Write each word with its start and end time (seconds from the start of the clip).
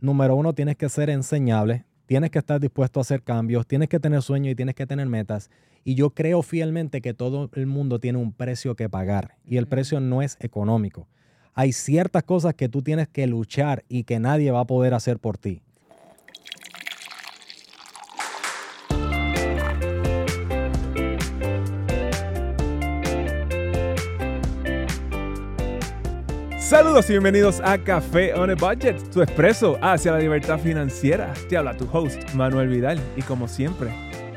número 0.00 0.36
uno, 0.36 0.52
tienes 0.52 0.76
que 0.76 0.88
ser 0.88 1.10
enseñable, 1.10 1.84
tienes 2.06 2.30
que 2.30 2.38
estar 2.38 2.60
dispuesto 2.60 3.00
a 3.00 3.02
hacer 3.02 3.22
cambios, 3.22 3.66
tienes 3.66 3.88
que 3.88 4.00
tener 4.00 4.22
sueños 4.22 4.52
y 4.52 4.54
tienes 4.54 4.74
que 4.74 4.86
tener 4.86 5.06
metas. 5.06 5.50
Y 5.84 5.94
yo 5.94 6.10
creo 6.10 6.42
fielmente 6.42 7.00
que 7.00 7.14
todo 7.14 7.50
el 7.54 7.66
mundo 7.66 7.98
tiene 7.98 8.18
un 8.18 8.32
precio 8.32 8.76
que 8.76 8.88
pagar 8.88 9.36
y 9.44 9.56
el 9.56 9.66
precio 9.66 10.00
no 10.00 10.22
es 10.22 10.36
económico. 10.40 11.08
Hay 11.54 11.72
ciertas 11.72 12.22
cosas 12.22 12.54
que 12.54 12.68
tú 12.68 12.82
tienes 12.82 13.08
que 13.08 13.26
luchar 13.26 13.84
y 13.88 14.04
que 14.04 14.20
nadie 14.20 14.50
va 14.50 14.60
a 14.60 14.66
poder 14.66 14.94
hacer 14.94 15.18
por 15.18 15.38
ti. 15.38 15.62
Saludos 26.68 27.08
y 27.08 27.14
bienvenidos 27.14 27.62
a 27.64 27.78
Café 27.78 28.34
on 28.34 28.50
a 28.50 28.54
Budget, 28.54 29.10
tu 29.10 29.22
expreso 29.22 29.78
hacia 29.80 30.12
la 30.12 30.18
libertad 30.18 30.58
financiera. 30.58 31.32
Te 31.48 31.56
habla 31.56 31.74
tu 31.74 31.88
host, 31.90 32.22
Manuel 32.34 32.68
Vidal, 32.68 33.00
y 33.16 33.22
como 33.22 33.48
siempre, 33.48 33.88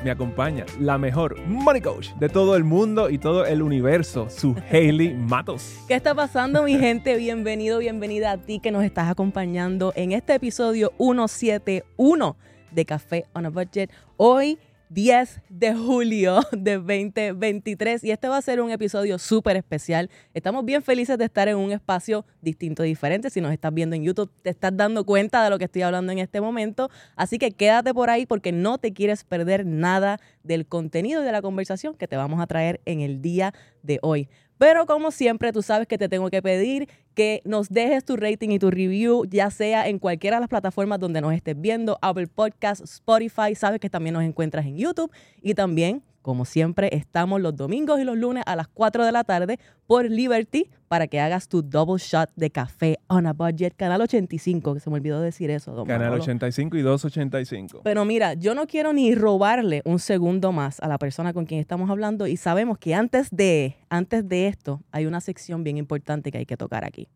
me 0.02 0.12
acompaña 0.12 0.66
la 0.80 0.98
mejor 0.98 1.38
money 1.42 1.82
coach 1.82 2.12
de 2.22 2.30
todo 2.30 2.56
el 2.56 2.64
mundo 2.64 3.10
y 3.10 3.18
todo 3.18 3.46
el 3.46 3.62
universo, 3.62 4.30
su 4.30 4.56
Hailey 4.72 5.14
Matos. 5.14 5.76
¿Qué 5.90 5.96
está 5.96 6.16
pasando, 6.16 6.64
mi 6.64 6.78
gente? 6.80 7.18
Bienvenido, 7.18 7.80
bienvenida 7.80 8.32
a 8.32 8.38
ti 8.38 8.62
que 8.62 8.72
nos 8.72 8.86
estás 8.86 9.10
acompañando 9.10 9.92
en 9.98 10.14
este 10.14 10.34
episodio 10.36 10.94
171 11.00 12.38
de 12.72 12.86
Café 12.86 13.26
on 13.34 13.46
a 13.46 13.50
Budget. 13.50 13.92
Hoy 14.16 14.58
10 14.94 15.42
de 15.48 15.74
julio 15.74 16.42
de 16.52 16.76
2023 16.76 18.04
y 18.04 18.12
este 18.12 18.28
va 18.28 18.36
a 18.36 18.42
ser 18.42 18.60
un 18.60 18.72
episodio 18.72 19.18
súper 19.20 19.56
especial. 19.56 20.10
Estamos 20.34 20.66
bien 20.66 20.84
felices 20.84 21.18
de 21.18 21.24
estar 21.24 21.48
en 21.48 21.56
un 21.56 21.72
espacio 21.72 22.26
distinto, 22.42 22.84
diferente. 22.84 23.30
Si 23.30 23.40
nos 23.40 23.54
estás 23.54 23.74
viendo 23.74 23.96
en 23.96 24.04
YouTube, 24.04 24.30
te 24.42 24.50
estás 24.50 24.76
dando 24.76 25.06
cuenta 25.06 25.46
de 25.46 25.50
lo 25.50 25.58
que 25.58 25.66
estoy 25.66 25.84
hablando 25.84 26.12
en 26.12 26.20
este 26.20 26.42
momento. 26.42 26.90
Así 27.16 27.38
que 27.38 27.52
quédate 27.52 27.94
por 27.94 28.10
ahí 28.10 28.26
porque 28.26 28.52
no 28.52 28.80
te 28.80 28.92
quieres 28.92 29.24
perder 29.24 29.66
nada 29.66 30.20
del 30.44 30.66
contenido 30.66 31.22
y 31.22 31.26
de 31.26 31.32
la 31.32 31.42
conversación 31.42 31.96
que 31.96 32.10
te 32.10 32.18
vamos 32.18 32.42
a 32.42 32.48
traer 32.48 32.82
en 32.84 33.00
el 33.00 33.22
día 33.22 33.54
de 33.84 34.00
hoy. 34.02 34.28
Pero 34.62 34.86
como 34.86 35.10
siempre, 35.10 35.52
tú 35.52 35.64
sabes 35.64 35.88
que 35.88 35.98
te 35.98 36.08
tengo 36.08 36.30
que 36.30 36.40
pedir 36.40 36.88
que 37.16 37.42
nos 37.46 37.70
dejes 37.70 38.06
tu 38.06 38.16
rating 38.16 38.50
y 38.50 38.60
tu 38.60 38.70
review, 38.70 39.26
ya 39.26 39.50
sea 39.50 39.88
en 39.88 39.98
cualquiera 39.98 40.36
de 40.36 40.42
las 40.42 40.50
plataformas 40.50 41.00
donde 41.00 41.20
nos 41.20 41.34
estés 41.34 41.60
viendo, 41.60 41.98
Apple 42.00 42.28
Podcast, 42.28 42.84
Spotify, 42.84 43.56
sabes 43.56 43.80
que 43.80 43.90
también 43.90 44.14
nos 44.14 44.22
encuentras 44.22 44.68
en 44.68 44.78
YouTube 44.78 45.12
y 45.42 45.56
también 45.56 46.04
como 46.22 46.46
siempre, 46.46 46.90
estamos 46.92 47.42
los 47.42 47.56
domingos 47.56 48.00
y 48.00 48.04
los 48.04 48.18
lunes 48.18 48.44
a 48.46 48.56
las 48.56 48.68
4 48.68 49.06
de 49.06 49.12
la 49.12 49.24
tarde 49.24 49.60
por 49.88 50.10
Liberty 50.10 50.70
para 50.88 51.08
que 51.08 51.20
hagas 51.20 51.48
tu 51.48 51.62
double 51.62 51.98
shot 51.98 52.30
de 52.36 52.50
café 52.50 53.00
on 53.08 53.26
a 53.26 53.34
budget. 53.34 53.74
Canal 53.76 54.02
85, 54.02 54.74
que 54.74 54.80
se 54.80 54.90
me 54.90 54.98
olvidó 54.98 55.22
decir 55.22 55.50
eso. 55.50 55.72
Don 55.72 55.88
Canal 55.88 56.14
85 56.14 56.78
y 56.78 56.82
285. 56.82 57.82
Pero 57.84 58.06
mira, 58.06 58.34
yo 58.34 58.56
no 58.56 58.68
quiero 58.68 58.94
ni 58.94 59.16
robarle 59.16 59.82
un 59.86 60.00
segundo 60.00 60.52
más 60.52 60.80
a 60.80 60.88
la 60.88 60.98
persona 60.98 61.34
con 61.34 61.46
quien 61.46 61.60
estamos 61.60 61.90
hablando 61.90 62.28
y 62.28 62.38
sabemos 62.38 62.78
que 62.78 62.94
antes 62.94 63.30
de, 63.32 63.78
antes 63.90 64.28
de 64.28 64.48
esto 64.48 64.82
hay 64.92 65.06
una 65.06 65.22
sección 65.22 65.64
bien 65.64 65.78
importante 65.78 66.32
que 66.32 66.40
hay 66.40 66.46
que 66.46 66.58
tocar 66.58 66.86
aquí. 66.86 67.08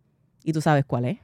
¿Y 0.43 0.53
tú 0.53 0.61
sabes 0.61 0.85
cuál 0.85 1.05
es? 1.05 1.17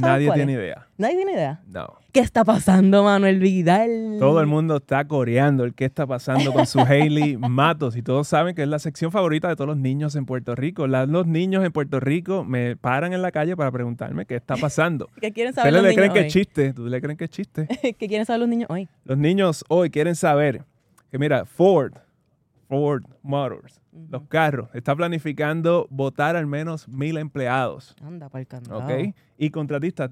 Nadie 0.00 0.32
tiene 0.32 0.52
idea. 0.52 0.86
¿Nadie 0.98 1.16
tiene 1.16 1.32
idea? 1.32 1.60
No. 1.66 1.86
¿Qué 2.12 2.20
está 2.20 2.44
pasando, 2.44 3.04
Manuel 3.04 3.38
Vidal? 3.38 4.16
Todo 4.18 4.40
el 4.40 4.46
mundo 4.46 4.78
está 4.78 5.06
coreando 5.06 5.64
el 5.64 5.74
qué 5.74 5.84
está 5.84 6.06
pasando 6.06 6.52
con 6.52 6.66
su 6.66 6.80
Hailey 6.88 7.36
Matos 7.36 7.96
y 7.96 8.02
todos 8.02 8.26
saben 8.26 8.54
que 8.54 8.62
es 8.62 8.68
la 8.68 8.78
sección 8.78 9.12
favorita 9.12 9.48
de 9.48 9.56
todos 9.56 9.68
los 9.68 9.76
niños 9.76 10.16
en 10.16 10.26
Puerto 10.26 10.54
Rico. 10.54 10.86
los 10.86 11.26
niños 11.26 11.64
en 11.64 11.72
Puerto 11.72 12.00
Rico 12.00 12.44
me 12.44 12.76
paran 12.76 13.12
en 13.12 13.22
la 13.22 13.30
calle 13.30 13.56
para 13.56 13.70
preguntarme 13.70 14.26
qué 14.26 14.36
está 14.36 14.56
pasando. 14.56 15.08
¿Qué 15.20 15.32
quieren 15.32 15.52
saber 15.52 15.72
los 15.72 15.82
le 15.82 15.94
creen 15.94 16.12
que 16.12 16.20
es 16.20 16.32
chiste? 16.32 16.72
¿Tú 16.72 16.86
le 16.86 17.00
creen 17.00 17.16
que 17.16 17.24
es 17.24 17.30
chiste? 17.30 17.66
¿Qué 17.98 18.08
quieren 18.08 18.26
saber 18.26 18.40
los 18.40 18.48
niños 18.48 18.70
hoy? 18.70 18.88
Los 19.04 19.18
niños 19.18 19.64
hoy 19.68 19.90
quieren 19.90 20.14
saber 20.16 20.64
que 21.10 21.18
mira, 21.18 21.44
Ford, 21.44 21.92
Ford 22.68 23.04
Motors 23.22 23.80
los 24.10 24.22
carros. 24.28 24.68
Está 24.74 24.94
planificando 24.94 25.86
votar 25.90 26.36
al 26.36 26.46
menos 26.46 26.88
mil 26.88 27.16
empleados. 27.16 27.94
Anda, 28.02 28.28
para 28.28 28.42
el 28.42 28.72
¿Ok? 28.72 29.14
Y 29.38 29.50
contratistas. 29.50 30.10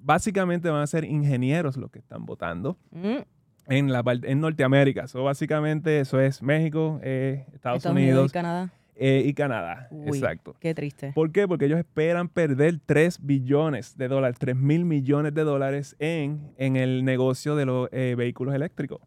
básicamente 0.00 0.70
van 0.70 0.82
a 0.82 0.86
ser 0.86 1.04
ingenieros 1.04 1.76
los 1.76 1.90
que 1.90 1.98
están 1.98 2.24
votando. 2.26 2.76
Mm. 2.90 3.18
En, 3.66 3.92
la, 3.92 4.02
en 4.24 4.40
Norteamérica. 4.40 5.06
So, 5.08 5.24
básicamente 5.24 6.00
eso 6.00 6.20
es 6.20 6.42
México, 6.42 7.00
eh, 7.02 7.46
Estados, 7.54 7.84
Unidos, 7.86 8.30
y 8.30 8.32
Canadá. 8.32 8.70
Eh, 8.94 9.22
y 9.24 9.32
Canadá, 9.32 9.88
exacto. 10.04 10.54
Qué 10.60 10.74
triste. 10.74 11.12
¿Por 11.14 11.32
qué? 11.32 11.48
Porque 11.48 11.64
ellos 11.64 11.78
esperan 11.78 12.28
perder 12.28 12.78
3 12.84 13.24
billones 13.24 13.96
de 13.96 14.08
dólares, 14.08 14.36
3 14.38 14.54
mil 14.54 14.84
millones 14.84 15.34
de 15.34 15.44
dólares 15.44 15.96
en, 15.98 16.52
en 16.58 16.76
el 16.76 17.04
negocio 17.06 17.56
de 17.56 17.64
los 17.64 17.88
eh, 17.90 18.14
vehículos 18.16 18.54
eléctricos. 18.54 19.00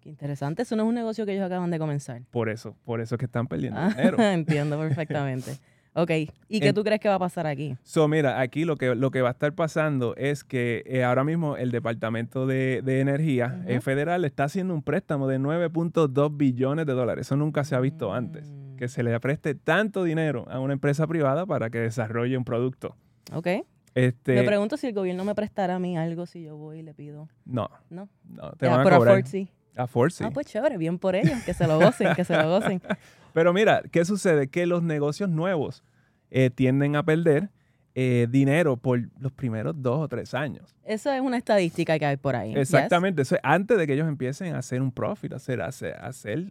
Qué 0.00 0.08
interesante. 0.08 0.62
Eso 0.62 0.76
no 0.76 0.84
es 0.84 0.88
un 0.88 0.94
negocio 0.94 1.26
que 1.26 1.32
ellos 1.32 1.44
acaban 1.44 1.70
de 1.70 1.78
comenzar. 1.78 2.22
Por 2.30 2.48
eso, 2.48 2.74
por 2.84 3.00
eso 3.00 3.16
es 3.16 3.18
que 3.18 3.26
están 3.26 3.46
perdiendo 3.46 3.78
ah, 3.80 3.90
dinero. 3.90 4.16
Entiendo 4.22 4.78
perfectamente. 4.78 5.58
Ok, 5.92 6.10
¿y 6.48 6.60
qué 6.60 6.72
tú 6.72 6.84
crees 6.84 7.00
que 7.00 7.08
va 7.08 7.16
a 7.16 7.18
pasar 7.18 7.48
aquí? 7.48 7.76
So, 7.82 8.06
mira, 8.06 8.40
aquí 8.40 8.64
lo 8.64 8.76
que, 8.76 8.94
lo 8.94 9.10
que 9.10 9.22
va 9.22 9.30
a 9.30 9.32
estar 9.32 9.52
pasando 9.54 10.14
es 10.14 10.44
que 10.44 10.84
eh, 10.86 11.02
ahora 11.02 11.24
mismo 11.24 11.56
el 11.56 11.72
Departamento 11.72 12.46
de, 12.46 12.80
Energía 13.00 13.60
eh, 13.66 13.80
Federal 13.80 14.24
está 14.24 14.44
haciendo 14.44 14.72
un 14.72 14.82
préstamo 14.82 15.26
de 15.26 15.40
9.2 15.40 16.36
billones 16.36 16.86
de 16.86 16.92
dólares. 16.92 17.26
Eso 17.26 17.36
nunca 17.36 17.64
se 17.64 17.74
ha 17.74 17.80
visto 17.80 18.12
antes. 18.12 18.48
Mm. 18.48 18.76
Que 18.76 18.86
se 18.86 19.02
le 19.02 19.18
preste 19.18 19.56
tanto 19.56 20.04
dinero 20.04 20.46
a 20.48 20.60
una 20.60 20.74
empresa 20.74 21.08
privada 21.08 21.44
para 21.44 21.70
que 21.70 21.78
desarrolle 21.78 22.36
un 22.38 22.44
producto. 22.44 22.94
Ok. 23.32 23.48
Este, 23.94 24.34
me 24.34 24.44
pregunto 24.44 24.76
si 24.76 24.86
el 24.86 24.94
gobierno 24.94 25.24
me 25.24 25.34
prestará 25.34 25.74
a 25.74 25.78
mí 25.80 25.98
algo 25.98 26.24
si 26.24 26.44
yo 26.44 26.56
voy 26.56 26.78
y 26.78 26.82
le 26.82 26.94
pido. 26.94 27.28
No. 27.44 27.68
No. 27.90 28.08
No, 28.28 28.52
te 28.52 28.68
van 28.68 28.86
a 28.86 28.96
cobrar. 28.96 29.26
sí. 29.26 29.50
A 29.76 29.86
Ford 29.86 30.12
Ah, 30.20 30.30
pues 30.32 30.46
chévere, 30.46 30.76
bien 30.76 30.98
por 30.98 31.14
ellos, 31.14 31.42
que 31.44 31.54
se 31.54 31.66
lo 31.66 31.78
gocen, 31.78 32.14
que 32.14 32.24
se 32.24 32.36
lo 32.36 32.48
gocen. 32.48 32.80
Pero 33.32 33.52
mira, 33.52 33.82
¿qué 33.90 34.04
sucede? 34.04 34.48
Que 34.48 34.66
los 34.66 34.82
negocios 34.82 35.28
nuevos 35.28 35.84
eh, 36.30 36.50
tienden 36.50 36.96
a 36.96 37.04
perder 37.04 37.48
eh, 37.94 38.26
dinero 38.30 38.76
por 38.76 39.00
los 39.18 39.32
primeros 39.32 39.74
dos 39.80 40.00
o 40.00 40.08
tres 40.08 40.34
años. 40.34 40.76
Eso 40.84 41.12
es 41.12 41.20
una 41.20 41.36
estadística 41.36 41.98
que 41.98 42.06
hay 42.06 42.16
por 42.16 42.36
ahí. 42.36 42.54
Exactamente, 42.54 43.22
eso 43.22 43.36
es 43.36 43.40
antes 43.44 43.78
de 43.78 43.86
que 43.86 43.94
ellos 43.94 44.08
empiecen 44.08 44.54
a 44.54 44.58
hacer 44.58 44.80
un 44.80 44.92
profit, 44.92 45.32
a 45.32 45.36
hacer, 45.36 45.60
hacer, 45.60 46.04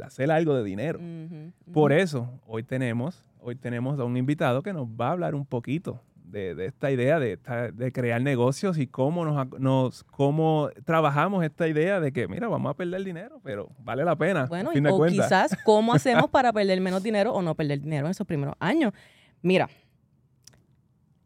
hacer, 0.04 0.32
algo 0.32 0.56
de 0.56 0.64
dinero. 0.64 1.00
Por 1.72 1.94
eso, 1.94 2.30
hoy 2.46 2.64
tenemos, 2.64 3.24
hoy 3.40 3.56
tenemos 3.56 4.00
a 4.00 4.04
un 4.04 4.18
invitado 4.18 4.62
que 4.64 4.74
nos 4.74 4.88
va 4.88 5.10
a 5.10 5.12
hablar 5.12 5.36
un 5.36 5.46
poquito 5.46 6.02
de, 6.30 6.66
esta 6.66 6.92
idea 6.92 7.20
de, 7.20 7.38
de, 7.74 7.92
crear 7.92 8.22
negocios 8.22 8.78
y 8.78 8.88
cómo 8.88 9.26
nos, 9.26 9.60
nos 9.60 10.04
cómo 10.04 10.70
trabajamos 10.86 11.44
esta 11.44 11.68
idea 11.68 12.00
de 12.00 12.12
que, 12.12 12.28
mira, 12.28 12.48
vamos 12.48 12.72
a 12.72 12.74
perder 12.76 13.04
dinero, 13.04 13.42
pero 13.44 13.70
vale 13.80 14.04
la 14.04 14.16
pena. 14.16 14.46
Bueno, 14.46 14.72
o 14.72 15.06
quizás 15.06 15.58
cómo 15.64 15.94
hacemos 15.94 16.30
para 16.30 16.54
perder 16.54 16.80
menos 16.82 17.04
dinero 17.04 17.34
o 17.34 17.42
no 17.42 17.56
perder 17.56 17.82
dinero 17.82 18.08
en 18.08 18.12
esos 18.12 18.28
primeros 18.28 18.56
años. 18.60 18.94
Mira, 19.42 19.70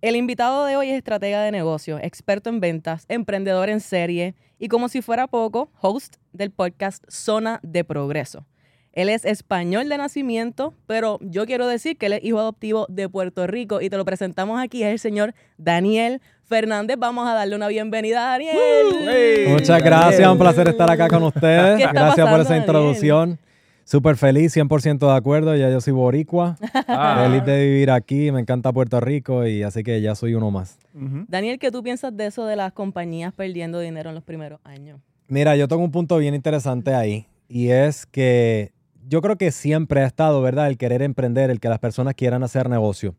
el 0.01 0.15
invitado 0.15 0.65
de 0.65 0.75
hoy 0.75 0.89
es 0.89 0.97
estratega 0.97 1.43
de 1.43 1.51
negocios, 1.51 1.99
experto 2.03 2.49
en 2.49 2.59
ventas, 2.59 3.05
emprendedor 3.07 3.69
en 3.69 3.79
serie 3.79 4.35
y 4.59 4.67
como 4.67 4.89
si 4.89 5.01
fuera 5.01 5.27
poco, 5.27 5.71
host 5.81 6.15
del 6.31 6.51
podcast 6.51 7.03
Zona 7.09 7.59
de 7.63 7.83
Progreso. 7.83 8.45
Él 8.93 9.09
es 9.09 9.25
español 9.25 9.89
de 9.89 9.97
nacimiento, 9.97 10.75
pero 10.85 11.17
yo 11.21 11.47
quiero 11.47 11.67
decir 11.67 11.97
que 11.97 12.05
él 12.05 12.13
es 12.13 12.23
hijo 12.23 12.39
adoptivo 12.39 12.85
de 12.89 13.09
Puerto 13.09 13.47
Rico 13.47 13.81
y 13.81 13.89
te 13.89 13.97
lo 13.97 14.05
presentamos 14.05 14.61
aquí, 14.61 14.83
es 14.83 14.91
el 14.91 14.99
señor 14.99 15.33
Daniel 15.57 16.21
Fernández. 16.43 16.97
Vamos 16.99 17.27
a 17.27 17.33
darle 17.33 17.55
una 17.55 17.67
bienvenida 17.69 18.27
a 18.27 18.37
Daniel. 18.37 19.49
Muchas 19.49 19.81
gracias, 19.83 20.31
un 20.31 20.37
placer 20.37 20.67
estar 20.67 20.91
acá 20.91 21.07
con 21.07 21.23
ustedes. 21.23 21.79
Gracias 21.91 22.29
por 22.29 22.39
esa 22.41 22.55
introducción. 22.55 23.39
Súper 23.83 24.15
feliz, 24.15 24.55
100% 24.55 24.99
de 24.99 25.15
acuerdo. 25.15 25.55
Ya 25.55 25.71
yo 25.71 25.81
soy 25.81 25.93
boricua. 25.93 26.57
Ah. 26.87 27.25
Feliz 27.25 27.43
de 27.45 27.65
vivir 27.65 27.89
aquí. 27.89 28.31
Me 28.31 28.39
encanta 28.39 28.71
Puerto 28.71 28.99
Rico 28.99 29.45
y 29.47 29.63
así 29.63 29.83
que 29.83 30.01
ya 30.01 30.13
soy 30.13 30.35
uno 30.35 30.51
más. 30.51 30.77
Daniel, 30.93 31.57
¿qué 31.57 31.71
tú 31.71 31.81
piensas 31.81 32.15
de 32.15 32.27
eso 32.27 32.45
de 32.45 32.55
las 32.55 32.71
compañías 32.73 33.33
perdiendo 33.33 33.79
dinero 33.79 34.09
en 34.09 34.15
los 34.15 34.23
primeros 34.23 34.59
años? 34.63 34.99
Mira, 35.27 35.55
yo 35.55 35.67
tengo 35.67 35.83
un 35.83 35.91
punto 35.91 36.17
bien 36.17 36.35
interesante 36.35 36.93
ahí 36.93 37.25
y 37.49 37.69
es 37.69 38.05
que 38.05 38.71
yo 39.07 39.21
creo 39.21 39.37
que 39.37 39.51
siempre 39.51 40.01
ha 40.01 40.05
estado, 40.05 40.41
¿verdad? 40.41 40.67
El 40.67 40.77
querer 40.77 41.01
emprender, 41.01 41.49
el 41.49 41.59
que 41.59 41.69
las 41.69 41.79
personas 41.79 42.15
quieran 42.15 42.43
hacer 42.43 42.69
negocio. 42.69 43.15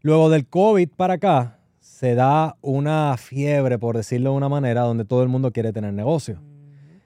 Luego 0.00 0.30
del 0.30 0.46
COVID 0.46 0.88
para 0.96 1.14
acá, 1.14 1.58
se 1.80 2.14
da 2.14 2.56
una 2.60 3.16
fiebre, 3.16 3.78
por 3.78 3.96
decirlo 3.96 4.30
de 4.30 4.36
una 4.36 4.48
manera, 4.48 4.82
donde 4.82 5.04
todo 5.04 5.22
el 5.22 5.28
mundo 5.28 5.52
quiere 5.52 5.72
tener 5.72 5.92
negocio. 5.92 6.40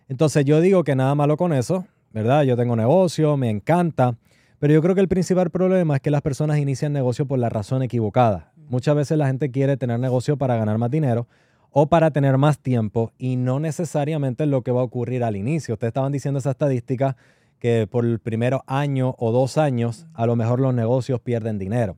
Entonces 0.09 0.45
yo 0.45 0.61
digo 0.61 0.85
que 0.85 0.95
nada 0.95 1.15
malo 1.15 1.37
con 1.37 1.53
eso, 1.53 1.87
¿verdad? 2.13 2.45
Yo 2.45 2.57
tengo 2.57 2.77
negocio, 2.77 3.37
me 3.37 3.51
encanta, 3.51 4.17
pero 4.59 4.73
yo 4.73 4.81
creo 4.81 4.95
que 4.95 5.01
el 5.01 5.09
principal 5.09 5.51
problema 5.51 5.97
es 5.97 6.01
que 6.01 6.11
las 6.11 6.23
personas 6.23 6.59
inician 6.59 6.93
negocio 6.93 7.27
por 7.27 7.39
la 7.39 7.49
razón 7.49 7.83
equivocada. 7.83 8.53
Muchas 8.69 8.97
veces 8.97 9.19
la 9.19 9.27
gente 9.27 9.51
quiere 9.51 9.77
tener 9.77 10.01
negocio 10.01 10.37
para 10.37 10.57
ganar 10.57 10.79
más 10.79 10.91
dinero 10.91 11.27
o 11.71 11.89
para 11.89 12.11
tener 12.11 12.39
más 12.39 12.59
tiempo 12.59 13.13
y 13.19 13.37
no 13.37 13.61
necesariamente 13.61 14.47
lo 14.47 14.63
que 14.63 14.73
va 14.73 14.81
a 14.81 14.85
ocurrir 14.85 15.25
al 15.25 15.37
inicio. 15.37 15.75
Ustedes 15.75 15.91
estaban 15.91 16.13
diciendo 16.13 16.39
esa 16.39 16.53
estadística 16.53 17.17
que 17.59 17.87
por 17.91 18.05
el 18.05 18.19
primer 18.19 18.59
año 18.67 19.15
o 19.19 19.33
dos 19.33 19.59
años 19.59 20.07
a 20.15 20.27
lo 20.27 20.37
mejor 20.37 20.61
los 20.61 20.75
negocios 20.75 21.21
pierden 21.21 21.59
dinero. 21.59 21.97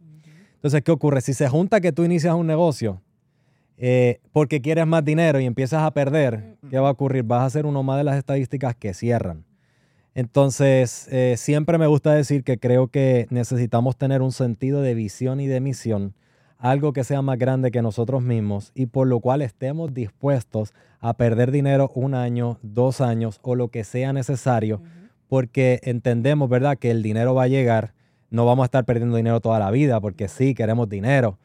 Entonces, 0.55 0.83
¿qué 0.83 0.91
ocurre? 0.91 1.21
Si 1.21 1.35
se 1.35 1.49
junta 1.49 1.81
que 1.81 1.93
tú 1.93 2.05
inicias 2.05 2.35
un 2.35 2.47
negocio 2.47 3.01
eh, 3.77 4.21
porque 4.33 4.61
quieres 4.61 4.87
más 4.87 5.05
dinero 5.05 5.39
y 5.39 5.47
empiezas 5.47 5.85
a 5.85 5.91
perder, 5.93 6.57
¿qué 6.69 6.81
va 6.81 6.89
a 6.89 6.93
ocurrir? 6.93 7.23
Vas 7.23 7.45
a 7.45 7.51
ser 7.51 7.65
uno 7.65 7.85
más 7.85 7.99
de 7.99 8.05
las 8.05 8.17
estadísticas 8.17 8.75
que 8.75 8.93
cierran. 8.93 9.45
Entonces, 10.15 11.07
eh, 11.13 11.37
siempre 11.37 11.79
me 11.79 11.87
gusta 11.87 12.13
decir 12.13 12.43
que 12.43 12.59
creo 12.59 12.89
que 12.89 13.29
necesitamos 13.31 13.97
tener 13.97 14.21
un 14.21 14.33
sentido 14.33 14.83
de 14.83 14.95
visión 14.95 15.39
y 15.39 15.47
de 15.47 15.61
misión, 15.61 16.15
algo 16.59 16.93
que 16.93 17.05
sea 17.05 17.23
más 17.23 17.39
grande 17.39 17.71
que 17.71 17.83
nosotros 17.83 18.21
mismos 18.21 18.73
y 18.75 18.87
por 18.87 19.07
lo 19.07 19.21
cual 19.21 19.43
estemos 19.43 19.95
dispuestos 19.95 20.75
a 20.99 21.15
perder 21.15 21.53
dinero 21.53 21.93
un 21.95 22.15
año, 22.15 22.59
dos 22.63 23.01
años 23.01 23.39
o 23.43 23.55
lo 23.55 23.69
que 23.69 23.85
sea 23.85 24.13
necesario, 24.13 24.83
porque 25.29 25.81
entendemos, 25.83 26.49
¿verdad?, 26.49 26.79
que 26.79 26.91
el 26.91 27.03
dinero 27.03 27.35
va 27.35 27.45
a 27.45 27.49
llegar, 27.49 27.95
no 28.31 28.47
vamos 28.47 28.65
a 28.65 28.67
estar 28.67 28.85
perdiendo 28.85 29.17
dinero 29.17 29.41
toda 29.41 29.59
la 29.59 29.71
vida, 29.71 30.01
porque 30.01 30.29
sí, 30.29 30.55
queremos 30.55 30.89
dinero, 30.89 31.39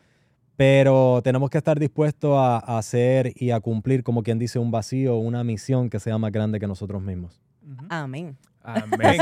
pero 0.56 1.22
tenemos 1.24 1.50
que 1.50 1.58
estar 1.58 1.80
dispuestos 1.80 2.36
a, 2.38 2.58
hacer 2.78 3.34
y 3.36 3.52
a 3.52 3.60
cumplir, 3.60 4.04
como 4.04 4.24
quien 4.24 4.40
dice, 4.40 4.60
un 4.60 4.72
vacío, 4.72 5.18
una 5.18 5.44
misión 5.44 5.90
que 5.90 6.00
sea 6.00 6.18
más 6.18 6.32
grande 6.32 6.60
que 6.60 6.68
nosotros 6.68 7.02
mismos. 7.02 7.42
Amén. 7.90 8.38
Amén. 8.62 9.20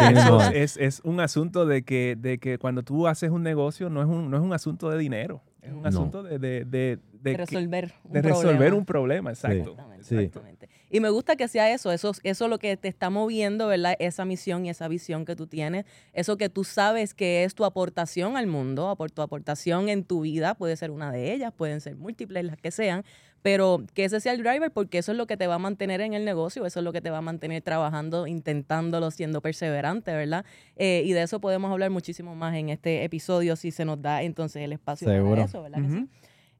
Eso 0.54 0.80
es, 0.80 1.02
un 1.04 1.20
asunto 1.20 1.66
de 1.66 1.84
que, 1.84 2.16
de 2.20 2.38
que 2.38 2.60
cuando 2.60 2.84
tú 2.84 3.08
haces 3.08 3.32
un 3.32 3.42
negocio 3.42 3.90
no 3.90 4.02
es 4.02 4.08
un, 4.08 4.30
no 4.30 4.38
es 4.38 4.44
un 4.44 4.54
asunto 4.54 4.90
de 4.90 5.00
dinero, 5.00 5.42
es 5.62 5.74
un 5.74 5.86
asunto 5.86 6.22
de, 6.22 6.38
de, 6.40 7.00
resolver, 7.24 7.94
un, 8.04 8.12
de 8.12 8.22
resolver 8.22 8.74
un 8.74 8.86
problema. 8.86 9.32
Exacto. 9.32 9.76
Exactamente. 9.98 10.61
Y 10.92 11.00
me 11.00 11.10
gusta 11.10 11.38
que 11.38 11.48
sea 11.48 11.72
eso, 11.72 11.92
eso, 11.92 12.12
eso 12.24 12.48
lo 12.50 12.60
que 12.60 12.76
te 12.76 12.90
está 12.90 13.10
moviendo, 13.10 13.68
¿verdad? 13.68 13.96
Esa 14.00 14.26
misión 14.26 14.66
y 14.66 14.70
esa 14.70 14.90
visión 14.90 15.24
que 15.24 15.38
tú 15.38 15.48
tienes, 15.48 15.86
eso 16.12 16.36
que 16.36 16.50
tú 16.50 16.66
sabes 16.66 17.14
que 17.14 17.46
es 17.46 17.56
tu 17.56 17.64
aportación 17.64 18.36
al 18.36 18.46
mundo, 18.48 18.96
tu 19.14 19.22
aportación 19.22 19.88
en 19.88 20.04
tu 20.04 20.22
vida, 20.22 20.54
puede 20.56 20.76
ser 20.76 20.92
una 20.92 21.12
de 21.12 21.34
ellas, 21.34 21.54
pueden 21.56 21.80
ser 21.80 21.96
múltiples, 21.96 22.44
las 22.44 22.58
que 22.58 22.72
sean, 22.72 23.06
pero 23.42 23.84
que 23.94 24.06
ese 24.06 24.20
sea 24.20 24.34
el 24.34 24.44
driver 24.44 24.70
porque 24.70 24.98
eso 24.98 25.14
es 25.14 25.18
lo 25.18 25.28
que 25.28 25.38
te 25.38 25.48
va 25.48 25.56
a 25.56 25.60
mantener 25.60 26.02
en 26.02 26.14
el 26.14 26.26
negocio, 26.26 26.66
eso 26.66 26.80
es 26.80 26.84
lo 26.84 26.92
que 26.92 27.02
te 27.02 27.10
va 27.10 27.20
a 27.20 27.22
mantener 27.22 27.62
trabajando, 27.62 28.28
intentándolo, 28.28 29.12
siendo 29.12 29.42
perseverante, 29.42 30.14
¿verdad? 30.14 30.46
Eh, 30.76 31.04
y 31.06 31.14
de 31.14 31.24
eso 31.24 31.40
podemos 31.40 31.72
hablar 31.72 31.90
muchísimo 31.90 32.36
más 32.36 32.56
en 32.56 32.70
este 32.70 33.06
episodio 33.06 33.56
si 33.56 33.72
se 33.72 33.86
nos 33.86 34.02
da 34.02 34.24
entonces 34.24 34.62
el 34.62 34.74
espacio 34.74 35.08
para 35.08 35.46
eso, 35.46 35.64
¿verdad? 35.64 35.80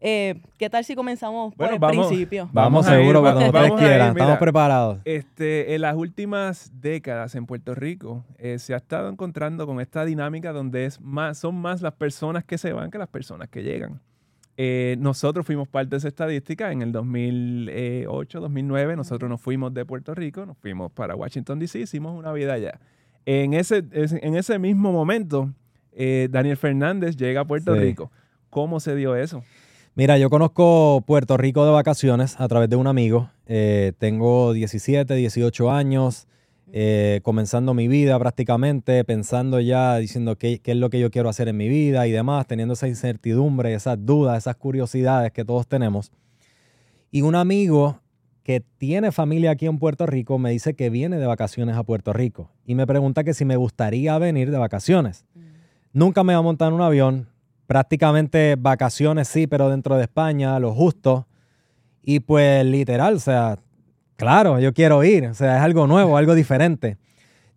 Eh, 0.04 0.42
¿Qué 0.58 0.68
tal 0.68 0.84
si 0.84 0.96
comenzamos 0.96 1.54
por 1.54 1.72
el 1.72 1.80
principio? 1.80 2.50
Vamos, 2.52 2.88
seguro, 2.88 3.22
cuando 3.22 3.46
ustedes 3.46 3.72
quieran, 3.74 4.10
estamos 4.10 4.40
preparados. 4.40 5.00
Este, 5.06 5.76
en 5.76 5.82
las 5.82 5.96
últimas 5.96 6.72
décadas 6.82 7.36
en 7.36 7.46
Puerto 7.46 7.76
Rico 7.76 8.26
eh, 8.40 8.58
se 8.58 8.74
ha 8.74 8.78
estado 8.78 9.10
encontrando 9.10 9.68
con 9.68 9.80
esta 9.80 10.04
dinámica 10.04 10.54
donde 10.54 10.86
es 10.86 11.00
más, 11.00 11.38
son 11.38 11.56
más 11.56 11.84
las 11.84 11.94
personas 11.94 12.44
que 12.44 12.58
se 12.58 12.74
van 12.74 12.90
que 12.90 12.98
las 12.98 13.10
personas 13.10 13.48
que 13.50 13.62
llegan. 13.62 14.02
Eh, 14.58 14.96
nosotros 15.00 15.46
fuimos 15.46 15.68
parte 15.68 15.92
de 15.92 15.98
esa 15.98 16.08
estadística 16.08 16.72
en 16.72 16.82
el 16.82 16.92
2008, 16.92 18.40
2009. 18.42 18.96
Nosotros 18.96 19.30
nos 19.30 19.40
fuimos 19.40 19.72
de 19.72 19.86
Puerto 19.86 20.16
Rico, 20.16 20.48
nos 20.48 20.58
fuimos 20.58 20.92
para 20.92 21.16
Washington, 21.16 21.60
D.C., 21.60 21.80
hicimos 21.80 22.18
una 22.18 22.34
vida 22.34 22.54
allá. 22.54 22.80
En 23.28 23.54
ese, 23.54 23.84
en 23.92 24.36
ese 24.36 24.58
mismo 24.58 24.92
momento, 24.92 25.54
eh, 25.94 26.28
Daniel 26.32 26.58
Fernández 26.58 27.16
llega 27.16 27.42
a 27.42 27.46
Puerto 27.46 27.76
Rico. 27.76 28.12
¿Cómo 28.50 28.80
se 28.80 28.96
dio 28.96 29.16
eso? 29.16 29.44
Mira, 29.94 30.18
yo 30.18 30.30
conozco 30.30 31.04
Puerto 31.06 31.36
Rico 31.36 31.66
de 31.66 31.72
vacaciones 31.72 32.40
a 32.40 32.48
través 32.48 32.70
de 32.70 32.78
un 32.78 32.88
amigo. 32.88 33.30
Eh, 33.46 33.92
tengo 33.98 34.54
17, 34.54 35.16
18 35.16 35.70
años. 35.70 36.28
Eh, 36.72 37.20
comenzando 37.24 37.74
mi 37.74 37.90
vida 37.90 38.18
prácticamente, 38.18 39.04
pensando 39.04 39.60
ya, 39.60 39.98
diciendo 39.98 40.38
qué, 40.38 40.60
qué, 40.60 40.72
es 40.72 40.78
lo 40.78 40.90
que 40.90 41.02
yo 41.02 41.12
quiero 41.12 41.28
hacer 41.28 41.50
en 41.50 41.58
mi 41.58 41.68
vida 41.68 42.08
y 42.08 42.12
demás, 42.12 42.48
teniendo 42.48 42.76
esa 42.76 42.88
incertidumbre, 42.88 43.74
esas 43.74 44.06
dudas, 44.06 44.38
esas 44.38 44.56
curiosidades 44.56 45.34
que 45.34 45.44
todos 45.44 45.68
tenemos. 45.68 46.14
Y 47.12 47.24
un 47.24 47.36
amigo 47.36 48.00
que 48.44 48.64
tiene 48.78 49.12
familia 49.12 49.52
aquí 49.52 49.66
en 49.66 49.80
Puerto 49.80 50.06
Rico 50.06 50.40
me 50.40 50.52
dice 50.52 50.74
que 50.74 50.90
viene 50.90 51.18
de 51.18 51.26
vacaciones 51.26 51.76
a 51.76 51.84
Puerto 51.84 52.14
Rico 52.14 52.50
y 52.66 52.76
me 52.76 52.88
pregunta 52.88 53.26
que 53.26 53.34
si 53.34 53.44
me 53.44 53.58
gustaría 53.58 54.18
venir 54.18 54.50
de 54.50 54.58
vacaciones. 54.58 55.26
Mm. 55.36 55.40
Nunca 55.92 56.24
me 56.24 56.32
va 56.32 56.40
a 56.40 56.44
montar 56.44 56.70
en 56.70 56.76
un 56.76 56.82
avión, 56.82 57.28
prácticamente 57.72 58.58
vacaciones 58.60 59.30
sí, 59.30 59.48
pero 59.48 59.70
dentro 59.70 59.96
de 59.96 60.02
España, 60.02 60.60
lo 60.60 60.74
justo. 60.74 61.26
Y 62.04 62.20
pues 62.20 62.66
literal, 62.66 63.16
o 63.16 63.20
sea, 63.20 63.58
Claro, 64.22 64.60
yo 64.60 64.72
quiero 64.72 65.04
ir, 65.04 65.26
o 65.26 65.34
sea, 65.34 65.58
es 65.58 65.64
algo 65.64 65.88
nuevo, 65.88 66.16
algo 66.16 66.36
diferente. 66.36 66.96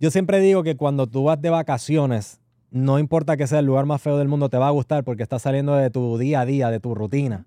Yo 0.00 0.10
siempre 0.10 0.40
digo 0.40 0.62
que 0.62 0.78
cuando 0.78 1.06
tú 1.06 1.24
vas 1.24 1.38
de 1.42 1.50
vacaciones, 1.50 2.40
no 2.70 2.98
importa 2.98 3.36
que 3.36 3.46
sea 3.46 3.58
el 3.58 3.66
lugar 3.66 3.84
más 3.84 4.00
feo 4.00 4.16
del 4.16 4.28
mundo, 4.28 4.48
te 4.48 4.56
va 4.56 4.68
a 4.68 4.70
gustar 4.70 5.04
porque 5.04 5.22
estás 5.22 5.42
saliendo 5.42 5.74
de 5.74 5.90
tu 5.90 6.16
día 6.16 6.40
a 6.40 6.46
día, 6.46 6.70
de 6.70 6.80
tu 6.80 6.94
rutina. 6.94 7.44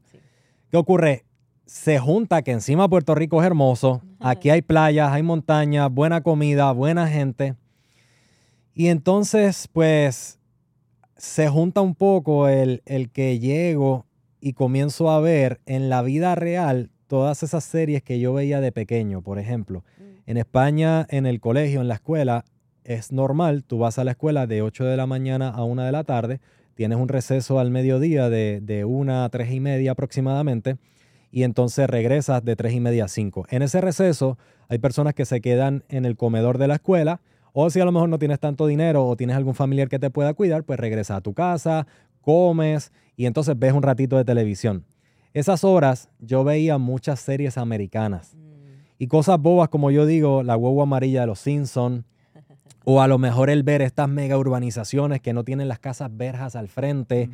¿Qué 0.70 0.78
ocurre? 0.78 1.26
Se 1.66 1.98
junta 1.98 2.44
que 2.44 2.52
encima 2.52 2.88
Puerto 2.90 3.16
Rico 3.16 3.42
es 3.42 3.48
hermoso, 3.48 4.04
aquí 4.20 4.52
hay 4.52 4.62
playas, 4.62 5.12
hay 5.12 5.24
montañas, 5.24 5.92
buena 5.92 6.22
comida, 6.22 6.72
buena 6.72 7.08
gente. 7.08 7.56
Y 8.76 8.90
entonces, 8.90 9.68
pues, 9.74 10.37
se 11.18 11.48
junta 11.48 11.82
un 11.82 11.96
poco 11.96 12.48
el, 12.48 12.82
el 12.86 13.10
que 13.10 13.40
llego 13.40 14.06
y 14.40 14.54
comienzo 14.54 15.10
a 15.10 15.20
ver 15.20 15.60
en 15.66 15.90
la 15.90 16.02
vida 16.02 16.36
real 16.36 16.92
todas 17.08 17.44
esas 17.44 17.64
series 17.64 18.04
que 18.04 18.20
yo 18.20 18.34
veía 18.34 18.62
de 18.62 18.72
pequeño, 18.72 19.22
por 19.22 19.40
ejemplo. 19.40 19.84
Mm. 19.98 20.04
En 20.30 20.38
España, 20.38 21.08
en 21.10 21.26
el 21.26 21.40
colegio, 21.40 21.82
en 21.82 21.88
la 21.88 21.96
escuela, 21.96 22.46
es 22.84 23.12
normal, 23.12 23.64
tú 23.64 23.80
vas 23.80 24.00
a 24.00 24.04
la 24.04 24.12
escuela 24.12 24.48
de 24.48 24.62
8 24.62 24.86
de 24.86 24.98
la 24.98 25.06
mañana 25.06 25.50
a 25.50 25.64
1 25.64 25.84
de 25.84 25.92
la 25.92 26.04
tarde, 26.04 26.40
tienes 26.76 26.98
un 26.98 27.10
receso 27.10 27.60
al 27.60 27.72
mediodía 27.72 28.30
de, 28.30 28.62
de 28.62 28.86
1 28.86 29.24
a 29.24 29.30
3 29.30 29.52
y 29.52 29.60
media 29.60 29.92
aproximadamente, 29.92 30.78
y 31.32 31.44
entonces 31.44 31.90
regresas 31.90 32.44
de 32.46 32.56
3 32.56 32.74
y 32.74 32.80
media 32.80 33.06
a 33.06 33.08
5. 33.10 33.48
En 33.50 33.62
ese 33.62 33.82
receso 33.82 34.38
hay 34.70 34.78
personas 34.78 35.14
que 35.14 35.26
se 35.26 35.42
quedan 35.42 35.84
en 35.90 36.06
el 36.06 36.16
comedor 36.16 36.58
de 36.58 36.68
la 36.68 36.76
escuela, 36.76 37.20
o 37.60 37.72
si 37.72 37.80
a 37.80 37.86
lo 37.86 37.92
mejor 37.92 38.08
no 38.08 38.20
tienes 38.20 38.40
tanto 38.40 38.68
dinero 38.68 39.04
o 39.08 39.16
tienes 39.16 39.36
algún 39.36 39.56
familiar 39.56 39.90
que 39.90 39.98
te 39.98 40.12
pueda 40.12 40.36
cuidar, 40.36 40.64
pues 40.64 40.80
regresas 40.80 41.18
a 41.18 41.22
tu 41.22 41.34
casa, 41.34 41.88
comes 42.22 42.92
y 43.16 43.26
entonces 43.26 43.58
ves 43.58 43.74
un 43.74 43.82
ratito 43.82 44.16
de 44.16 44.24
televisión. 44.24 44.86
Esas 45.34 45.64
horas 45.64 46.08
yo 46.20 46.44
veía 46.44 46.78
muchas 46.78 47.20
series 47.20 47.58
americanas 47.58 48.36
mm. 48.36 48.40
y 49.00 49.08
cosas 49.08 49.40
bobas 49.40 49.70
como 49.70 49.90
yo 49.90 50.06
digo, 50.06 50.44
la 50.44 50.56
huevo 50.56 50.84
amarilla 50.84 51.22
de 51.22 51.28
los 51.28 51.40
Simpsons, 51.40 52.06
o 52.86 53.02
a 53.02 53.08
lo 53.08 53.18
mejor 53.18 53.50
el 53.50 53.64
ver 53.64 53.82
estas 53.82 54.08
mega 54.08 54.38
urbanizaciones 54.38 55.20
que 55.20 55.34
no 55.34 55.44
tienen 55.44 55.68
las 55.68 55.80
casas 55.80 56.16
verjas 56.16 56.56
al 56.56 56.68
frente, 56.68 57.32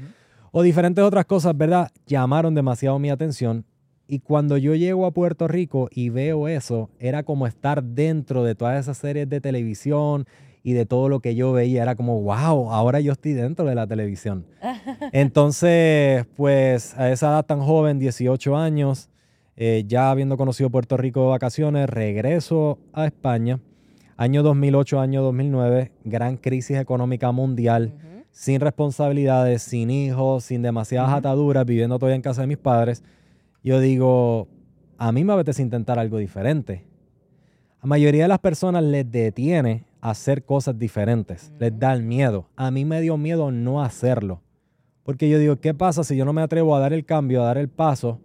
o 0.54 0.62
diferentes 0.62 1.04
otras 1.04 1.26
cosas, 1.26 1.58
¿verdad? 1.58 1.92
Llamaron 2.08 2.56
demasiado 2.56 2.98
mi 2.98 3.10
atención. 3.10 3.66
Y 4.08 4.20
cuando 4.20 4.58
yo 4.58 4.76
llego 4.76 5.06
a 5.06 5.12
Puerto 5.12 5.48
Rico 5.48 5.88
y 5.92 6.10
veo 6.10 6.48
eso, 6.48 6.90
era 7.00 7.24
como 7.24 7.48
estar 7.48 7.84
dentro 7.84 8.44
de 8.44 8.54
todas 8.54 8.80
esas 8.80 8.98
series 8.98 9.30
de 9.30 9.40
televisión 9.40 10.26
y 10.62 10.74
de 10.74 10.86
todo 10.86 11.10
lo 11.10 11.20
que 11.20 11.36
yo 11.36 11.54
veía. 11.54 11.84
Era 11.84 11.96
como, 11.96 12.22
wow, 12.22 12.72
ahora 12.72 13.00
yo 13.00 13.14
estoy 13.14 13.34
dentro 13.34 13.66
de 13.66 13.76
la 13.76 13.88
televisión. 13.88 14.46
Entonces, 15.14 16.26
pues 16.36 16.98
a 16.98 17.12
esa 17.12 17.28
edad 17.28 17.46
tan 17.46 17.62
joven, 17.62 18.00
18 18.00 18.58
años, 18.58 19.10
eh, 19.56 19.84
ya 19.88 20.10
habiendo 20.10 20.36
conocido 20.36 20.70
Puerto 20.70 20.98
Rico 20.98 21.22
de 21.22 21.30
vacaciones, 21.30 21.90
regreso 21.90 22.80
a 22.92 23.06
España. 23.06 23.60
Año 24.18 24.44
2008, 24.44 25.00
año 25.00 25.22
2009, 25.24 25.92
gran 26.04 26.38
crisis 26.38 26.78
económica 26.78 27.32
mundial, 27.32 27.94
sin 28.32 28.62
responsabilidades, 28.62 29.64
sin 29.64 29.90
hijos, 29.90 30.46
sin 30.46 30.62
demasiadas 30.62 31.14
ataduras, 31.14 31.66
viviendo 31.66 31.98
todavía 31.98 32.16
en 32.16 32.22
casa 32.22 32.42
de 32.42 32.48
mis 32.48 32.58
padres. 32.58 33.04
Yo 33.64 33.80
digo, 33.80 34.48
a 34.98 35.12
mí 35.12 35.24
me 35.24 35.34
apetece 35.34 35.62
intentar 35.62 35.98
algo 35.98 36.18
diferente. 36.18 36.86
A 37.80 37.88
mayoría 37.88 38.24
de 38.24 38.28
las 38.30 38.40
personas 38.40 38.84
les 38.84 39.10
detiene 39.10 39.86
hacer 40.02 40.44
cosas 40.44 40.78
diferentes. 40.78 41.54
Les 41.60 41.78
da 41.78 41.94
el 41.94 42.04
miedo. 42.04 42.50
A 42.56 42.72
mí 42.72 42.84
me 42.84 43.00
dio 43.02 43.18
miedo 43.18 43.52
no 43.52 43.82
hacerlo. 43.82 44.42
Porque 45.04 45.30
yo 45.30 45.40
digo, 45.40 45.58
¿qué 45.58 45.74
pasa 45.74 46.04
si 46.04 46.16
yo 46.16 46.26
no 46.26 46.34
me 46.34 46.42
atrevo 46.42 46.76
a 46.76 46.80
dar 46.80 46.94
el 46.94 47.06
cambio, 47.06 47.42
a 47.42 47.46
dar 47.46 47.58
el 47.58 47.70
paso? 47.70 48.20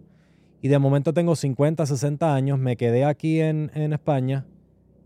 Y 0.61 0.67
de 0.67 0.79
momento 0.79 1.13
tengo 1.13 1.35
50, 1.35 1.85
60 1.85 2.33
años, 2.35 2.59
me 2.59 2.75
quedé 2.75 3.05
aquí 3.05 3.39
en, 3.39 3.71
España 3.73 4.45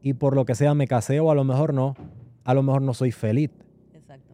y 0.01 0.13
por 0.13 0.35
lo 0.35 0.45
que 0.45 0.55
sea 0.55 0.73
me 0.73 0.87
casé 0.87 1.19
o 1.19 1.29
a 1.29 1.35
lo 1.35 1.43
mejor 1.43 1.73
no, 1.73 1.95
a 2.43 2.53
lo 2.53 2.63
mejor 2.63 2.81
no 2.81 2.93
soy 2.93 3.11
feliz. 3.11 3.51
Exacto. 3.93 4.33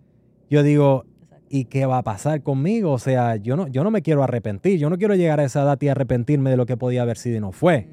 Yo 0.49 0.63
digo, 0.63 1.05
¿y 1.49 1.65
qué 1.65 1.85
va 1.85 1.97
a 1.97 2.03
pasar 2.03 2.41
conmigo? 2.43 2.91
O 2.91 2.99
sea, 2.99 3.35
yo 3.35 3.55
no, 3.55 3.67
yo 3.67 3.83
no 3.83 3.91
me 3.91 4.01
quiero 4.01 4.23
arrepentir, 4.23 4.79
yo 4.79 4.89
no 4.89 4.97
quiero 4.97 5.15
llegar 5.15 5.39
a 5.39 5.43
esa 5.43 5.63
edad 5.63 5.77
y 5.81 5.87
arrepentirme 5.87 6.49
de 6.49 6.57
lo 6.57 6.65
que 6.65 6.77
podía 6.77 7.01
haber 7.01 7.17
sido 7.17 7.37
y 7.37 7.39
no 7.39 7.51
fue. 7.51 7.87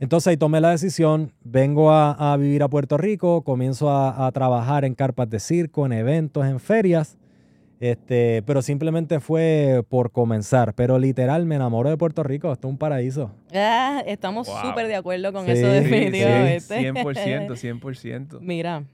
Entonces 0.00 0.28
ahí 0.28 0.36
tomé 0.36 0.60
la 0.60 0.70
decisión, 0.70 1.32
vengo 1.42 1.90
a, 1.92 2.36
vivir 2.36 2.62
a 2.62 2.68
Puerto 2.68 2.96
Rico, 2.96 3.42
comienzo 3.42 3.90
a, 3.90 4.30
trabajar 4.32 4.84
en 4.84 4.94
carpas 4.94 5.28
de 5.28 5.40
circo, 5.40 5.86
en 5.86 5.92
eventos, 5.92 6.46
en 6.46 6.60
ferias, 6.60 7.18
este, 7.80 8.42
pero 8.46 8.62
simplemente 8.62 9.18
fue 9.18 9.84
por 9.88 10.12
comenzar. 10.12 10.74
Pero 10.74 11.00
literal 11.00 11.46
me 11.46 11.56
enamoro 11.56 11.90
de 11.90 11.96
Puerto 11.96 12.22
Rico, 12.22 12.52
esto 12.52 12.68
es 12.68 12.72
un 12.72 12.78
paraíso. 12.78 13.32
Ah, 13.52 14.02
estamos 14.06 14.46
súper 14.46 14.86
de 14.86 14.94
acuerdo 14.94 15.32
con 15.32 15.48
eso 15.48 15.66
definitivamente. 15.66 16.60
Sí, 16.60 16.74
100%, 16.74 17.80
100%. 17.80 18.38
Mira. 18.40 18.84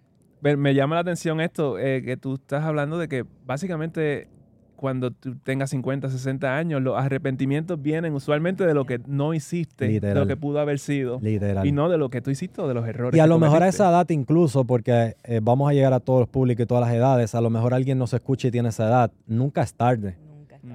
Me 0.44 0.74
llama 0.74 0.96
la 0.96 1.00
atención 1.00 1.40
esto, 1.40 1.78
eh, 1.78 2.02
que 2.02 2.18
tú 2.18 2.34
estás 2.34 2.64
hablando 2.64 2.98
de 2.98 3.08
que 3.08 3.24
básicamente 3.46 4.28
cuando 4.76 5.10
tú 5.10 5.36
tengas 5.36 5.70
50, 5.70 6.10
60 6.10 6.58
años, 6.58 6.82
los 6.82 6.98
arrepentimientos 6.98 7.80
vienen 7.80 8.12
usualmente 8.12 8.66
de 8.66 8.74
lo 8.74 8.84
que 8.84 9.00
no 9.06 9.32
hiciste, 9.32 9.98
de 9.98 10.14
lo 10.14 10.26
que 10.26 10.36
pudo 10.36 10.60
haber 10.60 10.78
sido. 10.78 11.18
Literal. 11.22 11.66
Y 11.66 11.72
no 11.72 11.88
de 11.88 11.96
lo 11.96 12.10
que 12.10 12.20
tú 12.20 12.30
hiciste 12.30 12.60
o 12.60 12.68
de 12.68 12.74
los 12.74 12.86
errores. 12.86 13.16
Y 13.16 13.20
a 13.20 13.26
lo 13.26 13.38
mejor 13.38 13.62
a 13.62 13.68
esa 13.68 13.88
edad 13.88 14.06
incluso, 14.10 14.64
porque 14.64 15.16
eh, 15.24 15.40
vamos 15.42 15.70
a 15.70 15.72
llegar 15.72 15.94
a 15.94 16.00
todos 16.00 16.20
los 16.20 16.28
públicos 16.28 16.64
y 16.64 16.66
todas 16.66 16.86
las 16.86 16.94
edades, 16.94 17.34
a 17.34 17.40
lo 17.40 17.48
mejor 17.48 17.72
alguien 17.72 17.96
nos 17.96 18.12
escucha 18.12 18.48
y 18.48 18.50
tiene 18.50 18.68
esa 18.68 18.86
edad. 18.86 19.12
Nunca 19.26 19.62
es 19.62 19.72
tarde. 19.72 20.18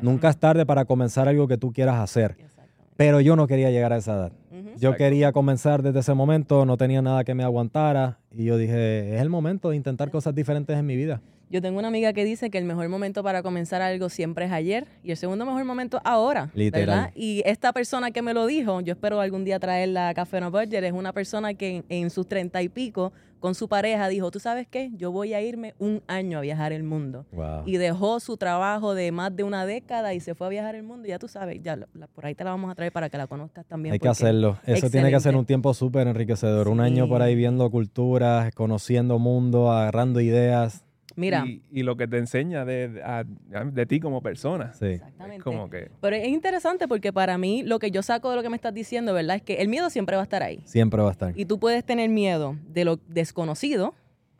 Nunca 0.01 0.29
es 0.29 0.37
tarde 0.37 0.65
para 0.65 0.85
comenzar 0.85 1.27
algo 1.27 1.47
que 1.47 1.57
tú 1.57 1.71
quieras 1.71 1.97
hacer. 1.97 2.37
Pero 2.97 3.21
yo 3.21 3.35
no 3.35 3.45
quería 3.45 3.69
llegar 3.69 3.93
a 3.93 3.97
esa 3.97 4.15
edad. 4.15 4.31
Yo 4.77 4.95
quería 4.95 5.31
comenzar 5.31 5.81
desde 5.81 5.99
ese 5.99 6.13
momento, 6.13 6.65
no 6.65 6.77
tenía 6.77 7.01
nada 7.01 7.23
que 7.23 7.33
me 7.33 7.43
aguantara 7.43 8.19
y 8.31 8.45
yo 8.45 8.57
dije, 8.57 9.15
es 9.15 9.21
el 9.21 9.29
momento 9.29 9.69
de 9.69 9.75
intentar 9.75 10.11
cosas 10.11 10.35
diferentes 10.35 10.77
en 10.77 10.85
mi 10.85 10.95
vida. 10.95 11.21
Yo 11.51 11.63
tengo 11.63 11.79
una 11.79 11.87
amiga 11.87 12.13
que 12.13 12.23
dice 12.23 12.51
que 12.51 12.59
el 12.59 12.65
mejor 12.65 12.89
momento 12.89 13.23
para 13.23 13.41
comenzar 13.41 13.81
algo 13.81 14.09
siempre 14.09 14.45
es 14.45 14.51
ayer 14.51 14.85
y 15.03 15.09
el 15.09 15.17
segundo 15.17 15.47
mejor 15.47 15.65
momento 15.65 15.99
ahora. 16.03 16.51
Literal. 16.53 17.11
Y 17.15 17.41
esta 17.43 17.73
persona 17.73 18.11
que 18.11 18.21
me 18.21 18.35
lo 18.35 18.45
dijo, 18.45 18.81
yo 18.81 18.93
espero 18.93 19.19
algún 19.19 19.45
día 19.45 19.59
traerla 19.59 20.09
a 20.09 20.13
Café 20.13 20.41
No 20.41 20.51
Budget, 20.51 20.83
es 20.83 20.91
una 20.91 21.11
persona 21.11 21.55
que 21.55 21.83
en, 21.89 22.11
sus 22.11 22.27
treinta 22.27 22.61
y 22.61 22.69
pico 22.69 23.13
con 23.39 23.55
su 23.55 23.67
pareja 23.67 24.07
dijo, 24.07 24.31
¿tú 24.31 24.39
sabes 24.39 24.67
qué? 24.67 24.91
Yo 24.95 25.11
voy 25.11 25.33
a 25.33 25.41
irme 25.41 25.73
un 25.79 26.01
año 26.07 26.37
a 26.37 26.41
viajar 26.41 26.73
el 26.73 26.83
mundo. 26.83 27.25
Y 27.65 27.77
dejó 27.77 28.19
su 28.19 28.37
trabajo 28.37 28.93
de 28.93 29.11
más 29.11 29.35
de 29.35 29.43
una 29.43 29.65
década 29.65 30.13
y 30.13 30.19
se 30.19 30.35
fue 30.35 30.47
a 30.47 30.49
viajar 30.49 30.75
el 30.75 30.83
mundo. 30.83 31.07
ya 31.07 31.19
tú 31.19 31.27
sabes, 31.27 31.61
ya 31.61 31.77
por 32.13 32.25
ahí 32.25 32.35
te 32.35 32.43
la 32.43 32.51
vamos 32.51 32.71
a 32.71 32.75
traer 32.75 32.91
para 32.91 33.09
que 33.09 33.17
la 33.17 33.27
conozcas 33.27 33.65
también. 33.65 33.93
Hay 33.93 33.99
que 33.99 34.07
hacerlo. 34.07 34.57
Eso 34.65 34.89
tiene 34.89 35.09
que 35.09 35.19
ser 35.19 35.35
un 35.35 35.45
tiempo 35.45 35.73
súper 35.73 36.07
enriquecedor. 36.07 36.67
Un 36.67 36.81
año 36.81 37.07
por 37.07 37.21
ahí 37.21 37.35
viendo 37.35 37.69
culturas, 37.71 38.53
conociendo 38.53 39.19
mundo, 39.19 39.71
agarrando 39.71 40.19
ideas. 40.19 40.83
Mira. 41.19 41.45
Y, 41.45 41.83
lo 41.83 41.97
que 41.97 42.07
te 42.07 42.17
enseña 42.17 42.63
de, 42.63 42.87
de 42.87 43.85
ti 43.85 43.99
como 43.99 44.21
persona. 44.21 44.73
Sí. 44.73 44.85
Exactamente. 44.85 45.43
como 45.43 45.69
que... 45.69 45.91
Pero 45.99 46.15
es 46.15 46.27
interesante 46.27 46.87
porque 46.87 47.11
para 47.11 47.37
mí 47.37 47.61
lo 47.63 47.77
que 47.77 47.91
yo 47.91 48.01
saco 48.01 48.29
de 48.29 48.37
lo 48.37 48.41
que 48.41 48.49
me 48.49 48.55
estás 48.55 48.73
diciendo, 48.73 49.13
¿verdad? 49.13 49.35
Es 49.35 49.41
que 49.41 49.55
el 49.55 49.67
miedo 49.67 49.89
siempre 49.89 50.15
va 50.15 50.21
a 50.21 50.23
estar 50.23 50.43
ahí. 50.43 50.61
Siempre 50.63 51.01
va 51.01 51.09
a 51.09 51.11
estar. 51.11 51.37
Y 51.37 51.43
tú 51.43 51.59
puedes 51.59 51.83
tener 51.83 52.09
miedo 52.09 52.55
de 52.69 52.85
lo 52.85 52.97
desconocido 53.07 53.93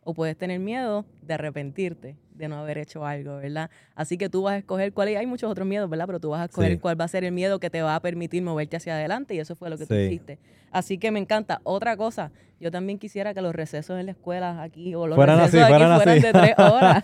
o 0.04 0.14
puedes 0.14 0.36
tener 0.38 0.58
miedo 0.58 1.04
de 1.22 1.34
arrepentirte 1.34 2.16
de 2.40 2.48
no 2.48 2.58
haber 2.58 2.78
hecho 2.78 3.06
algo, 3.06 3.36
¿verdad? 3.36 3.70
Así 3.94 4.18
que 4.18 4.28
tú 4.28 4.42
vas 4.42 4.54
a 4.54 4.58
escoger 4.58 4.92
cuál, 4.92 5.08
hay 5.08 5.26
muchos 5.26 5.50
otros 5.50 5.66
miedos, 5.66 5.88
¿verdad? 5.88 6.06
Pero 6.06 6.18
tú 6.18 6.30
vas 6.30 6.40
a 6.40 6.44
escoger 6.46 6.80
cuál 6.80 7.00
va 7.00 7.04
a 7.04 7.08
ser 7.08 7.22
el 7.22 7.32
miedo 7.32 7.60
que 7.60 7.70
te 7.70 7.82
va 7.82 7.94
a 7.94 8.00
permitir 8.00 8.42
moverte 8.42 8.76
hacia 8.76 8.94
adelante 8.94 9.34
y 9.34 9.38
eso 9.38 9.54
fue 9.54 9.70
lo 9.70 9.78
que 9.78 9.86
tú 9.86 9.94
hiciste. 9.94 10.38
Así 10.72 10.98
que 10.98 11.10
me 11.10 11.20
encanta. 11.20 11.60
Otra 11.64 11.96
cosa, 11.96 12.32
yo 12.58 12.70
también 12.70 12.98
quisiera 12.98 13.34
que 13.34 13.42
los 13.42 13.54
recesos 13.54 13.98
en 13.98 14.06
la 14.06 14.12
escuela 14.12 14.62
aquí 14.62 14.94
o 14.94 15.06
los 15.06 15.16
fueran 15.16 15.38
recesos 15.38 15.62
aquí 15.62 15.72
fueran, 15.72 16.20
de 16.20 16.32
tres 16.32 16.58
horas. 16.58 17.02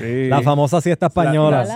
La 0.28 0.42
famosa 0.42 0.80
siesta 0.80 1.06
española. 1.06 1.66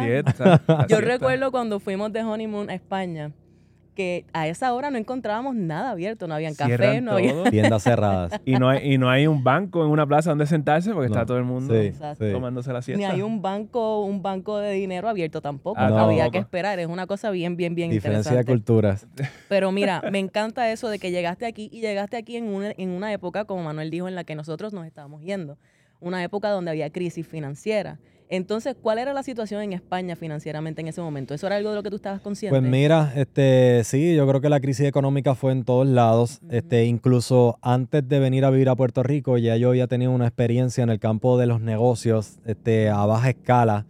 yo 0.89 1.01
recuerdo 1.01 1.51
cuando 1.51 1.81
fuimos 1.81 2.13
de 2.13 2.23
honeymoon 2.23 2.71
a 2.71 2.75
España 2.75 3.33
que 3.99 4.25
a 4.33 4.47
esa 4.47 4.73
hora 4.75 4.93
no 4.93 4.97
encontrábamos 4.97 5.57
nada 5.57 5.91
abierto, 5.91 6.29
no 6.29 6.35
habían 6.37 6.55
café, 6.55 7.01
no 7.01 7.15
había 7.15 7.43
tiendas 7.51 7.83
cerradas. 7.83 8.41
Y 8.45 8.53
no 8.53 8.69
hay 8.69 8.95
y 8.95 8.97
no 8.97 9.11
hay 9.11 9.27
un 9.27 9.43
banco 9.43 9.85
en 9.85 9.91
una 9.91 10.07
plaza 10.07 10.31
donde 10.31 10.47
sentarse 10.47 10.93
porque 10.93 11.09
está 11.09 11.27
todo 11.27 11.37
el 11.37 11.43
mundo 11.43 11.75
tomándose 12.17 12.73
la 12.73 12.81
siesta. 12.81 12.97
Ni 12.97 13.05
hay 13.13 13.23
un 13.23 13.43
banco 13.43 14.05
un 14.05 14.23
banco 14.23 14.59
de 14.59 14.71
dinero 14.71 15.09
abierto 15.09 15.41
tampoco, 15.41 15.81
ah, 15.81 15.89
había 15.89 16.31
que 16.31 16.39
esperar, 16.39 16.79
es 16.79 16.87
una 16.87 17.09
cosa 17.09 17.33
bien 17.33 17.57
bien 17.57 17.75
bien 17.75 17.91
Diferencia 17.91 18.37
de 18.37 18.45
culturas. 18.45 19.09
Pero 19.49 19.73
mira, 19.73 20.01
me 20.13 20.21
encanta 20.21 20.71
eso 20.71 20.89
de 20.91 21.01
que 21.01 21.11
llegaste 21.11 21.45
aquí 21.45 21.69
y 21.73 21.81
llegaste 21.81 22.17
aquí 22.17 22.37
en 22.37 22.45
una, 22.45 22.73
en 22.77 22.91
una 22.91 23.13
época 23.13 23.47
como 23.47 23.65
Manuel 23.65 23.91
dijo 23.91 24.07
en 24.07 24.15
la 24.15 24.23
que 24.23 24.37
nosotros 24.37 24.73
nos 24.73 24.87
estábamos 24.87 25.25
yendo, 25.25 25.59
una 25.99 26.23
época 26.23 26.51
donde 26.51 26.71
había 26.71 26.89
crisis 26.91 27.27
financiera 27.27 27.99
entonces, 28.31 28.77
¿cuál 28.81 28.99
era 28.99 29.13
la 29.13 29.23
situación 29.23 29.63
en 29.63 29.73
España 29.73 30.15
financieramente 30.15 30.81
en 30.83 30.89
ese 30.89 31.01
momento? 31.01 31.33
¿Eso 31.35 31.47
era 31.47 31.57
algo 31.57 31.71
de 31.71 31.77
lo 31.77 31.83
que 31.83 31.91
tú 31.91 31.97
estabas 31.97 32.21
consciente? 32.21 32.59
Pues 32.59 32.71
mira, 32.71 33.13
este, 33.17 33.83
sí, 33.85 34.15
yo 34.15 34.27
creo 34.29 34.41
que 34.41 34.51
la 34.51 34.61
crisis 34.61 34.87
económica 34.87 35.35
fue 35.35 35.53
en 35.53 35.65
todos 35.65 35.87
lados. 35.87 36.41
este, 36.51 36.85
incluso 36.85 37.59
antes 37.63 38.07
de 38.07 38.19
venir 38.19 38.45
a 38.45 38.51
vivir 38.51 38.69
a 38.69 38.77
Puerto 38.77 39.03
Rico, 39.03 39.39
ya 39.39 39.57
yo 39.57 39.71
había 39.71 39.87
tenido 39.87 40.11
una 40.11 40.27
experiencia 40.27 40.83
en 40.83 40.91
el 40.91 40.99
campo 40.99 41.39
de 41.39 41.47
los 41.47 41.61
negocios 41.61 42.39
este, 42.45 42.91
a 42.91 43.07
baja 43.07 43.31
escala. 43.31 43.87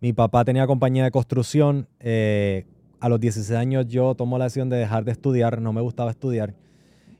Mi 0.00 0.12
papá 0.12 0.44
tenía 0.44 0.66
compañía 0.66 1.04
de 1.04 1.10
construcción. 1.10 1.86
Eh, 2.00 2.64
a 2.98 3.08
los 3.08 3.20
16 3.20 3.58
años 3.58 3.86
yo 3.88 4.14
tomo 4.14 4.38
la 4.38 4.44
decisión 4.44 4.68
de 4.68 4.76
dejar 4.76 5.04
de 5.04 5.12
estudiar, 5.12 5.60
no 5.60 5.72
me 5.72 5.80
gustaba 5.80 6.10
estudiar. 6.10 6.54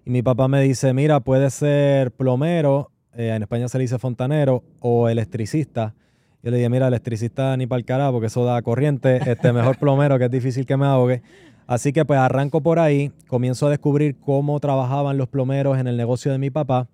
Y 0.04 0.10
mi 0.10 0.22
papá 0.22 0.48
me 0.48 0.62
dice, 0.62 0.94
mira, 0.94 1.20
puede 1.20 1.50
ser 1.50 2.12
plomero, 2.12 2.90
eh, 3.14 3.32
en 3.34 3.42
España 3.42 3.68
se 3.68 3.78
le 3.78 3.82
dice 3.82 3.98
fontanero, 3.98 4.64
o 4.80 5.08
electricista 5.08 5.94
yo 6.42 6.50
le 6.50 6.56
dije, 6.56 6.68
mira, 6.68 6.88
electricista 6.88 7.56
ni 7.56 7.66
para 7.66 7.78
el 7.78 7.84
carajo, 7.84 8.12
porque 8.12 8.26
eso 8.26 8.44
da 8.44 8.60
corriente, 8.62 9.20
este 9.30 9.52
mejor 9.52 9.78
plomero, 9.78 10.18
que 10.18 10.24
es 10.24 10.30
difícil 10.30 10.66
que 10.66 10.76
me 10.76 10.86
ahogue. 10.86 11.22
Así 11.68 11.92
que 11.92 12.04
pues 12.04 12.18
arranco 12.18 12.60
por 12.60 12.78
ahí, 12.80 13.12
comienzo 13.28 13.68
a 13.68 13.70
descubrir 13.70 14.16
cómo 14.16 14.58
trabajaban 14.58 15.16
los 15.16 15.28
plomeros 15.28 15.78
en 15.78 15.86
el 15.86 15.96
negocio 15.96 16.32
de 16.32 16.38
mi 16.38 16.50
papá, 16.50 16.88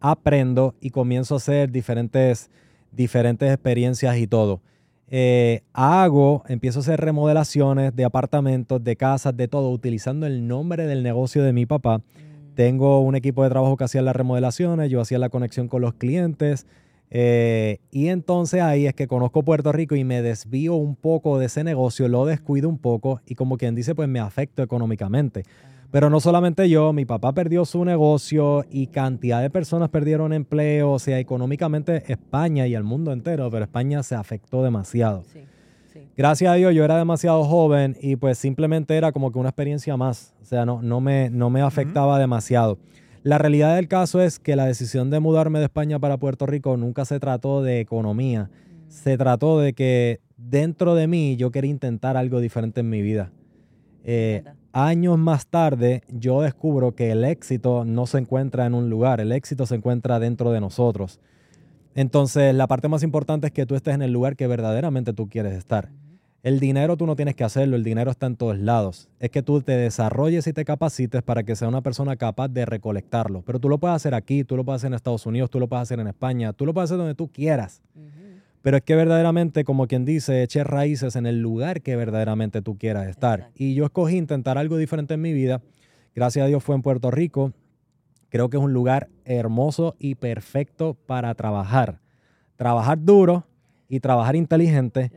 aprendo 0.00 0.74
y 0.80 0.90
comienzo 0.90 1.34
a 1.34 1.36
hacer 1.36 1.70
diferentes, 1.70 2.50
diferentes 2.92 3.52
experiencias 3.52 4.16
y 4.16 4.26
todo. 4.26 4.62
Eh, 5.08 5.60
hago, 5.74 6.42
empiezo 6.48 6.78
a 6.78 6.82
hacer 6.82 7.00
remodelaciones 7.00 7.94
de 7.94 8.04
apartamentos, 8.04 8.82
de 8.82 8.96
casas, 8.96 9.36
de 9.36 9.48
todo, 9.48 9.70
utilizando 9.70 10.26
el 10.26 10.48
nombre 10.48 10.86
del 10.86 11.02
negocio 11.02 11.42
de 11.44 11.52
mi 11.52 11.66
papá. 11.66 11.98
Mm. 11.98 12.54
Tengo 12.54 13.00
un 13.00 13.14
equipo 13.14 13.44
de 13.44 13.50
trabajo 13.50 13.76
que 13.76 13.84
hacía 13.84 14.00
las 14.00 14.16
remodelaciones, 14.16 14.90
yo 14.90 15.00
hacía 15.00 15.18
la 15.18 15.28
conexión 15.28 15.68
con 15.68 15.82
los 15.82 15.94
clientes, 15.94 16.66
eh, 17.10 17.78
y 17.90 18.08
entonces 18.08 18.60
ahí 18.60 18.86
es 18.86 18.94
que 18.94 19.06
conozco 19.06 19.42
Puerto 19.42 19.72
Rico 19.72 19.94
y 19.94 20.04
me 20.04 20.22
desvío 20.22 20.74
un 20.74 20.96
poco 20.96 21.38
de 21.38 21.46
ese 21.46 21.62
negocio, 21.64 22.08
lo 22.08 22.26
descuido 22.26 22.68
un 22.68 22.78
poco 22.78 23.20
y 23.26 23.34
como 23.34 23.56
quien 23.56 23.74
dice, 23.74 23.94
pues 23.94 24.08
me 24.08 24.20
afecto 24.20 24.62
económicamente. 24.62 25.44
Pero 25.90 26.10
no 26.10 26.18
solamente 26.18 26.68
yo, 26.68 26.92
mi 26.92 27.04
papá 27.04 27.32
perdió 27.32 27.64
su 27.64 27.84
negocio 27.84 28.64
y 28.68 28.88
cantidad 28.88 29.40
de 29.40 29.48
personas 29.48 29.90
perdieron 29.90 30.32
empleo, 30.32 30.90
o 30.90 30.98
sea, 30.98 31.20
económicamente 31.20 32.02
España 32.12 32.66
y 32.66 32.74
el 32.74 32.82
mundo 32.82 33.12
entero, 33.12 33.48
pero 33.48 33.64
España 33.64 34.02
se 34.02 34.16
afectó 34.16 34.64
demasiado. 34.64 35.22
Gracias 36.16 36.50
a 36.50 36.54
Dios 36.54 36.74
yo 36.74 36.84
era 36.84 36.98
demasiado 36.98 37.44
joven 37.44 37.96
y 38.00 38.16
pues 38.16 38.38
simplemente 38.38 38.96
era 38.96 39.12
como 39.12 39.30
que 39.30 39.38
una 39.38 39.50
experiencia 39.50 39.96
más, 39.96 40.34
o 40.42 40.44
sea, 40.44 40.66
no, 40.66 40.82
no, 40.82 41.00
me, 41.00 41.30
no 41.30 41.48
me 41.48 41.60
afectaba 41.60 42.18
demasiado. 42.18 42.78
La 43.24 43.38
realidad 43.38 43.76
del 43.76 43.88
caso 43.88 44.20
es 44.20 44.38
que 44.38 44.54
la 44.54 44.66
decisión 44.66 45.08
de 45.08 45.18
mudarme 45.18 45.58
de 45.58 45.64
España 45.64 45.98
para 45.98 46.18
Puerto 46.18 46.44
Rico 46.44 46.76
nunca 46.76 47.06
se 47.06 47.18
trató 47.18 47.62
de 47.62 47.80
economía. 47.80 48.50
Mm. 48.52 48.90
Se 48.90 49.16
trató 49.16 49.58
de 49.58 49.72
que 49.72 50.20
dentro 50.36 50.94
de 50.94 51.06
mí 51.06 51.34
yo 51.36 51.50
quería 51.50 51.70
intentar 51.70 52.18
algo 52.18 52.40
diferente 52.40 52.80
en 52.80 52.90
mi 52.90 53.00
vida. 53.00 53.32
Eh, 54.04 54.44
años 54.74 55.16
más 55.16 55.46
tarde 55.46 56.02
yo 56.10 56.42
descubro 56.42 56.94
que 56.94 57.12
el 57.12 57.24
éxito 57.24 57.86
no 57.86 58.04
se 58.06 58.18
encuentra 58.18 58.66
en 58.66 58.74
un 58.74 58.90
lugar, 58.90 59.22
el 59.22 59.32
éxito 59.32 59.64
se 59.64 59.76
encuentra 59.76 60.18
dentro 60.18 60.52
de 60.52 60.60
nosotros. 60.60 61.18
Entonces 61.94 62.54
la 62.54 62.66
parte 62.66 62.88
más 62.88 63.02
importante 63.02 63.46
es 63.46 63.54
que 63.54 63.64
tú 63.64 63.74
estés 63.74 63.94
en 63.94 64.02
el 64.02 64.12
lugar 64.12 64.36
que 64.36 64.46
verdaderamente 64.46 65.14
tú 65.14 65.30
quieres 65.30 65.54
estar. 65.54 65.88
El 66.44 66.60
dinero 66.60 66.98
tú 66.98 67.06
no 67.06 67.16
tienes 67.16 67.34
que 67.34 67.42
hacerlo, 67.42 67.74
el 67.74 67.82
dinero 67.82 68.10
está 68.10 68.26
en 68.26 68.36
todos 68.36 68.58
lados. 68.58 69.08
Es 69.18 69.30
que 69.30 69.42
tú 69.42 69.62
te 69.62 69.72
desarrolles 69.72 70.46
y 70.46 70.52
te 70.52 70.66
capacites 70.66 71.22
para 71.22 71.42
que 71.42 71.56
sea 71.56 71.68
una 71.68 71.80
persona 71.80 72.16
capaz 72.16 72.48
de 72.48 72.66
recolectarlo. 72.66 73.40
Pero 73.46 73.58
tú 73.58 73.70
lo 73.70 73.78
puedes 73.78 73.96
hacer 73.96 74.14
aquí, 74.14 74.44
tú 74.44 74.54
lo 74.54 74.62
puedes 74.62 74.80
hacer 74.80 74.88
en 74.88 74.94
Estados 74.94 75.24
Unidos, 75.24 75.48
tú 75.48 75.58
lo 75.58 75.68
puedes 75.68 75.84
hacer 75.84 76.00
en 76.00 76.06
España, 76.06 76.52
tú 76.52 76.66
lo 76.66 76.74
puedes 76.74 76.90
hacer 76.90 76.98
donde 76.98 77.14
tú 77.14 77.28
quieras. 77.32 77.80
Pero 78.60 78.76
es 78.76 78.82
que 78.82 78.94
verdaderamente, 78.94 79.64
como 79.64 79.86
quien 79.86 80.04
dice, 80.04 80.42
eche 80.42 80.64
raíces 80.64 81.16
en 81.16 81.24
el 81.24 81.40
lugar 81.40 81.80
que 81.80 81.96
verdaderamente 81.96 82.60
tú 82.60 82.76
quieras 82.76 83.08
estar. 83.08 83.48
Y 83.54 83.72
yo 83.72 83.86
escogí 83.86 84.18
intentar 84.18 84.58
algo 84.58 84.76
diferente 84.76 85.14
en 85.14 85.22
mi 85.22 85.32
vida. 85.32 85.62
Gracias 86.14 86.44
a 86.44 86.48
Dios 86.48 86.62
fue 86.62 86.74
en 86.74 86.82
Puerto 86.82 87.10
Rico. 87.10 87.54
Creo 88.28 88.50
que 88.50 88.58
es 88.58 88.62
un 88.62 88.74
lugar 88.74 89.08
hermoso 89.24 89.96
y 89.98 90.16
perfecto 90.16 90.94
para 91.06 91.34
trabajar. 91.34 92.00
Trabajar 92.56 93.02
duro 93.02 93.46
y 93.88 94.00
trabajar 94.00 94.36
inteligente 94.36 95.10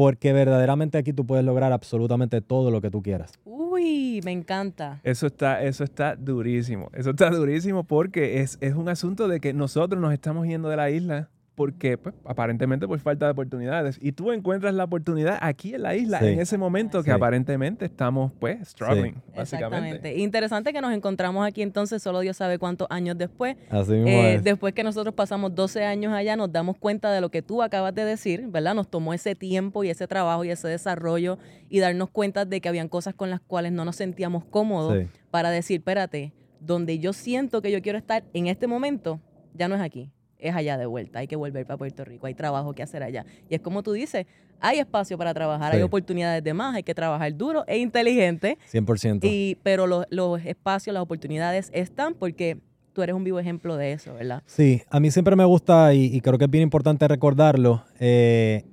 porque 0.00 0.32
verdaderamente 0.32 0.96
aquí 0.96 1.12
tú 1.12 1.26
puedes 1.26 1.44
lograr 1.44 1.74
absolutamente 1.74 2.40
todo 2.40 2.70
lo 2.70 2.80
que 2.80 2.90
tú 2.90 3.02
quieras. 3.02 3.34
Uy, 3.44 4.22
me 4.24 4.32
encanta. 4.32 4.98
Eso 5.04 5.26
está, 5.26 5.62
eso 5.62 5.84
está 5.84 6.16
durísimo. 6.16 6.88
Eso 6.94 7.10
está 7.10 7.28
durísimo 7.28 7.84
porque 7.84 8.40
es, 8.40 8.56
es 8.62 8.74
un 8.74 8.88
asunto 8.88 9.28
de 9.28 9.40
que 9.40 9.52
nosotros 9.52 10.00
nos 10.00 10.14
estamos 10.14 10.46
yendo 10.46 10.70
de 10.70 10.76
la 10.78 10.90
isla 10.90 11.28
porque 11.60 11.98
pues, 11.98 12.14
aparentemente 12.24 12.88
por 12.88 12.98
falta 13.00 13.26
de 13.26 13.32
oportunidades. 13.32 13.98
Y 14.00 14.12
tú 14.12 14.32
encuentras 14.32 14.72
la 14.72 14.84
oportunidad 14.84 15.36
aquí 15.42 15.74
en 15.74 15.82
la 15.82 15.94
isla, 15.94 16.18
en 16.20 16.40
ese 16.40 16.56
momento 16.56 17.02
que 17.02 17.12
aparentemente 17.12 17.84
estamos 17.84 18.32
pues 18.40 18.66
struggling, 18.66 19.16
básicamente. 19.36 19.96
Exactamente. 19.96 20.18
Interesante 20.20 20.72
que 20.72 20.80
nos 20.80 20.94
encontramos 20.94 21.46
aquí 21.46 21.60
entonces, 21.60 22.02
solo 22.02 22.20
Dios 22.20 22.38
sabe 22.38 22.58
cuántos 22.58 22.86
años 22.88 23.18
después. 23.18 23.58
Así 23.68 23.92
eh, 23.92 24.40
Después 24.42 24.72
que 24.72 24.82
nosotros 24.82 25.14
pasamos 25.14 25.54
12 25.54 25.84
años 25.84 26.14
allá, 26.14 26.34
nos 26.34 26.50
damos 26.50 26.78
cuenta 26.78 27.12
de 27.12 27.20
lo 27.20 27.28
que 27.28 27.42
tú 27.42 27.62
acabas 27.62 27.94
de 27.94 28.06
decir, 28.06 28.46
¿verdad? 28.48 28.74
Nos 28.74 28.88
tomó 28.88 29.12
ese 29.12 29.34
tiempo 29.34 29.84
y 29.84 29.90
ese 29.90 30.08
trabajo 30.08 30.42
y 30.44 30.50
ese 30.50 30.66
desarrollo 30.66 31.36
y 31.68 31.80
darnos 31.80 32.08
cuenta 32.08 32.46
de 32.46 32.62
que 32.62 32.70
habían 32.70 32.88
cosas 32.88 33.12
con 33.12 33.28
las 33.28 33.40
cuales 33.40 33.72
no 33.72 33.84
nos 33.84 33.96
sentíamos 33.96 34.46
cómodos 34.46 34.96
para 35.30 35.50
decir, 35.50 35.80
espérate, 35.80 36.32
donde 36.58 36.98
yo 36.98 37.12
siento 37.12 37.60
que 37.60 37.70
yo 37.70 37.82
quiero 37.82 37.98
estar 37.98 38.24
en 38.32 38.46
este 38.46 38.66
momento, 38.66 39.20
ya 39.52 39.68
no 39.68 39.74
es 39.74 39.82
aquí 39.82 40.10
es 40.40 40.54
allá 40.54 40.76
de 40.78 40.86
vuelta, 40.86 41.20
hay 41.20 41.26
que 41.26 41.36
volver 41.36 41.66
para 41.66 41.76
Puerto 41.76 42.04
Rico, 42.04 42.26
hay 42.26 42.34
trabajo 42.34 42.72
que 42.72 42.82
hacer 42.82 43.02
allá. 43.02 43.24
Y 43.48 43.54
es 43.54 43.60
como 43.60 43.82
tú 43.82 43.92
dices, 43.92 44.26
hay 44.60 44.78
espacio 44.78 45.16
para 45.16 45.32
trabajar, 45.34 45.72
hay 45.72 45.82
oportunidades 45.82 46.44
de 46.44 46.54
más, 46.54 46.74
hay 46.74 46.82
que 46.82 46.94
trabajar 46.94 47.34
duro 47.36 47.64
e 47.66 47.78
inteligente. 47.78 48.58
100%. 48.72 49.20
Y, 49.22 49.56
pero 49.62 49.86
los, 49.86 50.06
los 50.10 50.44
espacios, 50.44 50.94
las 50.94 51.02
oportunidades 51.02 51.70
están 51.72 52.14
porque 52.14 52.58
tú 52.92 53.02
eres 53.02 53.14
un 53.14 53.24
vivo 53.24 53.38
ejemplo 53.38 53.76
de 53.76 53.92
eso, 53.92 54.14
¿verdad? 54.14 54.42
Sí, 54.46 54.82
a 54.90 55.00
mí 55.00 55.10
siempre 55.10 55.36
me 55.36 55.44
gusta 55.44 55.94
y, 55.94 56.20
creo 56.20 56.38
que 56.38 56.44
es 56.44 56.50
bien 56.50 56.62
importante 56.62 57.06
recordarlo. 57.08 57.84
Eh, 57.98 58.64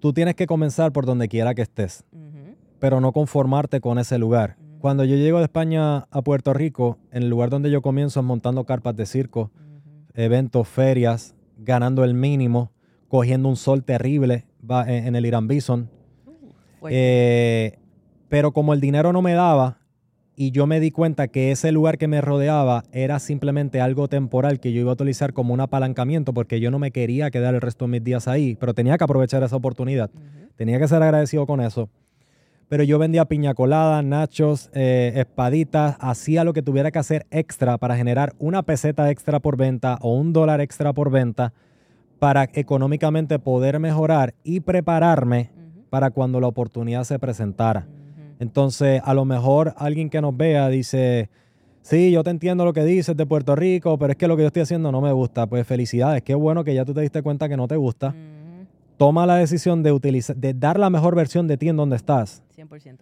tú 0.00 0.12
tienes 0.12 0.34
que 0.34 0.46
comenzar 0.46 0.92
por 0.92 1.06
donde 1.06 1.28
quiera 1.28 1.54
que 1.54 1.62
estés, 1.62 2.04
pero 2.78 3.00
no 3.00 3.12
conformarte 3.12 3.80
con 3.80 3.98
ese 3.98 4.18
lugar. 4.18 4.56
Cuando 4.80 5.04
yo 5.04 5.16
llego 5.16 5.38
de 5.38 5.44
España 5.44 6.06
a 6.10 6.22
Puerto 6.22 6.52
Rico, 6.52 6.98
en 7.10 7.24
el 7.24 7.30
lugar 7.30 7.50
donde 7.50 7.70
yo 7.70 7.82
comienzo 7.82 8.20
es 8.20 8.26
montando 8.26 8.64
carpas 8.64 8.94
de 8.94 9.06
circo, 9.06 9.50
eventos, 10.16 10.66
ferias, 10.68 11.34
ganando 11.58 12.04
el 12.04 12.14
mínimo, 12.14 12.72
cogiendo 13.08 13.48
un 13.48 13.56
sol 13.56 13.84
terrible 13.84 14.46
en 14.86 15.14
el 15.14 15.26
Irán 15.26 15.46
Bison. 15.46 15.88
Uh, 16.26 16.88
eh, 16.90 17.78
pero 18.28 18.52
como 18.52 18.74
el 18.74 18.80
dinero 18.80 19.12
no 19.12 19.22
me 19.22 19.34
daba, 19.34 19.78
y 20.36 20.50
yo 20.50 20.66
me 20.66 20.80
di 20.80 20.90
cuenta 20.90 21.28
que 21.28 21.50
ese 21.50 21.72
lugar 21.72 21.96
que 21.96 22.08
me 22.08 22.20
rodeaba 22.20 22.84
era 22.92 23.18
simplemente 23.18 23.80
algo 23.80 24.06
temporal 24.06 24.60
que 24.60 24.70
yo 24.72 24.80
iba 24.82 24.90
a 24.90 24.94
utilizar 24.94 25.32
como 25.32 25.54
un 25.54 25.60
apalancamiento 25.60 26.34
porque 26.34 26.60
yo 26.60 26.70
no 26.70 26.78
me 26.78 26.90
quería 26.90 27.30
quedar 27.30 27.54
el 27.54 27.62
resto 27.62 27.86
de 27.86 27.92
mis 27.92 28.04
días 28.04 28.28
ahí, 28.28 28.54
pero 28.54 28.74
tenía 28.74 28.98
que 28.98 29.04
aprovechar 29.04 29.42
esa 29.42 29.56
oportunidad. 29.56 30.10
Tenía 30.56 30.78
que 30.78 30.88
ser 30.88 31.02
agradecido 31.02 31.46
con 31.46 31.62
eso. 31.62 31.88
Pero 32.68 32.82
yo 32.82 32.98
vendía 32.98 33.26
piña 33.26 33.54
colada, 33.54 34.02
nachos, 34.02 34.70
eh, 34.74 35.12
espaditas, 35.16 35.96
hacía 36.00 36.42
lo 36.42 36.52
que 36.52 36.62
tuviera 36.62 36.90
que 36.90 36.98
hacer 36.98 37.26
extra 37.30 37.78
para 37.78 37.96
generar 37.96 38.34
una 38.38 38.62
peseta 38.62 39.08
extra 39.10 39.38
por 39.38 39.56
venta 39.56 39.98
o 40.00 40.14
un 40.14 40.32
dólar 40.32 40.60
extra 40.60 40.92
por 40.92 41.10
venta 41.10 41.52
para 42.18 42.48
económicamente 42.54 43.38
poder 43.38 43.78
mejorar 43.78 44.34
y 44.42 44.60
prepararme 44.60 45.50
para 45.90 46.10
cuando 46.10 46.40
la 46.40 46.48
oportunidad 46.48 47.04
se 47.04 47.18
presentara. 47.18 47.86
Entonces, 48.40 49.00
a 49.04 49.14
lo 49.14 49.24
mejor 49.24 49.74
alguien 49.76 50.10
que 50.10 50.20
nos 50.20 50.36
vea 50.36 50.68
dice, 50.68 51.30
sí, 51.82 52.10
yo 52.10 52.24
te 52.24 52.30
entiendo 52.30 52.64
lo 52.64 52.72
que 52.72 52.84
dices 52.84 53.16
de 53.16 53.26
Puerto 53.26 53.54
Rico, 53.54 53.96
pero 53.98 54.12
es 54.12 54.18
que 54.18 54.26
lo 54.26 54.36
que 54.36 54.42
yo 54.42 54.48
estoy 54.48 54.62
haciendo 54.62 54.90
no 54.90 55.00
me 55.00 55.12
gusta. 55.12 55.46
Pues 55.46 55.66
felicidades, 55.66 56.22
qué 56.22 56.34
bueno 56.34 56.64
que 56.64 56.74
ya 56.74 56.84
tú 56.84 56.94
te 56.94 57.00
diste 57.00 57.22
cuenta 57.22 57.48
que 57.48 57.56
no 57.56 57.68
te 57.68 57.76
gusta. 57.76 58.14
Toma 58.96 59.26
la 59.26 59.36
decisión 59.36 59.82
de, 59.82 59.92
utilizar, 59.92 60.36
de 60.36 60.54
dar 60.54 60.78
la 60.78 60.90
mejor 60.90 61.14
versión 61.14 61.46
de 61.46 61.56
ti 61.56 61.68
en 61.68 61.76
donde 61.76 61.96
estás. 61.96 62.42
100%. 62.56 63.00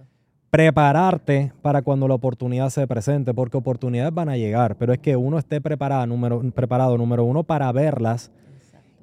Prepararte 0.50 1.52
para 1.62 1.82
cuando 1.82 2.06
la 2.06 2.14
oportunidad 2.14 2.70
se 2.70 2.86
presente, 2.86 3.34
porque 3.34 3.56
oportunidades 3.56 4.14
van 4.14 4.28
a 4.28 4.36
llegar, 4.36 4.76
pero 4.76 4.92
es 4.92 4.98
que 4.98 5.16
uno 5.16 5.38
esté 5.38 5.60
preparado, 5.60 6.06
número, 6.06 6.40
preparado, 6.52 6.96
número 6.96 7.24
uno, 7.24 7.42
para 7.42 7.70
verlas 7.72 8.30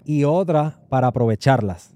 y 0.05 0.23
otra 0.23 0.79
para 0.89 1.07
aprovecharlas 1.07 1.93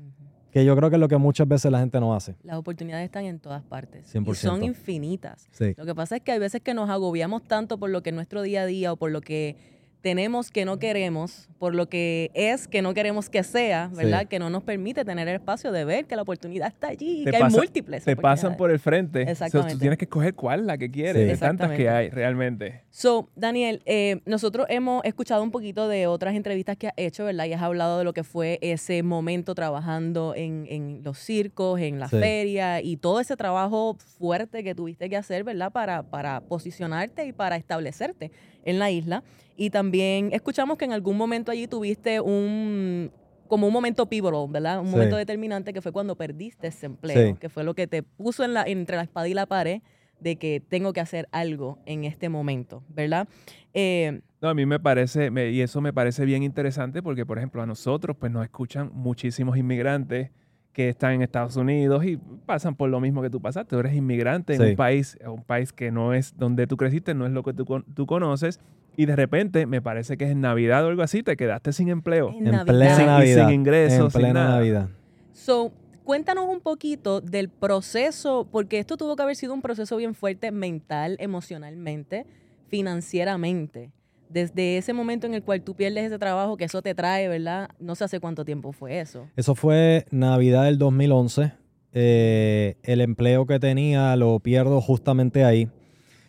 que 0.56 0.64
yo 0.64 0.74
creo 0.78 0.90
que 0.90 0.96
es 0.96 1.02
lo 1.02 1.10
que 1.10 1.18
muchas 1.18 1.46
veces 1.50 1.70
la 1.70 1.80
gente 1.80 2.00
no 2.00 2.16
hace. 2.16 2.38
Las 2.44 2.56
oportunidades 2.56 3.04
están 3.04 3.26
en 3.26 3.40
todas 3.40 3.62
partes. 3.62 4.16
100%. 4.16 4.32
Y 4.32 4.36
son 4.36 4.64
infinitas. 4.64 5.50
Lo 5.76 5.86
que 5.86 5.94
pasa 5.94 6.16
es 6.16 6.22
que 6.22 6.32
hay 6.32 6.40
veces 6.40 6.62
que 6.62 6.74
nos 6.74 6.90
agobiamos 6.90 7.44
tanto 7.44 7.78
por 7.78 7.90
lo 7.90 8.02
que 8.02 8.14
nuestro 8.14 8.42
día 8.42 8.62
a 8.62 8.66
día 8.66 8.94
o 8.94 8.96
por 8.96 9.12
lo 9.12 9.20
que 9.20 9.58
tenemos 10.06 10.52
que 10.52 10.66
no 10.66 10.78
queremos, 10.78 11.50
por 11.58 11.74
lo 11.74 11.90
que 11.90 12.30
es 12.36 12.68
que 12.68 12.84
no 12.84 12.94
queremos 12.94 13.28
que 13.28 13.42
sea, 13.42 13.90
¿verdad? 13.92 14.28
Que 14.28 14.38
no 14.38 14.52
nos 14.52 14.62
permite 14.62 15.04
tener 15.04 15.28
el 15.28 15.34
espacio 15.38 15.72
de 15.72 15.84
ver 15.84 16.06
que 16.06 16.16
la 16.16 16.22
oportunidad 16.22 16.68
está 16.68 16.90
allí 16.90 17.24
y 17.24 17.26
que 17.26 17.36
hay 17.36 17.50
múltiples. 17.50 18.04
Te 18.04 18.16
pasan 18.16 18.56
por 18.56 18.70
el 18.70 18.78
frente. 18.78 19.24
Exactamente. 19.24 19.74
tú 19.74 19.80
tienes 19.80 19.98
que 19.98 20.06
escoger 20.06 20.36
cuál 20.36 20.68
la 20.68 20.78
que 20.78 20.92
quieres. 20.92 21.32
Hay 21.32 21.38
tantas 21.40 21.72
que 21.72 21.90
hay 21.90 22.12
realmente. 22.12 22.84
So, 22.92 23.32
Daniel, 23.36 23.82
eh, 23.88 24.22
nosotros 24.28 24.68
hemos 24.70 25.04
escuchado 25.06 25.42
un 25.42 25.50
poquito 25.50 25.88
de 25.88 26.06
otras 26.06 26.36
entrevistas 26.36 26.78
que 26.78 26.90
has 26.90 26.94
hecho, 26.98 27.26
¿verdad? 27.26 27.46
Y 27.46 27.54
has 27.54 27.64
hablado 27.64 27.98
de 27.98 28.04
lo 28.04 28.14
que 28.14 28.24
fue 28.24 28.60
ese 28.62 29.02
momento 29.02 29.56
trabajando 29.56 30.36
en, 30.36 30.68
en 30.70 31.02
los 31.04 31.18
circos, 31.18 31.80
en 31.82 32.00
la 32.00 32.10
feria 32.10 32.80
y 32.80 32.98
todo 32.98 33.22
ese 33.22 33.36
trabajo 33.36 33.98
fuerte 34.20 34.64
que 34.64 34.76
tuviste 34.76 35.10
que 35.10 35.18
hacer, 35.18 35.44
¿verdad? 35.44 35.72
Para, 35.72 36.04
para 36.04 36.42
posicionarte 36.42 37.26
y 37.26 37.34
para 37.34 37.56
establecerte 37.56 38.30
en 38.66 38.80
la 38.80 38.92
isla. 38.92 39.24
Y 39.56 39.70
también 39.70 40.30
escuchamos 40.34 40.78
que 40.78 40.86
en 40.86 40.92
algún 40.92 41.16
momento 41.16 41.52
allí 41.52 41.68
tuviste 41.68 42.20
un 42.20 43.12
como 43.48 43.68
un 43.68 43.74
momento 43.74 44.08
pivotal, 44.08 44.48
¿verdad? 44.50 44.82
Un 44.82 44.90
momento 44.90 45.16
determinante 45.18 45.72
que 45.72 45.82
fue 45.82 45.92
cuando 45.92 46.16
perdiste 46.16 46.68
ese 46.68 46.88
empleo, 46.88 47.38
que 47.38 47.48
fue 47.48 47.64
lo 47.64 47.76
que 47.76 47.88
te 47.88 48.02
puso 48.02 48.44
en 48.44 48.54
la, 48.54 48.64
entre 48.64 48.96
la 48.96 49.04
espada 49.04 49.28
y 49.28 49.34
la 49.34 49.46
pared 49.46 49.82
de 50.20 50.38
que 50.38 50.62
tengo 50.62 50.94
que 50.94 51.00
hacer 51.00 51.28
algo 51.32 51.78
en 51.86 52.06
este 52.06 52.28
momento, 52.28 52.84
¿verdad? 52.90 53.28
Eh, 53.74 54.22
no, 54.42 54.50
a 54.50 54.54
mí 54.54 54.66
me 54.66 54.80
parece, 54.80 55.32
y 55.52 55.62
eso 55.62 55.82
me 55.82 55.94
parece 55.94 56.26
bien 56.26 56.42
interesante 56.42 57.04
porque, 57.04 57.26
por 57.26 57.38
ejemplo, 57.38 57.62
a 57.62 57.66
nosotros 57.66 58.18
pues 58.20 58.32
nos 58.32 58.44
escuchan 58.44 58.90
muchísimos 58.94 59.58
inmigrantes 59.58 60.32
que 60.76 60.90
están 60.90 61.14
en 61.14 61.22
Estados 61.22 61.56
Unidos 61.56 62.04
y 62.06 62.18
pasan 62.18 62.76
por 62.76 62.90
lo 62.90 63.00
mismo 63.00 63.22
que 63.22 63.30
tú 63.30 63.42
pasaste. 63.42 63.70
Tú 63.70 63.80
eres 63.80 63.96
inmigrante 63.96 64.56
en 64.56 64.62
un 64.62 64.76
país, 64.76 65.18
un 65.26 65.42
país 65.42 65.72
que 65.72 65.90
no 65.90 66.14
es 66.14 66.38
donde 66.38 66.68
tú 66.68 66.76
creciste, 66.76 67.14
no 67.14 67.26
es 67.26 67.32
lo 67.32 67.44
que 67.44 67.54
tú, 67.54 67.66
tú 67.94 68.06
conoces 68.06 68.60
y 68.98 69.06
de 69.06 69.16
repente, 69.16 69.66
me 69.66 69.82
parece 69.82 70.18
que 70.18 70.26
es 70.26 70.32
en 70.32 70.42
Navidad 70.42 70.86
o 70.86 70.90
algo 70.90 71.02
así, 71.02 71.24
te 71.24 71.38
quedaste 71.38 71.72
sin 71.72 71.88
empleo. 71.88 72.30
En, 72.30 72.44
plena 72.66 73.06
Navidad. 73.06 73.48
sin 73.48 73.56
ingresos, 73.56 74.14
en 74.14 74.22
plena 74.22 74.50
Navidad. 74.50 74.90
So, 75.32 75.72
cuéntanos 76.04 76.46
un 76.50 76.60
poquito 76.60 77.22
del 77.22 77.48
proceso, 77.48 78.48
porque 78.52 78.80
esto 78.80 78.98
tuvo 78.98 79.16
que 79.16 79.24
haber 79.24 79.38
sido 79.38 79.54
un 79.54 79.62
proceso 79.62 79.96
bien 79.96 80.14
fuerte 80.14 80.52
mental, 80.52 81.16
emocionalmente, 81.20 82.26
financieramente. 82.68 83.92
Desde 84.30 84.78
ese 84.78 84.94
momento 84.94 85.28
en 85.28 85.34
el 85.34 85.44
cual 85.44 85.62
tú 85.62 85.76
pierdes 85.76 86.06
ese 86.06 86.20
trabajo, 86.20 86.58
que 86.58 86.66
eso 86.66 86.82
te 86.82 86.96
trae, 86.96 87.28
¿verdad? 87.28 87.70
No 87.80 87.96
sé 87.96 88.04
hace 88.04 88.20
cuánto 88.20 88.44
tiempo 88.44 88.72
fue 88.72 89.00
eso. 89.00 89.28
Eso 89.36 89.56
fue 89.56 90.06
Navidad 90.12 90.66
del 90.66 90.78
2011. 90.78 91.54
Eh, 91.94 92.76
el 92.84 93.02
empleo 93.02 93.46
que 93.46 93.60
tenía 93.60 94.16
lo 94.16 94.40
pierdo 94.40 94.82
justamente 94.82 95.46
ahí 95.46 95.70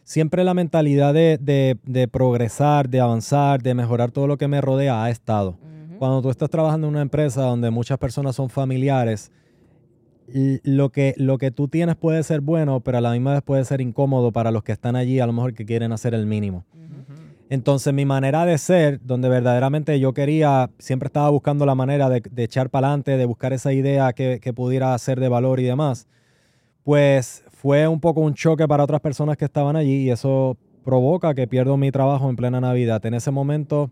siempre 0.07 0.45
la 0.45 0.55
mentalidad 0.55 1.13
de, 1.13 2.09
progresar, 2.11 2.89
de 2.89 3.01
avanzar, 3.01 3.61
de 3.61 3.75
mejorar 3.75 4.13
todo 4.13 4.29
lo 4.29 4.39
que 4.39 4.47
me 4.47 4.61
rodea 4.61 5.03
ha 5.03 5.11
estado. 5.11 5.59
Cuando 5.99 6.23
tú 6.23 6.31
estás 6.31 6.49
trabajando 6.49 6.87
en 6.87 6.95
una 6.95 7.03
empresa 7.03 7.43
donde 7.43 7.71
muchas 7.71 7.99
personas 7.99 8.37
son 8.37 8.49
familiares, 8.49 9.33
lo 10.63 10.91
que, 10.91 11.15
lo 11.17 11.39
que 11.39 11.51
tú 11.51 11.67
tienes 11.67 11.97
puede 11.97 12.23
ser 12.23 12.41
bueno, 12.41 12.81
pero 12.81 12.99
a 12.99 13.01
la 13.01 13.11
misma 13.11 13.33
vez 13.33 13.43
puede 13.43 13.65
ser 13.65 13.81
incómodo 13.81 14.31
para 14.31 14.53
los 14.53 14.63
que 14.63 14.73
están 14.73 14.95
allí, 14.95 15.19
a 15.19 15.27
lo 15.27 15.33
mejor 15.33 15.55
que 15.55 15.67
quieren 15.67 15.91
hacer 15.91 16.15
el 16.15 16.27
mínimo. 16.27 16.65
Entonces 17.49 17.95
mi 17.95 18.05
manera 18.05 18.45
de 18.45 18.59
ser, 18.59 19.01
donde 19.03 19.29
verdaderamente 19.29 19.99
yo 20.01 20.13
quería, 20.13 20.71
siempre 20.79 21.07
estaba 21.07 21.31
buscando 21.31 21.65
la 21.65 21.75
manera 21.75 22.09
de, 22.09 22.23
echar 22.37 22.71
para 22.71 22.89
adelante, 22.89 23.17
de 23.17 23.25
buscar 23.25 23.53
esa 23.53 23.73
idea 23.73 24.13
que, 24.13 24.41
que 24.41 24.53
pudiera 24.53 24.99
ser 24.99 25.21
de 25.21 25.29
valor 25.29 25.61
y 25.61 25.65
demás, 25.65 26.09
pues 26.83 27.45
fue 27.51 27.87
un 27.89 28.01
poco 28.01 28.21
un 28.21 28.35
choque 28.35 28.67
para 28.67 28.85
otras 28.85 29.01
personas 29.01 29.37
que 29.37 29.45
estaban 29.45 29.77
allí 29.77 30.05
y 30.05 30.11
eso 30.11 30.57
provoca 30.85 31.35
que 31.35 31.47
pierdo 31.47 31.77
mi 31.77 31.91
trabajo 31.91 32.31
en 32.31 32.37
plena 32.37 32.61
Navidad. 32.61 33.05
En 33.07 33.15
ese 33.15 33.31
momento, 33.31 33.91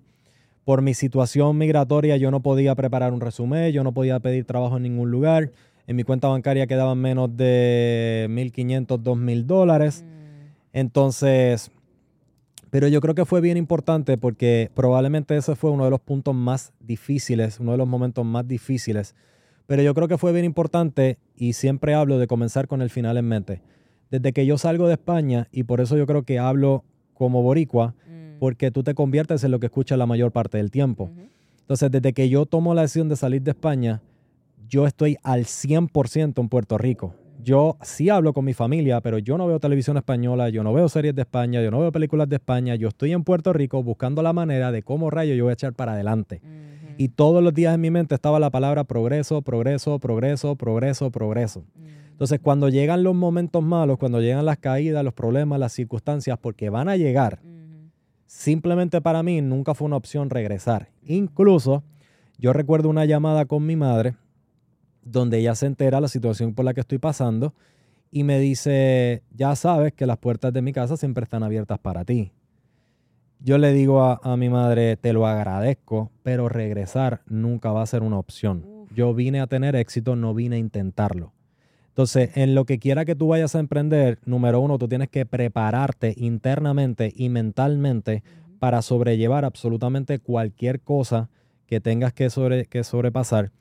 por 0.64 0.80
mi 0.80 0.94
situación 0.94 1.58
migratoria, 1.58 2.16
yo 2.16 2.30
no 2.30 2.40
podía 2.40 2.74
preparar 2.74 3.12
un 3.12 3.20
resumen, 3.20 3.72
yo 3.72 3.82
no 3.84 3.92
podía 3.92 4.20
pedir 4.20 4.44
trabajo 4.44 4.76
en 4.76 4.84
ningún 4.84 5.10
lugar. 5.10 5.50
En 5.86 5.96
mi 5.96 6.04
cuenta 6.04 6.28
bancaria 6.28 6.66
quedaban 6.66 6.98
menos 6.98 7.36
de 7.36 8.26
1.500, 8.30 9.02
2.000 9.02 9.44
dólares. 9.44 10.04
Mm. 10.04 10.78
Entonces, 10.78 11.70
pero 12.74 12.88
yo 12.88 13.00
creo 13.00 13.14
que 13.14 13.24
fue 13.24 13.40
bien 13.40 13.56
importante 13.56 14.18
porque 14.18 14.68
probablemente 14.74 15.36
ese 15.36 15.54
fue 15.54 15.70
uno 15.70 15.84
de 15.84 15.90
los 15.90 16.00
puntos 16.00 16.34
más 16.34 16.72
difíciles, 16.80 17.60
uno 17.60 17.70
de 17.70 17.78
los 17.78 17.86
momentos 17.86 18.24
más 18.24 18.48
difíciles 18.48 19.14
pero 19.66 19.82
yo 19.82 19.94
creo 19.94 20.08
que 20.08 20.18
fue 20.18 20.32
bien 20.32 20.44
importante 20.44 21.18
y 21.36 21.54
siempre 21.54 21.94
hablo 21.94 22.18
de 22.18 22.26
comenzar 22.26 22.68
con 22.68 22.82
el 22.82 22.90
final 22.90 23.16
en 23.16 23.26
mente. 23.26 23.62
Desde 24.10 24.32
que 24.32 24.46
yo 24.46 24.58
salgo 24.58 24.86
de 24.86 24.94
España, 24.94 25.48
y 25.50 25.64
por 25.64 25.80
eso 25.80 25.96
yo 25.96 26.06
creo 26.06 26.22
que 26.22 26.38
hablo 26.38 26.84
como 27.14 27.42
boricua, 27.42 27.94
mm. 28.06 28.38
porque 28.38 28.70
tú 28.70 28.82
te 28.82 28.94
conviertes 28.94 29.42
en 29.44 29.50
lo 29.50 29.60
que 29.60 29.66
escuchas 29.66 29.98
la 29.98 30.06
mayor 30.06 30.32
parte 30.32 30.58
del 30.58 30.70
tiempo. 30.70 31.10
Entonces, 31.60 31.90
desde 31.90 32.12
que 32.12 32.28
yo 32.28 32.44
tomo 32.44 32.74
la 32.74 32.82
decisión 32.82 33.08
de 33.08 33.16
salir 33.16 33.42
de 33.42 33.52
España, 33.52 34.02
yo 34.68 34.86
estoy 34.86 35.16
al 35.22 35.44
100% 35.44 36.40
en 36.40 36.48
Puerto 36.48 36.76
Rico. 36.76 37.14
Yo 37.44 37.76
sí 37.82 38.08
hablo 38.08 38.32
con 38.32 38.46
mi 38.46 38.54
familia, 38.54 39.02
pero 39.02 39.18
yo 39.18 39.36
no 39.36 39.46
veo 39.46 39.60
televisión 39.60 39.98
española, 39.98 40.48
yo 40.48 40.62
no 40.64 40.72
veo 40.72 40.88
series 40.88 41.14
de 41.14 41.20
España, 41.20 41.60
yo 41.60 41.70
no 41.70 41.78
veo 41.78 41.92
películas 41.92 42.26
de 42.26 42.36
España. 42.36 42.74
Yo 42.74 42.88
estoy 42.88 43.12
en 43.12 43.22
Puerto 43.22 43.52
Rico 43.52 43.82
buscando 43.82 44.22
la 44.22 44.32
manera 44.32 44.72
de 44.72 44.82
cómo 44.82 45.10
rayo 45.10 45.34
yo 45.34 45.44
voy 45.44 45.50
a 45.50 45.52
echar 45.52 45.74
para 45.74 45.92
adelante. 45.92 46.40
Y 46.96 47.08
todos 47.08 47.42
los 47.42 47.52
días 47.52 47.74
en 47.74 47.82
mi 47.82 47.90
mente 47.90 48.14
estaba 48.14 48.40
la 48.40 48.48
palabra 48.48 48.84
progreso, 48.84 49.42
progreso, 49.42 49.98
progreso, 49.98 50.56
progreso, 50.56 51.10
progreso. 51.10 51.64
Entonces, 52.12 52.40
cuando 52.40 52.70
llegan 52.70 53.02
los 53.02 53.14
momentos 53.14 53.62
malos, 53.62 53.98
cuando 53.98 54.22
llegan 54.22 54.46
las 54.46 54.56
caídas, 54.56 55.04
los 55.04 55.12
problemas, 55.12 55.60
las 55.60 55.74
circunstancias, 55.74 56.38
porque 56.40 56.70
van 56.70 56.88
a 56.88 56.96
llegar, 56.96 57.40
simplemente 58.26 59.02
para 59.02 59.22
mí 59.22 59.42
nunca 59.42 59.74
fue 59.74 59.84
una 59.84 59.96
opción 59.96 60.30
regresar. 60.30 60.88
Incluso, 61.04 61.82
yo 62.38 62.54
recuerdo 62.54 62.88
una 62.88 63.04
llamada 63.04 63.44
con 63.44 63.66
mi 63.66 63.76
madre 63.76 64.14
donde 65.04 65.38
ella 65.38 65.54
se 65.54 65.66
entera 65.66 66.00
la 66.00 66.08
situación 66.08 66.54
por 66.54 66.64
la 66.64 66.74
que 66.74 66.80
estoy 66.80 66.98
pasando 66.98 67.54
y 68.10 68.24
me 68.24 68.38
dice, 68.38 69.22
ya 69.34 69.56
sabes 69.56 69.92
que 69.92 70.06
las 70.06 70.18
puertas 70.18 70.52
de 70.52 70.62
mi 70.62 70.72
casa 70.72 70.96
siempre 70.96 71.24
están 71.24 71.42
abiertas 71.42 71.78
para 71.78 72.04
ti 72.04 72.32
yo 73.44 73.58
le 73.58 73.74
digo 73.74 74.02
a, 74.02 74.36
mi 74.38 74.48
madre, 74.48 74.96
te 74.96 75.12
lo 75.12 75.26
agradezco, 75.26 76.10
pero 76.22 76.48
regresar 76.48 77.20
nunca 77.26 77.72
va 77.72 77.82
a 77.82 77.86
ser 77.86 78.02
una 78.02 78.18
opción. 78.18 78.64
Yo 78.94 79.12
vine 79.12 79.42
a 79.42 79.46
tener 79.46 79.76
éxito, 79.76 80.16
no 80.16 80.32
vine 80.32 80.56
a 80.56 80.58
intentarlo. 80.58 81.34
Entonces, 81.88 82.38
en 82.38 82.54
lo 82.54 82.64
que 82.64 82.78
quiera 82.78 83.04
que 83.04 83.14
tú 83.14 83.28
vayas 83.28 83.54
a 83.54 83.60
emprender, 83.60 84.18
número 84.24 84.60
uno, 84.60 84.78
tú 84.78 84.88
tienes 84.88 85.10
que 85.10 85.26
prepararte 85.26 86.14
internamente 86.16 87.12
y 87.14 87.28
mentalmente 87.28 88.22
para 88.58 88.80
sobrellevar 88.80 89.44
absolutamente 89.44 90.20
cualquier 90.20 90.80
cosa 90.80 91.28
que 91.66 91.80
tengas 91.80 92.14
que, 92.14 92.30
sobre, 92.30 92.64
que 92.64 92.82
sobrepasar. 92.82 93.52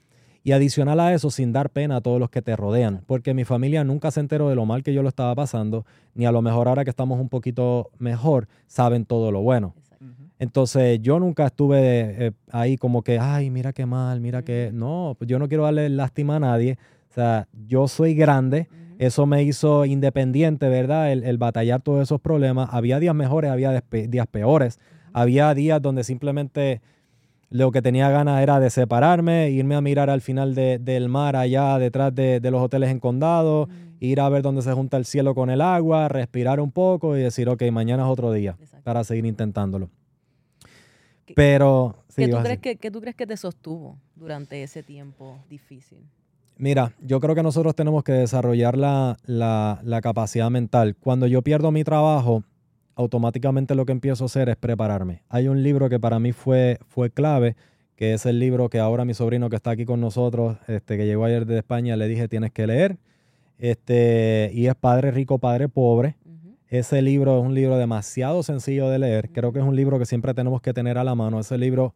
Y 0.43 0.51
adicional 0.51 0.99
a 0.99 1.13
eso, 1.13 1.32
sin 1.32 1.53
dar 1.53 1.69
pena 1.69 1.97
a 1.97 2.01
todos 2.01 2.19
los 2.19 2.29
que 2.29 2.41
te 2.41 2.56
rodean, 2.56 3.01
porque 3.08 3.34
mi 3.34 3.45
familia 3.45 3.84
nunca 3.84 4.12
se 4.12 4.19
enteró 4.19 4.49
de 4.49 4.56
lo 4.56 4.65
mal 4.65 4.84
que 4.84 4.93
yo 4.93 5.01
lo 5.01 5.10
estaba 5.10 5.34
pasando, 5.36 5.86
ni 6.15 6.25
a 6.25 6.32
lo 6.32 6.41
mejor 6.41 6.67
ahora 6.67 6.84
que 6.84 6.89
estamos 6.89 7.19
un 7.19 7.29
poquito 7.29 7.91
mejor, 7.97 8.47
saben 8.67 9.06
todo 9.06 9.32
lo 9.32 9.41
bueno. 9.41 9.73
Entonces 10.39 10.99
yo 11.01 11.19
nunca 11.19 11.45
estuve 11.45 12.25
eh, 12.27 12.32
ahí 12.51 12.75
como 12.77 13.01
que, 13.01 13.17
ay, 13.17 13.49
mira 13.49 13.71
qué 13.71 13.86
mal, 13.86 14.19
mira 14.19 14.41
qué... 14.41 14.71
No, 14.73 15.15
pues 15.17 15.29
yo 15.29 15.39
no 15.39 15.47
quiero 15.47 15.63
darle 15.63 15.88
lástima 15.88 16.36
a 16.36 16.39
nadie. 16.39 16.77
O 17.10 17.13
sea, 17.13 17.47
yo 17.65 17.88
soy 17.88 18.13
grande, 18.13 18.67
eso 18.97 19.25
me 19.25 19.43
hizo 19.43 19.86
independiente, 19.86 20.67
¿verdad? 20.67 21.13
El, 21.13 21.38
batallar 21.38 21.82
todos 21.82 22.01
esos 22.03 22.19
problemas. 22.19 22.69
Había 22.73 22.99
días 22.99 23.15
mejores, 23.15 23.51
había 23.51 23.82
días 23.89 24.27
peores. 24.27 24.79
Había 25.13 25.53
días 25.53 25.82
donde 25.82 26.03
simplemente 26.03 26.82
lo 27.54 27.72
que 27.72 27.84
tenía 27.84 28.10
ganas 28.10 28.42
era 28.42 28.60
de 28.60 28.72
separarme, 28.72 29.52
irme 29.52 29.76
a 29.76 29.82
mirar 29.82 30.10
al 30.10 30.22
final 30.22 30.56
del 30.56 31.08
mar 31.08 31.36
allá 31.36 31.78
detrás 31.78 32.13
de, 32.16 32.42
los 32.42 32.60
hoteles 32.60 32.89
en 32.89 33.00
condado, 33.00 33.70
ir 34.00 34.22
a 34.22 34.30
ver 34.30 34.42
dónde 34.42 34.63
se 34.63 34.74
junta 34.74 34.98
el 34.98 35.06
cielo 35.06 35.36
con 35.36 35.52
el 35.52 35.62
agua, 35.62 36.08
respirar 36.08 36.60
un 36.60 36.72
poco 36.72 37.16
y 37.16 37.22
decir, 37.22 37.48
ok, 37.48 37.62
mañana 37.72 38.04
es 38.04 38.10
otro 38.10 38.32
día 38.32 38.58
para 38.84 39.04
seguir 39.04 39.28
intentándolo. 39.28 39.92
Pero... 41.36 41.96
¿Qué, 42.16 42.28
tú 42.28 42.38
crees 42.38 42.60
que, 42.60 42.92
tú 42.92 43.02
crees 43.02 43.16
que 43.16 43.28
te 43.28 43.38
sostuvo 43.38 44.00
durante 44.16 44.63
ese 44.63 44.82
tiempo 44.82 45.38
difícil? 45.48 46.00
Mira, 46.58 46.94
yo 47.02 47.20
creo 47.20 47.36
que 47.36 47.44
nosotros 47.44 47.76
tenemos 47.76 48.04
que 48.04 48.13
desarrollar 48.13 48.76
la, 48.80 49.20
la 49.28 50.02
capacidad 50.02 50.50
mental. 50.50 50.96
Cuando 50.96 51.28
yo 51.28 51.44
pierdo 51.44 51.72
mi 51.72 51.84
trabajo, 51.84 52.44
automáticamente 52.95 53.75
lo 53.75 53.86
que 53.86 53.91
empiezo 53.91 54.23
a 54.23 54.27
hacer 54.27 54.49
es 54.49 54.56
prepararme. 54.56 55.23
Hay 55.29 55.47
un 55.47 55.63
libro 55.63 55.89
que 55.89 55.99
para 55.99 56.19
mí 56.19 56.32
fue, 56.32 56.79
fue 56.88 57.10
clave, 57.10 57.56
que 57.95 58.13
es 58.13 58.25
el 58.25 58.39
libro 58.39 58.69
que 58.69 58.79
ahora 58.79 59.06
mi 59.06 59.13
sobrino 59.13 59.49
que 59.49 59.56
está 59.56 59.71
aquí 59.71 59.86
con 59.86 60.01
nosotros, 60.01 60.58
este, 60.67 60.97
que 60.97 61.06
llegó 61.06 61.25
ayer 61.25 61.45
de 61.45 61.58
España, 61.58 61.95
le 61.95 62.08
dije 62.08 62.27
tienes 62.27 62.51
que 62.51 62.67
leer. 62.67 62.97
Este, 63.60 64.51
y 64.53 64.67
es 64.67 64.75
Padre 64.75 65.12
Rico, 65.12 65.39
Padre 65.39 65.69
Pobre. 65.69 66.17
Ese 66.67 67.01
libro 67.03 67.39
es 67.39 67.45
un 67.45 67.53
libro 67.53 67.77
demasiado 67.77 68.41
sencillo 68.41 68.89
de 68.89 68.97
leer. 68.97 69.29
Creo 69.32 69.53
que 69.53 69.60
es 69.60 69.65
un 69.65 69.75
libro 69.75 69.99
que 69.99 70.06
siempre 70.06 70.34
tenemos 70.34 70.60
que 70.62 70.73
tener 70.73 70.97
a 70.97 71.03
la 71.03 71.13
mano. 71.13 71.39
Ese 71.39 71.58
libro 71.58 71.93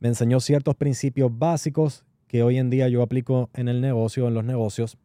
me 0.00 0.08
enseñó 0.08 0.40
ciertos 0.40 0.74
principios 0.74 1.30
básicos 1.36 2.04
que 2.26 2.42
hoy 2.42 2.58
en 2.58 2.68
día 2.68 2.88
yo 2.88 3.02
aplico 3.02 3.50
en 3.54 3.68
el 3.68 3.80
negocio, 3.80 4.26
en 4.26 4.34
los 4.34 4.44
negocios. 4.44 4.98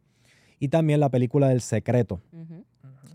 Y 0.58 0.68
también 0.68 0.98
la 0.98 1.08
película 1.08 1.48
del 1.48 1.60
secreto, 1.60 2.20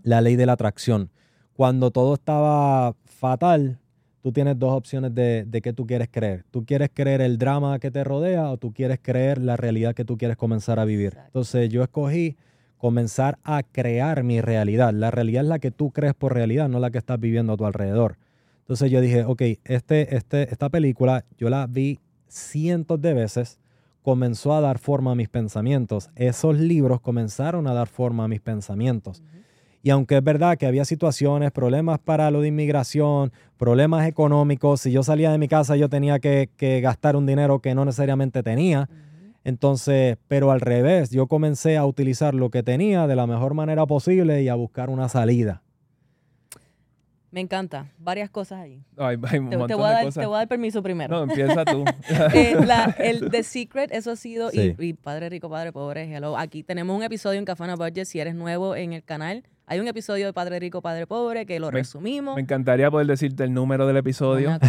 la 0.02 0.22
ley 0.22 0.36
de 0.36 0.46
la 0.46 0.54
atracción 0.54 1.10
cuando 1.58 1.90
todo 1.90 2.14
estaba 2.14 2.94
fatal, 3.04 3.80
tú 4.22 4.30
tienes 4.30 4.56
dos 4.60 4.72
opciones 4.74 5.12
de, 5.12 5.44
de 5.44 5.60
qué 5.60 5.72
tú 5.72 5.88
quieres 5.88 6.06
creer. 6.08 6.44
Tú 6.52 6.64
quieres 6.64 6.88
creer 6.94 7.20
el 7.20 7.36
drama 7.36 7.80
que 7.80 7.90
te 7.90 8.04
rodea 8.04 8.48
o 8.48 8.58
tú 8.58 8.72
quieres 8.72 9.00
creer 9.02 9.38
la 9.38 9.56
realidad 9.56 9.92
que 9.92 10.04
tú 10.04 10.16
quieres 10.16 10.36
comenzar 10.36 10.78
a 10.78 10.84
vivir. 10.84 11.18
Entonces 11.26 11.68
yo 11.68 11.82
escogí 11.82 12.36
comenzar 12.76 13.40
a 13.42 13.64
crear 13.64 14.22
mi 14.22 14.40
realidad. 14.40 14.92
La 14.92 15.10
realidad 15.10 15.42
es 15.42 15.48
la 15.48 15.58
que 15.58 15.72
tú 15.72 15.90
crees 15.90 16.14
por 16.14 16.32
realidad, 16.32 16.68
no 16.68 16.78
la 16.78 16.92
que 16.92 16.98
estás 16.98 17.18
viviendo 17.18 17.54
a 17.54 17.56
tu 17.56 17.66
alrededor. 17.66 18.18
Entonces 18.60 18.88
yo 18.92 19.00
dije, 19.00 19.24
ok, 19.24 19.42
este, 19.64 20.14
este, 20.14 20.52
esta 20.52 20.68
película 20.68 21.24
yo 21.38 21.50
la 21.50 21.66
vi 21.66 21.98
cientos 22.28 23.00
de 23.00 23.14
veces, 23.14 23.58
comenzó 24.02 24.54
a 24.54 24.60
dar 24.60 24.78
forma 24.78 25.10
a 25.10 25.16
mis 25.16 25.28
pensamientos. 25.28 26.10
Esos 26.14 26.56
libros 26.56 27.00
comenzaron 27.00 27.66
a 27.66 27.74
dar 27.74 27.88
forma 27.88 28.22
a 28.22 28.28
mis 28.28 28.40
pensamientos. 28.40 29.24
Y 29.88 29.90
aunque 29.90 30.18
es 30.18 30.22
verdad 30.22 30.58
que 30.58 30.66
había 30.66 30.84
situaciones, 30.84 31.50
problemas 31.50 31.98
para 31.98 32.30
lo 32.30 32.42
de 32.42 32.48
inmigración, 32.48 33.32
problemas 33.56 34.06
económicos, 34.06 34.82
si 34.82 34.92
yo 34.92 35.02
salía 35.02 35.32
de 35.32 35.38
mi 35.38 35.48
casa 35.48 35.76
yo 35.76 35.88
tenía 35.88 36.18
que, 36.18 36.50
gastar 36.82 37.16
un 37.16 37.24
dinero 37.24 37.60
que 37.60 37.74
no 37.74 37.86
necesariamente 37.86 38.42
tenía. 38.42 38.86
Entonces, 39.44 40.18
pero 40.28 40.50
al 40.50 40.60
revés, 40.60 41.08
yo 41.08 41.26
comencé 41.26 41.78
a 41.78 41.86
utilizar 41.86 42.34
lo 42.34 42.50
que 42.50 42.62
tenía 42.62 43.06
de 43.06 43.16
la 43.16 43.26
mejor 43.26 43.54
manera 43.54 43.86
posible 43.86 44.42
y 44.42 44.48
a 44.50 44.56
buscar 44.56 44.90
una 44.90 45.08
salida. 45.08 45.62
Me 47.30 47.40
encanta. 47.40 47.90
Varias 47.96 48.28
cosas 48.28 48.60
ahí. 48.60 48.84
te, 48.94 49.74
voy 49.74 49.86
a 49.86 50.28
dar, 50.28 50.48
permiso 50.48 50.82
primero. 50.82 51.16
No, 51.16 51.22
empieza 51.22 51.64
tú. 51.64 51.86
Eh, 52.34 52.58
el 52.98 53.30
The 53.30 53.42
Secret, 53.42 53.90
eso 53.92 54.10
ha 54.10 54.16
sido. 54.16 54.50
Y, 54.52 54.92
Padre 54.92 55.30
Rico, 55.30 55.48
Padre 55.48 55.72
Pobre, 55.72 56.14
hello. 56.14 56.36
Aquí 56.36 56.62
tenemos 56.62 56.94
un 56.94 57.02
episodio 57.02 57.38
en 57.38 57.46
Cafana 57.46 57.74
Budget. 57.74 58.04
Si 58.04 58.20
eres 58.20 58.34
nuevo 58.34 58.76
en 58.76 58.92
el 58.92 59.02
canal, 59.02 59.44
hay 59.68 59.80
un 59.80 59.86
episodio 59.86 60.24
de 60.24 60.32
Padre 60.32 60.58
Rico, 60.58 60.80
Padre 60.80 61.06
Pobre 61.06 61.44
que 61.44 61.60
lo 61.60 61.70
resumimos. 61.70 62.36
Me 62.36 62.40
encantaría 62.40 62.90
poder 62.90 63.06
decirte 63.06 63.44
el 63.44 63.52
número 63.52 63.86
del 63.86 63.98
episodio. 63.98 64.50
No 64.50 64.58
me 64.58 64.66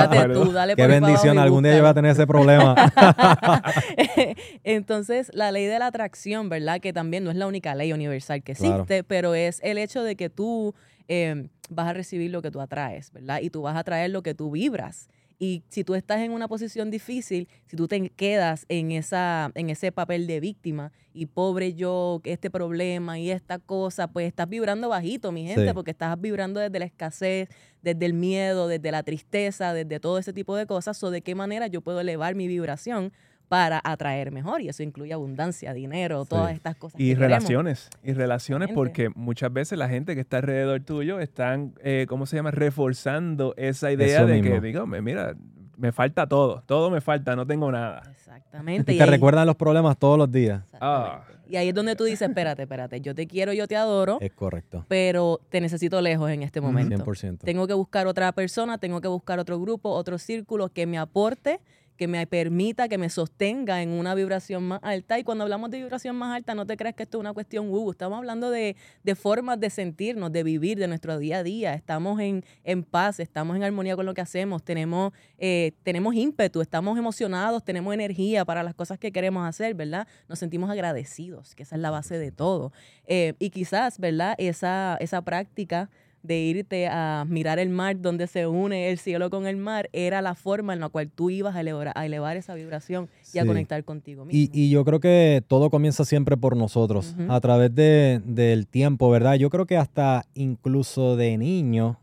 acuerdo. 0.00 0.44
tú, 0.44 0.52
dale 0.52 0.76
Qué 0.76 0.86
bendición. 0.86 1.38
Algún 1.38 1.64
día 1.64 1.74
yo 1.74 1.80
voy 1.80 1.90
a 1.90 1.94
tener 1.94 2.12
ese 2.12 2.24
problema. 2.24 2.76
Entonces, 4.64 5.28
la 5.34 5.50
ley 5.50 5.66
de 5.66 5.78
la 5.80 5.88
atracción, 5.88 6.48
¿verdad? 6.48 6.80
Que 6.80 6.92
también 6.92 7.24
no 7.24 7.30
es 7.30 7.36
la 7.36 7.48
única 7.48 7.74
ley 7.74 7.92
universal 7.92 8.44
que 8.44 8.52
existe, 8.52 9.02
pero 9.02 9.34
es 9.34 9.60
el 9.64 9.76
hecho 9.76 10.04
de 10.04 10.14
que 10.14 10.30
tú 10.30 10.72
em, 11.08 11.48
vas 11.68 11.88
a 11.88 11.92
recibir 11.92 12.30
lo 12.30 12.42
que 12.42 12.52
tú 12.52 12.60
atraes, 12.60 13.10
¿verdad? 13.10 13.40
Y 13.42 13.50
tú 13.50 13.62
vas 13.62 13.76
a 13.76 13.82
traer 13.82 14.10
lo 14.10 14.22
que 14.22 14.34
tú 14.34 14.52
vibras. 14.52 15.08
Y 15.42 15.64
si 15.70 15.82
tú 15.82 15.96
estás 15.96 16.20
en 16.20 16.30
una 16.30 16.46
posición 16.46 16.92
difícil, 16.92 17.48
si 17.66 17.76
tú 17.76 17.88
te 17.88 18.10
quedas 18.10 18.64
en, 18.68 18.92
esa, 18.92 19.50
en 19.56 19.70
ese 19.70 19.90
papel 19.90 20.28
de 20.28 20.38
víctima 20.38 20.92
y 21.12 21.26
pobre 21.26 21.74
yo, 21.74 22.20
este 22.22 22.48
problema 22.48 23.18
y 23.18 23.32
esta 23.32 23.58
cosa, 23.58 24.06
pues 24.06 24.28
estás 24.28 24.48
vibrando 24.48 24.88
bajito, 24.88 25.32
mi 25.32 25.44
gente, 25.44 25.74
porque 25.74 25.90
estás 25.90 26.20
vibrando 26.20 26.60
desde 26.60 26.78
la 26.78 26.84
escasez, 26.84 27.48
desde 27.82 28.06
el 28.06 28.14
miedo, 28.14 28.68
desde 28.68 28.92
la 28.92 29.02
tristeza, 29.02 29.74
desde 29.74 29.98
todo 29.98 30.18
ese 30.18 30.32
tipo 30.32 30.54
de 30.54 30.66
cosas. 30.66 31.02
¿O 31.02 31.10
de 31.10 31.22
qué 31.22 31.34
manera 31.34 31.66
yo 31.66 31.80
puedo 31.80 31.98
elevar 31.98 32.36
mi 32.36 32.46
vibración 32.46 33.12
para 33.52 33.82
atraer 33.84 34.32
mejor 34.32 34.62
y 34.62 34.70
eso 34.70 34.82
incluye 34.82 35.12
abundancia, 35.12 35.74
dinero, 35.74 36.24
todas 36.24 36.54
estas 36.54 36.74
cosas. 36.74 36.98
Y 36.98 37.14
relaciones, 37.14 37.90
y 38.02 38.14
relaciones 38.14 38.70
porque 38.74 39.10
muchas 39.10 39.52
veces 39.52 39.78
la 39.78 39.90
gente 39.90 40.14
que 40.14 40.22
está 40.22 40.38
alrededor 40.38 40.80
tuyo 40.80 41.20
están, 41.20 41.74
eh, 41.84 42.06
¿cómo 42.08 42.24
se 42.24 42.36
llama?, 42.36 42.50
reforzando 42.50 43.52
esa 43.58 43.92
idea 43.92 44.24
de 44.24 44.40
que, 44.40 44.58
digo, 44.62 44.86
mira, 44.86 45.34
me 45.76 45.92
falta 45.92 46.26
todo, 46.26 46.62
todo 46.64 46.90
me 46.90 47.02
falta, 47.02 47.36
no 47.36 47.46
tengo 47.46 47.70
nada. 47.70 48.00
Exactamente. 48.10 48.94
Y 48.94 48.96
te 48.96 49.04
recuerdan 49.04 49.46
los 49.46 49.56
problemas 49.56 49.98
todos 49.98 50.16
los 50.16 50.32
días. 50.32 50.62
Ah. 50.80 51.22
Y 51.46 51.56
ahí 51.56 51.68
es 51.68 51.74
donde 51.74 51.94
tú 51.94 52.04
dices, 52.04 52.26
espérate, 52.26 52.62
espérate, 52.62 53.02
yo 53.02 53.14
te 53.14 53.26
quiero, 53.26 53.52
yo 53.52 53.68
te 53.68 53.76
adoro. 53.76 54.16
Es 54.22 54.32
correcto. 54.32 54.86
Pero 54.88 55.42
te 55.50 55.60
necesito 55.60 56.00
lejos 56.00 56.30
en 56.30 56.42
este 56.42 56.62
momento. 56.62 57.04
100%. 57.04 57.40
Tengo 57.40 57.66
que 57.66 57.74
buscar 57.74 58.06
otra 58.06 58.32
persona, 58.32 58.78
tengo 58.78 59.02
que 59.02 59.08
buscar 59.08 59.38
otro 59.38 59.60
grupo, 59.60 59.90
otro 59.90 60.16
círculo 60.16 60.70
que 60.70 60.86
me 60.86 60.96
aporte 60.96 61.60
que 62.02 62.08
me 62.08 62.26
permita, 62.26 62.88
que 62.88 62.98
me 62.98 63.08
sostenga 63.08 63.80
en 63.80 63.90
una 63.90 64.16
vibración 64.16 64.64
más 64.64 64.80
alta. 64.82 65.20
Y 65.20 65.22
cuando 65.22 65.44
hablamos 65.44 65.70
de 65.70 65.78
vibración 65.78 66.16
más 66.16 66.34
alta, 66.34 66.52
no 66.52 66.66
te 66.66 66.76
creas 66.76 66.96
que 66.96 67.04
esto 67.04 67.18
es 67.18 67.20
una 67.20 67.32
cuestión, 67.32 67.68
uh, 67.70 67.92
estamos 67.92 68.18
hablando 68.18 68.50
de, 68.50 68.74
formas 69.14 69.60
de 69.60 69.70
sentirnos, 69.70 70.32
de 70.32 70.42
vivir, 70.42 70.80
de 70.80 70.88
nuestro 70.88 71.16
día 71.16 71.38
a 71.38 71.42
día. 71.44 71.74
Estamos 71.74 72.18
en, 72.20 72.42
paz, 72.82 73.20
estamos 73.20 73.54
en 73.54 73.62
armonía 73.62 73.94
con 73.94 74.04
lo 74.04 74.14
que 74.14 74.20
hacemos, 74.20 74.64
tenemos, 74.64 75.12
eh, 75.38 75.74
tenemos 75.84 76.16
ímpetu, 76.16 76.60
estamos 76.60 76.98
emocionados, 76.98 77.64
tenemos 77.64 77.94
energía 77.94 78.44
para 78.44 78.64
las 78.64 78.74
cosas 78.74 78.98
que 78.98 79.12
queremos 79.12 79.46
hacer, 79.48 79.74
¿verdad? 79.74 80.08
Nos 80.28 80.40
sentimos 80.40 80.70
agradecidos, 80.70 81.54
que 81.54 81.62
esa 81.62 81.76
es 81.76 81.82
la 81.82 81.92
base 81.92 82.18
de 82.18 82.32
todo. 82.32 82.72
Eh, 83.06 83.34
y 83.38 83.50
quizás, 83.50 84.00
¿verdad? 84.00 84.34
Esa, 84.38 84.96
esa 84.98 85.22
práctica 85.22 85.88
de 86.22 86.38
irte 86.40 86.86
a 86.86 87.24
mirar 87.28 87.58
el 87.58 87.68
mar 87.68 88.00
donde 88.00 88.26
se 88.26 88.46
une 88.46 88.90
el 88.90 88.98
cielo 88.98 89.28
con 89.28 89.46
el 89.46 89.56
mar, 89.56 89.90
era 89.92 90.22
la 90.22 90.34
forma 90.34 90.72
en 90.72 90.80
la 90.80 90.88
cual 90.88 91.10
tú 91.10 91.30
ibas 91.30 91.56
a 91.56 91.60
elevar, 91.60 91.92
a 91.94 92.06
elevar 92.06 92.36
esa 92.36 92.54
vibración 92.54 93.08
y 93.34 93.38
a 93.38 93.46
conectar 93.46 93.82
contigo 93.84 94.24
mismo. 94.24 94.50
Y, 94.54 94.70
yo 94.70 94.84
creo 94.84 95.00
que 95.00 95.42
todo 95.48 95.68
comienza 95.70 96.04
siempre 96.04 96.36
por 96.36 96.56
nosotros, 96.56 97.16
a 97.28 97.40
través 97.40 97.74
del 97.74 98.66
tiempo, 98.68 99.10
¿verdad? 99.10 99.34
Yo 99.34 99.50
creo 99.50 99.66
que 99.66 99.76
hasta 99.76 100.24
incluso 100.34 101.16
de 101.16 101.36
niño, 101.36 101.98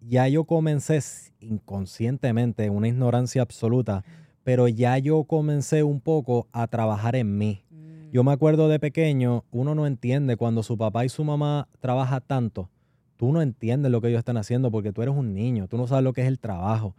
ya 0.00 0.26
yo 0.28 0.44
comencé 0.44 1.00
inconscientemente, 1.40 2.70
una 2.70 2.88
ignorancia 2.88 3.42
absoluta, 3.42 4.04
pero 4.42 4.68
ya 4.68 4.96
yo 4.98 5.24
comencé 5.24 5.82
un 5.82 6.00
poco 6.00 6.48
a 6.52 6.66
trabajar 6.66 7.14
en 7.14 7.36
mí. 7.36 7.62
Mm. 7.70 8.10
Yo 8.10 8.24
me 8.24 8.32
acuerdo 8.32 8.68
de 8.68 8.80
pequeño, 8.80 9.44
uno 9.50 9.74
no 9.74 9.86
entiende 9.86 10.36
cuando 10.36 10.62
su 10.62 10.76
papá 10.76 11.04
y 11.04 11.08
su 11.10 11.22
mamá 11.24 11.68
trabajan 11.80 12.22
tanto 12.26 12.70
tú 13.20 13.32
no 13.32 13.42
entiendes 13.42 13.92
lo 13.92 14.00
que 14.00 14.08
ellos 14.08 14.20
están 14.20 14.38
haciendo 14.38 14.70
porque 14.70 14.94
tú 14.94 15.02
eres 15.02 15.14
un 15.14 15.34
niño, 15.34 15.68
tú 15.68 15.76
no 15.76 15.86
sabes 15.86 16.02
lo 16.02 16.14
que 16.14 16.22
es 16.22 16.26
el 16.26 16.38
trabajo. 16.38 16.96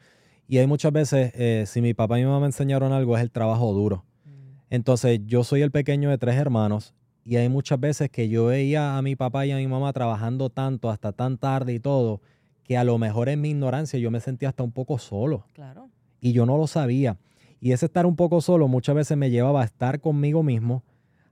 Y 0.47 0.59
hay 0.59 0.67
muchas 0.67 0.93
veces, 0.93 1.31
eh, 1.33 1.63
si 1.65 1.81
mi 1.81 1.95
papá 1.95 2.19
y 2.19 2.21
mi 2.21 2.27
mamá 2.27 2.41
me 2.41 2.45
enseñaron 2.45 2.93
algo, 2.93 3.17
es 3.17 3.23
el 3.23 3.31
trabajo 3.31 3.73
duro. 3.73 4.05
Mm. 4.25 4.29
Entonces, 4.69 5.21
yo 5.25 5.43
soy 5.43 5.63
el 5.63 5.71
pequeño 5.71 6.11
de 6.11 6.19
tres 6.19 6.35
hermanos 6.35 6.93
y 7.25 7.37
hay 7.37 7.49
muchas 7.49 7.79
veces 7.79 8.11
que 8.11 8.29
yo 8.29 8.45
veía 8.45 8.99
a 8.99 9.01
mi 9.01 9.15
papá 9.15 9.47
y 9.47 9.51
a 9.51 9.55
mi 9.55 9.65
mamá 9.65 9.91
trabajando 9.93 10.51
tanto, 10.51 10.91
hasta 10.91 11.11
tan 11.11 11.39
tarde 11.39 11.73
y 11.73 11.79
todo, 11.79 12.21
que 12.65 12.77
a 12.77 12.83
lo 12.83 12.99
mejor 12.99 13.27
en 13.27 13.41
mi 13.41 13.49
ignorancia 13.49 13.97
yo 13.97 14.11
me 14.11 14.19
sentía 14.19 14.49
hasta 14.49 14.61
un 14.61 14.71
poco 14.71 14.99
solo. 14.99 15.47
Claro. 15.53 15.89
Y 16.19 16.33
yo 16.33 16.45
no 16.45 16.55
lo 16.55 16.67
sabía. 16.67 17.17
Y 17.59 17.71
ese 17.71 17.87
estar 17.87 18.05
un 18.05 18.15
poco 18.15 18.41
solo 18.41 18.67
muchas 18.67 18.93
veces 18.93 19.17
me 19.17 19.31
llevaba 19.31 19.63
a 19.63 19.65
estar 19.65 19.99
conmigo 19.99 20.43
mismo, 20.43 20.83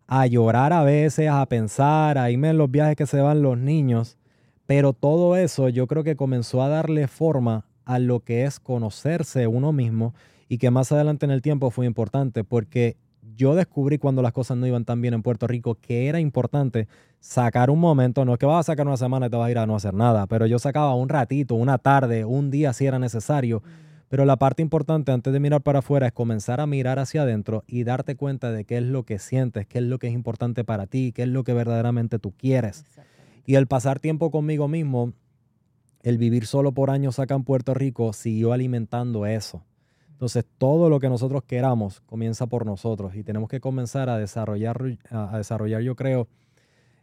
a 0.07 0.25
llorar 0.25 0.73
a 0.73 0.81
veces, 0.81 1.29
a 1.29 1.45
pensar, 1.45 2.17
a 2.17 2.31
irme 2.31 2.49
en 2.49 2.57
los 2.57 2.71
viajes 2.71 2.95
que 2.95 3.05
se 3.05 3.21
van 3.21 3.43
los 3.43 3.55
niños. 3.55 4.17
Pero 4.69 4.93
todo 4.93 5.35
eso 5.35 5.67
yo 5.69 5.87
creo 5.87 6.03
que 6.03 6.15
comenzó 6.15 6.61
a 6.61 6.69
darle 6.69 7.07
forma 7.07 7.65
a 7.85 7.97
lo 7.97 8.19
que 8.19 8.43
es 8.43 8.59
conocerse 8.59 9.47
uno 9.47 9.73
mismo 9.73 10.13
y 10.47 10.59
que 10.59 10.69
más 10.69 10.91
adelante 10.91 11.25
en 11.25 11.31
el 11.31 11.41
tiempo 11.41 11.71
fue 11.71 11.87
importante 11.87 12.43
porque 12.43 12.95
yo 13.35 13.55
descubrí 13.55 13.97
cuando 13.97 14.21
las 14.21 14.31
cosas 14.31 14.57
no 14.57 14.67
iban 14.67 14.85
tan 14.85 15.01
bien 15.01 15.15
en 15.15 15.23
Puerto 15.23 15.47
Rico 15.47 15.79
que 15.81 16.07
era 16.07 16.19
importante 16.19 16.87
sacar 17.19 17.71
un 17.71 17.79
momento, 17.79 18.25
no 18.25 18.33
es 18.33 18.37
que 18.37 18.45
vas 18.45 18.59
a 18.59 18.71
sacar 18.71 18.85
una 18.85 18.97
semana 18.97 19.25
y 19.25 19.29
te 19.31 19.37
vas 19.37 19.47
a 19.47 19.51
ir 19.51 19.57
a 19.57 19.65
no 19.65 19.75
hacer 19.75 19.95
nada, 19.95 20.27
pero 20.27 20.45
yo 20.45 20.59
sacaba 20.59 20.93
un 20.93 21.09
ratito, 21.09 21.55
una 21.55 21.79
tarde, 21.79 22.23
un 22.23 22.51
día 22.51 22.71
si 22.71 22.85
era 22.85 22.99
necesario. 22.99 23.63
Pero 24.07 24.23
la 24.23 24.37
parte 24.37 24.61
importante 24.61 25.11
antes 25.11 25.33
de 25.33 25.39
mirar 25.39 25.61
para 25.61 25.79
afuera 25.79 26.05
es 26.05 26.13
comenzar 26.13 26.61
a 26.61 26.67
mirar 26.67 26.99
hacia 26.99 27.23
adentro 27.23 27.63
y 27.65 27.85
darte 27.85 28.15
cuenta 28.15 28.51
de 28.51 28.65
qué 28.65 28.77
es 28.77 28.83
lo 28.83 29.01
que 29.01 29.17
sientes, 29.17 29.65
qué 29.65 29.79
es 29.79 29.85
lo 29.85 29.97
que 29.97 30.09
es 30.09 30.13
importante 30.13 30.63
para 30.63 30.85
ti, 30.85 31.11
qué 31.11 31.23
es 31.23 31.29
lo 31.29 31.43
que 31.43 31.53
verdaderamente 31.53 32.19
tú 32.19 32.33
quieres. 32.37 32.85
Y 33.49 33.55
el 33.55 33.65
pasar 33.65 33.97
tiempo 33.97 34.29
conmigo 34.29 34.67
mismo, 34.67 35.11
el 36.03 36.19
vivir 36.19 36.45
solo 36.45 36.71
por 36.71 36.91
años 36.91 37.17
acá 37.17 37.33
en 37.33 37.43
Puerto 37.43 37.73
Rico, 37.73 38.13
siguió 38.13 38.53
alimentando 38.53 39.25
eso. 39.25 39.63
Entonces, 40.11 40.45
todo 40.59 40.87
lo 40.87 40.99
que 40.99 41.09
nosotros 41.09 41.41
queramos 41.45 42.01
comienza 42.01 42.45
por 42.45 42.63
nosotros 42.67 43.15
y 43.15 43.23
tenemos 43.23 43.49
que 43.49 43.59
comenzar 43.59 44.07
a 44.07 44.19
desarrollar, 44.19 44.99
a 45.09 45.35
desarrollar 45.35 45.81
yo 45.81 45.95
creo, 45.95 46.27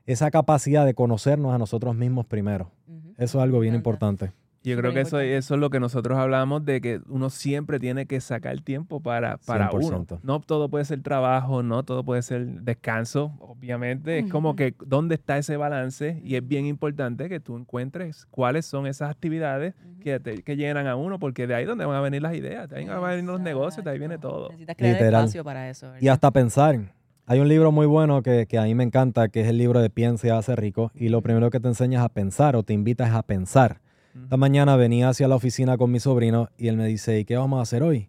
esa 0.05 0.31
capacidad 0.31 0.87
de 0.87 0.95
conocernos 0.95 1.53
a 1.53 1.59
nosotros 1.59 1.97
mismos 1.97 2.27
primero. 2.27 2.71
Eso 3.19 3.39
es 3.39 3.43
algo 3.43 3.59
bien 3.59 3.75
importante. 3.75 4.31
Yo 4.67 4.77
creo 4.77 4.93
que 4.93 5.03
eso, 5.03 5.21
eso 5.21 5.55
es 5.55 5.61
lo 5.61 5.71
que 5.71 5.79
nosotros 5.79 6.19
hablamos 6.19 6.65
de 6.65 6.81
que 6.81 7.01
uno 7.07 7.31
siempre 7.31 7.79
tiene 7.79 8.07
que 8.07 8.21
sacar 8.21 8.61
tiempo 8.63 8.99
para, 9.01 9.37
para 9.37 9.71
uno. 9.71 10.05
No 10.25 10.41
todo 10.41 10.69
puede 10.69 10.85
ser 10.85 11.03
trabajo, 11.03 11.63
no 11.63 11.85
todo 11.85 12.03
puede 12.03 12.21
ser 12.23 12.45
descanso, 12.63 13.33
obviamente. 13.39 14.19
Es 14.19 14.29
como 14.29 14.57
que 14.57 14.75
dónde 14.85 15.15
está 15.15 15.39
ese 15.39 15.57
balance 15.57 16.21
y 16.25 16.35
es 16.35 16.47
bien 16.47 16.67
importante 16.67 17.29
que 17.29 17.39
tú 17.39 17.57
encuentres 17.57 18.27
cuáles 18.27 18.67
son 18.67 18.89
esas 18.89 19.09
actividades 19.09 19.75
que, 20.01 20.21
que 20.45 20.57
llenan 20.57 20.89
a 20.89 20.97
uno, 20.97 21.21
porque 21.21 21.47
de 21.47 21.55
ahí 21.55 21.63
es 21.63 21.69
donde 21.69 21.85
van 21.85 21.97
a 21.97 22.01
venir 22.01 22.23
las 22.23 22.35
ideas, 22.35 22.69
de 22.69 22.79
ahí 22.79 22.87
van 22.87 22.97
a 22.97 23.09
venir 23.09 23.25
los 23.25 23.41
negocios, 23.41 23.85
de 23.85 23.91
ahí 23.93 24.01
viene 24.01 24.19
todo. 24.19 24.49
Necesitas 24.49 24.77
crear 24.77 25.01
espacio 25.01 25.45
para 25.45 25.71
eso. 25.71 25.93
Y 26.01 26.09
hasta 26.09 26.33
pensar. 26.33 26.93
Hay 27.29 27.39
un 27.39 27.49
libro 27.49 27.71
muy 27.71 27.87
bueno 27.87 28.21
que, 28.23 28.47
que, 28.47 28.59
a 28.59 28.65
mí 28.65 28.75
me 28.75 28.83
encanta, 28.83 29.29
que 29.29 29.43
es 29.43 29.49
el 29.49 29.59
libro 29.59 29.81
de 29.81 29.91
Piensa 29.91 30.27
y 30.27 30.31
hace 30.31 30.57
rico, 30.57 30.91
y 30.95 31.09
lo 31.09 31.23
primero 31.23 31.51
que 31.51 31.61
te 31.61 31.69
enseñas 31.69 32.05
a 32.05 32.09
pensar 32.09 32.57
o 32.57 32.65
te 32.65 32.73
invitas 32.73 33.13
a 33.13 33.23
pensar. 33.23 33.81
Esta 34.25 34.37
mañana 34.37 34.77
venía 34.77 35.09
hacia 35.09 35.29
la 35.29 35.37
oficina 35.37 35.77
con 35.77 35.91
mi 35.91 36.01
sobrino 36.01 36.49
y 36.57 36.69
él 36.69 36.77
me 36.77 36.87
dice, 36.87 37.19
¿y 37.21 37.25
qué 37.25 37.37
vamos 37.37 37.59
a 37.59 37.63
hacer 37.63 37.83
hoy? 37.83 38.09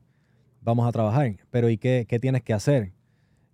Vamos 0.62 0.88
a 0.88 0.92
trabajar, 0.92 1.36
pero 1.52 1.70
¿y 1.70 1.78
qué, 1.78 2.06
qué 2.08 2.20
tienes 2.20 2.44
que 2.44 2.54
hacer? 2.54 2.92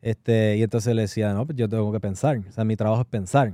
Este, 0.01 0.57
y 0.57 0.63
entonces 0.63 0.95
le 0.95 1.03
decía, 1.03 1.33
no, 1.33 1.45
pues 1.45 1.57
yo 1.57 1.69
tengo 1.69 1.91
que 1.91 1.99
pensar, 1.99 2.37
o 2.37 2.51
sea, 2.51 2.63
mi 2.63 2.75
trabajo 2.75 3.01
es 3.01 3.07
pensar. 3.07 3.53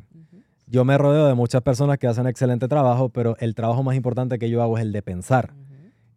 Yo 0.68 0.86
me 0.86 0.98
rodeo 0.98 1.28
de 1.28 1.34
muchas 1.34 1.62
personas 1.62 1.98
que 1.98 2.08
hacen 2.08 2.28
excelente 2.28 2.68
trabajo, 2.68 3.10
pero 3.10 3.36
el 3.40 3.56
trabajo 3.56 3.82
más 3.84 3.96
importante 3.96 4.38
que 4.38 4.50
yo 4.50 4.62
hago 4.62 4.78
es 4.78 4.84
el 4.84 4.92
de 4.92 5.02
pensar. 5.02 5.54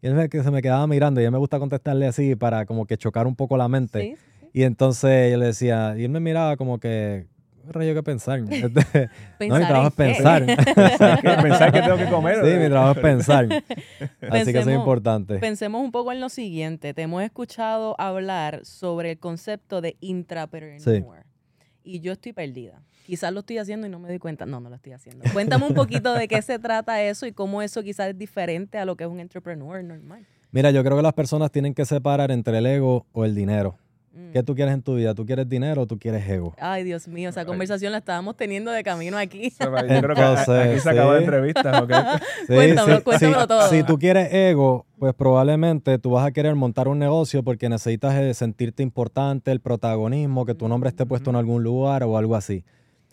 Y 0.03 0.09
él 0.09 0.29
que 0.29 0.43
se 0.43 0.51
me 0.51 0.61
quedaba 0.61 0.87
mirando 0.87 1.21
y 1.21 1.25
a 1.25 1.31
mí 1.31 1.33
me 1.33 1.39
gusta 1.39 1.59
contestarle 1.59 2.07
así 2.07 2.35
para 2.35 2.67
como 2.67 2.87
que 2.87 2.99
chocar 2.99 3.27
un 3.27 3.37
poco 3.37 3.57
la 3.57 3.69
mente. 3.69 4.17
Y 4.53 4.65
entonces 4.65 5.31
yo 5.33 5.39
le 5.39 5.47
decía, 5.47 5.95
y 5.97 6.05
él 6.05 6.11
me 6.11 6.21
miraba 6.21 6.57
como 6.57 6.79
que, 6.79 7.27
rayo 7.69 7.95
que 7.95 8.03
pensar? 8.03 8.41
Este, 8.53 9.49
no, 9.49 9.59
mi 9.59 9.67
trabajo 9.67 9.89
es 9.89 9.95
pensar. 9.95 10.47
pensar 11.43 11.73
que 11.73 11.81
tengo 11.81 11.97
que 11.97 12.07
comer. 12.07 12.37
Sí, 12.45 12.59
mi 12.59 12.69
trabajo 12.69 12.93
es 12.93 12.99
pensar. 12.99 13.49
Así 14.31 14.53
que 14.53 14.59
eso 14.59 14.71
es 14.71 14.77
importante. 14.77 15.39
Pensemos 15.39 15.83
un 15.83 15.93
poco 15.93 16.13
en 16.13 16.21
lo 16.21 16.29
siguiente. 16.29 16.95
Te 16.95 17.03
hemos 17.03 17.23
escuchado 17.23 17.95
hablar 17.99 18.61
sobre 18.65 19.13
el 19.13 19.19
concepto 19.19 19.81
de 19.81 19.97
intrapreneur. 20.01 20.81
Sí. 20.81 21.05
Y 21.85 22.01
yo 22.01 22.13
estoy 22.13 22.33
perdida. 22.33 22.83
Quizás 23.07 23.33
lo 23.33 23.41
estoy 23.41 23.59
haciendo 23.59 23.87
y 23.87 23.91
no 23.91 23.99
me 23.99 24.09
doy 24.09 24.19
cuenta. 24.19 24.47
No, 24.47 24.61
no 24.61 24.69
lo 24.71 24.77
estoy 24.77 24.93
haciendo. 24.93 25.25
Cuéntame 25.33 25.67
un 25.67 25.75
poquito 25.75 26.15
de 26.15 26.29
qué 26.29 26.41
se 26.43 26.59
trata 26.59 27.03
eso 27.03 27.27
y 27.27 27.33
cómo 27.33 27.63
eso 27.63 27.83
quizás 27.83 28.09
es 28.09 28.19
diferente 28.19 28.79
a 28.79 28.85
lo 28.85 28.97
que 28.97 29.05
es 29.05 29.11
un 29.11 29.19
entrepreneur 29.19 29.83
normal. 29.83 30.25
Mira, 30.53 30.71
yo 30.71 30.85
creo 30.85 30.97
que 30.97 31.03
las 31.03 31.15
personas 31.15 31.51
tienen 31.51 31.75
que 31.75 31.85
separar 31.85 32.31
entre 32.31 32.59
el 32.59 32.67
ego 32.67 33.07
o 33.13 33.25
el 33.25 33.35
dinero. 33.35 33.79
¿Qué 34.33 34.43
mm. 34.43 34.45
tú 34.45 34.55
quieres 34.55 34.75
en 34.75 34.83
tu 34.83 34.95
vida? 34.97 35.15
¿Tú 35.15 35.25
quieres 35.25 35.49
dinero 35.49 35.83
o 35.83 35.87
tú 35.87 35.99
quieres 35.99 36.29
ego? 36.29 36.55
Ay, 36.59 36.85
Dios 36.85 37.09
mío, 37.09 37.31
esa 37.31 37.47
conversación 37.47 37.93
la 37.93 37.99
estábamos 37.99 38.37
teniendo 38.37 38.71
de 38.71 38.85
camino 38.85 39.17
aquí. 39.17 39.51
Yo 39.61 39.73
creo 39.73 40.15
que 40.15 40.23
aquí 40.23 40.81
se 40.81 40.91
acabó 40.91 41.13
la 41.13 41.19
entrevista, 41.21 41.83
¿ok? 41.83 41.91
cuéntamelo, 42.47 43.47
todo. 43.47 43.69
Si 43.71 43.83
tú 43.85 43.99
quieres 43.99 44.33
ego, 44.33 44.85
pues 44.99 45.15
probablemente 45.15 45.99
tú 45.99 46.11
vas 46.11 46.27
a 46.27 46.31
querer 46.31 46.55
montar 46.55 46.89
un 46.89 46.99
negocio 46.99 47.43
porque 47.43 47.71
necesitas 47.71 48.15
eh, 48.15 48.35
sentirte 48.35 48.83
importante, 48.83 49.51
el 49.51 49.61
protagonismo, 49.61 50.45
que 50.45 50.55
tu 50.55 50.69
nombre 50.69 50.91
esté 50.91 51.07
puesto 51.07 51.31
en 51.31 51.37
algún 51.37 51.63
lugar 51.63 52.03
o 52.03 52.19
algo 52.19 52.37
así. 52.37 52.65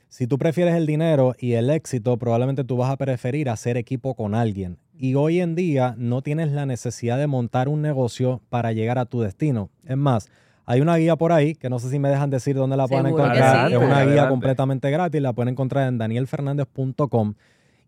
Si 0.09 0.27
tú 0.27 0.37
prefieres 0.37 0.75
el 0.75 0.85
dinero 0.85 1.33
y 1.39 1.53
el 1.53 1.69
éxito, 1.69 2.17
probablemente 2.17 2.63
tú 2.65 2.75
vas 2.75 2.89
a 2.89 2.97
preferir 2.97 3.47
hacer 3.47 3.77
equipo 3.77 4.15
con 4.15 4.35
alguien. 4.35 4.79
Y 4.97 5.15
hoy 5.15 5.39
en 5.39 5.55
día 5.55 5.95
no 5.97 6.21
tienes 6.23 6.51
la 6.51 6.65
necesidad 6.65 7.17
de 7.17 7.27
montar 7.27 7.69
un 7.69 7.81
negocio 7.81 8.41
para 8.49 8.73
llegar 8.73 8.97
a 8.97 9.05
tu 9.05 9.21
destino. 9.21 9.69
Es 9.85 9.95
más, 9.95 10.29
hay 10.69 10.81
una 10.81 10.97
guía 10.97 11.15
por 11.15 11.31
ahí, 11.31 11.55
que 11.55 11.67
no 11.67 11.79
sé 11.79 11.89
si 11.89 11.97
me 11.97 12.09
dejan 12.09 12.29
decir 12.29 12.55
dónde 12.55 12.77
la 12.77 12.87
pueden 12.87 13.07
encontrar. 13.07 13.71
Es 13.71 13.77
una 13.79 14.05
guía 14.05 14.29
completamente 14.29 14.91
gratis, 14.91 15.19
la 15.19 15.33
pueden 15.33 15.53
encontrar 15.53 15.87
en 15.87 15.97
danielfernandez.com. 15.97 17.33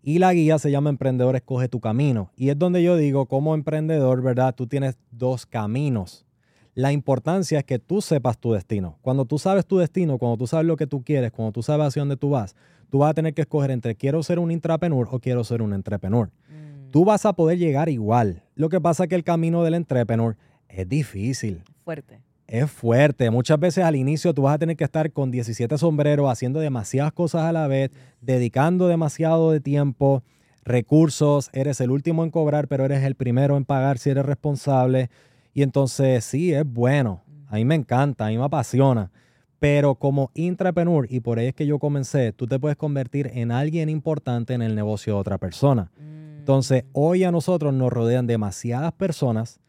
Y 0.01 0.17
la 0.17 0.33
guía 0.33 0.57
se 0.57 0.71
llama 0.71 0.89
Emprendedor 0.89 1.35
Escoge 1.35 1.67
tu 1.67 1.79
Camino. 1.79 2.31
Y 2.35 2.49
es 2.49 2.57
donde 2.57 2.81
yo 2.81 2.97
digo, 2.97 3.27
como 3.27 3.53
emprendedor, 3.53 4.23
¿verdad? 4.23 4.55
Tú 4.55 4.65
tienes 4.65 4.97
dos 5.11 5.45
caminos. 5.45 6.25
La 6.73 6.91
importancia 6.91 7.59
es 7.59 7.65
que 7.65 7.77
tú 7.77 8.01
sepas 8.01 8.39
tu 8.39 8.53
destino. 8.53 8.97
Cuando 9.03 9.25
tú 9.25 9.37
sabes 9.37 9.67
tu 9.67 9.77
destino, 9.77 10.17
cuando 10.17 10.37
tú 10.37 10.47
sabes 10.47 10.65
lo 10.65 10.75
que 10.75 10.87
tú 10.87 11.03
quieres, 11.03 11.31
cuando 11.31 11.51
tú 11.51 11.61
sabes 11.61 11.85
hacia 11.85 12.01
dónde 12.01 12.17
tú 12.17 12.31
vas, 12.31 12.55
tú 12.89 12.97
vas 12.97 13.11
a 13.11 13.13
tener 13.13 13.35
que 13.35 13.43
escoger 13.43 13.69
entre 13.69 13.93
quiero 13.93 14.23
ser 14.23 14.39
un 14.39 14.49
intrapreneur 14.49 15.07
o 15.11 15.19
quiero 15.19 15.43
ser 15.43 15.61
un 15.61 15.73
entrepreneur. 15.73 16.31
Mm. 16.49 16.89
Tú 16.89 17.05
vas 17.05 17.27
a 17.27 17.33
poder 17.33 17.59
llegar 17.59 17.89
igual. 17.89 18.41
Lo 18.55 18.69
que 18.69 18.81
pasa 18.81 19.03
es 19.03 19.09
que 19.09 19.15
el 19.15 19.23
camino 19.23 19.63
del 19.63 19.75
entrepreneur 19.75 20.35
es 20.67 20.89
difícil. 20.89 21.61
Fuerte 21.85 22.30
es 22.51 22.69
fuerte. 22.69 23.29
Muchas 23.31 23.57
veces 23.57 23.85
al 23.85 23.95
inicio 23.95 24.33
tú 24.33 24.41
vas 24.41 24.55
a 24.55 24.59
tener 24.59 24.75
que 24.75 24.83
estar 24.83 25.09
con 25.13 25.31
17 25.31 25.77
sombreros, 25.77 26.29
haciendo 26.29 26.59
demasiadas 26.59 27.13
cosas 27.13 27.43
a 27.43 27.53
la 27.53 27.65
vez, 27.67 27.91
dedicando 28.19 28.89
demasiado 28.89 29.51
de 29.51 29.61
tiempo, 29.61 30.21
recursos. 30.65 31.49
Eres 31.53 31.79
el 31.79 31.91
último 31.91 32.25
en 32.25 32.29
cobrar, 32.29 32.67
pero 32.67 32.83
eres 32.83 33.03
el 33.03 33.15
primero 33.15 33.55
en 33.55 33.63
pagar 33.63 33.99
si 33.99 34.09
eres 34.09 34.25
responsable. 34.25 35.09
Y 35.53 35.63
entonces 35.63 36.25
sí, 36.25 36.53
es 36.53 36.65
bueno. 36.65 37.23
A 37.47 37.55
mí 37.55 37.63
me 37.63 37.75
encanta, 37.75 38.25
a 38.25 38.29
mí 38.29 38.37
me 38.37 38.43
apasiona. 38.43 39.11
Pero 39.59 39.95
como 39.95 40.29
intrapreneur, 40.33 41.07
y 41.09 41.21
por 41.21 41.39
ahí 41.39 41.47
es 41.47 41.55
que 41.55 41.65
yo 41.65 41.79
comencé, 41.79 42.33
tú 42.33 42.47
te 42.47 42.59
puedes 42.59 42.75
convertir 42.75 43.31
en 43.33 43.53
alguien 43.53 43.87
importante 43.87 44.53
en 44.53 44.61
el 44.61 44.75
negocio 44.75 45.13
de 45.13 45.19
otra 45.21 45.37
persona. 45.37 45.89
Mm. 45.97 46.39
Entonces, 46.39 46.83
hoy 46.91 47.23
a 47.23 47.31
nosotros 47.31 47.73
nos 47.73 47.93
rodean 47.93 48.27
demasiadas 48.27 48.91
personas 48.91 49.60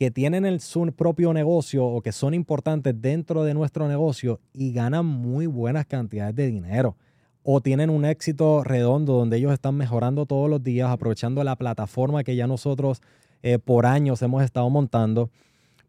que 0.00 0.10
tienen 0.10 0.46
el, 0.46 0.60
su 0.60 0.90
propio 0.94 1.34
negocio 1.34 1.84
o 1.84 2.00
que 2.00 2.10
son 2.10 2.32
importantes 2.32 2.94
dentro 3.02 3.44
de 3.44 3.52
nuestro 3.52 3.86
negocio 3.86 4.40
y 4.54 4.72
ganan 4.72 5.04
muy 5.04 5.44
buenas 5.44 5.84
cantidades 5.84 6.34
de 6.34 6.46
dinero. 6.46 6.96
O 7.42 7.60
tienen 7.60 7.90
un 7.90 8.06
éxito 8.06 8.64
redondo 8.64 9.12
donde 9.12 9.36
ellos 9.36 9.52
están 9.52 9.74
mejorando 9.74 10.24
todos 10.24 10.48
los 10.48 10.64
días, 10.64 10.88
aprovechando 10.88 11.44
la 11.44 11.54
plataforma 11.54 12.24
que 12.24 12.34
ya 12.34 12.46
nosotros 12.46 13.02
eh, 13.42 13.58
por 13.58 13.84
años 13.84 14.22
hemos 14.22 14.42
estado 14.42 14.70
montando. 14.70 15.28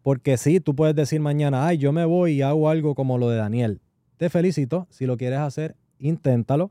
Porque 0.04 0.36
sí, 0.36 0.60
tú 0.60 0.76
puedes 0.76 0.94
decir 0.94 1.22
mañana, 1.22 1.66
ay, 1.66 1.78
yo 1.78 1.94
me 1.94 2.04
voy 2.04 2.34
y 2.34 2.42
hago 2.42 2.68
algo 2.68 2.96
como 2.96 3.18
lo 3.18 3.30
de 3.30 3.38
Daniel. 3.38 3.80
Te 4.18 4.30
felicito, 4.30 4.88
si 4.90 5.06
lo 5.06 5.16
quieres 5.16 5.40
hacer, 5.40 5.78
inténtalo, 6.00 6.70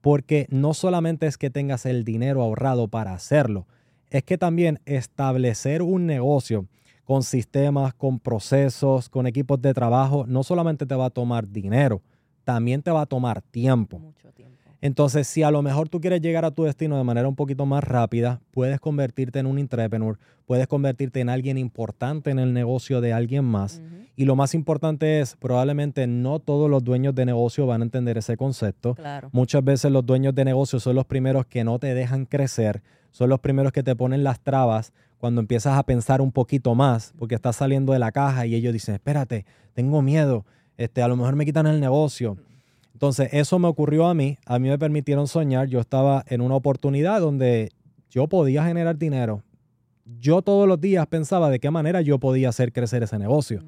porque 0.00 0.46
no 0.48 0.72
solamente 0.72 1.26
es 1.26 1.36
que 1.36 1.50
tengas 1.50 1.84
el 1.84 2.02
dinero 2.04 2.40
ahorrado 2.40 2.88
para 2.88 3.12
hacerlo, 3.12 3.66
es 4.08 4.22
que 4.22 4.38
también 4.38 4.80
establecer 4.86 5.82
un 5.82 6.06
negocio 6.06 6.66
con 7.08 7.22
sistemas, 7.22 7.94
con 7.94 8.18
procesos, 8.20 9.08
con 9.08 9.26
equipos 9.26 9.62
de 9.62 9.72
trabajo, 9.72 10.26
no 10.28 10.42
solamente 10.42 10.84
te 10.84 10.94
va 10.94 11.06
a 11.06 11.10
tomar 11.10 11.48
dinero, 11.48 12.02
también 12.44 12.82
te 12.82 12.90
va 12.90 13.00
a 13.00 13.06
tomar 13.06 13.40
tiempo. 13.40 13.98
Mucho 13.98 14.30
tiempo. 14.32 14.58
Entonces, 14.82 15.26
si 15.26 15.42
a 15.42 15.50
lo 15.50 15.62
mejor 15.62 15.88
tú 15.88 16.02
quieres 16.02 16.20
llegar 16.20 16.44
a 16.44 16.50
tu 16.50 16.64
destino 16.64 16.98
de 16.98 17.04
manera 17.04 17.26
un 17.26 17.34
poquito 17.34 17.64
más 17.64 17.82
rápida, 17.82 18.42
puedes 18.50 18.78
convertirte 18.78 19.38
en 19.38 19.46
un 19.46 19.58
entrepreneur, 19.58 20.18
puedes 20.44 20.66
convertirte 20.66 21.20
en 21.20 21.30
alguien 21.30 21.56
importante 21.56 22.30
en 22.30 22.38
el 22.38 22.52
negocio 22.52 23.00
de 23.00 23.14
alguien 23.14 23.42
más. 23.42 23.80
Y 24.14 24.26
lo 24.26 24.36
más 24.36 24.52
importante 24.52 25.20
es, 25.20 25.34
probablemente 25.34 26.06
no 26.06 26.40
todos 26.40 26.68
los 26.68 26.84
dueños 26.84 27.14
de 27.14 27.24
negocio 27.24 27.66
van 27.66 27.80
a 27.80 27.84
entender 27.84 28.18
ese 28.18 28.36
concepto. 28.36 28.96
Muchas 29.32 29.64
veces 29.64 29.90
los 29.90 30.04
dueños 30.04 30.34
de 30.34 30.44
negocio 30.44 30.78
son 30.78 30.94
los 30.94 31.06
primeros 31.06 31.46
que 31.46 31.64
no 31.64 31.78
te 31.78 31.94
dejan 31.94 32.26
crecer, 32.26 32.82
son 33.12 33.30
los 33.30 33.40
primeros 33.40 33.72
que 33.72 33.82
te 33.82 33.96
ponen 33.96 34.24
las 34.24 34.40
trabas 34.40 34.92
cuando 35.18 35.40
empiezas 35.40 35.76
a 35.76 35.82
pensar 35.82 36.20
un 36.20 36.32
poquito 36.32 36.74
más, 36.74 37.12
porque 37.18 37.34
estás 37.34 37.56
saliendo 37.56 37.92
de 37.92 37.98
la 37.98 38.12
caja 38.12 38.46
y 38.46 38.54
ellos 38.54 38.72
dicen, 38.72 38.94
espérate, 38.94 39.44
tengo 39.74 40.00
miedo, 40.00 40.46
este, 40.76 41.02
a 41.02 41.08
lo 41.08 41.16
mejor 41.16 41.36
me 41.36 41.44
quitan 41.44 41.66
el 41.66 41.80
negocio. 41.80 42.38
Entonces, 42.92 43.28
eso 43.32 43.58
me 43.58 43.68
ocurrió 43.68 44.06
a 44.06 44.14
mí, 44.14 44.38
a 44.46 44.58
mí 44.58 44.68
me 44.68 44.78
permitieron 44.78 45.26
soñar, 45.26 45.68
yo 45.68 45.80
estaba 45.80 46.24
en 46.28 46.40
una 46.40 46.54
oportunidad 46.54 47.20
donde 47.20 47.70
yo 48.10 48.28
podía 48.28 48.64
generar 48.64 48.96
dinero, 48.96 49.42
yo 50.18 50.40
todos 50.42 50.66
los 50.66 50.80
días 50.80 51.06
pensaba 51.06 51.50
de 51.50 51.60
qué 51.60 51.70
manera 51.70 52.00
yo 52.00 52.18
podía 52.18 52.48
hacer 52.48 52.72
crecer 52.72 53.02
ese 53.02 53.18
negocio. 53.18 53.62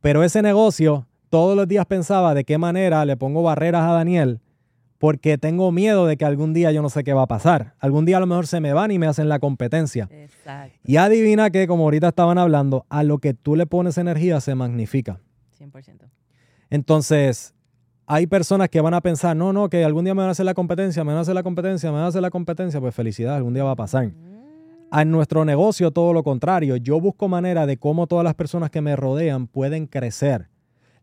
Pero 0.00 0.24
ese 0.24 0.42
negocio, 0.42 1.06
todos 1.30 1.56
los 1.56 1.68
días 1.68 1.86
pensaba 1.86 2.34
de 2.34 2.44
qué 2.44 2.58
manera 2.58 3.04
le 3.04 3.16
pongo 3.16 3.42
barreras 3.42 3.82
a 3.82 3.92
Daniel 3.92 4.40
porque 5.06 5.38
tengo 5.38 5.70
miedo 5.70 6.04
de 6.04 6.16
que 6.16 6.24
algún 6.24 6.52
día 6.52 6.72
yo 6.72 6.82
no 6.82 6.90
sé 6.90 7.04
qué 7.04 7.12
va 7.12 7.22
a 7.22 7.26
pasar. 7.28 7.74
Algún 7.78 8.04
día 8.06 8.16
a 8.16 8.20
lo 8.20 8.26
mejor 8.26 8.48
se 8.48 8.58
me 8.58 8.72
van 8.72 8.90
y 8.90 8.98
me 8.98 9.06
hacen 9.06 9.28
la 9.28 9.38
competencia. 9.38 10.08
Exacto. 10.10 10.76
Y 10.82 10.96
adivina 10.96 11.50
que, 11.50 11.68
como 11.68 11.84
ahorita 11.84 12.08
estaban 12.08 12.38
hablando, 12.38 12.86
a 12.88 13.04
lo 13.04 13.18
que 13.18 13.32
tú 13.32 13.54
le 13.54 13.66
pones 13.66 13.98
energía 13.98 14.40
se 14.40 14.56
magnifica. 14.56 15.20
100%. 15.60 16.10
Entonces, 16.70 17.54
hay 18.04 18.26
personas 18.26 18.68
que 18.68 18.80
van 18.80 18.94
a 18.94 19.00
pensar, 19.00 19.36
no, 19.36 19.52
no, 19.52 19.68
que 19.68 19.84
algún 19.84 20.04
día 20.04 20.12
me 20.12 20.22
van 20.22 20.30
a 20.30 20.32
hacer 20.32 20.44
la 20.44 20.54
competencia, 20.54 21.04
me 21.04 21.12
van 21.12 21.18
a 21.18 21.20
hacer 21.20 21.36
la 21.36 21.44
competencia, 21.44 21.88
me 21.92 21.98
van 21.98 22.06
a 22.06 22.08
hacer 22.08 22.22
la 22.22 22.30
competencia. 22.30 22.80
Pues 22.80 22.92
felicidad, 22.92 23.36
algún 23.36 23.54
día 23.54 23.62
va 23.62 23.70
a 23.70 23.76
pasar. 23.76 24.10
A 24.90 25.04
nuestro 25.04 25.44
negocio 25.44 25.92
todo 25.92 26.14
lo 26.14 26.24
contrario. 26.24 26.74
Yo 26.78 27.00
busco 27.00 27.28
manera 27.28 27.64
de 27.66 27.76
cómo 27.76 28.08
todas 28.08 28.24
las 28.24 28.34
personas 28.34 28.70
que 28.70 28.80
me 28.80 28.96
rodean 28.96 29.46
pueden 29.46 29.86
crecer. 29.86 30.48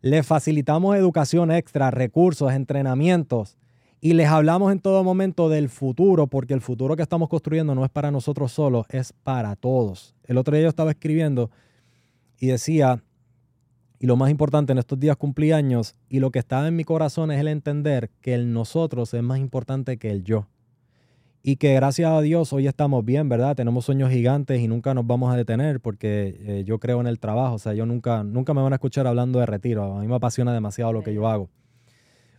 Les 0.01 0.27
facilitamos 0.27 0.97
educación 0.97 1.51
extra, 1.51 1.89
recursos, 1.89 2.51
entrenamientos 2.51 3.57
y 4.05 4.11
les 4.11 4.27
hablamos 4.27 4.69
en 4.73 4.81
todo 4.81 5.01
momento 5.05 5.47
del 5.47 5.69
futuro, 5.69 6.27
porque 6.27 6.53
el 6.53 6.59
futuro 6.59 6.97
que 6.97 7.01
estamos 7.01 7.29
construyendo 7.29 7.73
no 7.73 7.85
es 7.85 7.89
para 7.89 8.11
nosotros 8.11 8.51
solos, 8.51 8.85
es 8.89 9.13
para 9.13 9.55
todos. 9.55 10.13
El 10.25 10.37
otro 10.37 10.53
día 10.53 10.63
yo 10.63 10.69
estaba 10.69 10.91
escribiendo 10.91 11.49
y 12.37 12.47
decía, 12.47 13.01
y 13.99 14.05
lo 14.05 14.17
más 14.17 14.29
importante 14.29 14.73
en 14.73 14.77
estos 14.77 14.99
días 14.99 15.15
cumplí 15.15 15.53
años, 15.53 15.95
y 16.09 16.19
lo 16.19 16.31
que 16.31 16.39
estaba 16.39 16.67
en 16.67 16.75
mi 16.75 16.83
corazón 16.83 17.31
es 17.31 17.39
el 17.39 17.47
entender 17.47 18.09
que 18.19 18.33
el 18.33 18.51
nosotros 18.51 19.13
es 19.13 19.23
más 19.23 19.39
importante 19.39 19.95
que 19.95 20.09
el 20.09 20.25
yo. 20.25 20.47
Y 21.41 21.55
que 21.55 21.73
gracias 21.73 22.11
a 22.11 22.19
Dios 22.19 22.51
hoy 22.51 22.67
estamos 22.67 23.05
bien, 23.05 23.29
¿verdad? 23.29 23.55
Tenemos 23.55 23.85
sueños 23.85 24.11
gigantes 24.11 24.59
y 24.59 24.67
nunca 24.67 24.93
nos 24.93 25.07
vamos 25.07 25.33
a 25.33 25.37
detener 25.37 25.79
porque 25.79 26.41
eh, 26.41 26.63
yo 26.65 26.77
creo 26.77 26.99
en 26.99 27.07
el 27.07 27.19
trabajo. 27.19 27.55
O 27.55 27.59
sea, 27.59 27.73
yo 27.73 27.85
nunca, 27.85 28.25
nunca 28.25 28.53
me 28.53 28.61
van 28.61 28.73
a 28.73 28.75
escuchar 28.75 29.07
hablando 29.07 29.39
de 29.39 29.45
retiro. 29.45 29.95
A 29.95 30.01
mí 30.01 30.07
me 30.07 30.15
apasiona 30.15 30.53
demasiado 30.53 30.91
lo 30.91 31.03
que 31.03 31.13
yo 31.13 31.25
hago. 31.29 31.49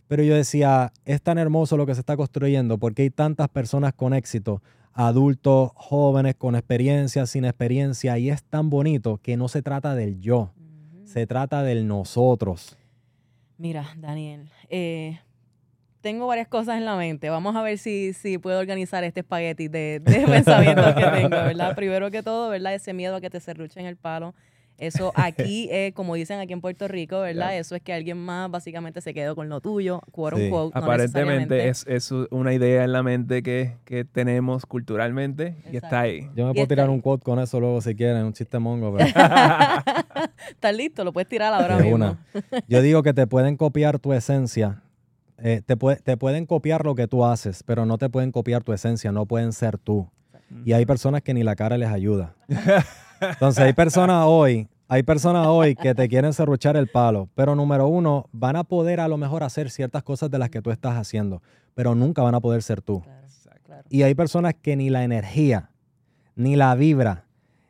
Pero 0.07 0.23
yo 0.23 0.35
decía, 0.35 0.93
es 1.05 1.21
tan 1.21 1.37
hermoso 1.37 1.77
lo 1.77 1.85
que 1.85 1.95
se 1.95 2.01
está 2.01 2.15
construyendo 2.15 2.77
porque 2.77 3.03
hay 3.03 3.09
tantas 3.09 3.49
personas 3.49 3.93
con 3.93 4.13
éxito, 4.13 4.61
adultos, 4.93 5.71
jóvenes, 5.75 6.35
con 6.35 6.55
experiencia, 6.55 7.25
sin 7.25 7.45
experiencia, 7.45 8.17
y 8.17 8.29
es 8.29 8.43
tan 8.43 8.69
bonito 8.69 9.19
que 9.21 9.35
no 9.35 9.47
se 9.47 9.61
trata 9.61 9.95
del 9.95 10.21
yo, 10.21 10.53
se 11.05 11.25
trata 11.27 11.63
del 11.63 11.87
nosotros. 11.87 12.77
Mira, 13.57 13.87
Daniel, 13.97 14.49
eh, 14.69 15.19
tengo 16.01 16.27
varias 16.27 16.47
cosas 16.47 16.77
en 16.77 16.85
la 16.85 16.95
mente. 16.95 17.29
Vamos 17.29 17.55
a 17.55 17.63
ver 17.63 17.77
si, 17.77 18.13
si 18.13 18.37
puedo 18.37 18.59
organizar 18.59 19.03
este 19.03 19.21
espagueti 19.21 19.67
de, 19.69 20.01
de 20.01 20.19
pensamientos 20.27 20.93
que 20.93 21.05
tengo, 21.05 21.29
¿verdad? 21.29 21.75
Primero 21.75 22.11
que 22.11 22.21
todo, 22.21 22.49
¿verdad? 22.49 22.75
Ese 22.75 22.93
miedo 22.93 23.15
a 23.15 23.21
que 23.21 23.29
te 23.29 23.39
en 23.47 23.85
el 23.85 23.95
palo 23.97 24.35
eso 24.77 25.13
aquí, 25.15 25.69
es, 25.71 25.93
como 25.93 26.15
dicen 26.15 26.39
aquí 26.39 26.51
en 26.51 26.59
Puerto 26.59 26.87
Rico, 26.87 27.21
¿verdad? 27.21 27.57
Eso 27.57 27.75
es 27.75 27.81
que 27.81 27.93
alguien 27.93 28.17
más 28.17 28.51
básicamente 28.51 28.99
se 28.99 29.13
quedó 29.13 29.35
con 29.35 29.47
lo 29.47 29.61
tuyo, 29.61 30.01
quote 30.11 30.51
Aparentemente 30.73 31.69
es, 31.69 31.85
es, 31.87 32.11
una 32.11 32.53
idea 32.53 32.83
en 32.83 32.91
la 32.91 33.01
mente 33.01 33.41
que, 33.41 33.77
que 33.85 34.03
tenemos 34.03 34.65
culturalmente 34.65 35.55
y 35.71 35.77
está 35.77 36.01
ahí. 36.01 36.29
Yo 36.35 36.47
me 36.47 36.53
puedo 36.53 36.67
tirar 36.67 36.89
un 36.89 36.99
quote 36.99 37.23
con 37.23 37.39
eso 37.39 37.59
luego 37.59 37.79
si 37.81 37.95
quieren, 37.95 38.25
un 38.25 38.33
chiste 38.33 38.59
mongo. 38.59 38.97
Estás 40.49 40.75
listo, 40.75 41.03
lo 41.03 41.13
puedes 41.13 41.29
tirar 41.29 41.53
ahora 41.53 41.77
mismo. 41.77 42.17
Yo 42.67 42.81
digo 42.81 43.01
que 43.01 43.13
te 43.13 43.27
pueden 43.27 43.55
copiar 43.55 43.99
tu 43.99 44.13
esencia. 44.13 44.81
Eh, 45.37 45.61
te, 45.65 45.75
te 45.75 46.17
pueden 46.17 46.45
copiar 46.45 46.85
lo 46.85 46.95
que 46.95 47.07
tú 47.07 47.25
haces, 47.25 47.63
pero 47.63 47.85
no 47.85 47.97
te 47.97 48.09
pueden 48.09 48.31
copiar 48.31 48.63
tu 48.63 48.73
esencia, 48.73 49.11
no 49.11 49.25
pueden 49.25 49.53
ser 49.53 49.77
tú. 49.77 50.09
Y 50.63 50.73
hay 50.73 50.85
personas 50.85 51.21
que 51.21 51.33
ni 51.33 51.43
la 51.43 51.55
cara 51.55 51.77
les 51.77 51.89
ayuda. 51.89 52.35
Entonces 53.21 53.63
hay 53.63 53.73
personas 53.73 54.25
hoy, 54.27 54.67
hay 54.87 55.03
personas 55.03 55.47
hoy 55.47 55.75
que 55.75 55.95
te 55.95 56.07
quieren 56.07 56.33
serruchar 56.33 56.77
el 56.77 56.87
palo, 56.87 57.29
pero 57.35 57.55
número 57.55 57.87
uno, 57.87 58.29
van 58.31 58.55
a 58.55 58.63
poder 58.63 58.99
a 58.99 59.07
lo 59.07 59.17
mejor 59.17 59.43
hacer 59.43 59.69
ciertas 59.69 60.03
cosas 60.03 60.29
de 60.29 60.37
las 60.37 60.49
que 60.49 60.61
tú 60.61 60.71
estás 60.71 60.95
haciendo, 60.95 61.41
pero 61.73 61.95
nunca 61.95 62.21
van 62.21 62.35
a 62.35 62.39
poder 62.39 62.61
ser 62.61 62.81
tú. 62.81 63.03
Y 63.89 64.03
hay 64.03 64.15
personas 64.15 64.53
que 64.61 64.75
ni 64.75 64.89
la 64.89 65.03
energía, 65.03 65.69
ni 66.35 66.55
la 66.55 66.75
vibra, 66.75 67.25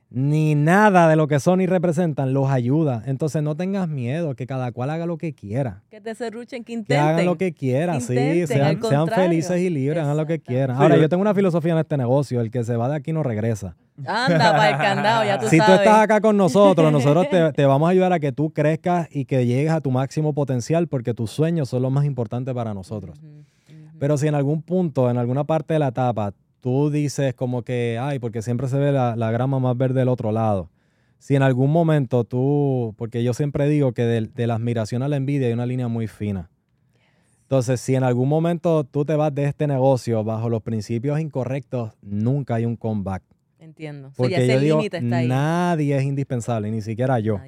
ni 0.09 0.55
nada 0.55 1.09
de 1.09 1.15
lo 1.15 1.27
que 1.27 1.39
son 1.39 1.61
y 1.61 1.67
representan 1.67 2.33
los 2.33 2.49
ayuda. 2.49 3.03
Entonces 3.05 3.43
no 3.43 3.55
tengas 3.55 3.89
miedo, 3.89 4.35
que 4.35 4.47
cada 4.47 4.71
cual 4.71 4.89
haga 4.89 5.05
lo 5.05 5.17
que 5.17 5.33
quiera. 5.33 5.83
Que 5.89 5.99
te 5.99 6.15
serruchen, 6.15 6.63
que 6.63 6.73
intenten. 6.73 6.97
Que 6.97 7.09
hagan 7.09 7.25
lo 7.25 7.37
que 7.37 7.53
quieran, 7.53 8.01
sí, 8.01 8.47
sean, 8.47 8.79
felices 9.09 9.59
y 9.59 9.69
libres, 9.69 10.03
hagan 10.03 10.17
lo 10.17 10.25
que 10.25 10.39
quieran. 10.39 10.77
Ahora, 10.77 10.97
yo 10.97 11.09
tengo 11.09 11.21
una 11.21 11.33
filosofía 11.33 11.73
en 11.73 11.79
este 11.79 11.97
negocio, 11.97 12.39
el 12.39 12.51
que 12.51 12.63
se 12.63 12.75
va 12.75 12.87
de 12.87 12.95
aquí 12.95 13.11
no 13.11 13.23
regresa. 13.23 13.75
Anda, 14.05 14.51
para 14.51 14.69
el 14.71 14.77
candado, 14.77 15.23
ya 15.23 15.39
tú 15.39 15.47
si 15.47 15.57
sabes. 15.57 15.75
Si 15.75 15.77
tú 15.77 15.83
estás 15.83 16.03
acá 16.03 16.19
con 16.19 16.35
nosotros, 16.35 16.91
nosotros 16.91 17.27
te, 17.55 17.65
vamos 17.65 17.87
a 17.87 17.91
ayudar 17.91 18.11
a 18.11 18.19
que 18.19 18.31
tú 18.31 18.51
crezcas 18.51 19.07
y 19.11 19.25
que 19.25 19.45
llegues 19.45 19.71
a 19.71 19.81
tu 19.81 19.91
máximo 19.91 20.33
potencial 20.33 20.87
porque 20.87 21.13
tus 21.13 21.31
sueños 21.31 21.69
son 21.69 21.81
los 21.81 21.91
más 21.91 22.05
importantes 22.05 22.53
para 22.53 22.73
nosotros. 22.73 23.17
Pero 23.97 24.17
si 24.17 24.27
en 24.27 24.35
algún 24.35 24.61
punto, 24.61 25.09
en 25.09 25.17
alguna 25.17 25.45
parte 25.45 25.73
de 25.73 25.79
la 25.79 25.87
etapa, 25.87 26.33
tú 26.59 26.89
dices 26.89 27.33
como 27.33 27.61
que, 27.61 27.97
ay, 28.01 28.19
porque 28.19 28.41
siempre 28.41 28.67
se 28.67 28.77
ve 28.77 28.91
la, 28.91 29.31
grama 29.31 29.59
más 29.59 29.77
verde 29.77 29.99
del 29.99 30.09
otro 30.09 30.31
lado. 30.31 30.69
Si 31.17 31.35
en 31.35 31.43
algún 31.43 31.71
momento 31.71 32.23
tú, 32.23 32.93
porque 32.97 33.23
yo 33.23 33.33
siempre 33.33 33.67
digo 33.67 33.93
que 33.93 34.03
de, 34.03 34.47
la 34.47 34.55
admiración 34.55 35.01
a 35.01 35.07
la 35.07 35.15
envidia 35.15 35.47
hay 35.47 35.53
una 35.53 35.65
línea 35.65 35.87
muy 35.87 36.07
fina. 36.07 36.49
Entonces, 37.43 37.79
si 37.79 37.95
en 37.95 38.03
algún 38.03 38.27
momento 38.27 38.83
tú 38.83 39.05
te 39.05 39.15
vas 39.15 39.33
de 39.33 39.45
este 39.45 39.67
negocio 39.67 40.23
bajo 40.23 40.49
los 40.49 40.61
principios 40.63 41.19
incorrectos, 41.19 41.93
nunca 42.01 42.55
hay 42.55 42.65
un 42.65 42.75
comeback. 42.75 43.21
Entiendo. 43.75 44.13
Porque 44.15 44.47
yo 44.47 44.59
digo, 44.59 44.81
nadie 45.01 45.97
es 45.97 46.03
indispensable, 46.03 46.71
ni 46.71 46.81
siquiera 46.81 47.19
yo. 47.19 47.41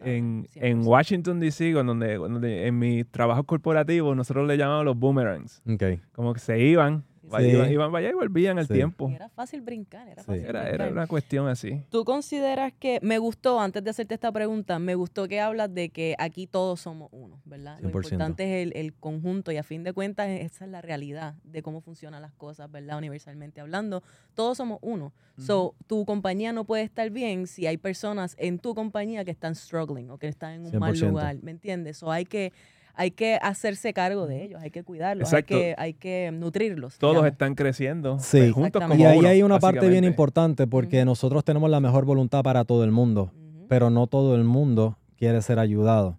En, 0.00 0.48
en, 0.54 0.86
Washington, 0.86 1.38
D.C., 1.38 1.72
donde, 1.72 2.14
donde, 2.14 2.66
en 2.66 2.78
mi 2.78 3.04
trabajo 3.04 3.44
corporativo, 3.44 4.14
nosotros 4.14 4.46
le 4.46 4.56
llamamos 4.56 4.84
los 4.86 4.98
boomerangs. 4.98 5.62
Okay. 5.66 6.00
Como 6.12 6.34
que 6.34 6.40
se 6.40 6.58
iban 6.58 7.04
Iban, 7.38 7.92
vaya 7.92 8.10
y 8.10 8.14
volvían 8.14 8.58
al 8.58 8.68
tiempo. 8.68 9.10
era 9.10 9.28
fácil 9.28 9.60
brincar, 9.60 10.08
era 10.08 10.22
fácil 10.22 10.44
era, 10.44 10.88
una 10.88 11.06
cuestión 11.06 11.48
así. 11.48 11.82
¿Tú 11.90 12.04
consideras 12.04 12.72
que, 12.72 12.98
me 13.02 13.18
gustó, 13.18 13.60
antes 13.60 13.82
de 13.82 13.90
hacerte 13.90 14.14
esta 14.14 14.32
pregunta, 14.32 14.78
me 14.78 14.94
gustó 14.94 15.28
que 15.28 15.40
hablas 15.40 15.72
de 15.72 15.90
que 15.90 16.14
aquí 16.18 16.46
todos 16.46 16.80
somos 16.80 17.08
uno, 17.12 17.40
¿verdad? 17.44 17.78
Lo 17.80 17.88
importante 17.88 18.62
es 18.62 18.72
el, 18.74 18.94
conjunto 18.94 19.52
y 19.52 19.56
a 19.56 19.62
fin 19.62 19.82
de 19.84 19.92
cuentas 19.92 20.28
esa 20.28 20.64
es 20.64 20.70
la 20.70 20.80
realidad 20.80 21.34
de 21.44 21.62
cómo 21.62 21.80
funcionan 21.80 22.22
las 22.22 22.32
cosas, 22.32 22.70
¿verdad? 22.70 22.98
Universalmente 22.98 23.60
hablando, 23.60 24.02
todos 24.34 24.56
somos 24.56 24.78
uno. 24.82 25.12
So, 25.38 25.74
tu 25.86 26.06
compañía 26.06 26.54
no 26.54 26.64
puede 26.64 26.82
estar 26.82 27.10
bien 27.10 27.46
si 27.46 27.66
hay 27.66 27.76
personas 27.76 28.34
en 28.38 28.58
tu 28.58 28.74
compañía 28.74 29.22
que 29.22 29.30
están 29.30 29.54
struggling 29.54 30.10
o 30.10 30.18
que 30.18 30.28
están 30.28 30.52
en 30.52 30.66
un 30.66 30.78
mal 30.78 30.98
lugar, 30.98 31.36
¿me 31.42 31.50
entiendes? 31.50 32.02
O 32.02 32.10
hay 32.10 32.24
que 32.24 32.52
hay 32.96 33.10
que 33.10 33.38
hacerse 33.42 33.92
cargo 33.92 34.26
de 34.26 34.42
ellos, 34.42 34.62
hay 34.62 34.70
que 34.70 34.82
cuidarlos, 34.82 35.32
hay 35.32 35.42
que, 35.42 35.74
hay 35.76 35.92
que 35.92 36.30
nutrirlos. 36.32 36.98
Todos 36.98 37.26
están 37.26 37.54
creciendo 37.54 38.18
sí. 38.18 38.38
Eh, 38.38 38.50
juntos 38.50 38.82
como 38.82 38.94
Y 38.94 39.04
ahí 39.04 39.24
hay 39.26 39.42
una 39.42 39.58
parte 39.58 39.88
bien 39.88 40.04
importante 40.04 40.66
porque 40.66 41.04
nosotros 41.04 41.44
tenemos 41.44 41.70
la 41.70 41.80
mejor 41.80 42.06
voluntad 42.06 42.42
para 42.42 42.64
todo 42.64 42.84
el 42.84 42.90
mundo, 42.90 43.32
pero 43.68 43.90
no 43.90 44.06
todo 44.06 44.34
el 44.34 44.44
mundo 44.44 44.96
quiere 45.16 45.42
ser 45.42 45.58
ayudado. 45.58 46.18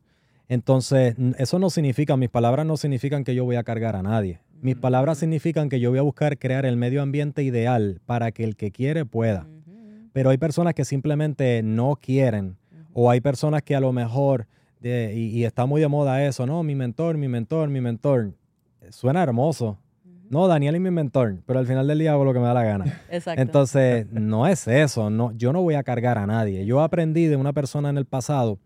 Entonces, 0.49 1.15
eso 1.37 1.59
no 1.59 1.69
significa, 1.69 2.15
mis 2.15 2.29
palabras 2.29 2.65
no 2.65 2.77
significan 2.77 3.23
que 3.23 3.35
yo 3.35 3.43
voy 3.43 3.57
a 3.57 3.63
cargar 3.63 3.95
a 3.95 4.03
nadie. 4.03 4.39
Mis 4.61 4.75
palabras 4.75 5.17
significan 5.17 5.69
que 5.69 5.79
yo 5.79 5.89
voy 5.89 5.99
a 5.99 6.03
buscar 6.03 6.37
crear 6.37 6.65
el 6.65 6.77
medio 6.77 7.01
ambiente 7.01 7.43
ideal 7.43 7.99
para 8.05 8.31
que 8.31 8.43
el 8.43 8.55
que 8.55 8.71
quiere 8.71 9.03
pueda. 9.03 9.47
Pero 10.13 10.29
hay 10.29 10.37
personas 10.37 10.73
que 10.73 10.85
simplemente 10.85 11.61
no 11.63 11.97
quieren 12.01 12.57
o 12.93 13.11
hay 13.11 13.19
personas 13.19 13.61
que 13.61 13.75
a 13.75 13.79
lo 13.79 13.91
mejor 13.91 14.47
y, 14.81 15.43
está 15.43 15.65
muy 15.65 15.81
de 15.81 15.87
moda 15.87 16.25
eso, 16.25 16.45
¿no? 16.45 16.63
Mi 16.63 16.75
mentor, 16.75 17.17
mi 17.17 17.27
mentor, 17.27 17.69
mi 17.69 17.81
mentor. 17.81 18.33
Suena 18.89 19.23
hermoso. 19.23 19.77
No, 20.29 20.47
Daniel 20.47 20.75
es 20.75 20.81
mi 20.81 20.91
mentor, 20.91 21.37
pero 21.45 21.59
al 21.59 21.65
final 21.65 21.87
del 21.87 21.99
día 21.99 22.11
hago 22.11 22.25
lo 22.25 22.33
que 22.33 22.39
me 22.39 22.45
da 22.45 22.53
la 22.53 22.63
gana. 22.63 22.85
Exacto. 23.09 23.41
Entonces, 23.41 24.07
no 24.11 24.45
es 24.45 24.67
eso. 24.67 25.09
No, 25.09 25.31
yo 25.31 25.53
no 25.53 25.61
voy 25.61 25.75
a 25.75 25.83
cargar 25.83 26.17
a 26.17 26.27
nadie. 26.27 26.65
Yo 26.65 26.81
aprendí 26.81 27.27
de 27.27 27.37
una 27.37 27.53
persona 27.53 27.89
en 27.89 27.97
el 27.97 28.05
pasado 28.05 28.59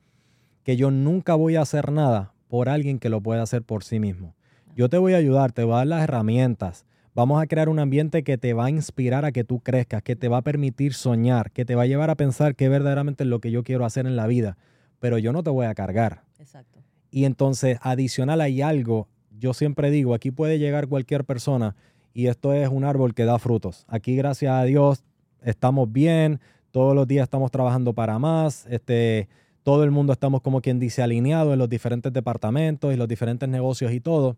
que 0.63 0.76
yo 0.76 0.91
nunca 0.91 1.36
voy 1.36 1.56
a 1.56 1.62
hacer 1.62 1.91
nada 1.91 2.34
por 2.47 2.67
alguien 2.67 3.00
que 3.00 3.10
lo 3.10 3.21
pueda 3.21 3.43
hacer 3.43 3.62
por 3.62 3.84
sí 3.84 3.99
mismo. 3.99 4.36
Yo 4.76 4.89
te 4.89 4.97
voy 4.97 5.14
a 5.14 5.18
ayudar, 5.18 5.51
te 5.51 5.64
voy 5.64 5.74
a 5.74 5.78
dar 5.78 5.88
las 5.88 6.03
herramientas. 6.03 6.86
Vamos 7.14 7.41
a 7.41 7.45
crear 7.45 7.70
un 7.70 7.80
ambiente 7.80 8.24
que 8.24 8.38
te 8.38 8.53
va 8.53 8.66
a 8.66 8.70
inspirar 8.70 9.26
a 9.26 9.32
que 9.32 9.43
tú 9.43 9.59
crezcas, 9.59 10.01
que 10.01 10.16
te 10.16 10.30
va 10.30 10.38
a 10.38 10.41
permitir 10.43 10.93
soñar, 10.93 11.51
que 11.51 11.66
te 11.66 11.76
va 11.76 11.84
a 11.84 11.88
llevar 11.88 12.09
a 12.09 12.16
pensar 12.16 12.55
que 12.55 12.70
verdaderamente 12.70 13.24
es 13.24 13.30
lo 13.30 13.39
que 13.39 13.51
yo 13.51 13.64
quiero 13.64 13.86
hacer 13.86 14.07
en 14.07 14.16
la 14.16 14.28
vida 14.28 14.57
pero 15.02 15.18
yo 15.18 15.34
no 15.34 15.43
te 15.43 15.49
voy 15.49 15.66
a 15.66 15.74
cargar. 15.74 16.22
Exacto. 16.39 16.80
Y 17.10 17.26
entonces, 17.26 17.78
adicional 17.82 18.39
hay 18.39 18.62
algo, 18.62 19.10
yo 19.38 19.54
siempre 19.54 19.91
digo, 19.91 20.14
aquí 20.14 20.32
puede 20.32 20.60
llegar 20.60 20.88
cualquier 20.88 21.26
persona 21.26 21.76
y 22.14 22.28
esto 22.28 22.54
es 22.54 22.70
un 22.70 22.86
árbol 22.86 23.14
que 23.14 23.26
da 23.26 23.39
frutos. 23.39 23.84
Aquí, 23.89 24.16
gracias 24.16 24.54
a 24.54 24.64
Dios, 24.64 25.04
estamos 25.41 25.91
bien, 25.91 26.39
todos 26.70 26.95
los 26.95 27.08
días 27.08 27.24
estamos 27.24 27.52
trabajando 27.52 27.93
para 27.93 28.20
más, 28.20 28.68
este, 28.68 29.28
todo 29.64 29.84
el 29.84 29.91
mundo 29.91 30.14
estamos 30.14 30.41
como 30.41 30.62
quien 30.62 30.80
dice 30.80 31.02
alineado 31.02 31.52
en 31.52 31.60
los 31.60 31.68
diferentes 31.68 32.14
departamentos 32.14 32.93
y 32.93 32.97
los 32.97 33.08
diferentes 33.08 33.49
negocios 33.49 33.91
y 33.91 33.99
todo. 33.99 34.38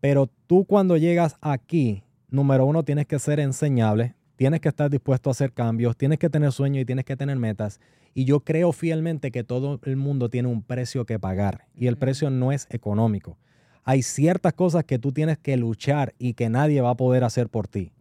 Pero 0.00 0.30
tú 0.46 0.64
cuando 0.64 0.96
llegas 0.96 1.36
aquí, 1.40 2.04
número 2.30 2.64
uno, 2.64 2.84
tienes 2.84 3.06
que 3.06 3.18
ser 3.18 3.40
enseñable, 3.40 4.14
tienes 4.40 4.62
que 4.62 4.70
estar 4.70 4.88
dispuesto 4.88 5.28
a 5.28 5.32
hacer 5.32 5.52
cambios, 5.52 5.98
tienes 5.98 6.18
que 6.18 6.30
tener 6.30 6.50
sueños 6.50 6.80
y 6.80 6.86
tienes 6.86 7.04
que 7.04 7.14
tener 7.14 7.36
metas. 7.36 7.78
Y 8.14 8.24
yo 8.24 8.40
creo 8.40 8.72
fielmente 8.72 9.30
que 9.30 9.44
todo 9.44 9.78
el 9.84 9.96
mundo 9.96 10.30
tiene 10.30 10.48
un 10.48 10.62
precio 10.62 11.04
que 11.04 11.18
pagar 11.18 11.66
y 11.74 11.88
el 11.88 11.98
precio 11.98 12.30
no 12.30 12.50
es 12.50 12.66
económico. 12.70 13.36
Hay 13.84 14.00
ciertas 14.00 14.54
cosas 14.54 14.84
que 14.84 14.98
tú 14.98 15.12
tienes 15.12 15.36
que 15.36 15.58
luchar 15.58 16.14
y 16.18 16.32
que 16.32 16.48
nadie 16.48 16.80
va 16.80 16.88
a 16.88 16.94
poder 16.94 17.22
hacer 17.22 17.50
por 17.50 17.68
ti. 17.68 17.92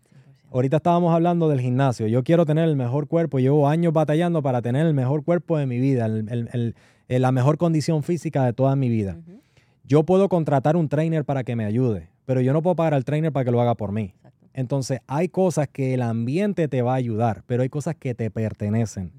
Ahorita 0.49 0.77
estábamos 0.77 1.13
hablando 1.13 1.49
del 1.49 1.59
gimnasio. 1.59 2.07
Yo 2.07 2.23
quiero 2.23 2.45
tener 2.45 2.69
el 2.69 2.77
mejor 2.77 3.09
cuerpo. 3.09 3.39
Llevo 3.39 3.67
años 3.67 3.91
batallando 3.91 4.41
para 4.41 4.61
tener 4.61 4.87
el 4.87 4.93
mejor 4.93 5.25
cuerpo 5.25 5.57
de 5.57 5.65
mi 5.65 5.77
vida, 5.77 6.07
la 7.09 7.31
mejor 7.33 7.57
condición 7.57 8.01
física 8.01 8.45
de 8.45 8.53
toda 8.53 8.77
mi 8.77 8.87
vida. 8.87 9.17
Yo 9.83 10.03
puedo 10.03 10.29
contratar 10.29 10.77
un 10.77 10.87
trainer 10.87 11.25
para 11.25 11.43
que 11.43 11.57
me 11.57 11.65
ayude, 11.65 12.07
pero 12.25 12.39
yo 12.39 12.53
no 12.53 12.61
puedo 12.61 12.77
pagar 12.77 12.93
al 12.93 13.03
trainer 13.03 13.33
para 13.33 13.43
que 13.43 13.51
lo 13.51 13.59
haga 13.59 13.75
por 13.75 13.91
mí. 13.91 14.13
Entonces, 14.59 14.99
hay 15.07 15.29
cosas 15.29 15.69
que 15.69 15.93
el 15.93 16.01
ambiente 16.01 16.67
te 16.67 16.81
va 16.81 16.91
a 16.91 16.95
ayudar, 16.95 17.43
pero 17.47 17.63
hay 17.63 17.69
cosas 17.69 17.95
que 17.95 18.13
te 18.13 18.29
pertenecen. 18.29 19.13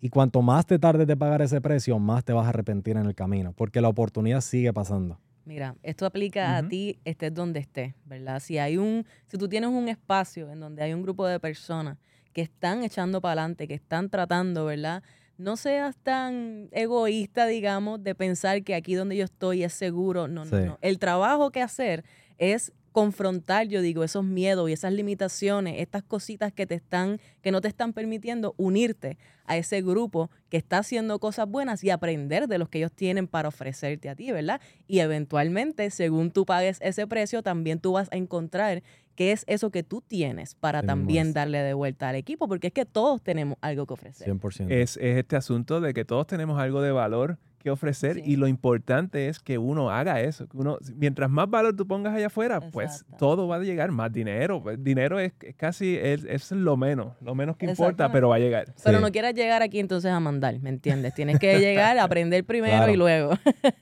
Y 0.00 0.08
cuanto 0.08 0.40
más 0.40 0.64
te 0.64 0.78
tardes 0.78 1.06
de 1.06 1.18
pagar 1.18 1.42
ese 1.42 1.60
precio, 1.60 1.98
más 1.98 2.24
te 2.24 2.32
vas 2.32 2.46
a 2.46 2.48
arrepentir 2.48 2.96
en 2.96 3.04
el 3.04 3.14
camino, 3.14 3.52
porque 3.52 3.82
la 3.82 3.90
oportunidad 3.90 4.40
sigue 4.40 4.72
pasando. 4.72 5.20
Mira, 5.44 5.76
esto 5.82 6.06
aplica 6.06 6.56
a 6.56 6.66
ti, 6.66 6.98
estés 7.04 7.34
donde 7.34 7.60
estés, 7.60 7.92
¿verdad? 8.06 8.40
Si 8.40 8.56
hay 8.56 8.78
un, 8.78 9.04
si 9.26 9.36
tú 9.36 9.50
tienes 9.50 9.68
un 9.68 9.86
espacio 9.90 10.50
en 10.50 10.60
donde 10.60 10.82
hay 10.82 10.94
un 10.94 11.02
grupo 11.02 11.26
de 11.26 11.40
personas 11.40 11.98
que 12.32 12.40
están 12.40 12.82
echando 12.82 13.20
para 13.20 13.42
adelante, 13.42 13.68
que 13.68 13.74
están 13.74 14.08
tratando, 14.08 14.64
¿verdad? 14.64 15.02
No 15.36 15.58
seas 15.58 15.94
tan 15.98 16.70
egoísta, 16.72 17.44
digamos, 17.46 18.02
de 18.02 18.14
pensar 18.14 18.62
que 18.62 18.74
aquí 18.74 18.94
donde 18.94 19.18
yo 19.18 19.24
estoy 19.24 19.62
es 19.62 19.74
seguro. 19.74 20.26
No, 20.26 20.46
no, 20.46 20.58
no. 20.58 20.78
El 20.80 20.98
trabajo 20.98 21.50
que 21.50 21.60
hacer 21.60 22.02
es 22.38 22.72
confrontar, 22.96 23.68
yo 23.68 23.82
digo, 23.82 24.04
esos 24.04 24.24
miedos 24.24 24.70
y 24.70 24.72
esas 24.72 24.90
limitaciones, 24.90 25.82
estas 25.82 26.02
cositas 26.02 26.50
que 26.50 26.66
te 26.66 26.76
están, 26.76 27.20
que 27.42 27.50
no 27.52 27.60
te 27.60 27.68
están 27.68 27.92
permitiendo 27.92 28.54
unirte 28.56 29.18
a 29.44 29.58
ese 29.58 29.82
grupo 29.82 30.30
que 30.48 30.56
está 30.56 30.78
haciendo 30.78 31.18
cosas 31.18 31.46
buenas 31.46 31.84
y 31.84 31.90
aprender 31.90 32.48
de 32.48 32.56
los 32.56 32.70
que 32.70 32.78
ellos 32.78 32.92
tienen 32.92 33.28
para 33.28 33.50
ofrecerte 33.50 34.08
a 34.08 34.14
ti, 34.14 34.32
¿verdad? 34.32 34.62
Y 34.86 35.00
eventualmente, 35.00 35.90
según 35.90 36.30
tú 36.30 36.46
pagues 36.46 36.78
ese 36.80 37.06
precio, 37.06 37.42
también 37.42 37.80
tú 37.80 37.92
vas 37.92 38.08
a 38.12 38.16
encontrar 38.16 38.82
qué 39.14 39.32
es 39.32 39.44
eso 39.46 39.68
que 39.70 39.82
tú 39.82 40.00
tienes 40.00 40.54
para 40.54 40.82
también 40.82 41.34
darle 41.34 41.58
de 41.58 41.74
vuelta 41.74 42.08
al 42.08 42.16
equipo, 42.16 42.48
porque 42.48 42.68
es 42.68 42.72
que 42.72 42.86
todos 42.86 43.20
tenemos 43.20 43.58
algo 43.60 43.84
que 43.84 43.92
ofrecer. 43.92 44.26
100%. 44.26 44.70
Es, 44.70 44.96
es 44.96 45.18
este 45.18 45.36
asunto 45.36 45.82
de 45.82 45.92
que 45.92 46.06
todos 46.06 46.26
tenemos 46.26 46.58
algo 46.58 46.80
de 46.80 46.92
valor 46.92 47.36
ofrecer 47.70 48.22
y 48.24 48.36
lo 48.36 48.46
importante 48.48 49.28
es 49.28 49.40
que 49.40 49.58
uno 49.58 49.90
haga 49.90 50.20
eso. 50.20 50.48
Que 50.48 50.56
uno, 50.56 50.78
mientras 50.94 51.30
más 51.30 51.48
valor 51.48 51.76
tú 51.76 51.86
pongas 51.86 52.14
allá 52.14 52.26
afuera, 52.26 52.60
pues 52.70 53.04
todo 53.18 53.48
va 53.48 53.56
a 53.56 53.58
llegar, 53.60 53.90
más 53.90 54.12
dinero. 54.12 54.62
Pues, 54.62 54.82
dinero 54.82 55.18
es, 55.18 55.32
casi, 55.56 55.96
es, 55.96 56.24
es, 56.24 56.50
lo 56.52 56.76
menos, 56.76 57.14
lo 57.20 57.34
menos 57.34 57.56
que 57.56 57.66
importa, 57.66 58.10
pero 58.10 58.28
va 58.28 58.36
a 58.36 58.38
llegar. 58.38 58.74
Pero 58.84 59.00
no 59.00 59.10
quieras 59.10 59.34
llegar 59.34 59.62
aquí 59.62 59.78
entonces 59.78 60.10
a 60.10 60.20
mandar, 60.20 60.58
¿me 60.60 60.70
entiendes? 60.70 61.14
Tienes 61.14 61.38
que 61.38 61.58
llegar, 61.58 61.98
a 61.98 62.04
aprender 62.04 62.44
primero 62.44 62.90
y 62.90 62.96
luego. 62.96 63.32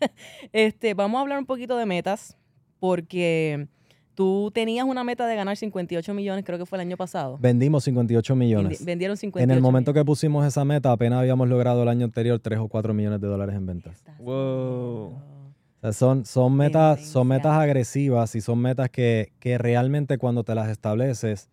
este, 0.53 0.95
vamos 0.95 1.19
a 1.19 1.23
hablar 1.23 1.39
un 1.39 1.47
poquito 1.47 1.77
de 1.77 1.87
metas, 1.87 2.37
porque 2.79 3.69
Tú 4.15 4.51
tenías 4.55 4.87
una 4.87 5.03
meta 5.03 5.27
de 5.27 5.35
ganar 5.35 5.57
58 5.57 6.15
millones, 6.15 6.45
creo 6.45 6.59
que 6.59 6.67
fue 6.67 6.77
el 6.77 6.83
año 6.83 6.97
pasado. 6.97 7.37
Vendimos 7.41 7.85
58 7.85 8.37
millones. 8.37 8.85
vendieron 8.85 9.17
58 9.17 9.43
En 9.43 9.57
el 9.57 9.61
momento 9.61 9.93
que 9.93 10.05
pusimos 10.05 10.47
esa 10.47 10.65
meta, 10.65 10.93
apenas 10.93 11.19
habíamos 11.19 11.49
logrado 11.49 11.83
el 11.83 11.89
año 11.89 12.05
anterior 12.05 12.39
3 12.39 12.61
o 12.61 12.69
4 12.69 12.95
millones 12.95 13.21
de 13.21 13.27
dólares 13.27 13.57
en 13.57 13.67
ventas. 13.67 14.05
Wow. 14.21 15.15
son, 15.93 16.25
son, 16.25 16.57
metas, 16.57 17.05
son 17.05 17.27
metas 17.27 17.53
agresivas 17.53 18.35
y 18.37 18.41
son 18.41 18.61
metas 18.61 18.89
que, 18.89 19.33
que 19.41 19.59
realmente 19.59 20.17
cuando 20.17 20.45
te 20.45 20.55
las 20.55 20.69
estableces, 20.69 21.51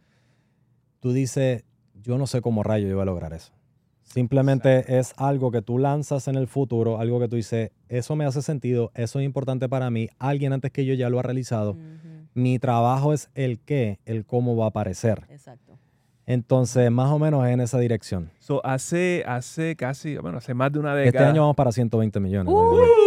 tú 0.99 1.13
dices, 1.13 1.63
yo 1.95 2.19
no 2.19 2.27
sé 2.27 2.41
cómo 2.41 2.61
rayo 2.61 2.87
yo 2.87 2.95
voy 2.95 3.01
a 3.01 3.05
lograr 3.05 3.33
eso. 3.33 3.53
Simplemente 4.03 4.99
es 4.99 5.13
algo 5.15 5.51
que 5.51 5.61
tú 5.61 5.77
lanzas 5.77 6.27
en 6.27 6.35
el 6.35 6.47
futuro, 6.47 6.99
algo 6.99 7.19
que 7.19 7.29
tú 7.29 7.37
dices, 7.37 7.71
eso 7.87 8.15
me 8.17 8.25
hace 8.25 8.41
sentido, 8.41 8.91
eso 8.93 9.19
es 9.19 9.25
importante 9.25 9.69
para 9.69 9.89
mí, 9.89 10.09
alguien 10.19 10.51
antes 10.51 10.71
que 10.71 10.85
yo 10.85 10.93
ya 10.93 11.09
lo 11.09 11.17
ha 11.19 11.23
realizado. 11.23 11.77
Mi 12.33 12.59
trabajo 12.59 13.13
es 13.13 13.29
el 13.35 13.59
qué, 13.59 13.99
el 14.05 14.25
cómo 14.25 14.55
va 14.55 14.65
a 14.65 14.69
aparecer. 14.69 15.25
Exacto. 15.29 15.77
Entonces, 16.25 16.89
más 16.91 17.11
o 17.11 17.19
menos 17.19 17.45
en 17.47 17.59
esa 17.59 17.77
dirección. 17.79 18.29
So, 18.39 18.65
hace, 18.65 19.23
hace 19.27 19.75
casi, 19.75 20.17
bueno, 20.17 20.37
hace 20.37 20.53
más 20.53 20.71
de 20.71 20.79
una 20.79 20.95
década. 20.95 21.25
Este 21.25 21.31
año 21.31 21.41
vamos 21.41 21.55
para 21.55 21.71
120 21.71 22.19
millones. 22.19 22.53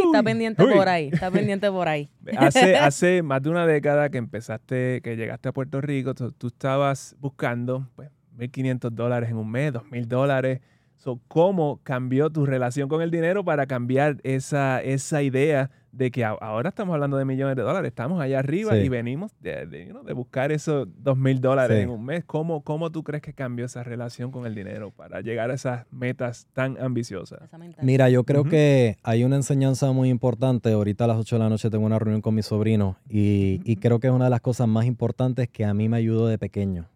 está 0.06 0.22
pendiente 0.22 0.64
por 0.66 0.88
ahí, 0.88 1.10
está 1.12 1.30
pendiente 1.30 1.70
por 1.70 1.88
ahí. 1.88 2.10
Hace, 2.36 2.76
hace 2.76 3.22
más 3.22 3.42
de 3.42 3.50
una 3.50 3.66
década 3.66 4.10
que 4.10 4.18
empezaste, 4.18 5.00
que 5.02 5.16
llegaste 5.16 5.48
a 5.48 5.52
Puerto 5.52 5.80
Rico, 5.80 6.14
tú, 6.14 6.48
estabas 6.48 7.16
buscando, 7.18 7.88
pues, 7.96 8.10
1.500 8.36 8.90
dólares 8.90 9.30
en 9.30 9.36
un 9.36 9.50
mes, 9.50 9.72
2.000 9.72 10.06
dólares. 10.06 10.60
So, 10.96 11.20
¿Cómo 11.28 11.80
cambió 11.82 12.30
tu 12.30 12.46
relación 12.46 12.88
con 12.88 13.02
el 13.02 13.10
dinero 13.10 13.44
para 13.44 13.66
cambiar 13.66 14.18
esa, 14.22 14.80
esa 14.82 15.22
idea 15.22 15.70
de 15.96 16.10
que 16.10 16.24
ahora 16.24 16.70
estamos 16.70 16.94
hablando 16.94 17.16
de 17.16 17.24
millones 17.24 17.56
de 17.56 17.62
dólares, 17.62 17.88
estamos 17.88 18.20
allá 18.20 18.40
arriba 18.40 18.76
y 18.76 18.88
venimos 18.88 19.32
de, 19.40 19.66
de, 19.66 20.12
buscar 20.12 20.50
esos 20.50 20.88
dos 20.98 21.16
mil 21.16 21.40
dólares 21.40 21.82
en 21.82 21.90
un 21.90 22.04
mes. 22.04 22.24
¿Cómo, 22.24 22.62
¿Cómo 22.62 22.90
tú 22.90 23.04
crees 23.04 23.22
que 23.22 23.32
cambió 23.32 23.66
esa 23.66 23.84
relación 23.84 24.32
con 24.32 24.44
el 24.46 24.54
dinero 24.54 24.90
para 24.90 25.20
llegar 25.20 25.50
a 25.50 25.54
esas 25.54 25.86
metas 25.92 26.48
tan 26.52 26.76
ambiciosas? 26.80 27.48
Mira, 27.80 28.08
yo 28.08 28.24
creo 28.24 28.44
que 28.44 28.96
hay 29.02 29.24
una 29.24 29.36
enseñanza 29.36 29.92
muy 29.92 30.08
importante. 30.08 30.72
Ahorita 30.72 31.04
a 31.04 31.08
las 31.08 31.18
8 31.18 31.36
de 31.36 31.40
la 31.40 31.48
noche 31.48 31.70
tengo 31.70 31.86
una 31.86 31.98
reunión 31.98 32.22
con 32.22 32.34
mi 32.34 32.42
sobrino 32.42 32.96
y, 33.08 33.60
y 33.64 33.76
creo 33.76 34.00
que 34.00 34.08
es 34.08 34.12
una 34.12 34.24
de 34.24 34.30
las 34.30 34.40
cosas 34.40 34.66
más 34.66 34.86
importantes 34.86 35.48
que 35.48 35.64
a 35.64 35.74
mí 35.74 35.88
me 35.88 35.98
ayudó 35.98 36.26
de 36.26 36.38
pequeño. 36.38 36.88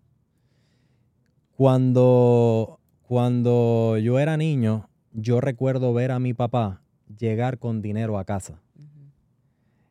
Cuando, 1.57 2.78
cuando 3.09 3.99
yo 3.99 4.21
era 4.21 4.37
niño, 4.37 4.89
yo 5.13 5.41
recuerdo 5.41 5.93
ver 5.93 6.13
a 6.13 6.21
mi 6.21 6.35
papá 6.35 6.83
llegar 7.19 7.59
con 7.59 7.83
dinero 7.83 8.19
a 8.19 8.25
casa 8.25 8.61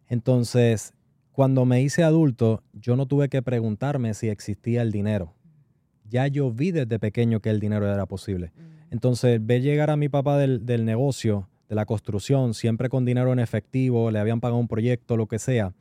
entonces, 0.07 0.93
cuando 1.31 1.65
me 1.65 1.81
hice 1.81 2.03
adulto, 2.03 2.63
yo 2.73 2.95
no 2.95 3.05
tuve 3.05 3.29
que 3.29 3.41
preguntarme 3.41 4.13
si 4.13 4.29
existía 4.29 4.81
el 4.81 4.91
dinero. 4.91 5.33
Ya 6.09 6.27
yo 6.27 6.51
vi 6.51 6.71
desde 6.71 6.99
pequeño 6.99 7.41
que 7.41 7.49
el 7.49 7.59
dinero 7.59 7.91
era 7.91 8.05
posible. 8.05 8.53
Entonces, 8.89 9.45
ver 9.45 9.61
llegar 9.61 9.89
a 9.89 9.97
mi 9.97 10.07
papá 10.07 10.37
del, 10.37 10.85
negocio, 10.85 11.49
de 11.67 11.75
la 11.75 11.85
construcción, 11.85 12.53
siempre 12.53 12.87
con 12.87 13.03
dinero 13.03 13.33
en 13.33 13.39
efectivo, 13.39 14.09
le 14.11 14.19
habían 14.19 14.39
pagado 14.39 14.59
un 14.59 14.69
proyecto, 14.69 15.17
lo 15.17 15.27
que 15.27 15.39
sea. 15.39 15.73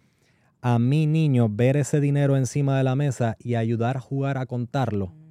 A 0.61 0.81
mi 0.81 1.07
niño, 1.07 1.49
ver 1.49 1.77
ese 1.77 2.01
dinero 2.01 2.37
encima 2.37 2.77
de 2.77 2.83
la 2.83 2.97
mesa 2.97 3.37
y 3.39 3.55
ayudar 3.55 3.99
a 3.99 4.01
jugar 4.01 4.39
a 4.39 4.47
contarlo, 4.47 5.09
mm. 5.09 5.26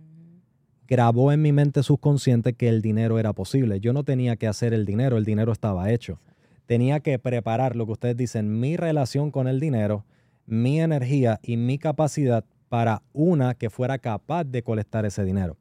Grabó 0.87 1.31
en 1.31 1.41
mi 1.41 1.51
mente 1.51 1.83
subconsciente 1.83 2.53
que 2.53 2.69
el 2.69 2.81
dinero 2.81 3.19
era 3.19 3.33
posible. 3.33 3.79
Yo 3.79 3.93
no 3.93 4.03
tenía 4.03 4.35
que 4.35 4.47
hacer 4.47 4.73
el 4.73 4.85
dinero, 4.85 5.17
el 5.17 5.25
dinero 5.25 5.51
estaba 5.51 5.91
hecho 5.91 6.19
tenía 6.65 6.99
que 6.99 7.19
preparar 7.19 7.75
lo 7.75 7.85
que 7.85 7.93
ustedes 7.93 8.17
dicen, 8.17 8.59
mi 8.59 8.77
relación 8.77 9.31
con 9.31 9.47
el 9.47 9.59
dinero, 9.59 10.05
mi 10.45 10.81
energía 10.81 11.39
y 11.43 11.57
mi 11.57 11.77
capacidad 11.77 12.43
para 12.69 13.01
una 13.13 13.53
que 13.55 13.69
fuera 13.69 13.99
capaz 13.99 14.43
de 14.43 14.63
colectar 14.63 15.05
ese 15.05 15.23
dinero. 15.23 15.57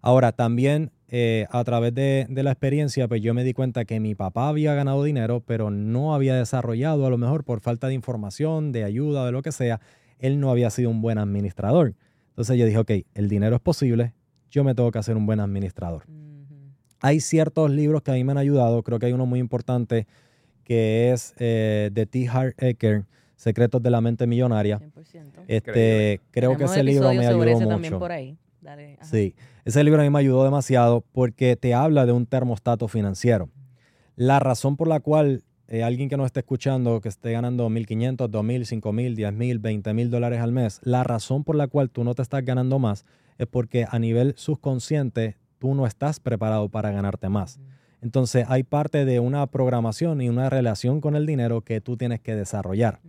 Ahora, 0.00 0.32
también 0.32 0.92
eh, 1.08 1.46
a 1.50 1.64
través 1.64 1.94
de, 1.94 2.26
la 2.28 2.50
experiencia, 2.50 3.08
pues 3.08 3.22
yo 3.22 3.34
me 3.34 3.44
di 3.44 3.52
cuenta 3.52 3.84
que 3.84 4.00
mi 4.00 4.14
papá 4.14 4.48
había 4.48 4.74
ganado 4.74 5.02
dinero, 5.02 5.42
pero 5.44 5.70
no 5.70 6.14
había 6.14 6.34
desarrollado, 6.34 7.06
a 7.06 7.10
lo 7.10 7.18
mejor 7.18 7.44
por 7.44 7.60
falta 7.60 7.88
de 7.88 7.94
información, 7.94 8.72
de 8.72 8.84
ayuda, 8.84 9.24
de 9.26 9.32
lo 9.32 9.42
que 9.42 9.52
sea, 9.52 9.80
él 10.18 10.40
no 10.40 10.50
había 10.50 10.70
sido 10.70 10.90
un 10.90 11.00
buen 11.00 11.18
administrador. 11.18 11.94
Entonces 12.30 12.58
yo 12.58 12.66
dije, 12.66 12.78
ok, 12.78 12.90
el 13.14 13.28
dinero 13.28 13.56
es 13.56 13.62
posible, 13.62 14.12
yo 14.54 14.62
me 14.62 14.74
tengo 14.76 14.92
que 14.92 14.98
hacer 14.98 15.16
un 15.16 15.26
buen 15.26 15.40
administrador. 15.40 16.04
Hay 17.00 17.18
ciertos 17.18 17.70
libros 17.72 18.02
que 18.02 18.12
a 18.12 18.14
mí 18.14 18.22
me 18.22 18.30
han 18.30 18.38
ayudado, 18.38 18.84
creo 18.84 19.00
que 19.00 19.06
hay 19.06 19.12
uno 19.12 19.26
muy 19.26 19.40
importante 19.40 20.06
que 20.62 21.12
es 21.12 21.34
eh, 21.38 21.90
de 21.92 22.06
T. 22.06 22.28
Hart 22.28 22.54
Ecker, 22.62 23.04
Secretos 23.34 23.82
de 23.82 23.90
la 23.90 24.00
Mente 24.00 24.28
Millonaria. 24.28 24.78
100%. 24.78 25.44
Este, 25.48 26.20
creo 26.30 26.56
que 26.56 26.64
ese 26.64 26.84
libro 26.84 27.12
me 27.12 27.26
ayudó 27.26 27.78
mucho. 27.78 27.98
Por 27.98 28.12
ahí. 28.12 28.38
sí, 29.02 29.34
ese 29.64 29.82
libro 29.82 30.00
a 30.00 30.04
mí 30.04 30.10
me 30.10 30.20
ayudó 30.20 30.44
demasiado 30.44 31.04
porque 31.12 31.56
te 31.56 31.74
habla 31.74 32.06
de 32.06 32.12
un 32.12 32.24
termostato 32.24 32.86
financiero. 32.86 33.50
La 34.14 34.38
razón 34.38 34.76
por 34.76 34.86
la 34.86 35.00
cual 35.00 35.42
eh, 35.66 35.82
alguien 35.82 36.08
que 36.08 36.16
nos 36.16 36.26
esté 36.26 36.40
escuchando, 36.40 37.00
que 37.00 37.08
esté 37.08 37.32
ganando 37.32 37.68
1.500, 37.68 38.28
2.000, 38.28 38.80
5.000, 38.80 39.16
10.000, 39.16 39.82
20.000 39.82 40.08
dólares 40.08 40.40
al 40.40 40.52
mes, 40.52 40.80
la 40.84 41.02
razón 41.02 41.42
por 41.42 41.56
la 41.56 41.66
cual 41.66 41.90
tú 41.90 42.04
no 42.04 42.14
te 42.14 42.22
estás 42.22 42.44
ganando 42.44 42.78
más 42.78 43.04
es 43.38 43.46
porque 43.46 43.86
a 43.88 43.98
nivel 43.98 44.34
subconsciente 44.36 45.36
tú 45.58 45.74
no 45.74 45.86
estás 45.86 46.20
preparado 46.20 46.68
para 46.68 46.90
ganarte 46.90 47.28
más. 47.28 47.60
Entonces 48.02 48.44
hay 48.48 48.62
parte 48.64 49.04
de 49.04 49.18
una 49.18 49.46
programación 49.46 50.20
y 50.20 50.28
una 50.28 50.50
relación 50.50 51.00
con 51.00 51.16
el 51.16 51.24
dinero 51.24 51.62
que 51.62 51.80
tú 51.80 51.96
tienes 51.96 52.20
que 52.20 52.34
desarrollar. 52.34 53.00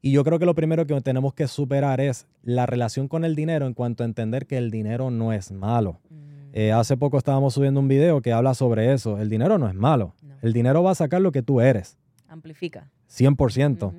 Y 0.00 0.12
yo 0.12 0.22
creo 0.22 0.38
que 0.38 0.46
lo 0.46 0.54
primero 0.54 0.86
que 0.86 1.00
tenemos 1.00 1.34
que 1.34 1.48
superar 1.48 2.00
es 2.00 2.26
la 2.42 2.66
relación 2.66 3.08
con 3.08 3.24
el 3.24 3.34
dinero 3.34 3.66
en 3.66 3.74
cuanto 3.74 4.04
a 4.04 4.06
entender 4.06 4.46
que 4.46 4.58
el 4.58 4.70
dinero 4.70 5.10
no 5.10 5.32
es 5.32 5.50
malo. 5.50 5.98
Mm. 6.08 6.28
Eh, 6.52 6.72
hace 6.72 6.96
poco 6.96 7.18
estábamos 7.18 7.54
subiendo 7.54 7.80
un 7.80 7.88
video 7.88 8.20
que 8.22 8.32
habla 8.32 8.54
sobre 8.54 8.92
eso. 8.92 9.18
El 9.18 9.28
dinero 9.28 9.58
no 9.58 9.68
es 9.68 9.74
malo. 9.74 10.14
El 10.40 10.52
dinero 10.52 10.82
va 10.82 10.92
a 10.92 10.94
sacar 10.94 11.20
lo 11.20 11.32
que 11.32 11.42
tú 11.42 11.60
eres. 11.60 11.98
Amplifica. 12.28 12.88
100%. 13.10 13.92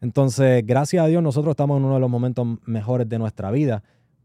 Entonces, 0.00 0.66
gracias 0.66 1.04
a 1.04 1.06
Dios, 1.06 1.22
nosotros 1.22 1.52
estamos 1.52 1.78
en 1.78 1.84
uno 1.84 1.94
de 1.94 2.00
los 2.00 2.10
momentos 2.10 2.46
mejores 2.64 3.08
de 3.08 3.18
nuestra 3.18 3.50
vida 3.50 3.82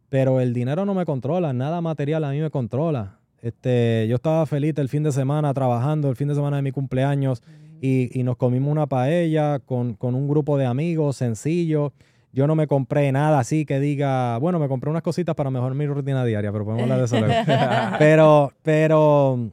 pero 0.10 0.40
el 0.40 0.54
dinero 0.54 0.86
no 0.86 0.94
me 0.94 1.06
controla, 1.06 1.54
nada 1.54 1.82
material 1.82 2.24
a 2.24 2.32
mí 2.32 2.40
me 2.40 2.50
controla. 2.50 3.20
Este, 3.42 4.08
yo 4.10 4.16
estaba 4.16 4.46
feliz 4.46 4.74
el 4.78 4.90
fin 4.90 5.04
de 5.04 5.12
semana 5.12 5.54
trabajando, 5.54 6.10
el 6.10 6.16
fin 6.16 6.28
de 6.28 6.36
semana 6.36 6.58
de 6.58 6.64
mi 6.64 6.72
cumpleaños, 6.72 7.44
y, 7.80 8.24
nos 8.24 8.38
comimos 8.38 8.72
una 8.72 8.88
paella 8.88 9.60
con, 9.60 9.94
con, 9.94 10.16
un 10.16 10.28
grupo 10.28 10.58
de 10.58 10.66
amigos 10.66 11.18
sencillo. 11.18 11.94
Yo 12.34 12.48
no 12.48 12.56
me 12.56 12.66
compré 12.66 13.12
nada 13.12 13.40
así 13.40 13.66
que 13.66 13.80
diga, 13.80 14.38
bueno, 14.40 14.58
me 14.58 14.68
compré 14.68 14.90
unas 14.90 15.04
cositas 15.04 15.36
para 15.36 15.52
mejorar 15.52 15.76
mi 15.76 15.86
rutina 15.86 16.26
diaria, 16.26 16.52
pero 16.52 16.66
podemos 16.66 16.84
hablar 16.84 17.00
de 17.00 17.06
eso 17.06 17.20
luego. 17.20 17.34
pero, 18.00 18.52
pero, 18.64 19.34
o 19.34 19.52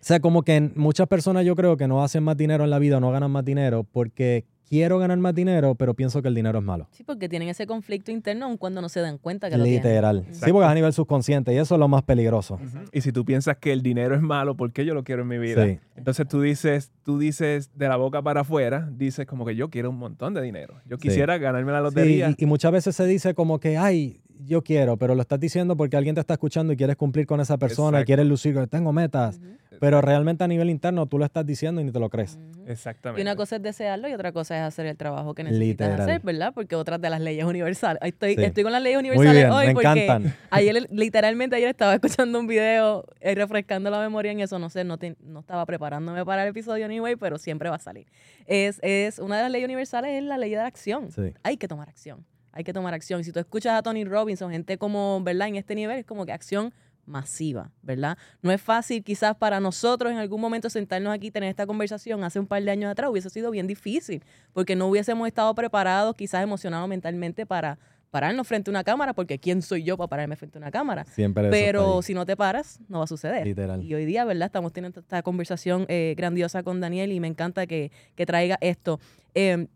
sea, 0.00 0.18
como 0.18 0.42
que 0.42 0.72
muchas 0.74 1.06
personas 1.06 1.44
yo 1.44 1.54
creo 1.54 1.76
que 1.76 1.86
no 1.86 2.02
hacen 2.02 2.24
más 2.24 2.36
dinero 2.36 2.64
en 2.64 2.70
la 2.70 2.78
vida, 2.80 2.98
no 2.98 3.12
ganan 3.12 3.30
más 3.30 3.44
dinero 3.44 3.84
porque 3.84 4.44
quiero 4.68 4.98
ganar 4.98 5.18
más 5.18 5.34
dinero, 5.34 5.74
pero 5.74 5.94
pienso 5.94 6.22
que 6.22 6.28
el 6.28 6.34
dinero 6.34 6.58
es 6.58 6.64
malo. 6.64 6.88
Sí, 6.92 7.04
porque 7.04 7.28
tienen 7.28 7.48
ese 7.48 7.66
conflicto 7.66 8.10
interno 8.10 8.46
aun 8.46 8.56
cuando 8.56 8.80
no 8.80 8.88
se 8.88 9.00
dan 9.00 9.18
cuenta 9.18 9.50
que 9.50 9.56
lo 9.56 9.64
tienen. 9.64 9.82
Literal. 9.82 10.24
Sí, 10.30 10.52
porque 10.52 10.66
es 10.66 10.70
a 10.70 10.74
nivel 10.74 10.92
subconsciente 10.92 11.52
y 11.52 11.56
eso 11.56 11.74
es 11.74 11.78
lo 11.78 11.88
más 11.88 12.02
peligroso. 12.02 12.58
Y 12.92 13.00
si 13.00 13.12
tú 13.12 13.24
piensas 13.24 13.56
que 13.58 13.72
el 13.72 13.82
dinero 13.82 14.14
es 14.14 14.22
malo, 14.22 14.56
¿por 14.56 14.72
qué 14.72 14.84
yo 14.84 14.94
lo 14.94 15.04
quiero 15.04 15.22
en 15.22 15.28
mi 15.28 15.38
vida? 15.38 15.66
Entonces 15.96 16.26
tú 16.28 16.40
dices, 16.40 16.90
tú 17.04 17.18
dices 17.18 17.70
de 17.74 17.88
la 17.88 17.96
boca 17.96 18.22
para 18.22 18.40
afuera, 18.40 18.88
dices 18.92 19.26
como 19.26 19.44
que 19.44 19.56
yo 19.56 19.70
quiero 19.70 19.90
un 19.90 19.98
montón 19.98 20.34
de 20.34 20.42
dinero. 20.42 20.74
Yo 20.86 20.98
quisiera 20.98 21.38
ganarme 21.38 21.72
la 21.72 21.80
lotería. 21.80 22.28
Sí, 22.28 22.36
y, 22.38 22.46
muchas 22.46 22.72
veces 22.72 22.96
se 22.96 23.06
dice 23.06 23.34
como 23.34 23.58
que, 23.58 23.76
ay, 23.76 24.20
yo 24.38 24.62
quiero, 24.62 24.96
pero 24.96 25.14
lo 25.14 25.22
estás 25.22 25.40
diciendo 25.40 25.76
porque 25.76 25.96
alguien 25.96 26.14
te 26.14 26.20
está 26.20 26.34
escuchando 26.34 26.72
y 26.72 26.76
quieres 26.76 26.96
cumplir 26.96 27.26
con 27.26 27.40
esa 27.40 27.56
persona 27.56 28.00
y 28.00 28.04
quieres 28.04 28.26
lucir, 28.26 28.66
tengo 28.68 28.92
metas. 28.92 29.40
Pero 29.80 30.00
realmente 30.00 30.44
a 30.44 30.48
nivel 30.48 30.70
interno 30.70 31.06
tú 31.06 31.18
lo 31.18 31.24
estás 31.24 31.44
diciendo 31.44 31.80
y 31.80 31.84
ni 31.84 31.90
te 31.90 31.98
lo 31.98 32.08
crees. 32.08 32.38
Exactamente. 32.66 33.20
Y 33.20 33.22
una 33.22 33.36
cosa 33.36 33.56
es 33.56 33.62
desearlo 33.62 34.08
y 34.08 34.12
otra 34.12 34.32
cosa 34.32 34.56
es 34.56 34.62
hacer 34.62 34.86
el 34.86 34.96
trabajo 34.96 35.34
que 35.34 35.44
necesitas 35.44 36.00
hacer, 36.00 36.20
¿verdad? 36.22 36.52
Porque 36.54 36.76
otras 36.76 37.00
de 37.00 37.10
las 37.10 37.20
leyes 37.20 37.44
universales. 37.44 38.00
Estoy, 38.02 38.36
estoy 38.38 38.62
con 38.62 38.72
las 38.72 38.82
leyes 38.82 38.98
universales 38.98 39.50
hoy 39.50 39.66
me 39.66 39.74
porque 39.74 40.04
encantan. 40.04 40.36
ayer, 40.50 40.86
literalmente 40.90 41.56
ayer 41.56 41.68
estaba 41.68 41.94
escuchando 41.94 42.38
un 42.38 42.46
video 42.46 43.04
eh, 43.20 43.34
refrescando 43.34 43.90
la 43.90 44.00
memoria 44.00 44.32
en 44.32 44.40
eso. 44.40 44.58
No 44.58 44.70
sé, 44.70 44.84
no, 44.84 44.96
no 45.20 45.40
estaba 45.40 45.66
preparándome 45.66 46.24
para 46.24 46.44
el 46.44 46.50
episodio 46.50 46.84
anyway, 46.84 47.16
pero 47.16 47.38
siempre 47.38 47.68
va 47.68 47.76
a 47.76 47.80
salir. 47.80 48.06
Es, 48.46 48.78
es 48.82 49.18
una 49.18 49.36
de 49.36 49.42
las 49.42 49.50
leyes 49.52 49.66
universales 49.66 50.12
es 50.12 50.22
la 50.22 50.38
ley 50.38 50.50
de 50.50 50.56
la 50.56 50.66
acción. 50.66 51.08
Hay 51.42 51.56
que 51.56 51.68
tomar 51.68 51.88
acción 51.88 52.24
hay 52.54 52.64
que 52.64 52.72
tomar 52.72 52.94
acción. 52.94 53.20
Y 53.20 53.24
si 53.24 53.32
tú 53.32 53.40
escuchas 53.40 53.74
a 53.74 53.82
Tony 53.82 54.04
Robinson, 54.04 54.50
gente 54.50 54.78
como, 54.78 55.20
¿verdad? 55.22 55.48
En 55.48 55.56
este 55.56 55.74
nivel 55.74 55.98
es 55.98 56.06
como 56.06 56.24
que 56.24 56.32
acción 56.32 56.72
masiva, 57.04 57.70
¿verdad? 57.82 58.16
No 58.40 58.50
es 58.50 58.62
fácil 58.62 59.02
quizás 59.02 59.36
para 59.36 59.60
nosotros 59.60 60.10
en 60.10 60.18
algún 60.18 60.40
momento 60.40 60.70
sentarnos 60.70 61.12
aquí 61.12 61.26
y 61.26 61.30
tener 61.30 61.50
esta 61.50 61.66
conversación 61.66 62.24
hace 62.24 62.40
un 62.40 62.46
par 62.46 62.62
de 62.62 62.70
años 62.70 62.90
atrás, 62.90 63.10
hubiese 63.10 63.28
sido 63.28 63.50
bien 63.50 63.66
difícil, 63.66 64.22
porque 64.54 64.74
no 64.74 64.86
hubiésemos 64.86 65.26
estado 65.26 65.54
preparados 65.54 66.14
quizás 66.16 66.42
emocionados 66.42 66.88
mentalmente 66.88 67.44
para 67.44 67.78
pararnos 68.10 68.46
frente 68.46 68.70
a 68.70 68.72
una 68.72 68.84
cámara, 68.84 69.12
porque 69.12 69.38
¿quién 69.38 69.60
soy 69.60 69.82
yo 69.82 69.96
para 69.96 70.08
pararme 70.08 70.36
frente 70.36 70.56
a 70.56 70.60
una 70.60 70.70
cámara? 70.70 71.04
Siempre 71.04 71.50
Pero 71.50 72.00
si 72.00 72.14
no 72.14 72.24
te 72.24 72.36
paras, 72.36 72.80
no 72.88 72.98
va 72.98 73.04
a 73.04 73.08
suceder. 73.08 73.44
Literal. 73.44 73.82
Y 73.82 73.92
hoy 73.92 74.06
día, 74.06 74.24
¿verdad? 74.24 74.46
Estamos 74.46 74.72
teniendo 74.72 75.00
esta 75.00 75.22
conversación 75.22 75.84
eh, 75.88 76.14
grandiosa 76.16 76.62
con 76.62 76.80
Daniel 76.80 77.10
y 77.10 77.18
me 77.18 77.26
encanta 77.26 77.66
que, 77.66 77.90
que 78.14 78.24
traiga 78.24 78.56
esto. 78.60 79.00
Eh, 79.34 79.66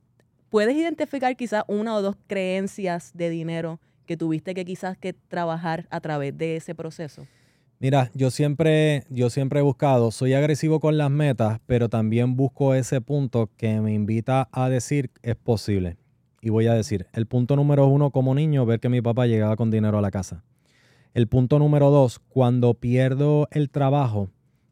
¿Puedes 0.50 0.76
identificar 0.76 1.36
quizás 1.36 1.64
una 1.68 1.94
o 1.94 2.00
dos 2.00 2.16
creencias 2.26 3.12
de 3.14 3.28
dinero 3.28 3.80
que 4.06 4.16
tuviste 4.16 4.54
que 4.54 4.64
quizás 4.64 4.96
que 4.96 5.12
trabajar 5.12 5.86
a 5.90 6.00
través 6.00 6.38
de 6.38 6.56
ese 6.56 6.74
proceso? 6.74 7.26
Mira, 7.80 8.10
yo 8.14 8.30
siempre, 8.30 9.04
yo 9.10 9.28
siempre 9.28 9.60
he 9.60 9.62
buscado, 9.62 10.10
soy 10.10 10.32
agresivo 10.32 10.80
con 10.80 10.96
las 10.96 11.10
metas, 11.10 11.60
pero 11.66 11.90
también 11.90 12.34
busco 12.34 12.72
ese 12.72 13.02
punto 13.02 13.50
que 13.58 13.82
me 13.82 13.92
invita 13.92 14.48
a 14.50 14.70
decir 14.70 15.10
es 15.22 15.36
posible. 15.36 15.98
Y 16.40 16.48
voy 16.48 16.66
a 16.66 16.72
decir, 16.72 17.06
el 17.12 17.26
punto 17.26 17.54
número 17.54 17.86
uno 17.86 18.10
como 18.10 18.34
niño, 18.34 18.64
ver 18.64 18.80
que 18.80 18.88
mi 18.88 19.02
papá 19.02 19.26
llegaba 19.26 19.54
con 19.54 19.70
dinero 19.70 19.98
a 19.98 20.02
la 20.02 20.10
casa. 20.10 20.44
El 21.12 21.28
punto 21.28 21.58
número 21.58 21.90
dos, 21.90 22.20
cuando 22.20 22.72
pierdo 22.72 23.48
el 23.50 23.68
trabajo, 23.68 24.30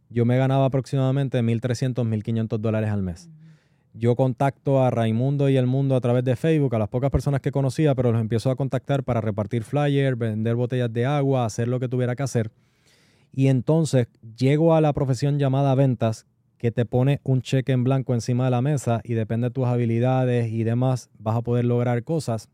yo 0.09 0.25
me 0.25 0.39
ganaba 0.39 0.65
aproximadamente 0.65 1.43
1.300, 1.43 1.97
1.500 2.09 2.59
dólares 2.59 2.89
al 2.89 3.03
mes 3.03 3.29
yo 3.99 4.15
contacto 4.15 4.83
a 4.83 4.91
Raimundo 4.91 5.49
y 5.49 5.57
el 5.57 5.67
mundo 5.67 5.97
a 5.97 6.01
través 6.01 6.25
de 6.25 6.37
Facebook, 6.37 6.75
a 6.75 6.79
las 6.79 6.89
pocas 6.89 7.11
personas 7.11 7.41
que 7.41 7.51
conocía, 7.51 7.95
pero 7.95 8.13
los 8.13 8.21
empiezo 8.21 8.51
a 8.51 8.57
contactar 8.57 9.05
para 9.05 9.21
repartir 9.21 9.65
flyers, 9.65 10.19
vender 10.19 10.55
botellas 10.55 10.93
de 10.93 11.07
agua, 11.07 11.45
hacer 11.45 11.69
lo 11.69 11.81
que 11.81 11.89
tuviera 11.89 12.15
que 12.15 12.23
hacer. 12.23 12.51
Y 13.33 13.49
entonces 13.49 14.09
llego 14.37 14.75
a 14.75 14.81
la 14.81 14.93
profesión 14.93 15.39
llamada 15.39 15.75
ventas, 15.75 16.27
que 16.59 16.71
te 16.71 16.85
pone 16.85 17.21
un 17.23 17.43
cheque 17.43 17.73
en 17.73 17.85
blanco 17.85 18.15
encima 18.15 18.47
de 18.47 18.51
la 18.51 18.63
mesa 18.63 19.01
y 19.05 19.15
depende 19.15 19.49
de 19.49 19.55
tus 19.55 19.67
habilidades 19.67 20.51
y 20.51 20.65
demás, 20.65 21.11
vas 21.19 21.37
a 21.37 21.43
poder 21.43 21.65
lograr 21.65 22.03
cosas. 22.03 22.49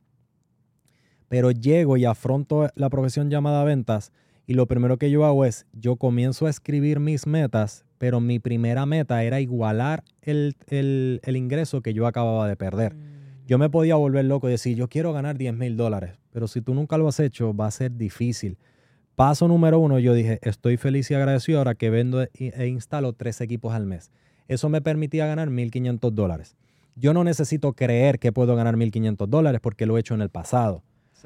Pero 1.29 1.51
llego 1.51 1.97
y 1.97 2.05
afronto 2.05 2.69
la 2.75 2.91
profesión 2.91 3.31
llamada 3.31 3.65
ventas 3.65 4.13
y 4.47 4.55
lo 4.55 4.67
primero 4.67 4.99
que 4.99 5.11
yo 5.11 5.25
hago 5.25 5.45
es, 5.45 5.67
yo 5.73 5.97
comienzo 5.97 6.47
a 6.47 6.51
escribir 6.51 6.99
mis 7.01 7.27
metas, 7.27 7.85
pero 8.03 8.21
mi 8.21 8.41
primera 8.41 8.85
meta 8.85 9.23
era 9.23 9.41
igualar 9.41 10.03
el, 10.23 10.57
ingreso 11.25 11.83
que 11.83 11.95
yo 11.95 12.09
acababa 12.09 12.49
de 12.49 12.57
perder. 12.57 12.97
Yo 13.47 13.59
me 13.59 13.71
podía 13.71 13.95
volver 13.95 14.25
loco 14.25 14.49
y 14.49 14.51
decir, 14.51 14.77
yo 14.77 14.89
quiero 14.89 15.13
ganar 15.13 15.39
10 15.39 15.55
mil 15.55 15.77
dólares, 15.77 16.19
pero 16.33 16.49
si 16.49 16.61
tú 16.63 16.75
nunca 16.75 16.99
lo 16.99 17.07
has 17.07 17.21
hecho, 17.21 17.55
va 17.55 17.69
a 17.69 17.71
ser 17.71 17.97
difícil. 17.97 18.59
Paso 19.15 19.47
número 19.47 19.79
uno, 19.79 20.01
yo 20.01 20.15
dije, 20.15 20.41
estoy 20.43 20.79
feliz 20.79 21.13
y 21.13 21.15
agradecido 21.15 21.59
ahora 21.59 21.77
que 21.77 21.91
vendo 21.91 22.23
e 22.23 22.67
instalo 22.67 23.13
tres 23.13 23.41
equipos 23.41 23.73
al 23.73 23.87
mes. 23.87 24.11
Eso 24.49 24.69
me 24.69 24.83
permitía 24.83 25.27
ganar 25.27 25.49
1.500 25.51 26.11
dólares. 26.11 26.57
Yo 26.97 27.15
no 27.15 27.23
necesito 27.23 27.73
creer 27.75 28.19
que 28.19 28.33
puedo 28.33 28.57
ganar 28.57 28.75
1.500 28.75 29.29
dólares 29.29 29.61
porque 29.63 29.87
lo 29.87 29.97
he 29.97 30.01
hecho 30.01 30.15
en 30.15 30.23
el 30.23 30.29
pasado. 30.29 30.83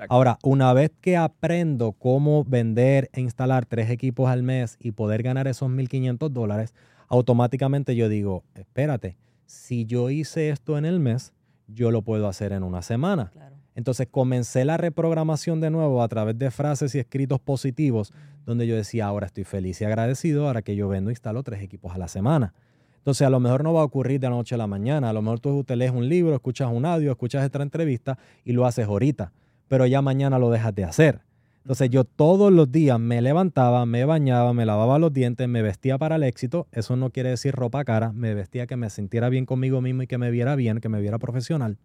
Ahora, 0.09 0.39
una 0.43 0.73
vez 0.73 0.91
que 1.01 1.17
aprendo 1.17 1.93
cómo 1.93 2.45
vender 2.45 3.11
e 3.13 3.21
instalar 3.21 3.67
tres 3.67 3.91
equipos 3.91 4.29
al 4.29 4.43
mes 4.43 4.77
y 4.81 4.93
poder 4.93 5.23
ganar 5.23 5.49
esos 5.49 5.69
1.500 5.71 6.31
dólares, 6.31 6.75
automáticamente 7.09 7.97
yo 7.97 8.09
digo, 8.09 8.45
espérate, 8.55 9.17
si 9.47 9.85
yo 9.87 10.11
hice 10.11 10.51
esto 10.51 10.77
en 10.77 10.85
el 10.85 11.01
mes, 11.01 11.33
yo 11.69 11.91
lo 11.91 12.03
puedo 12.03 12.29
hacer 12.29 12.53
en 12.53 12.63
una 12.63 12.83
semana. 12.83 13.33
Entonces 13.75 14.09
comencé 14.11 14.65
la 14.65 14.77
reprogramación 14.77 15.61
de 15.61 15.71
nuevo 15.71 16.03
a 16.03 16.09
través 16.09 16.39
de 16.39 16.51
frases 16.51 16.95
y 16.95 16.99
escritos 16.99 17.41
positivos, 17.41 18.13
donde 18.47 18.67
yo 18.67 18.75
decía, 18.75 19.07
ahora 19.07 19.27
estoy 19.27 19.45
feliz 19.45 19.81
y 19.81 19.85
agradecido, 19.85 20.47
ahora 20.47 20.63
que 20.63 20.77
yo 20.77 20.89
vendo 20.89 21.11
e 21.11 21.13
instalo 21.13 21.43
tres 21.43 21.63
equipos 21.63 21.95
a 21.95 21.99
la 21.99 22.09
semana. 22.09 22.55
Entonces, 22.99 23.27
a 23.27 23.31
lo 23.31 23.39
mejor 23.39 23.63
no 23.63 23.73
va 23.73 23.83
a 23.83 23.85
ocurrir 23.85 24.19
de 24.19 24.29
la 24.29 24.35
noche 24.35 24.57
a 24.57 24.59
la 24.59 24.67
mañana. 24.67 25.11
A 25.11 25.13
lo 25.13 25.23
mejor 25.23 25.39
tú 25.39 25.63
te 25.63 25.77
lees 25.77 25.93
un 25.93 26.09
libro, 26.09 26.35
escuchas 26.35 26.69
un 26.73 26.85
audio, 26.85 27.13
escuchas 27.13 27.45
esta 27.45 27.63
entrevista 27.63 28.19
y 28.45 28.53
lo 28.53 28.67
haces 28.67 28.87
ahorita 28.87 29.33
pero 29.69 29.87
ya 29.87 30.03
mañana 30.03 30.39
lo 30.39 30.51
dejas 30.51 30.75
de 30.75 30.85
hacer. 30.85 31.21
Entonces 31.67 31.91
yo 31.91 32.05
todos 32.05 32.53
los 32.53 32.71
días 32.71 33.01
me 33.01 33.21
levantaba, 33.21 33.87
me 33.87 34.05
bañaba, 34.05 34.53
me 34.53 34.65
lavaba 34.65 35.01
los 35.01 35.13
dientes, 35.13 35.49
me 35.49 35.63
vestía 35.63 35.99
para 35.99 36.15
el 36.15 36.23
éxito. 36.23 36.69
Eso 36.71 36.95
no 36.95 37.11
quiere 37.11 37.31
decir 37.31 37.57
ropa 37.57 37.85
cara, 37.85 38.13
me 38.13 38.35
vestía 38.35 38.69
que 38.69 38.77
me 38.77 38.89
sintiera 38.89 39.29
bien 39.29 39.47
conmigo 39.47 39.81
mismo 39.81 40.03
y 40.03 40.07
que 40.07 40.17
me 40.17 40.31
viera 40.31 40.55
bien, 40.55 40.79
que 40.79 40.89
me 40.89 41.01
viera 41.01 41.19
profesional. 41.19 41.79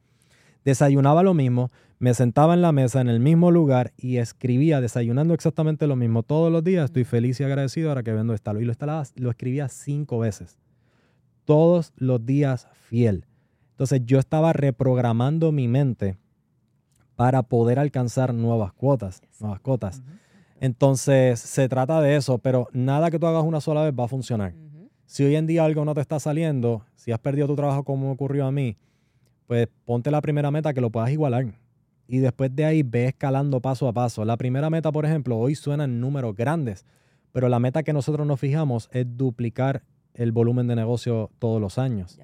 Desayunaba 0.64 1.24
lo 1.24 1.34
mismo, 1.34 1.72
me 1.98 2.14
sentaba 2.14 2.54
en 2.54 2.62
la 2.62 2.72
mesa 2.72 3.02
en 3.02 3.10
el 3.10 3.20
mismo 3.20 3.50
lugar 3.50 3.92
y 3.98 4.18
escribía 4.18 4.82
desayunando 4.82 5.34
exactamente 5.34 5.88
lo 5.88 5.96
mismo 5.96 6.22
todos 6.22 6.52
los 6.52 6.64
días. 6.64 6.86
Estoy 6.86 7.04
feliz 7.04 7.40
y 7.40 7.44
agradecido 7.44 7.90
ahora 7.90 8.04
que 8.04 8.14
vendo 8.14 8.36
esta. 8.36 8.54
Y 8.62 8.66
lo, 8.66 8.74
lo 9.16 9.30
escribía 9.32 9.68
cinco 9.68 10.20
veces. 10.20 10.60
Todos 11.46 11.92
los 11.96 12.24
días 12.24 12.68
fiel. 12.88 13.26
Entonces 13.72 14.02
yo 14.06 14.20
estaba 14.20 14.54
reprogramando 14.54 15.52
mi 15.52 15.68
mente 15.68 16.18
para 17.16 17.44
poder 17.44 17.80
alcanzar 17.80 18.34
nuevas 18.34 18.74
cuotas, 18.74 19.22
nuevas 19.40 19.60
cotas. 19.60 20.02
Entonces, 20.60 21.40
se 21.40 21.68
trata 21.70 22.02
de 22.02 22.16
eso, 22.16 22.38
pero 22.38 22.68
nada 22.72 23.10
que 23.10 23.20
tú 23.20 23.28
hagas 23.28 23.44
una 23.44 23.62
sola 23.62 23.84
vez 23.84 23.94
va 23.98 24.06
a 24.06 24.08
funcionar. 24.08 24.54
Si 25.06 25.24
hoy 25.24 25.36
en 25.36 25.48
día 25.48 25.66
algo 25.66 25.84
no 25.84 25.94
te 25.94 26.02
está 26.02 26.20
saliendo, 26.20 26.86
si 26.96 27.12
has 27.12 27.20
perdido 27.20 27.48
tu 27.48 27.56
trabajo 27.56 27.84
como 27.84 28.12
ocurrió 28.12 28.46
a 28.46 28.52
mí, 28.52 28.78
pues 29.48 29.68
ponte 29.86 30.12
la 30.12 30.22
primera 30.22 30.52
meta 30.52 30.74
que 30.74 30.80
lo 30.80 30.90
puedas 30.90 31.10
igualar. 31.10 31.54
Y 32.08 32.20
después 32.20 32.56
de 32.56 32.66
ahí 32.66 32.84
ve 32.84 33.08
escalando 33.08 33.60
paso 33.60 33.88
a 33.88 33.94
paso. 33.94 34.24
La 34.24 34.38
primera 34.38 34.70
meta, 34.70 34.92
por 34.92 35.06
ejemplo, 35.06 35.38
hoy 35.38 35.56
suenan 35.56 36.00
números 36.00 36.36
grandes, 36.36 36.86
pero 37.32 37.50
la 37.50 37.60
meta 37.60 37.84
que 37.84 37.94
nosotros 37.94 38.26
nos 38.28 38.40
fijamos 38.40 38.90
es 38.92 39.06
duplicar 39.18 39.84
el 40.14 40.32
volumen 40.32 40.68
de 40.68 40.76
negocio 40.76 41.32
todos 41.40 41.60
los 41.60 41.78
años. 41.78 42.20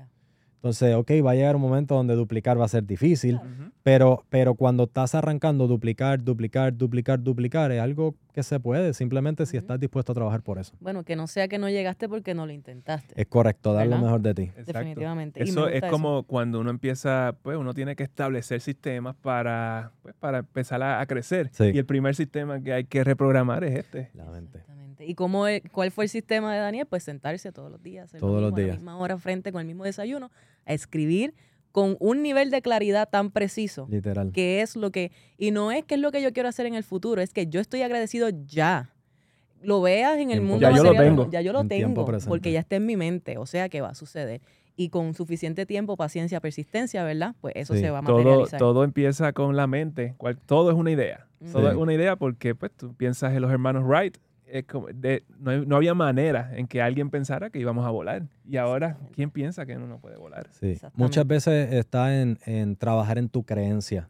Entonces, 0.58 0.96
ok, 0.96 1.12
va 1.24 1.32
a 1.32 1.36
llegar 1.36 1.56
un 1.56 1.62
momento 1.62 1.94
donde 1.94 2.16
duplicar 2.16 2.60
va 2.60 2.66
a 2.66 2.68
ser 2.68 2.84
difícil, 2.84 3.40
pero, 3.84 4.26
pero 4.30 4.56
cuando 4.56 4.86
estás 4.86 5.14
arrancando, 5.14 5.68
duplicar, 5.68 6.24
duplicar, 6.24 6.76
duplicar, 6.76 7.22
duplicar, 7.22 7.72
es 7.72 7.80
algo 7.80 8.16
que 8.34 8.42
se 8.42 8.60
puede, 8.60 8.94
simplemente 8.96 9.46
si 9.46 9.56
estás 9.56 9.80
dispuesto 9.80 10.14
a 10.14 10.16
trabajar 10.16 10.42
por 10.42 10.58
eso. 10.58 10.74
Bueno, 10.80 11.04
que 11.04 11.16
no 11.16 11.28
sea 11.28 11.48
que 11.48 11.60
no 11.60 11.70
llegaste 11.70 12.10
porque 12.10 12.34
no 12.34 12.48
lo 12.48 12.54
intentaste. 12.54 13.14
Es 13.20 13.28
correcto, 13.28 13.72
dar 13.74 13.86
lo 13.86 14.00
mejor 14.00 14.22
de 14.22 14.34
ti. 14.34 14.52
Definitivamente. 14.66 15.44
Eso 15.44 15.68
es 15.68 15.84
como 15.84 16.24
cuando 16.24 16.60
uno 16.60 16.72
empieza, 16.72 17.36
pues 17.44 17.56
uno 17.56 17.76
tiene 17.76 17.96
que 17.96 18.04
establecer 18.04 18.60
sistemas 18.60 19.16
para, 19.16 19.92
pues, 20.02 20.16
para 20.16 20.40
empezar 20.40 20.82
a, 20.82 21.06
crecer. 21.06 21.52
Y 21.60 21.78
el 21.78 21.86
primer 21.86 22.16
sistema 22.16 22.62
que 22.62 22.74
hay 22.74 22.84
que 22.86 23.04
reprogramar 23.04 23.64
es 23.64 23.76
este. 23.76 24.10
La 24.16 24.26
mente. 24.26 24.64
¿Y 25.00 25.16
cómo, 25.16 25.46
cuál 25.72 25.92
fue 25.92 26.06
el 26.06 26.10
sistema 26.10 26.54
de 26.54 26.60
Daniel? 26.60 26.86
Pues 26.88 27.04
sentarse 27.04 27.52
todos 27.52 27.72
los 27.72 27.82
días, 27.84 28.12
todos 28.20 28.42
los 28.42 28.54
días. 28.56 28.70
a 28.70 28.74
la 28.74 28.78
misma 28.78 28.98
hora 28.98 29.18
frente 29.18 29.52
con 29.52 29.62
el 29.62 29.68
mismo 29.68 29.84
desayuno, 29.84 30.32
a 30.66 30.74
escribir 30.74 31.34
con 31.72 31.96
un 32.00 32.24
nivel 32.24 32.50
de 32.50 32.62
claridad 32.62 33.08
tan 33.10 33.30
preciso. 33.32 33.88
Literal. 33.90 34.32
Que 34.32 34.62
es 34.62 34.76
lo 34.76 34.92
que, 34.92 35.12
y 35.38 35.52
no 35.52 35.72
es 35.72 35.84
que 35.86 35.96
es 35.96 36.02
lo 36.02 36.12
que 36.12 36.22
yo 36.22 36.34
quiero 36.34 36.50
hacer 36.50 36.66
en 36.66 36.74
el 36.76 36.84
futuro, 36.84 37.22
es 37.22 37.34
que 37.34 37.48
yo 37.48 37.60
estoy 37.60 37.84
agradecido 37.84 38.30
ya. 38.46 38.94
Lo 39.62 39.82
veas 39.82 40.14
en 40.18 40.32
el 40.32 40.38
Tiempo 40.40 40.48
mundo 40.54 40.62
Ya 40.62 40.70
yo 40.76 40.84
lo 40.84 40.90
material, 40.94 41.06
tengo. 41.16 41.32
Ya 41.32 41.42
yo 41.42 41.54
lo 41.54 41.62
En 41.62 41.68
tengo, 41.68 42.06
porque 42.28 42.52
ya 42.52 42.60
está 42.60 42.76
en 42.78 42.86
mi 42.86 42.96
mente, 42.96 43.38
o 43.38 43.46
sea 43.46 43.70
que 43.70 43.82
va 43.82 43.90
a 43.90 43.96
suceder. 43.96 44.42
Y 44.76 44.90
con 44.90 45.16
suficiente 45.16 45.66
tiempo, 45.66 45.98
paciencia, 45.98 46.40
persistencia, 46.40 47.04
¿verdad? 47.04 47.36
Pues 47.42 47.54
eso 47.56 47.74
Sí. 47.74 47.80
se 47.82 47.90
va 47.90 48.00
a 48.00 48.04
Todo, 48.04 48.18
materializar. 48.20 48.60
todo 48.60 48.84
empieza 48.84 49.34
con 49.34 49.56
la 49.56 49.66
mente. 49.66 50.14
Cual- 50.18 50.38
todo 50.38 50.70
es 50.70 50.78
una 50.78 50.92
idea. 50.92 51.26
Todo 51.52 51.64
Sí. 51.64 51.68
es 51.70 51.76
una 51.76 51.94
idea 51.94 52.16
porque 52.16 52.54
pues, 52.54 52.72
tú 52.72 52.94
piensas 52.94 53.34
en 53.34 53.42
los 53.42 53.52
hermanos 53.52 53.84
Wright. 53.86 54.18
Es 54.50 54.66
como 54.66 54.88
de- 54.88 55.24
no, 55.40 55.66
no 55.66 55.76
había 55.76 55.94
manera 55.94 56.52
en 56.56 56.68
que 56.68 56.82
alguien 56.82 57.10
pensara 57.10 57.50
que 57.50 57.60
íbamos 57.60 57.86
a 57.86 57.90
volar. 57.90 58.24
Y 58.48 58.58
ahora. 58.58 58.98
¿quién 59.14 59.30
piensa 59.32 59.66
que 59.66 59.76
uno 59.76 59.88
no 59.88 60.00
puede 60.00 60.18
volar? 60.18 60.48
Sí. 60.52 60.78
Muchas 60.96 61.26
veces 61.28 61.74
está 61.74 62.22
en, 62.22 62.38
en 62.46 62.76
trabajar 62.76 63.18
en 63.18 63.30
tu 63.30 63.44
creencia. 63.44 64.10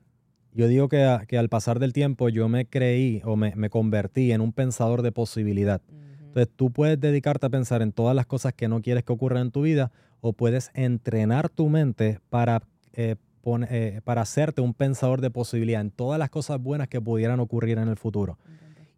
Yo 0.53 0.67
digo 0.67 0.87
que, 0.89 1.03
a- 1.03 1.25
que 1.27 1.37
al 1.37 1.49
pasar 1.49 1.79
del 1.79 1.93
tiempo 1.93 2.29
yo 2.29 2.49
me 2.49 2.65
creí 2.65 3.21
o 3.25 3.35
me, 3.35 3.55
me 3.55 3.69
convertí 3.69 4.31
en 4.31 4.41
un 4.41 4.51
pensador 4.53 5.01
de 5.01 5.11
posibilidad. 5.11 5.81
Entonces 6.19 6.49
tú 6.55 6.71
puedes 6.71 6.99
dedicarte 6.99 7.45
a 7.45 7.49
pensar 7.49 7.81
en 7.81 7.91
todas 7.91 8.15
las 8.15 8.25
cosas 8.25 8.53
que 8.53 8.67
no 8.67 8.81
quieres 8.81 9.03
que 9.03 9.13
ocurran 9.13 9.43
en 9.43 9.51
tu 9.51 9.61
vida 9.63 9.91
o 10.21 10.33
puedes 10.33 10.71
entrenar 10.73 11.49
tu 11.49 11.69
mente 11.69 12.19
para, 12.29 12.61
eh, 12.93 13.15
pon- 13.41 13.65
eh, 13.69 14.01
para 14.03 14.21
hacerte 14.21 14.61
un 14.61 14.73
pensador 14.73 15.21
de 15.21 15.29
posibilidad 15.31 15.81
en 15.81 15.89
todas 15.91 16.19
las 16.19 16.29
cosas 16.29 16.59
buenas 16.61 16.87
que 16.89 16.99
pudieran 17.01 17.39
ocurrir 17.39 17.77
en 17.77 17.87
el 17.87 17.95
futuro. 17.97 18.37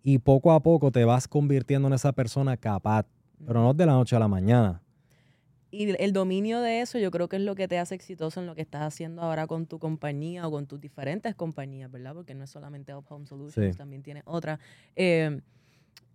Y 0.04 0.20
poco 0.20 0.52
a 0.52 0.62
poco 0.62 0.92
te 0.92 1.04
vas 1.06 1.28
convirtiendo 1.28 1.88
en 1.88 1.94
esa 1.94 2.12
persona 2.14 2.56
capaz, 2.58 3.06
pero 3.46 3.62
no 3.62 3.74
de 3.74 3.86
la 3.86 3.94
noche 3.94 4.16
a 4.16 4.20
la 4.20 4.28
mañana. 4.28 4.82
Y 5.72 5.90
el 6.02 6.14
dominio 6.14 6.62
de 6.62 6.82
eso 6.82 6.98
yo 6.98 7.12
creo 7.12 7.30
que 7.30 7.36
es 7.36 7.44
lo 7.44 7.54
que 7.54 7.68
te 7.68 7.78
hace 7.78 7.94
exitoso 7.94 8.40
en 8.40 8.48
lo 8.48 8.56
que 8.56 8.62
estás 8.62 8.82
haciendo 8.82 9.22
ahora 9.22 9.46
con 9.46 9.68
tu 9.68 9.78
compañía 9.78 10.48
o 10.48 10.52
con 10.52 10.66
tus 10.66 10.82
diferentes 10.82 11.36
compañías, 11.36 11.92
¿verdad? 11.92 12.16
Porque 12.16 12.34
no 12.34 12.44
es 12.44 12.50
solamente 12.50 12.96
Up 12.96 13.06
Home 13.10 13.28
Solutions, 13.28 13.74
Sí. 13.74 13.78
también 13.78 14.02
tiene 14.02 14.24
otra. 14.26 14.60
Eh, 14.96 15.42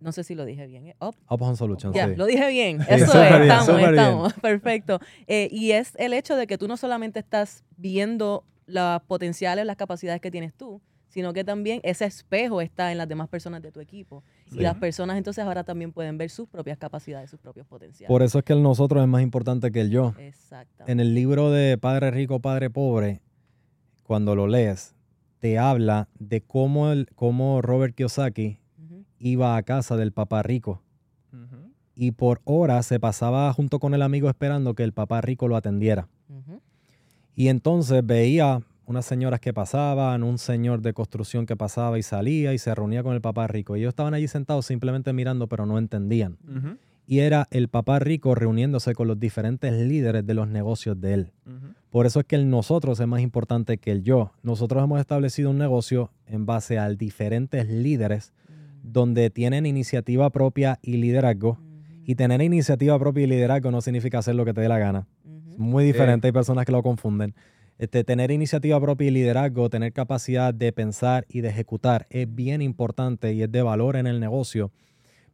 no 0.01 0.11
sé 0.11 0.25
si 0.25 0.35
lo 0.35 0.43
dije 0.43 0.67
bien. 0.67 0.87
¿eh? 0.87 0.95
Up. 0.99 1.15
Up 1.29 1.41
on 1.41 1.55
Solutions, 1.55 1.95
Ya, 1.95 2.09
sí. 2.09 2.15
lo 2.17 2.25
dije 2.25 2.49
bien. 2.49 2.81
Eso 2.89 3.05
es, 3.23 3.29
bien, 3.29 3.43
estamos, 3.43 3.77
bien. 3.77 3.89
estamos. 3.91 4.33
Perfecto. 4.41 4.99
Eh, 5.25 5.47
y 5.51 5.71
es 5.71 5.93
el 5.97 6.11
hecho 6.13 6.35
de 6.35 6.47
que 6.47 6.57
tú 6.57 6.67
no 6.67 6.75
solamente 6.75 7.19
estás 7.19 7.63
viendo 7.77 8.43
las 8.65 9.01
potenciales, 9.03 9.65
las 9.65 9.77
capacidades 9.77 10.19
que 10.19 10.31
tienes 10.31 10.53
tú, 10.53 10.81
sino 11.15 11.31
que 11.31 11.45
también 11.45 11.79
ese 11.83 12.03
espejo 12.03 12.59
está 12.59 12.91
en 12.91 12.97
las 12.97 13.07
demás 13.07 13.29
personas 13.29 13.61
de 13.61 13.71
tu 13.71 13.79
equipo. 13.79 14.21
Sí. 14.49 14.57
Y 14.57 14.63
las 14.63 14.75
personas 14.75 15.15
entonces 15.17 15.45
ahora 15.45 15.63
también 15.63 15.93
pueden 15.93 16.17
ver 16.17 16.29
sus 16.29 16.49
propias 16.49 16.77
capacidades, 16.77 17.29
sus 17.29 17.39
propios 17.39 17.65
potenciales. 17.65 18.09
Por 18.09 18.21
eso 18.21 18.39
es 18.39 18.43
que 18.43 18.51
el 18.51 18.61
nosotros 18.61 19.01
es 19.01 19.07
más 19.07 19.21
importante 19.21 19.71
que 19.71 19.79
el 19.79 19.91
yo. 19.91 20.13
Exactamente. 20.17 20.91
En 20.91 20.99
el 20.99 21.15
libro 21.15 21.51
de 21.51 21.77
Padre 21.77 22.11
Rico, 22.11 22.41
Padre 22.41 22.69
Pobre, 22.69 23.21
cuando 24.03 24.35
lo 24.35 24.47
lees, 24.47 24.93
te 25.39 25.57
habla 25.57 26.09
de 26.19 26.41
cómo, 26.41 26.91
el, 26.91 27.07
cómo 27.15 27.61
Robert 27.61 27.95
Kiyosaki 27.95 28.59
iba 29.17 29.55
a 29.55 29.63
casa 29.63 29.95
del 29.95 30.11
papá 30.11 30.43
rico 30.43 30.81
y 31.95 32.11
por 32.11 32.41
horas 32.43 32.87
se 32.87 32.99
pasaba 32.99 33.53
junto 33.53 33.79
con 33.79 33.93
el 33.93 34.01
amigo 34.01 34.27
esperando 34.27 34.73
que 34.73 34.83
el 34.83 34.91
papá 34.91 35.21
rico 35.21 35.47
lo 35.47 35.55
atendiera. 35.55 36.09
Y 37.35 37.47
entonces 37.47 38.05
veía 38.05 38.61
unas 38.85 39.05
señoras 39.05 39.39
que 39.39 39.53
pasaban, 39.53 40.23
un 40.23 40.37
señor 40.37 40.81
de 40.81 40.93
construcción 40.93 41.45
que 41.45 41.55
pasaba 41.55 41.97
y 41.97 42.03
salía 42.03 42.53
y 42.53 42.57
se 42.57 42.73
reunía 42.73 43.03
con 43.03 43.13
el 43.13 43.21
papá 43.21 43.47
rico. 43.47 43.75
Y 43.75 43.81
ellos 43.81 43.89
estaban 43.89 44.13
allí 44.13 44.27
sentados 44.27 44.65
simplemente 44.65 45.13
mirando, 45.13 45.47
pero 45.47 45.65
no 45.65 45.77
entendían. 45.77 46.37
Y 47.07 47.19
era 47.19 47.47
el 47.51 47.67
papá 47.67 47.99
rico 47.99 48.33
reuniéndose 48.33 48.93
con 48.93 49.07
los 49.07 49.19
diferentes 49.19 49.73
líderes 49.73 50.25
de 50.25 50.33
los 50.33 50.47
negocios 50.47 50.99
de 50.99 51.13
él. 51.13 51.31
Por 51.89 52.05
eso 52.05 52.19
es 52.19 52.25
que 52.25 52.35
el 52.35 52.49
nosotros 52.49 52.99
es 52.99 53.07
más 53.07 53.21
importante 53.21 53.77
que 53.77 53.91
el 53.91 54.03
yo. 54.03 54.31
Nosotros 54.43 54.83
hemos 54.83 54.99
establecido 54.99 55.49
un 55.49 55.57
negocio 55.57 56.11
en 56.27 56.45
base 56.45 56.77
a 56.77 56.89
diferentes 56.89 57.69
líderes 57.69 58.33
donde 58.83 59.29
tienen 59.29 59.65
iniciativa 59.65 60.29
propia 60.29 60.79
y 60.81 60.97
liderazgo. 60.97 61.59
Y 62.07 62.15
tener 62.15 62.41
iniciativa 62.41 62.99
propia 62.99 63.23
y 63.23 63.27
liderazgo 63.27 63.71
no 63.71 63.81
significa 63.81 64.19
hacer 64.19 64.35
lo 64.35 64.45
que 64.45 64.53
te 64.53 64.61
dé 64.61 64.67
la 64.67 64.77
gana. 64.77 65.07
Es 65.51 65.57
muy 65.57 65.83
diferente, 65.85 66.27
hay 66.27 66.33
personas 66.33 66.65
que 66.65 66.71
lo 66.71 66.83
confunden. 66.83 67.33
Este, 67.77 68.03
tener 68.05 68.31
iniciativa 68.31 68.79
propia 68.79 69.07
y 69.07 69.11
liderazgo, 69.11 69.69
tener 69.69 69.91
capacidad 69.91 70.53
de 70.53 70.71
pensar 70.71 71.25
y 71.27 71.41
de 71.41 71.49
ejecutar 71.49 72.07
es 72.09 72.33
bien 72.33 72.61
importante 72.61 73.33
y 73.33 73.43
es 73.43 73.51
de 73.51 73.61
valor 73.61 73.97
en 73.97 74.07
el 74.07 74.19
negocio. 74.21 74.71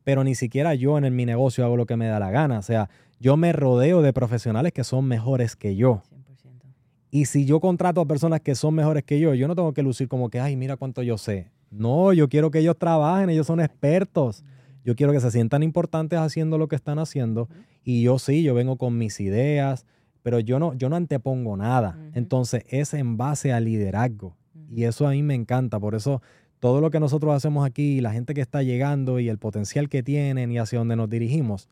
Pero 0.03 0.23
ni 0.23 0.33
siquiera 0.33 0.73
yo 0.73 0.97
en 0.97 1.05
el- 1.05 1.11
mi 1.11 1.25
negocio 1.27 1.63
hago 1.63 1.77
lo 1.77 1.85
que 1.85 1.97
me 1.97 2.07
da 2.07 2.19
la 2.19 2.31
gana. 2.31 2.57
O 2.57 2.61
sea, 2.63 2.89
yo 3.19 3.37
me 3.37 3.53
rodeo 3.53 4.01
de 4.01 4.13
profesionales 4.13 4.71
que 4.73 4.83
son 4.83 5.05
mejores 5.05 5.55
que 5.55 5.75
yo. 5.75 6.01
100%. 6.09 6.65
Y 7.11 7.25
si 7.25 7.45
yo 7.45 7.59
contrato 7.59 8.01
a 8.01 8.07
personas 8.07 8.41
que 8.41 8.55
son 8.55 8.73
mejores 8.73 9.03
que 9.03 9.19
yo, 9.19 9.35
yo 9.35 9.47
no 9.47 9.55
tengo 9.55 9.73
que 9.73 9.83
lucir 9.83 10.07
como 10.07 10.29
que, 10.31 10.39
ay, 10.39 10.55
mira 10.55 10.77
cuánto 10.77 11.03
yo 11.03 11.19
sé. 11.19 11.51
No, 11.69 12.11
yo 12.13 12.27
quiero 12.27 12.49
que 12.49 12.59
ellos 12.59 12.77
trabajen, 12.79 13.29
ellos 13.29 13.45
son 13.45 13.59
expertos. 13.59 14.43
Yo 14.83 14.95
quiero 14.95 15.13
que 15.13 15.19
se 15.19 15.29
sientan 15.29 15.61
importantes 15.61 16.17
haciendo 16.17 16.57
lo 16.57 16.67
que 16.67 16.75
están 16.75 16.97
haciendo. 16.97 17.47
Y 17.83 18.01
yo 18.01 18.17
sí, 18.17 18.41
yo 18.41 18.55
vengo 18.55 18.77
con 18.77 18.97
mis 18.97 19.19
ideas, 19.19 19.85
pero 20.23 20.39
yo 20.39 20.59
no, 20.59 20.73
yo 20.73 20.89
no 20.89 20.95
antepongo 20.95 21.57
nada. 21.57 21.97
Entonces 22.13 22.63
es 22.69 22.93
en 22.93 23.17
base 23.17 23.53
al 23.53 23.65
liderazgo. 23.65 24.35
Y 24.69 24.83
eso 24.83 25.07
a 25.07 25.11
mí 25.11 25.23
me 25.23 25.35
encanta. 25.35 25.79
Por 25.79 25.95
eso 25.95 26.21
todo 26.59 26.79
lo 26.81 26.91
que 26.91 26.99
nosotros 26.99 27.33
hacemos 27.33 27.65
aquí, 27.65 28.01
la 28.01 28.11
gente 28.11 28.33
que 28.33 28.41
está 28.41 28.63
llegando 28.63 29.19
y 29.19 29.29
el 29.29 29.37
potencial 29.37 29.89
que 29.89 30.03
tienen 30.03 30.51
y 30.51 30.59
hacia 30.59 30.79
donde 30.79 30.95
nos 30.95 31.09
dirigimos, 31.09 31.69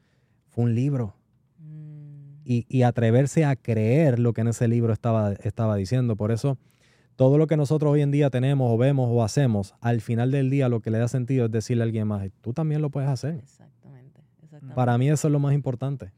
fue 0.47 0.65
un 0.65 0.75
libro. 0.75 1.15
Mm. 1.59 2.41
Y, 2.43 2.65
y 2.67 2.81
atreverse 2.81 3.45
a 3.45 3.55
creer 3.55 4.19
lo 4.19 4.33
que 4.33 4.41
en 4.41 4.47
ese 4.47 4.67
libro 4.67 4.91
estaba, 4.91 5.33
estaba 5.33 5.75
diciendo. 5.75 6.15
Por 6.15 6.31
eso 6.31 6.57
todo 7.19 7.37
lo 7.37 7.47
que 7.47 7.57
nosotros 7.57 7.91
hoy 7.91 8.01
en 8.01 8.11
día 8.11 8.29
tenemos 8.29 8.71
o 8.71 8.77
vemos 8.77 9.09
o 9.11 9.21
hacemos, 9.25 9.75
al 9.81 9.99
final 9.99 10.31
del 10.31 10.49
día 10.49 10.69
lo 10.69 10.79
que 10.79 10.89
le 10.89 10.99
da 10.99 11.09
sentido 11.09 11.47
es 11.47 11.51
decirle 11.51 11.83
a 11.83 11.85
alguien 11.85 12.07
más, 12.07 12.25
tú 12.39 12.53
también 12.53 12.81
lo 12.81 12.91
puedes 12.91 13.09
hacer. 13.09 13.35
Exactamente. 13.35 14.21
exactamente. 14.41 14.73
Para 14.73 14.97
mí 14.97 15.09
eso 15.09 15.27
es 15.27 15.31
lo 15.33 15.39
más 15.39 15.53
importante. 15.53 16.13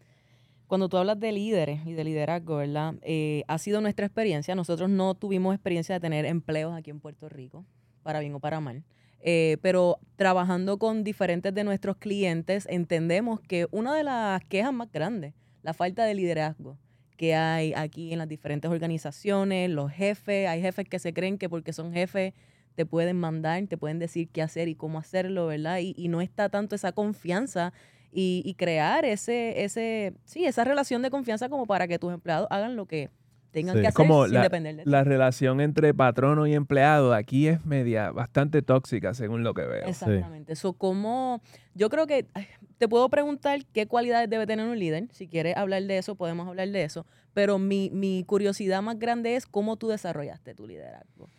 Cuando 0.71 0.87
tú 0.87 0.95
hablas 0.95 1.19
de 1.19 1.33
líderes 1.33 1.85
y 1.85 1.91
de 1.91 2.05
liderazgo, 2.05 2.55
¿verdad? 2.55 2.93
Eh, 3.01 3.43
ha 3.49 3.57
sido 3.57 3.81
nuestra 3.81 4.05
experiencia. 4.05 4.55
Nosotros 4.55 4.89
no 4.89 5.15
tuvimos 5.15 5.53
experiencia 5.53 5.95
de 5.95 5.99
tener 5.99 6.25
empleos 6.25 6.73
aquí 6.73 6.91
en 6.91 7.01
Puerto 7.01 7.27
Rico, 7.27 7.65
para 8.03 8.21
bien 8.21 8.35
o 8.35 8.39
para 8.39 8.61
mal. 8.61 8.85
Eh, 9.19 9.57
pero 9.61 9.99
trabajando 10.15 10.79
con 10.79 11.03
diferentes 11.03 11.53
de 11.53 11.65
nuestros 11.65 11.97
clientes, 11.97 12.67
entendemos 12.69 13.41
que 13.41 13.67
una 13.71 13.93
de 13.93 14.03
las 14.03 14.45
quejas 14.45 14.71
más 14.71 14.89
grandes, 14.93 15.33
la 15.61 15.73
falta 15.73 16.05
de 16.05 16.13
liderazgo 16.15 16.77
que 17.17 17.35
hay 17.35 17.73
aquí 17.75 18.13
en 18.13 18.19
las 18.19 18.29
diferentes 18.29 18.71
organizaciones, 18.71 19.69
los 19.69 19.91
jefes, 19.91 20.47
hay 20.47 20.61
jefes 20.61 20.87
que 20.87 20.99
se 20.99 21.13
creen 21.13 21.37
que 21.37 21.49
porque 21.49 21.73
son 21.73 21.91
jefes 21.91 22.33
te 22.75 22.85
pueden 22.85 23.17
mandar, 23.17 23.61
te 23.67 23.75
pueden 23.75 23.99
decir 23.99 24.29
qué 24.29 24.41
hacer 24.41 24.69
y 24.69 24.75
cómo 24.75 24.99
hacerlo, 24.99 25.47
¿verdad? 25.47 25.79
Y, 25.79 25.93
y 25.97 26.07
no 26.07 26.21
está 26.21 26.47
tanto 26.47 26.75
esa 26.75 26.93
confianza 26.93 27.73
y, 28.11 28.41
y 28.45 28.53
crear 28.55 29.05
ese, 29.05 29.63
ese, 29.63 30.13
sí, 30.25 30.45
esa 30.45 30.63
relación 30.63 31.01
de 31.01 31.09
confianza 31.09 31.49
como 31.49 31.65
para 31.65 31.87
que 31.87 31.97
tus 31.99 32.13
empleados 32.13 32.47
hagan 32.51 32.75
lo 32.75 32.85
que 32.85 33.09
tengan 33.51 33.75
Sí. 33.75 33.81
que 33.81 33.87
hacer 33.87 33.95
como 33.95 34.25
sin 34.25 34.33
la- 34.35 34.41
depender 34.43 34.75
de 34.77 34.83
ti. 34.83 34.89
La 34.89 35.03
relación 35.03 35.59
entre 35.59 35.93
patrono 35.93 36.47
y 36.47 36.53
empleado 36.53 37.13
aquí 37.13 37.47
es 37.47 37.65
media, 37.65 38.11
bastante 38.11 38.61
tóxica 38.61 39.13
según 39.13 39.43
lo 39.43 39.53
que 39.53 39.63
veo. 39.63 39.85
Exactamente. 39.87 40.53
Eso 40.53 40.73
como, 40.73 41.41
yo 41.75 41.89
creo 41.89 42.07
que 42.07 42.27
ay, 42.33 42.47
te 42.77 42.87
puedo 42.87 43.09
preguntar 43.09 43.65
qué 43.73 43.87
cualidades 43.87 44.29
debe 44.29 44.47
tener 44.47 44.67
un 44.67 44.79
líder. 44.79 45.07
Si 45.11 45.27
quieres 45.27 45.57
hablar 45.57 45.83
de 45.83 45.97
eso, 45.97 46.15
podemos 46.15 46.47
hablar 46.47 46.69
de 46.69 46.83
eso. 46.83 47.05
Pero 47.33 47.59
mi, 47.59 47.89
mi 47.93 48.23
curiosidad 48.25 48.81
más 48.81 48.97
grande 48.99 49.35
es 49.35 49.45
cómo 49.45 49.75
tú 49.77 49.89
desarrollaste 49.89 50.53
tu 50.55 50.65
liderazgo. 50.67 51.29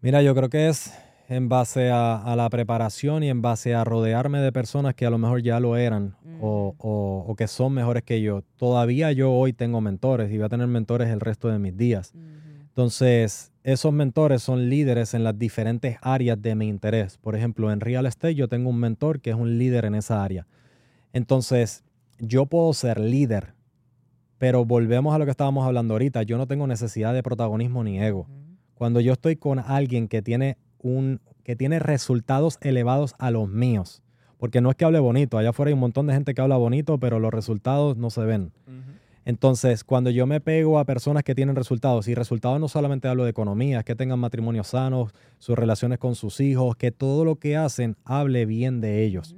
Mira, 0.00 0.22
yo 0.22 0.34
creo 0.34 0.48
que 0.48 0.68
es 0.68 0.92
en 1.28 1.48
base 1.48 1.90
a, 1.90 2.16
a 2.22 2.36
la 2.36 2.48
preparación 2.50 3.22
y 3.22 3.28
en 3.30 3.42
base 3.42 3.74
a 3.74 3.84
rodearme 3.84 4.38
de 4.40 4.52
personas 4.52 4.94
que 4.94 5.06
a 5.06 5.10
lo 5.10 5.18
mejor 5.18 5.42
ya 5.42 5.58
lo 5.60 5.76
eran 5.76 6.14
o, 6.40 6.68
Ujú. 6.68 6.88
o- 6.88 7.24
o 7.28 7.34
que 7.34 7.48
son 7.48 7.72
mejores 7.72 8.02
que 8.02 8.20
yo. 8.22 8.42
Todavía 8.56 9.10
yo 9.12 9.32
hoy 9.32 9.52
tengo 9.52 9.80
mentores 9.80 10.30
y 10.30 10.36
voy 10.36 10.46
a 10.46 10.48
tener 10.48 10.66
mentores 10.66 11.08
el 11.08 11.20
resto 11.20 11.48
de 11.48 11.58
mis 11.58 11.76
días. 11.76 12.12
Entonces, 12.68 13.52
esos 13.64 13.92
mentores 13.92 14.42
son 14.42 14.68
líderes 14.68 15.14
en 15.14 15.24
las 15.24 15.38
diferentes 15.38 15.96
áreas 16.02 16.40
de 16.40 16.54
mi 16.54 16.68
interés. 16.68 17.16
Por 17.16 17.34
ejemplo, 17.34 17.72
en 17.72 17.80
real 17.80 18.04
estate 18.06 18.34
yo 18.34 18.48
tengo 18.48 18.68
un 18.70 18.78
mentor 18.78 19.20
que 19.20 19.30
es 19.30 19.36
un 19.36 19.56
líder 19.58 19.86
en 19.86 19.94
esa 19.94 20.22
área. 20.22 20.46
Entonces, 21.12 21.82
yo 22.18 22.46
puedo 22.46 22.72
ser 22.74 23.00
líder, 23.00 23.54
pero 24.38 24.64
volvemos 24.66 25.14
a 25.14 25.18
lo 25.18 25.24
que 25.24 25.30
estábamos 25.30 25.66
hablando 25.66 25.94
ahorita. 25.94 26.22
Yo 26.24 26.36
no 26.36 26.46
tengo 26.46 26.66
necesidad 26.66 27.14
de 27.14 27.22
protagonismo 27.22 27.82
ni 27.82 27.98
ego. 27.98 28.28
Cuando 28.74 29.00
yo 29.00 29.14
estoy 29.14 29.36
con 29.36 29.58
alguien 29.58 30.06
que 30.08 30.20
tiene 30.20 30.58
un 30.86 31.20
que 31.42 31.56
tiene 31.56 31.78
resultados 31.78 32.58
elevados 32.60 33.14
a 33.18 33.30
los 33.30 33.48
míos, 33.48 34.02
porque 34.38 34.60
no 34.60 34.70
es 34.70 34.76
que 34.76 34.84
hable 34.84 34.98
bonito, 34.98 35.38
allá 35.38 35.50
afuera 35.50 35.68
hay 35.68 35.74
un 35.74 35.80
montón 35.80 36.06
de 36.06 36.14
gente 36.14 36.34
que 36.34 36.40
habla 36.40 36.56
bonito, 36.56 36.98
pero 36.98 37.18
los 37.20 37.32
resultados 37.32 37.96
no 37.96 38.10
se 38.10 38.22
ven. 38.22 38.52
Entonces, 39.24 39.82
cuando 39.82 40.10
yo 40.10 40.26
me 40.26 40.40
pego 40.40 40.78
a 40.78 40.84
personas 40.84 41.24
que 41.24 41.34
tienen 41.34 41.56
resultados, 41.56 42.06
y 42.06 42.14
resultados 42.14 42.60
no 42.60 42.68
solamente 42.68 43.08
hablo 43.08 43.24
de 43.24 43.30
economía, 43.30 43.82
que 43.82 43.96
tengan 43.96 44.20
matrimonios 44.20 44.68
sanos, 44.68 45.12
sus 45.38 45.58
relaciones 45.58 45.98
con 45.98 46.14
sus 46.14 46.40
hijos, 46.40 46.76
que 46.76 46.92
todo 46.92 47.24
lo 47.24 47.36
que 47.36 47.56
hacen 47.56 47.96
hable 48.04 48.46
bien 48.46 48.80
de 48.80 49.04
ellos. 49.04 49.34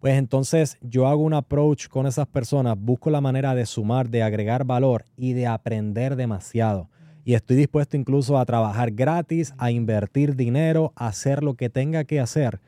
Pues 0.00 0.16
entonces 0.18 0.78
yo 0.80 1.06
hago 1.06 1.22
un 1.22 1.34
approach 1.34 1.88
con 1.88 2.06
esas 2.06 2.26
personas, 2.26 2.76
busco 2.78 3.10
la 3.10 3.20
manera 3.20 3.54
de 3.54 3.66
sumar, 3.66 4.08
de 4.08 4.22
agregar 4.22 4.64
valor 4.64 5.04
y 5.16 5.32
de 5.32 5.46
aprender 5.46 6.16
demasiado. 6.16 6.88
Y 7.28 7.34
estoy 7.34 7.56
dispuesto 7.56 7.98
incluso 7.98 8.38
a 8.38 8.46
trabajar 8.46 8.90
gratis, 8.92 9.52
a 9.58 9.70
invertir 9.70 10.34
dinero, 10.34 10.94
a 10.96 11.08
hacer 11.08 11.42
lo 11.42 11.56
que 11.56 11.68
tenga 11.68 12.04
que 12.04 12.20
hacer, 12.20 12.58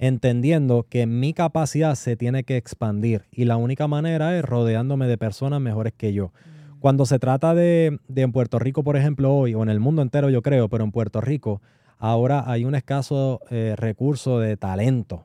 entendiendo 0.00 0.84
que 0.90 1.06
mi 1.06 1.32
capacidad 1.32 1.94
se 1.94 2.16
tiene 2.16 2.42
que 2.42 2.56
expandir. 2.56 3.26
Y 3.30 3.44
la 3.44 3.56
única 3.56 3.86
manera 3.86 4.36
es 4.36 4.44
rodeándome 4.44 5.06
de 5.06 5.16
personas 5.16 5.60
mejores 5.60 5.92
que 5.96 6.12
yo. 6.12 6.32
Cuando 6.80 7.06
se 7.06 7.20
trata 7.20 7.54
de, 7.54 8.00
en 8.12 8.32
Puerto 8.32 8.58
Rico, 8.58 8.82
por 8.82 8.96
ejemplo, 8.96 9.32
hoy, 9.32 9.54
o 9.54 9.62
en 9.62 9.68
el 9.68 9.78
mundo 9.78 10.02
entero 10.02 10.28
yo 10.28 10.42
creo, 10.42 10.68
pero 10.68 10.82
en 10.82 10.90
Puerto 10.90 11.20
Rico, 11.20 11.62
ahora 11.96 12.42
hay 12.50 12.64
un 12.64 12.74
escaso 12.74 13.40
eh, 13.48 13.74
recurso 13.76 14.40
de 14.40 14.56
talento 14.56 15.24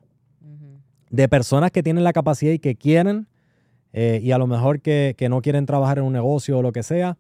de 1.09 1.27
personas 1.27 1.71
que 1.71 1.81
tienen 1.81 2.03
la 2.03 2.13
capacidad 2.13 2.51
y 2.51 2.59
que 2.59 2.75
quieren, 2.75 3.25
eh, 3.93 4.19
y 4.21 4.31
a 4.31 4.38
lo 4.38 4.45
mejor 4.45 4.81
que, 4.81 5.15
no 5.27 5.41
quieren 5.41 5.65
trabajar 5.65 5.97
en 5.97 6.03
un 6.03 6.13
negocio 6.13 6.59
o 6.59 6.61
lo 6.61 6.71
que 6.71 6.83
sea, 6.83 7.17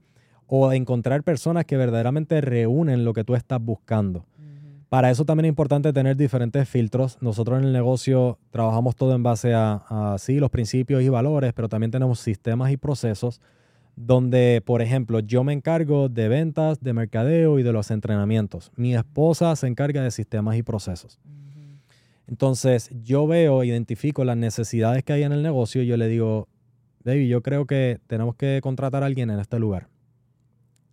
o 0.47 0.71
encontrar 0.73 1.23
personas 1.23 1.65
que 1.65 1.77
verdaderamente 1.77 2.41
reúnen 2.41 3.05
lo 3.05 3.13
que 3.13 3.23
tú 3.23 3.35
estás 3.35 3.61
buscando. 3.61 4.25
Para 4.89 5.09
eso 5.11 5.25
también 5.25 5.45
es 5.45 5.49
importante 5.49 5.91
tener 5.91 6.15
diferentes 6.15 6.69
filtros. 6.69 7.17
Nosotros 7.19 7.59
en 7.59 7.65
el 7.65 7.73
negocio 7.73 8.37
trabajamos 8.51 8.95
todo 8.95 9.15
en 9.15 9.23
base 9.23 9.53
a, 9.53 9.83
a 9.89 10.17
sí, 10.19 10.39
los 10.39 10.51
principios 10.51 11.01
y 11.01 11.09
valores, 11.09 11.53
pero 11.53 11.67
también 11.67 11.91
tenemos 11.91 12.19
sistemas 12.19 12.71
y 12.71 12.77
procesos 12.77 13.41
donde, 13.95 14.61
por 14.65 14.81
ejemplo, 14.81 15.19
yo 15.21 15.43
me 15.43 15.53
encargo 15.53 16.09
de 16.09 16.27
ventas, 16.27 16.81
de 16.81 16.93
mercadeo 16.93 17.59
y 17.59 17.63
de 17.63 17.71
los 17.71 17.91
entrenamientos. 17.91 18.71
Mi 18.75 18.95
esposa 18.95 19.55
se 19.55 19.67
encarga 19.67 20.03
de 20.03 20.11
sistemas 20.11 20.57
y 20.57 20.63
procesos. 20.63 21.19
Entonces 22.27 22.89
yo 23.03 23.27
veo, 23.27 23.63
identifico 23.63 24.25
las 24.25 24.37
necesidades 24.37 25.03
que 25.03 25.13
hay 25.13 25.23
en 25.23 25.31
el 25.31 25.43
negocio 25.43 25.81
y 25.81 25.87
yo 25.87 25.95
le 25.95 26.07
digo, 26.07 26.47
David, 27.03 27.27
yo 27.27 27.41
creo 27.41 27.65
que 27.65 27.99
tenemos 28.07 28.35
que 28.35 28.59
contratar 28.61 29.03
a 29.03 29.05
alguien 29.05 29.29
en 29.29 29.39
este 29.39 29.59
lugar. 29.59 29.87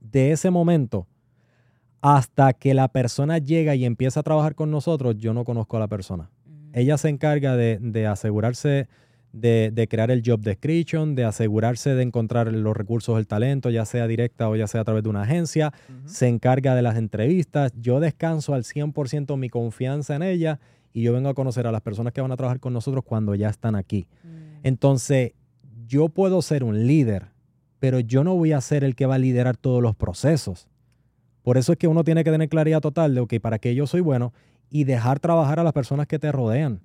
De 0.02 0.32
ese 0.32 0.50
momento 0.50 1.06
hasta 2.02 2.52
que 2.52 2.74
la 2.74 2.88
persona 2.88 3.38
llega 3.38 3.76
y 3.76 3.84
empieza 3.84 4.20
a 4.20 4.22
trabajar 4.24 4.56
con 4.56 4.70
nosotros, 4.70 5.16
yo 5.18 5.32
no 5.32 5.44
conozco 5.44 5.76
a 5.76 5.80
la 5.80 5.86
persona. 5.86 6.30
Mm. 6.44 6.78
Ella 6.78 6.98
se 6.98 7.08
encarga 7.08 7.56
de, 7.56 8.06
asegurarse 8.08 8.88
de, 9.32 9.86
crear 9.88 10.10
el 10.10 10.22
job 10.26 10.40
description, 10.40 11.14
de 11.14 11.24
asegurarse 11.24 11.94
de 11.94 12.02
encontrar 12.02 12.52
los 12.52 12.76
recursos 12.76 13.16
del 13.16 13.28
talento, 13.28 13.70
ya 13.70 13.84
sea 13.84 14.08
directa 14.08 14.48
o 14.48 14.56
ya 14.56 14.66
sea 14.66 14.80
a 14.80 14.84
través 14.84 15.04
de 15.04 15.10
una 15.10 15.22
agencia. 15.22 15.72
Se 16.04 16.26
encarga 16.26 16.74
de 16.74 16.82
las 16.82 16.96
entrevistas. 16.96 17.72
Yo 17.80 18.00
descanso 18.00 18.52
al 18.52 18.64
100% 18.64 19.36
mi 19.36 19.48
confianza 19.48 20.16
en 20.16 20.24
ella 20.24 20.58
y 20.92 21.02
yo 21.02 21.12
vengo 21.12 21.28
a 21.28 21.34
conocer 21.34 21.68
a 21.68 21.72
las 21.72 21.82
personas 21.82 22.12
que 22.12 22.20
van 22.20 22.32
a 22.32 22.36
trabajar 22.36 22.58
con 22.58 22.72
nosotros 22.72 23.04
cuando 23.04 23.36
ya 23.36 23.48
están 23.48 23.76
aquí. 23.76 24.08
Mm. 24.24 24.66
Entonces, 24.66 25.34
yo 25.86 26.08
puedo 26.08 26.42
ser 26.42 26.64
un 26.64 26.86
líder, 26.86 27.31
pero 27.82 27.98
yo 27.98 28.22
no 28.22 28.36
voy 28.36 28.52
a 28.52 28.60
ser 28.60 28.84
el 28.84 28.94
que 28.94 29.06
va 29.06 29.16
a 29.16 29.18
liderar 29.18 29.56
todos 29.56 29.82
los 29.82 29.96
procesos. 29.96 30.68
Por 31.42 31.58
eso 31.58 31.72
es 31.72 31.78
que 31.78 31.88
uno 31.88 32.04
tiene 32.04 32.22
que 32.22 32.30
tener 32.30 32.48
claridad 32.48 32.80
total 32.80 33.12
de, 33.12 33.22
ok, 33.22 33.34
para 33.40 33.58
qué 33.58 33.74
yo 33.74 33.88
soy 33.88 34.00
bueno 34.00 34.32
y 34.70 34.84
dejar 34.84 35.18
trabajar 35.18 35.58
a 35.58 35.64
las 35.64 35.72
personas 35.72 36.06
que 36.06 36.20
te 36.20 36.30
rodean. 36.30 36.80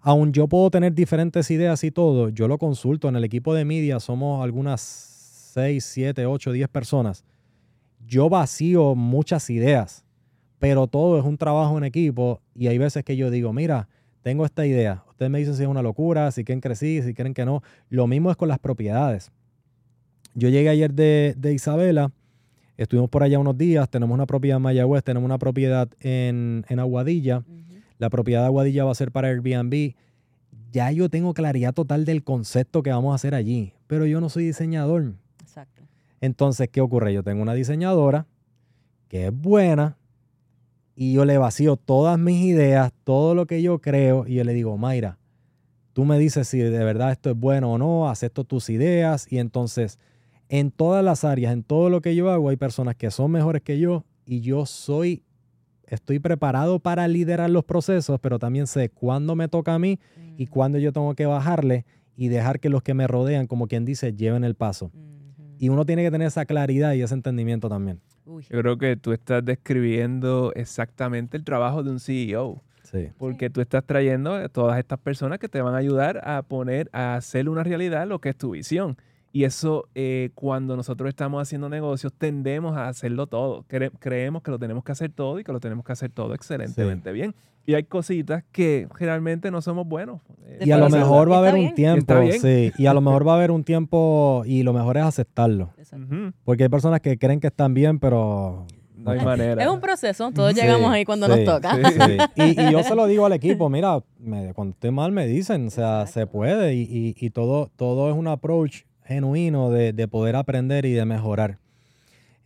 Aún 0.00 0.32
yo 0.32 0.48
puedo 0.48 0.68
tener 0.68 0.94
diferentes 0.94 1.48
ideas 1.52 1.84
y 1.84 1.92
todo, 1.92 2.30
yo 2.30 2.48
lo 2.48 2.58
consulto. 2.58 3.08
En 3.08 3.14
el 3.14 3.22
equipo 3.22 3.54
de 3.54 3.64
media 3.64 4.00
somos 4.00 4.42
algunas 4.42 4.80
6, 5.54 5.84
7, 5.84 6.26
8, 6.26 6.50
10 6.50 6.68
personas. 6.70 7.24
Yo 8.04 8.28
vacío 8.28 8.96
muchas 8.96 9.48
ideas 9.48 10.04
pero 10.58 10.86
todo 10.86 11.18
es 11.18 11.24
un 11.24 11.36
trabajo 11.36 11.78
en 11.78 11.84
equipo 11.84 12.40
y 12.54 12.66
hay 12.68 12.78
veces 12.78 13.04
que 13.04 13.16
yo 13.16 13.30
digo, 13.30 13.52
mira, 13.52 13.88
tengo 14.22 14.44
esta 14.44 14.66
idea, 14.66 15.04
ustedes 15.08 15.30
me 15.30 15.38
dicen 15.38 15.54
si 15.54 15.62
es 15.62 15.68
una 15.68 15.82
locura, 15.82 16.30
si 16.32 16.44
quieren 16.44 16.60
que 16.60 16.74
sí, 16.74 17.02
si 17.02 17.14
quieren 17.14 17.34
que 17.34 17.44
no. 17.44 17.62
Lo 17.88 18.06
mismo 18.06 18.30
es 18.30 18.36
con 18.36 18.48
las 18.48 18.58
propiedades. 18.58 19.30
Yo 20.38 20.50
llegué 20.50 20.68
ayer 20.68 20.92
de, 20.92 21.52
Isabela, 21.54 22.12
estuvimos 22.76 23.08
por 23.08 23.22
allá 23.22 23.38
unos 23.38 23.56
días, 23.56 23.88
tenemos 23.88 24.14
una 24.14 24.26
propiedad 24.26 24.58
en 24.58 24.62
Mayagüez, 24.62 25.02
tenemos 25.02 25.24
una 25.24 25.38
propiedad 25.38 25.88
en, 26.00 26.62
Aguadilla, 26.78 27.42
la 27.98 28.10
propiedad 28.10 28.42
de 28.42 28.46
Aguadilla 28.46 28.84
va 28.84 28.92
a 28.92 28.94
ser 28.94 29.10
para 29.10 29.28
Airbnb. 29.28 29.94
Ya 30.72 30.92
yo 30.92 31.08
tengo 31.08 31.32
claridad 31.32 31.72
total 31.72 32.04
del 32.04 32.22
concepto 32.22 32.82
que 32.82 32.90
vamos 32.90 33.12
a 33.12 33.14
hacer 33.14 33.34
allí, 33.34 33.72
pero 33.86 34.04
yo 34.04 34.20
no 34.20 34.28
soy 34.28 34.44
diseñador. 34.44 35.14
Exacto. 35.40 35.82
Entonces, 36.20 36.68
¿qué 36.68 36.82
ocurre? 36.82 37.14
Yo 37.14 37.22
tengo 37.22 37.40
una 37.40 37.54
diseñadora 37.54 38.26
que 39.08 39.28
es 39.28 39.32
buena, 39.32 39.96
y 40.94 41.12
yo 41.12 41.24
le 41.24 41.38
vacío 41.38 41.76
todas 41.76 42.18
mis 42.18 42.44
ideas, 42.44 42.92
todo 43.04 43.34
lo 43.34 43.46
que 43.46 43.62
yo 43.62 43.80
creo 43.80 44.26
y 44.26 44.34
yo 44.34 44.44
le 44.44 44.52
digo, 44.52 44.76
Mayra, 44.76 45.18
tú 45.94 46.04
me 46.04 46.18
dices 46.18 46.48
si 46.48 46.58
de 46.58 46.84
verdad 46.84 47.12
esto 47.12 47.30
es 47.30 47.36
bueno 47.36 47.72
o 47.72 47.78
no, 47.78 48.08
acepto 48.08 48.44
tus 48.44 48.70
ideas 48.70 49.30
y 49.30 49.38
entonces 49.38 49.98
en 50.48 50.70
todas 50.70 51.04
las 51.04 51.24
áreas, 51.24 51.52
en 51.52 51.62
todo 51.62 51.90
lo 51.90 52.00
que 52.00 52.14
yo 52.14 52.30
hago, 52.30 52.48
hay 52.48 52.56
personas 52.56 52.96
que 52.96 53.10
son 53.10 53.30
mejores 53.30 53.62
que 53.62 53.78
yo 53.78 54.04
y 54.24 54.40
yo 54.40 54.66
soy, 54.66 55.22
estoy 55.86 56.18
preparado 56.18 56.78
para 56.78 57.08
liderar 57.08 57.50
los 57.50 57.64
procesos, 57.64 58.20
pero 58.20 58.38
también 58.38 58.66
sé 58.66 58.88
cuándo 58.88 59.34
me 59.34 59.48
toca 59.48 59.74
a 59.74 59.78
mí 59.78 59.98
y 60.36 60.46
mm. 60.46 60.48
cuándo 60.48 60.78
yo 60.78 60.92
tengo 60.92 61.14
que 61.14 61.26
bajarle 61.26 61.84
y 62.16 62.28
dejar 62.28 62.60
que 62.60 62.70
los 62.70 62.82
que 62.82 62.94
me 62.94 63.06
rodean, 63.06 63.46
como 63.46 63.68
quien 63.68 63.84
dice, 63.84 64.12
lleven 64.12 64.44
el 64.44 64.54
paso. 64.54 64.90
Y 65.58 65.68
uno 65.68 65.84
tiene 65.84 66.02
que 66.02 66.10
tener 66.10 66.28
esa 66.28 66.44
claridad 66.44 66.94
y 66.94 67.02
ese 67.02 67.14
entendimiento 67.14 67.68
también. 67.68 68.00
Yo 68.26 68.60
creo 68.60 68.76
que 68.76 68.96
tú 68.96 69.12
estás 69.12 69.44
describiendo 69.44 70.52
exactamente 70.54 71.36
el 71.36 71.44
trabajo 71.44 71.82
de 71.82 71.90
un 71.90 72.00
CEO. 72.00 72.62
Sí. 72.82 73.08
Porque 73.18 73.50
tú 73.50 73.60
estás 73.60 73.84
trayendo 73.84 74.34
a 74.34 74.48
todas 74.48 74.78
estas 74.78 74.98
personas 74.98 75.38
que 75.38 75.48
te 75.48 75.60
van 75.60 75.74
a 75.74 75.78
ayudar 75.78 76.20
a 76.24 76.42
poner, 76.42 76.88
a 76.92 77.16
hacer 77.16 77.48
una 77.48 77.64
realidad 77.64 78.06
lo 78.06 78.20
que 78.20 78.30
es 78.30 78.36
tu 78.36 78.50
visión. 78.50 78.96
Y 79.32 79.44
eso, 79.44 79.88
eh, 79.94 80.30
cuando 80.34 80.76
nosotros 80.76 81.08
estamos 81.08 81.42
haciendo 81.42 81.68
negocios, 81.68 82.12
tendemos 82.16 82.76
a 82.76 82.88
hacerlo 82.88 83.26
todo. 83.26 83.66
creemos 83.98 84.42
que 84.42 84.50
lo 84.50 84.58
tenemos 84.58 84.82
que 84.82 84.92
hacer 84.92 85.10
todo 85.10 85.38
y 85.38 85.44
que 85.44 85.52
lo 85.52 85.60
tenemos 85.60 85.84
que 85.84 85.92
hacer 85.92 86.10
todo 86.10 86.34
excelentemente 86.34 87.12
bien. 87.12 87.34
Y 87.66 87.74
hay 87.74 87.82
cositas 87.84 88.44
que 88.52 88.86
generalmente 88.96 89.50
no 89.50 89.60
somos 89.60 89.86
buenos. 89.86 90.22
Eh, 90.44 90.66
y 90.66 90.70
a 90.70 90.78
lo 90.78 90.88
mejor 90.88 91.30
va 91.30 91.36
a 91.36 91.38
haber 91.40 91.56
un 91.56 91.74
tiempo, 91.74 92.14
sí. 92.40 92.72
Y 92.78 92.86
a 92.86 92.94
lo 92.94 93.00
mejor 93.00 93.26
va 93.26 93.32
a 93.32 93.36
haber 93.36 93.50
un 93.50 93.64
tiempo 93.64 94.42
y 94.46 94.62
lo 94.62 94.72
mejor 94.72 94.96
es 94.96 95.02
aceptarlo. 95.02 95.70
Porque 96.44 96.62
hay 96.62 96.68
personas 96.68 97.00
que 97.00 97.18
creen 97.18 97.40
que 97.40 97.48
están 97.48 97.74
bien, 97.74 97.98
pero 97.98 98.66
no 98.96 99.10
hay 99.10 99.20
manera. 99.20 99.62
Es 99.62 99.68
un 99.68 99.80
proceso, 99.80 100.30
todos 100.32 100.54
llegamos 100.54 100.90
ahí 100.90 101.04
cuando 101.04 101.28
nos 101.28 101.44
toca. 101.44 101.78
Y, 102.36 102.60
y, 102.60 102.72
yo 102.72 102.82
se 102.82 102.94
lo 102.94 103.06
digo 103.06 103.26
al 103.26 103.32
equipo, 103.32 103.68
mira, 103.68 104.00
cuando 104.54 104.72
esté 104.72 104.90
mal 104.90 105.12
me 105.12 105.26
dicen, 105.26 105.66
o 105.66 105.70
sea, 105.70 106.06
se 106.06 106.26
puede 106.26 106.74
y, 106.74 107.14
y, 107.18 107.30
todo, 107.30 107.70
todo 107.76 108.10
es 108.10 108.16
un 108.16 108.28
approach 108.28 108.82
genuino 109.06 109.70
de, 109.70 109.92
de 109.92 110.08
poder 110.08 110.36
aprender 110.36 110.84
y 110.84 110.92
de 110.92 111.04
mejorar. 111.04 111.58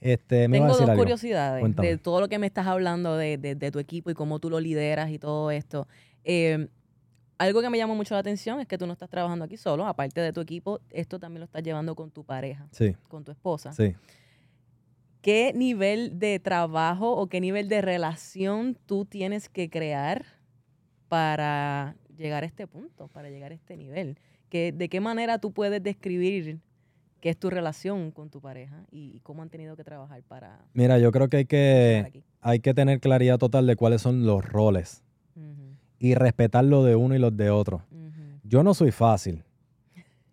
Este, 0.00 0.48
Tengo 0.48 0.68
dos 0.68 0.90
curiosidades 0.96 1.76
de 1.76 1.98
todo 1.98 2.20
lo 2.20 2.28
que 2.28 2.38
me 2.38 2.46
estás 2.46 2.66
hablando 2.66 3.16
de, 3.16 3.70
tu 3.72 3.78
equipo 3.78 4.11
y 4.11 4.14
cómo 4.14 4.38
tú 4.38 4.48
lo 4.48 4.58
lideras 4.61 5.11
y 5.11 5.18
todo 5.18 5.50
esto. 5.50 5.86
Eh, 6.24 6.68
algo 7.36 7.61
que 7.61 7.70
me 7.70 7.78
llamó 7.78 7.94
mucho 7.94 8.14
la 8.14 8.20
atención 8.20 8.61
es 8.61 8.66
que 8.66 8.78
tú 8.78 8.86
no 8.86 8.92
estás 8.92 9.08
trabajando 9.11 9.44
aquí 9.44 9.56
solo, 9.56 9.86
aparte 9.86 10.20
de 10.20 10.32
tu 10.32 10.40
equipo, 10.40 10.80
esto 10.90 11.18
también 11.18 11.40
lo 11.40 11.44
estás 11.44 11.62
llevando 11.62 11.94
con 11.94 12.11
tu 12.11 12.24
pareja, 12.24 12.66
con 13.08 13.24
tu 13.24 13.32
esposa. 13.32 13.72
Sí. 13.72 13.94
¿Qué 15.22 15.52
nivel 15.54 16.18
de 16.18 16.38
trabajo 16.38 17.12
o 17.12 17.26
qué 17.26 17.40
nivel 17.40 17.68
de 17.68 17.82
relación 17.82 18.78
tú 18.86 19.04
tienes 19.04 19.50
que 19.50 19.68
crear 19.68 20.24
para 21.08 21.94
llegar 22.16 22.42
a 22.42 22.46
este 22.46 22.66
punto, 22.66 23.08
para 23.08 23.28
llegar 23.28 23.52
a 23.52 23.54
este 23.54 23.76
nivel? 23.76 24.18
¿De 24.51 24.88
qué 24.88 25.01
manera 25.01 25.38
tú 25.38 25.53
puedes 25.53 25.82
describir 25.82 26.59
qué 27.20 27.30
es 27.30 27.36
tu 27.36 27.51
relación 27.51 28.11
con 28.11 28.30
tu 28.30 28.40
pareja 28.40 28.84
y, 28.90 29.20
cómo 29.20 29.42
han 29.42 29.51
tenido 29.51 29.76
que 29.76 29.84
trabajar 29.84 30.22
para... 30.22 30.59
Mira, 30.72 30.98
yo 30.98 31.12
creo 31.12 31.28
que 31.28 31.38
hay 31.38 31.44
que, 31.44 32.22
hay 32.40 32.61
que 32.61 32.74
tener 32.74 33.01
claridad 33.01 33.38
total 33.38 33.66
de 33.66 33.76
cuáles 33.76 34.03
son 34.03 34.26
los 34.26 34.44
roles 34.44 35.03
y 35.98 36.14
respetar 36.14 36.64
lo 36.64 36.82
de 36.82 36.96
uno 36.96 37.14
y 37.14 37.18
los 37.18 37.36
de 37.36 37.51
otro. 37.51 37.84
Yo 38.42 38.62
no 38.62 38.74
soy 38.74 38.90
fácil. 38.90 39.44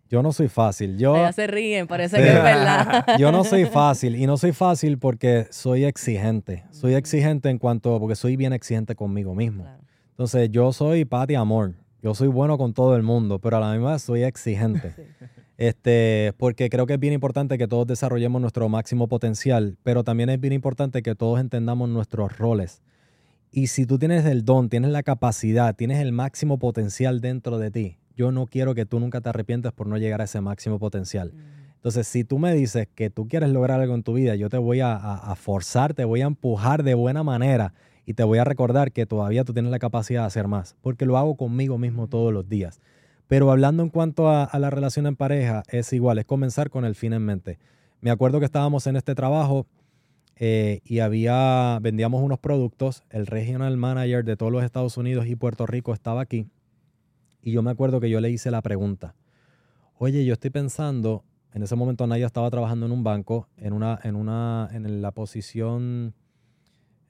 Yo 0.09 0.23
no 0.23 0.31
soy 0.31 0.47
fácil. 0.47 0.97
Yo, 0.97 1.17
ya 1.17 1.33
se 1.33 1.47
ríen, 1.47 1.85
parece 1.85 2.17
que 2.17 2.29
es 2.29 2.33
verdad. 2.43 3.05
Yo 3.19 3.31
no 3.31 3.43
soy 3.43 3.65
fácil 3.65 4.15
y 4.15 4.25
no 4.25 4.37
soy 4.37 4.53
fácil 4.53 4.97
porque 4.97 5.47
soy 5.51 5.83
exigente. 5.83 6.63
Soy 6.71 6.93
exigente 6.93 7.49
en 7.49 7.57
cuanto, 7.57 7.99
porque 7.99 8.15
soy 8.15 8.37
bien 8.37 8.53
exigente 8.53 8.95
conmigo 8.95 9.35
mismo. 9.35 9.67
Entonces 10.11 10.49
yo 10.49 10.71
soy 10.71 11.03
pati 11.03 11.35
amor. 11.35 11.73
Yo 12.07 12.13
soy 12.13 12.29
bueno 12.29 12.57
con 12.57 12.73
todo 12.73 12.95
el 12.95 13.03
mundo, 13.03 13.39
pero 13.39 13.57
a 13.57 13.59
la 13.59 13.73
misma 13.73 13.91
vez 13.91 14.01
soy 14.01 14.23
exigente. 14.23 14.93
Este, 15.57 16.33
porque 16.37 16.69
creo 16.69 16.85
que 16.85 16.93
es 16.93 16.99
bien 16.99 17.13
importante 17.13 17.57
que 17.57 17.67
todos 17.67 17.85
desarrollemos 17.85 18.39
nuestro 18.39 18.69
máximo 18.69 19.07
potencial, 19.07 19.75
pero 19.83 20.05
también 20.05 20.29
es 20.29 20.39
bien 20.39 20.53
importante 20.53 21.01
que 21.01 21.15
todos 21.15 21.39
entendamos 21.39 21.89
nuestros 21.89 22.37
roles. 22.37 22.81
Y 23.51 23.67
si 23.67 23.85
tú 23.85 23.97
tienes 23.97 24.23
el 24.25 24.45
don, 24.45 24.69
tienes 24.69 24.91
la 24.91 25.03
capacidad, 25.03 25.75
tienes 25.75 25.99
el 25.99 26.13
máximo 26.13 26.59
potencial 26.59 27.19
dentro 27.19 27.57
de 27.57 27.71
ti, 27.71 27.97
yo 28.15 28.31
no 28.31 28.45
quiero 28.45 28.73
que 28.73 28.85
tú 28.85 29.01
nunca 29.01 29.19
te 29.19 29.27
arrepientas 29.27 29.73
por 29.73 29.87
no 29.87 29.97
llegar 29.97 30.21
a 30.21 30.25
ese 30.25 30.39
máximo 30.39 30.79
potencial. 30.79 31.33
Entonces, 31.75 32.07
si 32.07 32.23
tú 32.23 32.39
me 32.39 32.53
dices 32.53 32.87
que 32.95 33.09
tú 33.09 33.27
quieres 33.27 33.49
lograr 33.49 33.81
algo 33.81 33.95
en 33.95 34.03
tu 34.03 34.13
vida, 34.13 34.35
yo 34.35 34.47
te 34.47 34.57
voy 34.57 34.79
a, 34.79 34.95
a 34.95 35.35
forzar, 35.35 35.93
te 35.93 36.05
voy 36.05 36.21
a 36.21 36.27
empujar 36.27 36.83
de 36.83 36.93
buena 36.93 37.23
manera 37.23 37.73
y 38.07 38.13
te 38.13 38.23
voy 38.23 38.39
a 38.39 38.45
recordar 38.45 38.91
que 38.91 39.05
todavía 39.05 39.43
tú 39.43 39.53
tienes 39.53 39.69
la 39.69 39.77
capacidad 39.77 40.21
de 40.21 40.27
hacer 40.27 40.47
más, 40.47 40.75
porque 40.81 41.05
lo 41.05 41.17
hago 41.17 41.35
conmigo 41.35 41.77
mismo 41.77 42.07
todos 42.07 42.33
los 42.33 42.49
días. 42.49 42.81
Pero 43.27 43.51
hablando 43.51 43.83
en 43.83 43.89
cuanto 43.89 44.29
a, 44.29 44.49
la 44.57 44.69
relación 44.69 45.05
en 45.05 45.17
pareja, 45.17 45.63
es 45.67 45.91
igual, 45.91 46.17
es 46.17 46.25
comenzar 46.25 46.69
con 46.69 46.85
el 46.85 46.95
fin 46.95 47.11
en 47.11 47.23
mente. 47.23 47.59
Me 47.99 48.09
acuerdo 48.09 48.39
que 48.39 48.45
estábamos 48.45 48.87
en 48.87 48.95
este 48.95 49.13
trabajo 49.13 49.67
eh, 50.37 50.79
y 50.85 50.99
había, 50.99 51.77
vendíamos 51.81 52.23
unos 52.23 52.39
productos, 52.39 53.03
el 53.09 53.27
regional 53.27 53.75
manager 53.75 54.23
de 54.23 54.37
todos 54.37 54.53
los 54.53 54.63
Estados 54.63 54.95
Unidos 54.95 55.27
y 55.27 55.35
Puerto 55.35 55.65
Rico 55.65 55.93
estaba 55.93 56.21
aquí 56.21 56.47
y 57.47 57.51
yo 57.51 57.61
me 57.61 57.71
acuerdo 57.71 57.99
que 57.99 58.09
yo 58.09 58.19
le 58.19 58.29
hice 58.29 58.51
la 58.51 58.61
pregunta, 58.61 59.15
oye, 59.97 60.25
yo 60.25 60.33
estoy 60.33 60.49
pensando, 60.49 61.23
en 61.53 61.63
ese 61.63 61.75
momento 61.75 62.05
Naya 62.05 62.25
estaba 62.25 62.49
trabajando 62.49 62.85
en 62.85 62.91
un 62.91 63.03
banco, 63.03 63.47
en, 63.57 63.71
una, 63.71 63.99
en, 64.03 64.15
una, 64.15 64.69
en 64.71 65.01
la 65.01 65.11
posición 65.11 66.13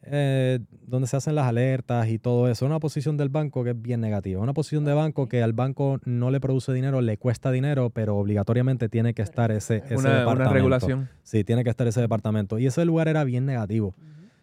eh, 0.10 0.60
donde 0.86 1.08
se 1.08 1.18
hacen 1.18 1.36
las 1.36 1.48
alertas 1.48 2.08
y 2.10 2.20
todo 2.20 2.50
eso. 2.50 2.66
Una 2.66 2.80
posición 2.80 3.18
del 3.18 3.30
banco 3.30 3.64
que 3.64 3.72
es 3.72 3.82
bien 3.82 4.02
negativa. 4.02 4.42
Una 4.42 4.54
posición 4.54 4.86
de 4.86 4.94
banco 4.94 5.28
que 5.28 5.44
al 5.44 5.54
banco 5.54 6.00
no 6.06 6.32
le 6.32 6.40
produce 6.40 6.74
dinero, 6.74 7.02
le 7.02 7.18
cuesta 7.18 7.52
dinero, 7.52 7.90
pero 7.90 8.18
obligatoriamente 8.18 8.90
tiene 8.90 9.14
que 9.14 9.22
estar 9.22 9.52
ese, 9.52 9.78
ese 9.78 9.96
una, 9.96 10.20
departamento. 10.20 10.44
Una 10.44 10.54
regulación. 10.54 11.10
Sí, 11.24 11.44
tiene 11.44 11.64
que 11.64 11.70
estar 11.70 11.88
ese 11.88 12.02
departamento. 12.02 12.60
Y 12.60 12.68
ese 12.68 12.86
lugar 12.86 13.08
era 13.08 13.24
bien 13.24 13.46
negativo. 13.46 13.96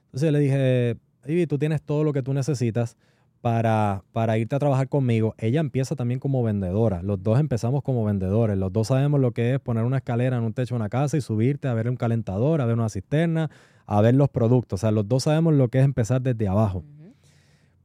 Entonces 0.07 0.33
le 0.33 0.39
dije, 0.39 0.97
Ivy, 1.27 1.47
tú 1.47 1.59
tienes 1.59 1.83
todo 1.83 2.05
lo 2.05 2.13
que 2.13 2.23
tú 2.23 2.35
necesitas 2.35 2.97
para, 3.45 4.05
para 4.13 4.39
irte 4.39 4.57
a 4.57 4.59
trabajar 4.59 4.89
conmigo. 4.89 5.35
Ella 5.37 5.61
empieza 5.61 5.95
también 5.97 6.19
como 6.19 6.43
vendedora. 6.43 7.03
Los 7.03 7.23
dos 7.23 7.39
empezamos 7.39 7.83
como 7.83 8.03
vendedores. 8.03 8.57
Los 8.57 8.73
dos 8.73 8.89
sabemos 8.89 9.21
lo 9.21 9.33
que 9.33 9.53
es 9.53 9.61
poner 9.61 9.85
una 9.85 9.99
escalera 9.99 10.39
en 10.39 10.45
un 10.45 10.55
techo 10.55 10.75
de 10.75 10.77
una 10.77 10.89
casa 10.89 11.19
y 11.19 11.21
subirte 11.21 11.69
a 11.69 11.75
ver 11.75 11.91
un 11.91 11.97
calentador, 11.97 12.63
a 12.63 12.65
ver 12.65 12.75
una 12.75 12.89
cisterna, 12.89 13.51
a 13.87 14.01
ver 14.01 14.15
los 14.15 14.29
productos. 14.29 14.81
O 14.81 14.83
sea, 14.83 14.91
los 14.91 15.07
dos 15.09 15.25
sabemos 15.25 15.55
lo 15.55 15.69
que 15.69 15.79
es 15.79 15.85
empezar 15.85 16.21
desde 16.23 16.49
abajo. 16.49 16.85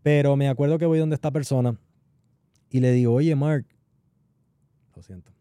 Pero 0.01 0.35
me 0.35 0.47
acuerdo 0.47 0.77
que 0.77 0.85
voy 0.85 0.99
donde 0.99 1.15
esta 1.15 1.31
persona 1.31 1.77
y 2.69 2.79
le 2.79 2.91
digo, 2.91 3.13
oye, 3.13 3.35
Mark, 3.35 3.65
lo 4.95 5.01
siento. 5.01 5.31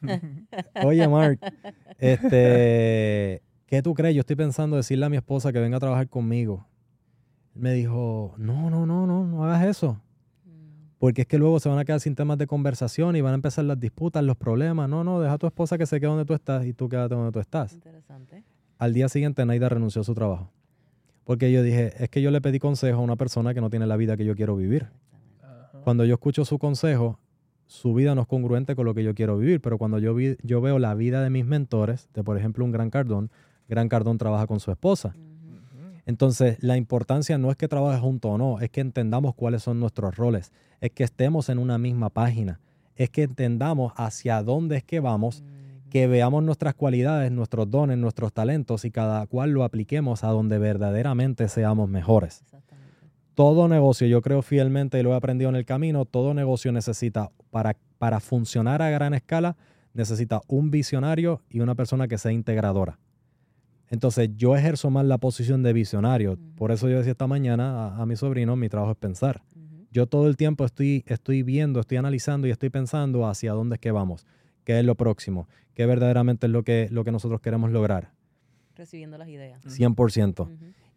oye, 0.84 1.06
Mark, 1.08 1.38
este, 1.98 3.42
¿qué 3.66 3.82
tú 3.82 3.94
crees? 3.94 4.14
Yo 4.14 4.20
estoy 4.20 4.36
pensando 4.36 4.76
decirle 4.76 5.06
a 5.06 5.08
mi 5.08 5.16
esposa 5.16 5.52
que 5.52 5.60
venga 5.60 5.76
a 5.76 5.80
trabajar 5.80 6.08
conmigo. 6.08 6.66
Me 7.54 7.72
dijo, 7.74 8.34
no, 8.38 8.70
no, 8.70 8.86
no, 8.86 9.06
no, 9.06 9.26
no 9.26 9.44
hagas 9.44 9.66
eso. 9.66 10.00
Mm. 10.46 10.96
Porque 10.98 11.22
es 11.22 11.26
que 11.26 11.36
luego 11.36 11.60
se 11.60 11.68
van 11.68 11.78
a 11.78 11.84
quedar 11.84 12.00
sin 12.00 12.14
temas 12.14 12.38
de 12.38 12.46
conversación 12.46 13.14
y 13.14 13.20
van 13.20 13.32
a 13.32 13.34
empezar 13.34 13.64
las 13.66 13.78
disputas, 13.78 14.24
los 14.24 14.36
problemas. 14.36 14.88
No, 14.88 15.04
no, 15.04 15.20
deja 15.20 15.34
a 15.34 15.38
tu 15.38 15.46
esposa 15.46 15.76
que 15.76 15.84
se 15.84 16.00
quede 16.00 16.08
donde 16.08 16.24
tú 16.24 16.32
estás 16.32 16.64
y 16.64 16.72
tú 16.72 16.88
quédate 16.88 17.14
donde 17.14 17.30
tú 17.30 17.40
estás. 17.40 17.74
Interesante 17.74 18.42
al 18.82 18.94
día 18.94 19.08
siguiente 19.08 19.46
Naida 19.46 19.68
renunció 19.68 20.00
a 20.00 20.04
su 20.04 20.12
trabajo. 20.12 20.50
Porque 21.22 21.52
yo 21.52 21.62
dije, 21.62 21.92
es 22.02 22.10
que 22.10 22.20
yo 22.20 22.32
le 22.32 22.40
pedí 22.40 22.58
consejo 22.58 22.98
a 22.98 23.02
una 23.02 23.14
persona 23.14 23.54
que 23.54 23.60
no 23.60 23.70
tiene 23.70 23.86
la 23.86 23.96
vida 23.96 24.16
que 24.16 24.24
yo 24.24 24.34
quiero 24.34 24.56
vivir. 24.56 24.88
Cuando 25.84 26.04
yo 26.04 26.14
escucho 26.14 26.44
su 26.44 26.58
consejo, 26.58 27.20
su 27.66 27.94
vida 27.94 28.16
no 28.16 28.22
es 28.22 28.26
congruente 28.26 28.74
con 28.74 28.84
lo 28.84 28.92
que 28.92 29.04
yo 29.04 29.14
quiero 29.14 29.38
vivir, 29.38 29.60
pero 29.60 29.78
cuando 29.78 30.00
yo, 30.00 30.16
vi, 30.16 30.36
yo 30.42 30.60
veo 30.60 30.80
la 30.80 30.96
vida 30.96 31.22
de 31.22 31.30
mis 31.30 31.46
mentores, 31.46 32.08
de 32.12 32.24
por 32.24 32.36
ejemplo 32.36 32.64
un 32.64 32.72
Gran 32.72 32.90
Cardón, 32.90 33.30
Gran 33.68 33.88
Cardón 33.88 34.18
trabaja 34.18 34.48
con 34.48 34.58
su 34.58 34.72
esposa. 34.72 35.14
Entonces, 36.04 36.60
la 36.60 36.76
importancia 36.76 37.38
no 37.38 37.52
es 37.52 37.56
que 37.56 37.68
trabaje 37.68 38.00
junto 38.00 38.30
o 38.30 38.38
no, 38.38 38.58
es 38.58 38.70
que 38.70 38.80
entendamos 38.80 39.36
cuáles 39.36 39.62
son 39.62 39.78
nuestros 39.78 40.16
roles, 40.16 40.50
es 40.80 40.90
que 40.90 41.04
estemos 41.04 41.48
en 41.50 41.60
una 41.60 41.78
misma 41.78 42.10
página, 42.10 42.58
es 42.96 43.10
que 43.10 43.22
entendamos 43.22 43.92
hacia 43.94 44.42
dónde 44.42 44.78
es 44.78 44.82
que 44.82 44.98
vamos 44.98 45.44
que 45.92 46.06
veamos 46.06 46.42
nuestras 46.42 46.74
cualidades, 46.74 47.30
nuestros 47.30 47.70
dones, 47.70 47.98
nuestros 47.98 48.32
talentos 48.32 48.86
y 48.86 48.90
cada 48.90 49.26
cual 49.26 49.50
lo 49.50 49.62
apliquemos 49.62 50.24
a 50.24 50.28
donde 50.28 50.56
verdaderamente 50.56 51.46
seamos 51.48 51.86
mejores. 51.86 52.46
Todo 53.34 53.68
negocio, 53.68 54.06
yo 54.06 54.22
creo 54.22 54.40
fielmente 54.40 54.98
y 54.98 55.02
lo 55.02 55.12
he 55.12 55.16
aprendido 55.16 55.50
en 55.50 55.56
el 55.56 55.66
camino, 55.66 56.06
todo 56.06 56.32
negocio 56.32 56.72
necesita, 56.72 57.30
para, 57.50 57.76
para 57.98 58.20
funcionar 58.20 58.80
a 58.80 58.88
gran 58.88 59.12
escala, 59.12 59.58
necesita 59.92 60.40
un 60.48 60.70
visionario 60.70 61.42
y 61.50 61.60
una 61.60 61.74
persona 61.74 62.08
que 62.08 62.16
sea 62.16 62.32
integradora. 62.32 62.98
Entonces 63.90 64.30
yo 64.34 64.56
ejerzo 64.56 64.88
más 64.88 65.04
la 65.04 65.18
posición 65.18 65.62
de 65.62 65.74
visionario. 65.74 66.38
Por 66.56 66.72
eso 66.72 66.88
yo 66.88 66.96
decía 66.96 67.12
esta 67.12 67.26
mañana 67.26 67.94
a, 68.00 68.06
mi 68.06 68.16
sobrino, 68.16 68.56
mi 68.56 68.70
trabajo 68.70 68.92
es 68.92 68.96
pensar. 68.96 69.42
Yo 69.90 70.06
todo 70.06 70.26
el 70.26 70.38
tiempo 70.38 70.64
estoy, 70.64 71.04
estoy 71.06 71.42
viendo, 71.42 71.80
estoy 71.80 71.98
analizando 71.98 72.46
y 72.46 72.50
estoy 72.50 72.70
pensando 72.70 73.26
hacia 73.26 73.52
dónde 73.52 73.74
es 73.74 73.80
que 73.80 73.90
vamos 73.90 74.24
qué 74.64 74.78
es 74.78 74.84
lo 74.84 74.94
próximo, 74.94 75.48
qué 75.74 75.86
verdaderamente 75.86 76.46
es 76.46 76.52
lo 76.52 76.62
que, 76.62 76.88
lo 76.90 77.04
que 77.04 77.12
nosotros 77.12 77.40
queremos 77.40 77.70
lograr. 77.70 78.10
Recibiendo 78.74 79.18
las 79.18 79.28
ideas. 79.28 79.64
100%. 79.64 80.48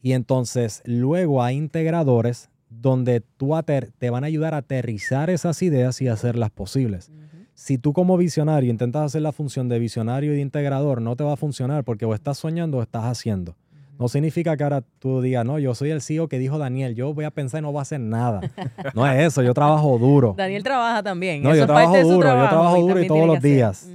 Y 0.02 0.14
entonces 0.14 0.82
luego 0.86 1.44
hay 1.44 1.58
integradores 1.58 2.50
donde 2.70 3.22
tú 3.22 3.54
te 3.98 4.10
van 4.10 4.24
a 4.24 4.28
ayudar 4.28 4.54
a 4.54 4.58
aterrizar 4.58 5.30
esas 5.30 5.62
ideas 5.62 6.02
y 6.02 6.08
hacerlas 6.08 6.52
posibles. 6.52 7.12
Si 7.54 7.78
tú 7.78 7.94
como 7.94 8.18
visionario 8.18 8.70
intentas 8.70 9.04
hacer 9.04 9.22
la 9.22 9.32
función 9.32 9.70
de 9.70 9.80
visionario 9.80 10.34
y 10.34 10.36
de 10.36 10.42
integrador, 10.42 11.02
no 11.02 11.16
te 11.16 11.24
va 11.24 11.34
a 11.34 11.38
funcionar 11.38 11.84
porque 11.84 12.06
o 12.06 12.14
estás 12.14 12.38
soñando 12.38 12.80
o 12.80 12.82
estás 12.82 13.06
haciendo. 13.06 13.56
No 13.98 14.10
significa 14.10 14.58
que 14.58 14.64
ahora 14.64 14.84
tú 15.00 15.22
digas, 15.22 15.46
no, 15.46 15.58
yo 15.58 15.74
soy 15.74 15.92
el 15.92 16.02
CEO 16.02 16.28
que 16.28 16.38
dijo 16.38 16.58
Daniel, 16.58 16.96
yo 16.96 17.14
voy 17.14 17.24
a 17.24 17.32
pensar 17.32 17.60
y 17.60 17.62
no 17.62 17.72
voy 17.72 17.80
a 17.80 17.84
hacer 17.84 18.02
nada. 18.02 18.42
No 18.94 19.10
es 19.10 19.28
eso, 19.28 19.42
yo 19.42 19.54
trabajo 19.54 19.98
duro. 19.98 20.36
Daniel 20.38 20.64
trabaja 20.64 21.02
también. 21.02 21.42
No, 21.42 21.56
yo 21.56 21.66
trabajo 21.66 21.98
duro, 22.02 22.28
yo 22.28 22.50
trabajo 22.50 22.82
duro 22.82 23.02
y 23.02 23.08
todos 23.08 23.26
los 23.26 23.42
días. 23.42 23.90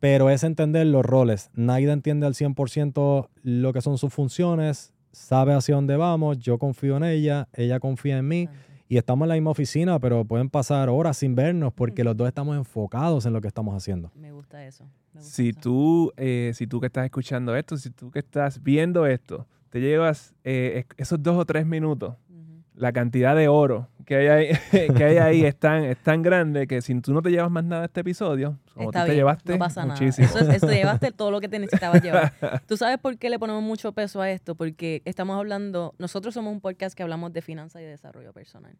Pero 0.00 0.30
es 0.30 0.44
entender 0.44 0.86
los 0.86 1.04
roles. 1.04 1.50
Nadie 1.54 1.90
entiende 1.90 2.26
al 2.26 2.34
100% 2.34 3.28
lo 3.42 3.72
que 3.72 3.80
son 3.80 3.98
sus 3.98 4.12
funciones, 4.12 4.92
sabe 5.12 5.52
hacia 5.52 5.74
dónde 5.74 5.96
vamos, 5.96 6.38
yo 6.38 6.58
confío 6.58 6.96
en 6.96 7.04
ella, 7.04 7.48
ella 7.52 7.80
confía 7.80 8.18
en 8.18 8.28
mí 8.28 8.48
y 8.88 8.96
estamos 8.96 9.26
en 9.26 9.28
la 9.28 9.34
misma 9.34 9.50
oficina, 9.50 9.98
pero 9.98 10.24
pueden 10.24 10.50
pasar 10.50 10.88
horas 10.88 11.18
sin 11.18 11.34
vernos 11.34 11.72
porque 11.72 12.02
los 12.02 12.16
dos 12.16 12.26
estamos 12.26 12.56
enfocados 12.56 13.26
en 13.26 13.32
lo 13.32 13.40
que 13.40 13.48
estamos 13.48 13.74
haciendo. 13.74 14.10
Me 14.14 14.32
gusta 14.32 14.66
eso. 14.66 14.84
si, 15.18 15.52
Tú, 15.52 16.12
eh, 16.16 16.52
si 16.54 16.66
tú 16.66 16.80
que 16.80 16.86
estás 16.86 17.04
escuchando 17.04 17.54
esto, 17.54 17.76
si 17.76 17.90
tú 17.90 18.10
que 18.10 18.18
estás 18.18 18.62
viendo 18.62 19.06
esto, 19.06 19.46
te 19.70 19.80
llevas 19.80 20.34
eh, 20.44 20.84
esos 20.96 21.22
dos 21.22 21.36
o 21.36 21.44
tres 21.44 21.66
minutos 21.66 22.14
la 22.80 22.92
cantidad 22.92 23.36
de 23.36 23.48
oro 23.48 23.88
que 24.06 24.16
hay 24.16 24.26
ahí, 24.26 24.48
que 24.96 25.04
hay 25.04 25.18
ahí 25.18 25.44
es, 25.44 25.54
tan, 25.56 25.84
es 25.84 25.98
tan 25.98 26.22
grande 26.22 26.66
que 26.66 26.80
si 26.80 26.98
tú 27.00 27.12
no 27.12 27.22
te 27.22 27.30
llevas 27.30 27.50
más 27.50 27.62
nada 27.62 27.82
de 27.82 27.86
este 27.86 28.00
episodio, 28.00 28.58
como 28.74 28.90
tú 28.90 28.98
te 29.06 29.14
llevaste 29.14 29.52
no 29.52 29.58
pasa 29.58 29.86
muchísimo. 29.86 30.28
Nada. 30.34 30.54
Eso, 30.56 30.66
llevaste 30.66 31.12
todo 31.12 31.30
lo 31.30 31.40
que 31.40 31.48
te 31.48 31.58
necesitabas 31.58 32.02
llevar. 32.02 32.32
¿Tú 32.66 32.76
sabes 32.76 32.98
por 32.98 33.18
qué 33.18 33.30
le 33.30 33.38
ponemos 33.38 33.62
mucho 33.62 33.92
peso 33.92 34.20
a 34.20 34.30
esto? 34.30 34.54
Porque 34.54 35.02
estamos 35.04 35.38
hablando, 35.38 35.94
nosotros 35.98 36.34
somos 36.34 36.52
un 36.52 36.60
podcast 36.60 36.96
que 36.96 37.02
hablamos 37.02 37.32
de 37.32 37.42
finanzas 37.42 37.82
y 37.82 37.84
desarrollo 37.84 38.32
personal. 38.32 38.76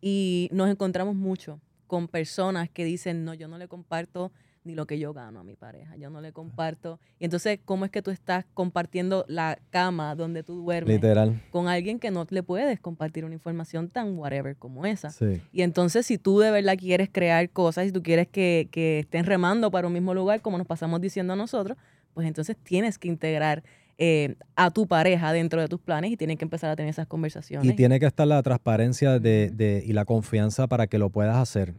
Y 0.00 0.48
nos 0.52 0.70
encontramos 0.70 1.16
mucho 1.16 1.60
con 1.86 2.06
personas 2.06 2.68
que 2.68 2.84
dicen, 2.84 3.24
no, 3.24 3.34
yo 3.34 3.48
no 3.48 3.58
le 3.58 3.66
comparto 3.66 4.30
ni 4.68 4.74
lo 4.74 4.86
que 4.86 4.98
yo 4.98 5.12
gano 5.12 5.40
a 5.40 5.44
mi 5.44 5.56
pareja. 5.56 5.96
Yo 5.96 6.10
no 6.10 6.20
le 6.20 6.32
comparto. 6.32 7.00
Y 7.18 7.24
entonces, 7.24 7.58
¿cómo 7.64 7.86
es 7.86 7.90
que 7.90 8.02
tú 8.02 8.10
estás 8.10 8.44
compartiendo 8.54 9.24
la 9.26 9.58
cama 9.70 10.14
donde 10.14 10.42
tú 10.42 10.56
duermes 10.62 10.96
Literal. 10.96 11.42
con 11.50 11.68
alguien 11.68 11.98
que 11.98 12.10
no 12.10 12.26
le 12.28 12.42
puedes 12.42 12.78
compartir 12.78 13.24
una 13.24 13.34
información 13.34 13.88
tan 13.88 14.16
whatever 14.16 14.54
como 14.56 14.84
esa? 14.84 15.10
Y 15.52 15.62
entonces, 15.62 16.06
si 16.06 16.18
tú 16.18 16.38
de 16.38 16.50
verdad 16.50 16.76
quieres 16.76 17.08
crear 17.10 17.48
cosas, 17.50 17.86
y 17.86 17.92
tú 17.92 18.02
quieres 18.02 18.28
que, 18.28 18.68
que 18.70 19.00
estén 19.00 19.24
remando 19.24 19.70
para 19.70 19.86
un 19.86 19.92
mismo 19.94 20.12
lugar, 20.12 20.42
como 20.42 20.58
nos 20.58 20.66
pasamos 20.66 21.00
diciendo 21.00 21.32
a 21.32 21.36
nosotros, 21.36 21.78
pues 22.12 22.28
entonces 22.28 22.56
tienes 22.62 22.98
que 22.98 23.08
integrar 23.08 23.62
eh, 23.96 24.36
a 24.54 24.70
tu 24.70 24.86
pareja 24.86 25.32
dentro 25.32 25.60
de 25.60 25.66
tus 25.66 25.80
planes 25.80 26.12
y 26.12 26.16
tienes 26.16 26.36
que 26.36 26.44
empezar 26.44 26.70
a 26.70 26.76
tener 26.76 26.90
esas 26.90 27.06
conversaciones. 27.06 27.68
Y 27.68 27.74
tiene 27.74 27.98
que 27.98 28.06
estar 28.06 28.26
la 28.26 28.42
transparencia 28.42 29.18
de, 29.18 29.50
de, 29.50 29.82
y 29.84 29.92
la 29.92 30.04
confianza 30.04 30.66
para 30.66 30.86
que 30.86 30.98
lo 30.98 31.08
puedas 31.10 31.36
hacer. 31.36 31.74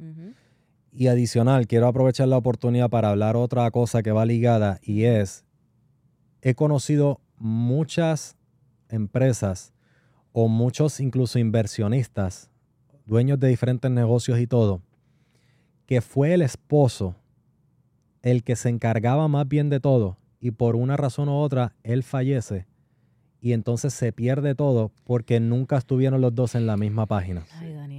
Y 0.92 1.08
adicional, 1.08 1.68
quiero 1.68 1.88
aprovechar 1.88 2.28
la 2.28 2.38
oportunidad 2.38 2.90
para 2.90 3.10
hablar 3.10 3.36
otra 3.36 3.70
cosa 3.72 4.02
que 4.02 4.12
va 4.12 4.26
ligada 4.26 4.80
y 4.82 5.04
es, 5.04 5.46
he 6.42 6.56
conocido 6.56 7.22
muchas 7.38 8.36
empresas 8.90 9.74
o 10.32 10.48
muchos 10.48 11.00
incluso 11.00 11.40
inversionistas, 11.40 12.50
dueños 13.06 13.40
de 13.40 13.50
diferentes 13.50 13.90
negocios 13.92 14.40
y 14.40 14.48
todo, 14.48 14.82
que 15.86 16.02
fue 16.02 16.34
el 16.34 16.42
esposo 16.42 17.16
el 18.22 18.44
que 18.44 18.56
se 18.56 18.70
encargaba 18.70 19.28
más 19.28 19.48
bien 19.48 19.70
de 19.70 19.80
todo 19.80 20.18
y 20.40 20.52
por 20.52 20.76
una 20.76 20.98
razón 20.98 21.30
u 21.30 21.34
otra 21.34 21.74
él 21.84 22.04
fallece 22.04 22.68
y 23.42 23.54
entonces 23.54 23.94
se 23.94 24.12
pierde 24.12 24.56
todo 24.56 24.92
porque 25.06 25.40
nunca 25.40 25.78
estuvieron 25.78 26.22
los 26.22 26.36
dos 26.36 26.56
en 26.56 26.66
la 26.66 26.78
misma 26.78 27.06
página. 27.06 27.46
Ay, 27.54 27.74
Daniel. 27.74 27.99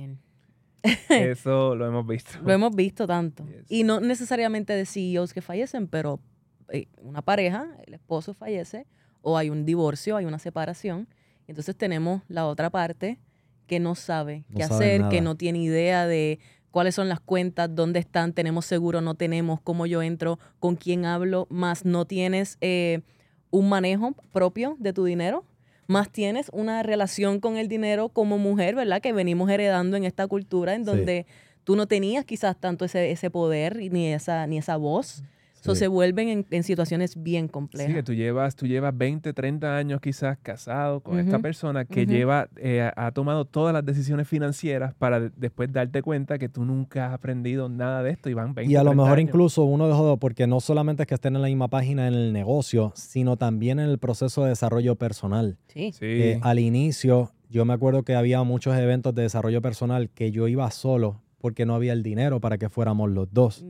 Eso 1.08 1.74
lo 1.74 1.86
hemos 1.86 2.06
visto. 2.06 2.38
Lo 2.44 2.52
hemos 2.52 2.74
visto 2.74 3.06
tanto. 3.06 3.46
Y 3.68 3.84
no 3.84 4.00
necesariamente 4.00 4.72
de 4.72 4.86
CEOs 4.86 5.32
que 5.32 5.42
fallecen, 5.42 5.88
pero 5.88 6.20
eh, 6.68 6.86
una 7.02 7.22
pareja, 7.22 7.68
el 7.86 7.94
esposo 7.94 8.34
fallece, 8.34 8.86
o 9.22 9.36
hay 9.36 9.50
un 9.50 9.64
divorcio, 9.64 10.16
hay 10.16 10.24
una 10.24 10.38
separación. 10.38 11.08
Y 11.46 11.50
entonces 11.50 11.76
tenemos 11.76 12.22
la 12.28 12.46
otra 12.46 12.70
parte 12.70 13.18
que 13.66 13.80
no 13.80 13.94
sabe 13.94 14.44
qué 14.54 14.64
hacer, 14.64 15.08
que 15.08 15.20
no 15.20 15.36
tiene 15.36 15.60
idea 15.60 16.06
de 16.06 16.40
cuáles 16.70 16.94
son 16.94 17.08
las 17.08 17.20
cuentas, 17.20 17.72
dónde 17.72 18.00
están, 18.00 18.32
tenemos 18.32 18.66
seguro, 18.66 19.00
no 19.00 19.14
tenemos, 19.14 19.60
cómo 19.60 19.86
yo 19.86 20.02
entro, 20.02 20.38
con 20.58 20.76
quién 20.76 21.04
hablo, 21.04 21.46
más 21.50 21.84
no 21.84 22.04
tienes 22.04 22.56
eh, 22.60 23.02
un 23.50 23.68
manejo 23.68 24.12
propio 24.32 24.76
de 24.78 24.92
tu 24.92 25.04
dinero 25.04 25.44
más 25.90 26.10
tienes 26.10 26.48
una 26.52 26.82
relación 26.82 27.40
con 27.40 27.56
el 27.56 27.68
dinero 27.68 28.08
como 28.08 28.38
mujer, 28.38 28.76
¿verdad? 28.76 29.02
Que 29.02 29.12
venimos 29.12 29.50
heredando 29.50 29.96
en 29.96 30.04
esta 30.04 30.26
cultura 30.28 30.74
en 30.74 30.84
donde 30.84 31.26
tú 31.64 31.74
no 31.74 31.86
tenías 31.86 32.24
quizás 32.24 32.56
tanto 32.58 32.84
ese, 32.84 33.10
ese 33.10 33.28
poder 33.28 33.76
ni 33.76 34.12
esa, 34.12 34.46
ni 34.46 34.58
esa 34.58 34.76
voz. 34.76 35.24
Eso 35.60 35.74
se 35.74 35.88
vuelven 35.88 36.46
en, 36.50 36.62
situaciones 36.62 37.22
bien 37.22 37.48
complejas. 37.48 37.88
Sí, 37.88 37.94
que 37.94 38.02
tú 38.02 38.14
llevas, 38.14 38.56
tú 38.56 38.66
llevas 38.66 38.96
20, 38.96 39.32
30 39.32 39.76
años 39.76 40.00
quizás 40.00 40.38
casado 40.38 41.00
con 41.00 41.18
esta 41.18 41.38
persona 41.38 41.84
que 41.84 42.06
lleva, 42.06 42.48
eh, 42.56 42.90
ha 42.96 43.12
tomado 43.12 43.44
todas 43.44 43.72
las 43.74 43.84
decisiones 43.84 44.26
financieras 44.28 44.94
para 44.94 45.20
después 45.20 45.72
darte 45.72 46.02
cuenta 46.02 46.38
que 46.38 46.48
tú 46.48 46.64
nunca 46.64 47.08
has 47.08 47.14
aprendido 47.14 47.68
nada 47.68 48.02
de 48.02 48.10
esto 48.10 48.30
y 48.30 48.34
van 48.34 48.54
20, 48.54 48.72
Y 48.72 48.76
a 48.76 48.82
lo 48.82 48.94
mejor 48.94 49.20
incluso 49.20 49.64
uno 49.64 49.86
dejó, 49.88 50.16
porque 50.16 50.46
no 50.46 50.60
solamente 50.60 51.02
es 51.02 51.06
que 51.06 51.14
estén 51.14 51.36
en 51.36 51.42
la 51.42 51.48
misma 51.48 51.68
página 51.68 52.08
en 52.08 52.14
el 52.14 52.32
negocio, 52.32 52.92
sino 52.94 53.36
también 53.36 53.78
en 53.78 53.88
el 53.88 53.98
proceso 53.98 54.44
de 54.44 54.50
desarrollo 54.50 54.96
personal. 54.96 55.58
Sí. 55.68 55.92
Eh, 56.00 56.38
al 56.42 56.58
inicio, 56.58 57.32
yo 57.48 57.64
me 57.64 57.74
acuerdo 57.74 58.02
que 58.02 58.14
había 58.14 58.42
muchos 58.42 58.76
eventos 58.76 59.14
de 59.14 59.22
desarrollo 59.22 59.60
personal 59.60 60.10
que 60.10 60.30
yo 60.30 60.48
iba 60.48 60.70
solo 60.70 61.20
porque 61.40 61.66
no 61.66 61.74
había 61.74 61.92
el 61.92 62.02
dinero 62.02 62.40
para 62.40 62.58
que 62.58 62.68
fuéramos 62.68 63.10
los 63.10 63.32
dos. 63.32 63.64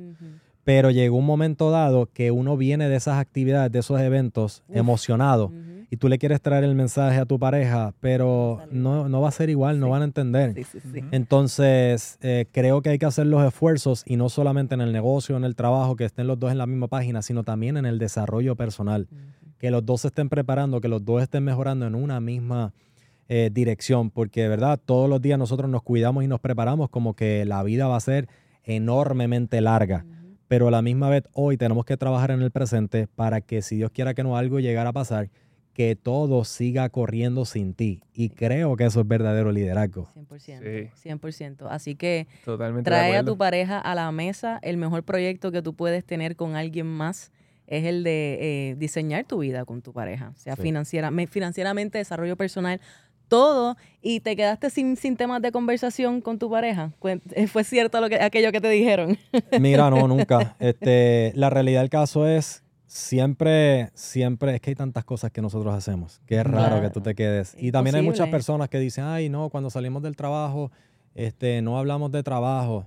Pero 0.70 0.92
llegó 0.92 1.16
un 1.16 1.26
momento 1.26 1.72
dado 1.72 2.06
que 2.06 2.30
uno 2.30 2.56
viene 2.56 2.88
de 2.88 2.94
esas 2.94 3.18
actividades, 3.18 3.72
de 3.72 3.80
esos 3.80 4.00
eventos, 4.00 4.62
emocionado, 4.68 5.50
y 5.90 5.96
tú 5.96 6.08
le 6.08 6.16
quieres 6.16 6.40
traer 6.40 6.62
el 6.62 6.76
mensaje 6.76 7.18
a 7.18 7.26
tu 7.26 7.40
pareja, 7.40 7.92
pero 7.98 8.62
no, 8.70 9.08
no 9.08 9.20
va 9.20 9.30
a 9.30 9.32
ser 9.32 9.50
igual, 9.50 9.80
no 9.80 9.90
van 9.90 10.02
a 10.02 10.04
entender. 10.04 10.54
Entonces, 11.10 12.18
eh, 12.22 12.46
creo 12.52 12.82
que 12.82 12.90
hay 12.90 12.98
que 13.00 13.06
hacer 13.06 13.26
los 13.26 13.44
esfuerzos, 13.44 14.04
y 14.06 14.14
no 14.14 14.28
solamente 14.28 14.76
en 14.76 14.80
el 14.80 14.92
negocio, 14.92 15.36
en 15.36 15.42
el 15.42 15.56
trabajo, 15.56 15.96
que 15.96 16.04
estén 16.04 16.28
los 16.28 16.38
dos 16.38 16.52
en 16.52 16.58
la 16.58 16.68
misma 16.68 16.86
página, 16.86 17.20
sino 17.20 17.42
también 17.42 17.76
en 17.76 17.84
el 17.84 17.98
desarrollo 17.98 18.54
personal. 18.54 19.08
Que 19.58 19.72
los 19.72 19.84
dos 19.84 20.02
se 20.02 20.06
estén 20.06 20.28
preparando, 20.28 20.80
que 20.80 20.86
los 20.86 21.04
dos 21.04 21.20
estén 21.20 21.42
mejorando 21.42 21.84
en 21.84 21.96
una 21.96 22.20
misma 22.20 22.74
eh, 23.28 23.50
dirección, 23.52 24.10
porque 24.10 24.42
de 24.42 24.48
verdad 24.48 24.78
todos 24.86 25.10
los 25.10 25.20
días 25.20 25.36
nosotros 25.36 25.68
nos 25.68 25.82
cuidamos 25.82 26.22
y 26.22 26.28
nos 26.28 26.38
preparamos 26.38 26.90
como 26.90 27.14
que 27.14 27.44
la 27.44 27.60
vida 27.64 27.88
va 27.88 27.96
a 27.96 28.00
ser 28.00 28.28
enormemente 28.62 29.60
larga 29.60 30.04
pero 30.50 30.66
a 30.66 30.70
la 30.72 30.82
misma 30.82 31.08
vez 31.08 31.22
hoy 31.32 31.56
tenemos 31.56 31.84
que 31.84 31.96
trabajar 31.96 32.32
en 32.32 32.42
el 32.42 32.50
presente 32.50 33.06
para 33.06 33.40
que 33.40 33.62
si 33.62 33.76
Dios 33.76 33.92
quiera 33.92 34.14
que 34.14 34.24
no 34.24 34.36
algo 34.36 34.58
llegara 34.58 34.90
a 34.90 34.92
pasar, 34.92 35.30
que 35.74 35.94
todo 35.94 36.44
siga 36.44 36.88
corriendo 36.88 37.44
sin 37.44 37.72
ti. 37.72 38.02
Y 38.12 38.30
creo 38.30 38.74
que 38.74 38.84
eso 38.84 39.00
es 39.00 39.06
verdadero 39.06 39.52
liderazgo. 39.52 40.08
100%. 40.12 40.90
100%. 40.92 41.68
Así 41.70 41.94
que 41.94 42.26
trae 42.82 43.16
a 43.16 43.24
tu 43.24 43.38
pareja 43.38 43.78
a 43.78 43.94
la 43.94 44.10
mesa. 44.10 44.58
El 44.62 44.76
mejor 44.76 45.04
proyecto 45.04 45.52
que 45.52 45.62
tú 45.62 45.76
puedes 45.76 46.04
tener 46.04 46.34
con 46.34 46.56
alguien 46.56 46.88
más 46.88 47.30
es 47.68 47.84
el 47.84 48.02
de 48.02 48.38
eh, 48.40 48.74
diseñar 48.76 49.26
tu 49.26 49.38
vida 49.38 49.64
con 49.64 49.82
tu 49.82 49.92
pareja, 49.92 50.32
sea 50.34 50.56
financiera, 50.56 51.12
financieramente, 51.28 51.98
desarrollo 51.98 52.36
personal, 52.36 52.80
todo 53.30 53.76
y 54.02 54.20
te 54.20 54.36
quedaste 54.36 54.68
sin, 54.68 54.96
sin 54.96 55.16
temas 55.16 55.40
de 55.40 55.52
conversación 55.52 56.20
con 56.20 56.38
tu 56.38 56.50
pareja. 56.50 56.92
Eh, 57.32 57.46
¿Fue 57.46 57.64
cierto 57.64 57.98
lo 58.02 58.10
que, 58.10 58.16
aquello 58.16 58.52
que 58.52 58.60
te 58.60 58.68
dijeron? 58.68 59.16
Mira, 59.58 59.88
no, 59.88 60.06
nunca. 60.06 60.56
Este, 60.58 61.32
la 61.34 61.48
realidad 61.48 61.80
del 61.80 61.88
caso 61.88 62.26
es 62.26 62.62
siempre, 62.86 63.90
siempre, 63.94 64.56
es 64.56 64.60
que 64.60 64.70
hay 64.70 64.74
tantas 64.74 65.04
cosas 65.04 65.30
que 65.30 65.40
nosotros 65.40 65.72
hacemos, 65.72 66.20
que 66.26 66.36
es 66.36 66.44
raro 66.44 66.82
que 66.82 66.90
tú 66.90 67.00
te 67.00 67.14
quedes. 67.14 67.54
Y 67.58 67.72
también 67.72 67.96
hay 67.96 68.02
muchas 68.02 68.28
personas 68.28 68.68
que 68.68 68.78
dicen, 68.78 69.04
ay, 69.04 69.30
no, 69.30 69.48
cuando 69.48 69.70
salimos 69.70 70.02
del 70.02 70.16
trabajo, 70.16 70.70
este, 71.14 71.62
no 71.62 71.78
hablamos 71.78 72.10
de 72.12 72.22
trabajo. 72.22 72.86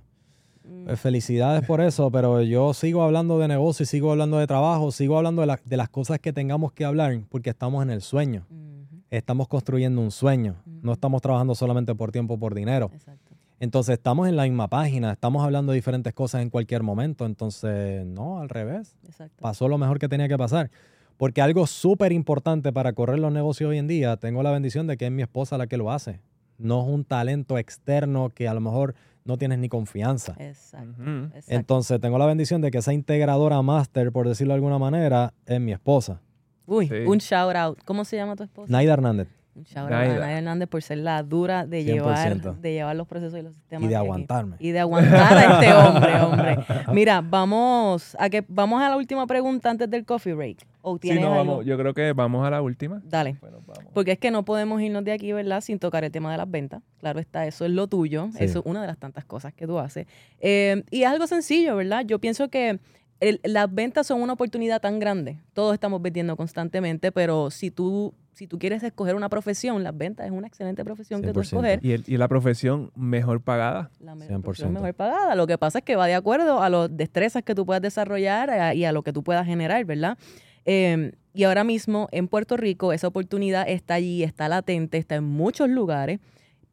Mm. 0.64 0.84
Pues 0.84 1.00
felicidades 1.00 1.66
por 1.66 1.80
eso, 1.80 2.10
pero 2.10 2.42
yo 2.42 2.74
sigo 2.74 3.02
hablando 3.02 3.38
de 3.38 3.48
negocio 3.48 3.84
y 3.84 3.86
sigo 3.86 4.10
hablando 4.10 4.38
de 4.38 4.46
trabajo, 4.46 4.92
sigo 4.92 5.16
hablando 5.16 5.44
de, 5.46 5.58
de 5.64 5.76
las 5.76 5.88
cosas 5.88 6.18
que 6.18 6.32
tengamos 6.32 6.72
que 6.72 6.84
hablar 6.84 7.18
porque 7.28 7.50
estamos 7.50 7.82
en 7.82 7.90
el 7.90 8.02
sueño. 8.02 8.46
Mm 8.50 8.73
estamos 9.16 9.48
construyendo 9.48 10.00
un 10.00 10.10
sueño. 10.10 10.56
No 10.82 10.92
estamos 10.92 11.22
trabajando 11.22 11.54
solamente 11.54 11.94
por 11.94 12.12
tiempo, 12.12 12.38
por 12.38 12.54
dinero. 12.54 12.90
Entonces 13.60 13.94
estamos 13.94 14.28
en 14.28 14.36
la 14.36 14.44
misma 14.44 14.68
página, 14.68 15.12
estamos 15.12 15.44
hablando 15.44 15.72
de 15.72 15.76
diferentes 15.76 16.12
cosas 16.12 16.42
en 16.42 16.50
cualquier 16.50 16.82
momento. 16.82 17.24
Entonces, 17.24 18.04
no, 18.04 18.40
al 18.40 18.48
revés. 18.48 18.96
Pasó 19.40 19.68
lo 19.68 19.78
mejor 19.78 19.98
que 19.98 20.08
tenía 20.08 20.28
que 20.28 20.36
pasar. 20.36 20.70
Porque 21.16 21.40
algo 21.40 21.66
súper 21.66 22.12
importante 22.12 22.72
para 22.72 22.92
correr 22.92 23.20
los 23.20 23.32
negocios 23.32 23.70
hoy 23.70 23.78
en 23.78 23.86
día, 23.86 24.16
tengo 24.16 24.42
la 24.42 24.50
bendición 24.50 24.86
de 24.86 24.96
que 24.96 25.06
es 25.06 25.12
mi 25.12 25.22
esposa 25.22 25.56
la 25.56 25.66
que 25.66 25.76
lo 25.76 25.92
hace. 25.92 26.20
No 26.58 26.82
es 26.82 26.88
un 26.88 27.04
talento 27.04 27.56
externo 27.56 28.30
que 28.30 28.48
a 28.48 28.54
lo 28.54 28.60
mejor 28.60 28.94
no 29.24 29.38
tienes 29.38 29.58
ni 29.58 29.68
confianza. 29.68 30.34
Exacto. 30.38 31.02
Entonces 31.48 32.00
tengo 32.00 32.18
la 32.18 32.26
bendición 32.26 32.60
de 32.60 32.70
que 32.70 32.78
esa 32.78 32.92
integradora 32.92 33.62
máster, 33.62 34.12
por 34.12 34.28
decirlo 34.28 34.52
de 34.52 34.56
alguna 34.56 34.78
manera, 34.78 35.32
es 35.46 35.60
mi 35.60 35.72
esposa. 35.72 36.20
Uy, 36.66 36.90
un 37.06 37.18
shout 37.18 37.54
out. 37.56 37.78
¿Cómo 37.84 38.04
se 38.04 38.16
llama 38.16 38.36
tu 38.36 38.42
esposa? 38.42 38.72
Naida 38.72 38.94
Hernández. 38.94 39.28
Un 39.54 39.62
shout 39.64 39.84
out 39.84 39.92
a 39.92 40.06
Naida 40.06 40.32
Hernández 40.32 40.68
por 40.68 40.82
ser 40.82 40.98
la 40.98 41.22
dura 41.22 41.66
de 41.66 41.84
llevar, 41.84 42.40
de 42.60 42.72
llevar 42.72 42.96
los 42.96 43.06
procesos 43.06 43.38
y 43.38 43.42
los 43.42 43.54
sistemas. 43.54 43.84
Y 43.84 43.88
de 43.88 43.96
aguantarme. 43.96 44.56
Y 44.58 44.70
de 44.70 44.80
aguantar 44.80 45.36
a 45.36 45.54
este 45.54 45.72
hombre, 45.74 46.20
hombre. 46.20 46.58
Mira, 46.92 47.20
vamos 47.20 48.16
a 48.18 48.28
que 48.30 48.44
vamos 48.48 48.82
a 48.82 48.88
la 48.88 48.96
última 48.96 49.26
pregunta 49.26 49.70
antes 49.70 49.88
del 49.90 50.04
coffee 50.04 50.34
break. 50.34 50.66
¿O 50.86 50.98
sí, 51.00 51.18
no, 51.18 51.30
vamos, 51.30 51.64
yo 51.64 51.78
creo 51.78 51.94
que 51.94 52.12
vamos 52.12 52.46
a 52.46 52.50
la 52.50 52.60
última. 52.60 53.00
Dale. 53.04 53.36
Porque 53.94 54.12
es 54.12 54.18
que 54.18 54.30
no 54.30 54.44
podemos 54.44 54.82
irnos 54.82 55.02
de 55.02 55.12
aquí, 55.12 55.32
¿verdad? 55.32 55.62
Sin 55.62 55.78
tocar 55.78 56.04
el 56.04 56.10
tema 56.10 56.30
de 56.30 56.36
las 56.36 56.50
ventas. 56.50 56.82
Claro 56.98 57.20
está, 57.20 57.46
eso 57.46 57.64
es 57.64 57.70
lo 57.70 57.86
tuyo. 57.86 58.28
Eso 58.38 58.58
es 58.58 58.66
una 58.66 58.82
de 58.82 58.86
las 58.88 58.98
tantas 58.98 59.24
cosas 59.24 59.54
que 59.54 59.66
tú 59.66 59.78
haces. 59.78 60.06
Eh, 60.40 60.82
y 60.90 61.02
es 61.04 61.08
algo 61.08 61.26
sencillo, 61.26 61.76
¿verdad? 61.76 62.04
Yo 62.04 62.18
pienso 62.18 62.48
que 62.48 62.80
las 63.20 63.72
ventas 63.72 64.06
son 64.06 64.22
una 64.22 64.34
oportunidad 64.34 64.80
tan 64.80 64.98
grande. 64.98 65.38
Todos 65.52 65.74
estamos 65.74 66.02
vendiendo 66.02 66.36
constantemente, 66.36 67.12
pero 67.12 67.50
si 67.50 67.70
tú, 67.70 68.14
si 68.32 68.46
tú 68.46 68.58
quieres 68.58 68.82
escoger 68.82 69.14
una 69.14 69.28
profesión, 69.28 69.82
las 69.82 69.96
ventas 69.96 70.26
es 70.26 70.32
una 70.32 70.46
excelente 70.46 70.84
profesión 70.84 71.22
que 71.22 71.32
tú 71.32 71.40
escoger. 71.40 71.80
¿Y, 71.82 72.16
la 72.16 72.28
profesión 72.28 72.90
mejor 72.94 73.40
pagada? 73.40 73.90
La 74.00 74.14
profesión 74.40 74.72
mejor 74.72 74.94
pagada. 74.94 75.34
Lo 75.34 75.46
que 75.46 75.58
pasa 75.58 75.78
es 75.78 75.84
que 75.84 75.96
va 75.96 76.06
de 76.06 76.14
acuerdo 76.14 76.62
a 76.62 76.68
las 76.68 76.94
destrezas 76.94 77.42
que 77.42 77.54
tú 77.54 77.64
puedas 77.64 77.82
desarrollar 77.82 78.74
y 78.76 78.84
a 78.84 78.92
lo 78.92 79.02
que 79.02 79.12
tú 79.12 79.22
puedas 79.22 79.46
generar, 79.46 79.84
¿verdad? 79.84 80.18
Em, 80.64 81.12
y 81.34 81.44
ahora 81.44 81.64
mismo 81.64 82.08
en 82.12 82.28
Puerto 82.28 82.56
Rico 82.56 82.92
esa 82.92 83.08
oportunidad 83.08 83.68
está 83.68 83.94
allí, 83.94 84.22
está 84.22 84.48
latente, 84.48 84.98
está 84.98 85.16
en 85.16 85.24
muchos 85.24 85.68
lugares 85.68 86.20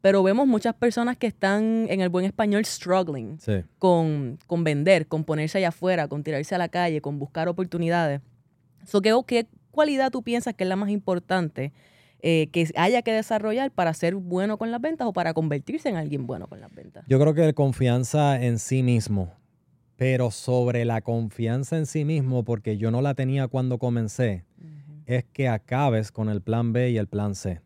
pero 0.02 0.22
vemos 0.22 0.46
muchas 0.48 0.74
personas 0.74 1.16
que 1.16 1.28
están 1.28 1.86
en 1.88 2.00
el 2.00 2.08
buen 2.08 2.26
español 2.26 2.64
struggling 2.64 3.38
con, 3.78 4.38
vender, 4.58 5.06
con 5.06 5.24
ponerse 5.24 5.58
allá 5.58 5.68
afuera, 5.68 6.08
con 6.08 6.24
tirarse 6.24 6.54
a 6.54 6.58
la 6.58 6.68
calle, 6.68 7.00
con 7.00 7.18
buscar 7.18 7.48
oportunidades. 7.48 8.20
So, 8.84 9.00
¿qué, 9.00 9.14
¿Qué 9.26 9.46
cualidad 9.70 10.10
tú 10.10 10.22
piensas 10.22 10.54
que 10.54 10.64
es 10.64 10.68
la 10.68 10.76
más 10.76 10.90
importante 10.90 11.72
eh, 12.20 12.48
que 12.52 12.68
haya 12.76 13.02
que 13.02 13.12
desarrollar 13.12 13.70
para 13.70 13.94
ser 13.94 14.16
bueno 14.16 14.58
con 14.58 14.72
las 14.72 14.80
ventas 14.80 15.06
o 15.06 15.12
para 15.12 15.34
convertirse 15.34 15.88
en 15.88 15.96
alguien 15.96 16.26
bueno 16.26 16.48
con 16.48 16.60
las 16.60 16.74
ventas? 16.74 17.04
Yo 17.06 17.20
creo 17.20 17.32
que 17.32 17.54
confianza 17.54 18.42
en 18.42 18.58
sí 18.58 18.82
mismo, 18.82 19.32
pero 19.96 20.32
sobre 20.32 20.84
la 20.84 21.00
confianza 21.00 21.78
en 21.78 21.86
sí 21.86 22.04
mismo, 22.04 22.42
porque 22.44 22.76
yo 22.76 22.90
no 22.90 23.02
la 23.02 23.14
tenía 23.14 23.46
cuando 23.46 23.78
comencé, 23.78 24.44
es 25.06 25.24
que 25.32 25.48
acabes 25.48 26.10
con 26.10 26.28
el 26.28 26.42
plan 26.42 26.72
B 26.72 26.90
y 26.90 26.96
el 26.96 27.06
plan 27.06 27.36
C. 27.36 27.60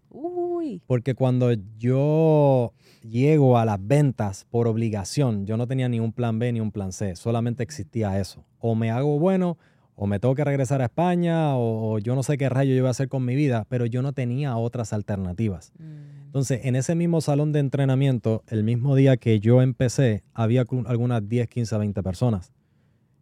Porque 0.86 1.14
cuando 1.14 1.52
yo 1.78 2.72
llego 3.02 3.58
a 3.58 3.64
las 3.64 3.78
ventas 3.80 4.46
por 4.50 4.68
obligación, 4.68 5.46
yo 5.46 5.56
no 5.56 5.66
tenía 5.66 5.88
ni 5.88 6.00
un 6.00 6.12
plan 6.12 6.38
B 6.38 6.52
ni 6.52 6.60
un 6.60 6.72
plan 6.72 6.92
C, 6.92 7.16
solamente 7.16 7.62
existía 7.62 8.18
eso. 8.20 8.44
O 8.58 8.74
me 8.74 8.90
hago 8.90 9.18
bueno, 9.18 9.58
o 9.94 10.06
me 10.06 10.20
tengo 10.20 10.34
que 10.34 10.44
regresar 10.44 10.82
a 10.82 10.86
España, 10.86 11.56
o, 11.56 11.98
yo 11.98 12.14
no 12.14 12.22
sé 12.22 12.36
qué 12.36 12.48
rayo 12.48 12.74
yo 12.74 12.82
voy 12.82 12.88
a 12.88 12.90
hacer 12.90 13.08
con 13.08 13.24
mi 13.24 13.34
vida, 13.34 13.66
pero 13.68 13.86
yo 13.86 14.02
no 14.02 14.12
tenía 14.12 14.56
otras 14.56 14.92
alternativas. 14.92 15.72
Mm. 15.78 16.26
Entonces, 16.26 16.60
en 16.64 16.76
ese 16.76 16.94
mismo 16.94 17.22
salón 17.22 17.52
de 17.52 17.60
entrenamiento, 17.60 18.44
el 18.48 18.62
mismo 18.62 18.94
día 18.94 19.16
que 19.16 19.40
yo 19.40 19.62
empecé, 19.62 20.22
había 20.34 20.64
algunas 20.86 21.26
10, 21.26 21.48
15, 21.48 21.78
20 21.78 22.02
personas. 22.02 22.52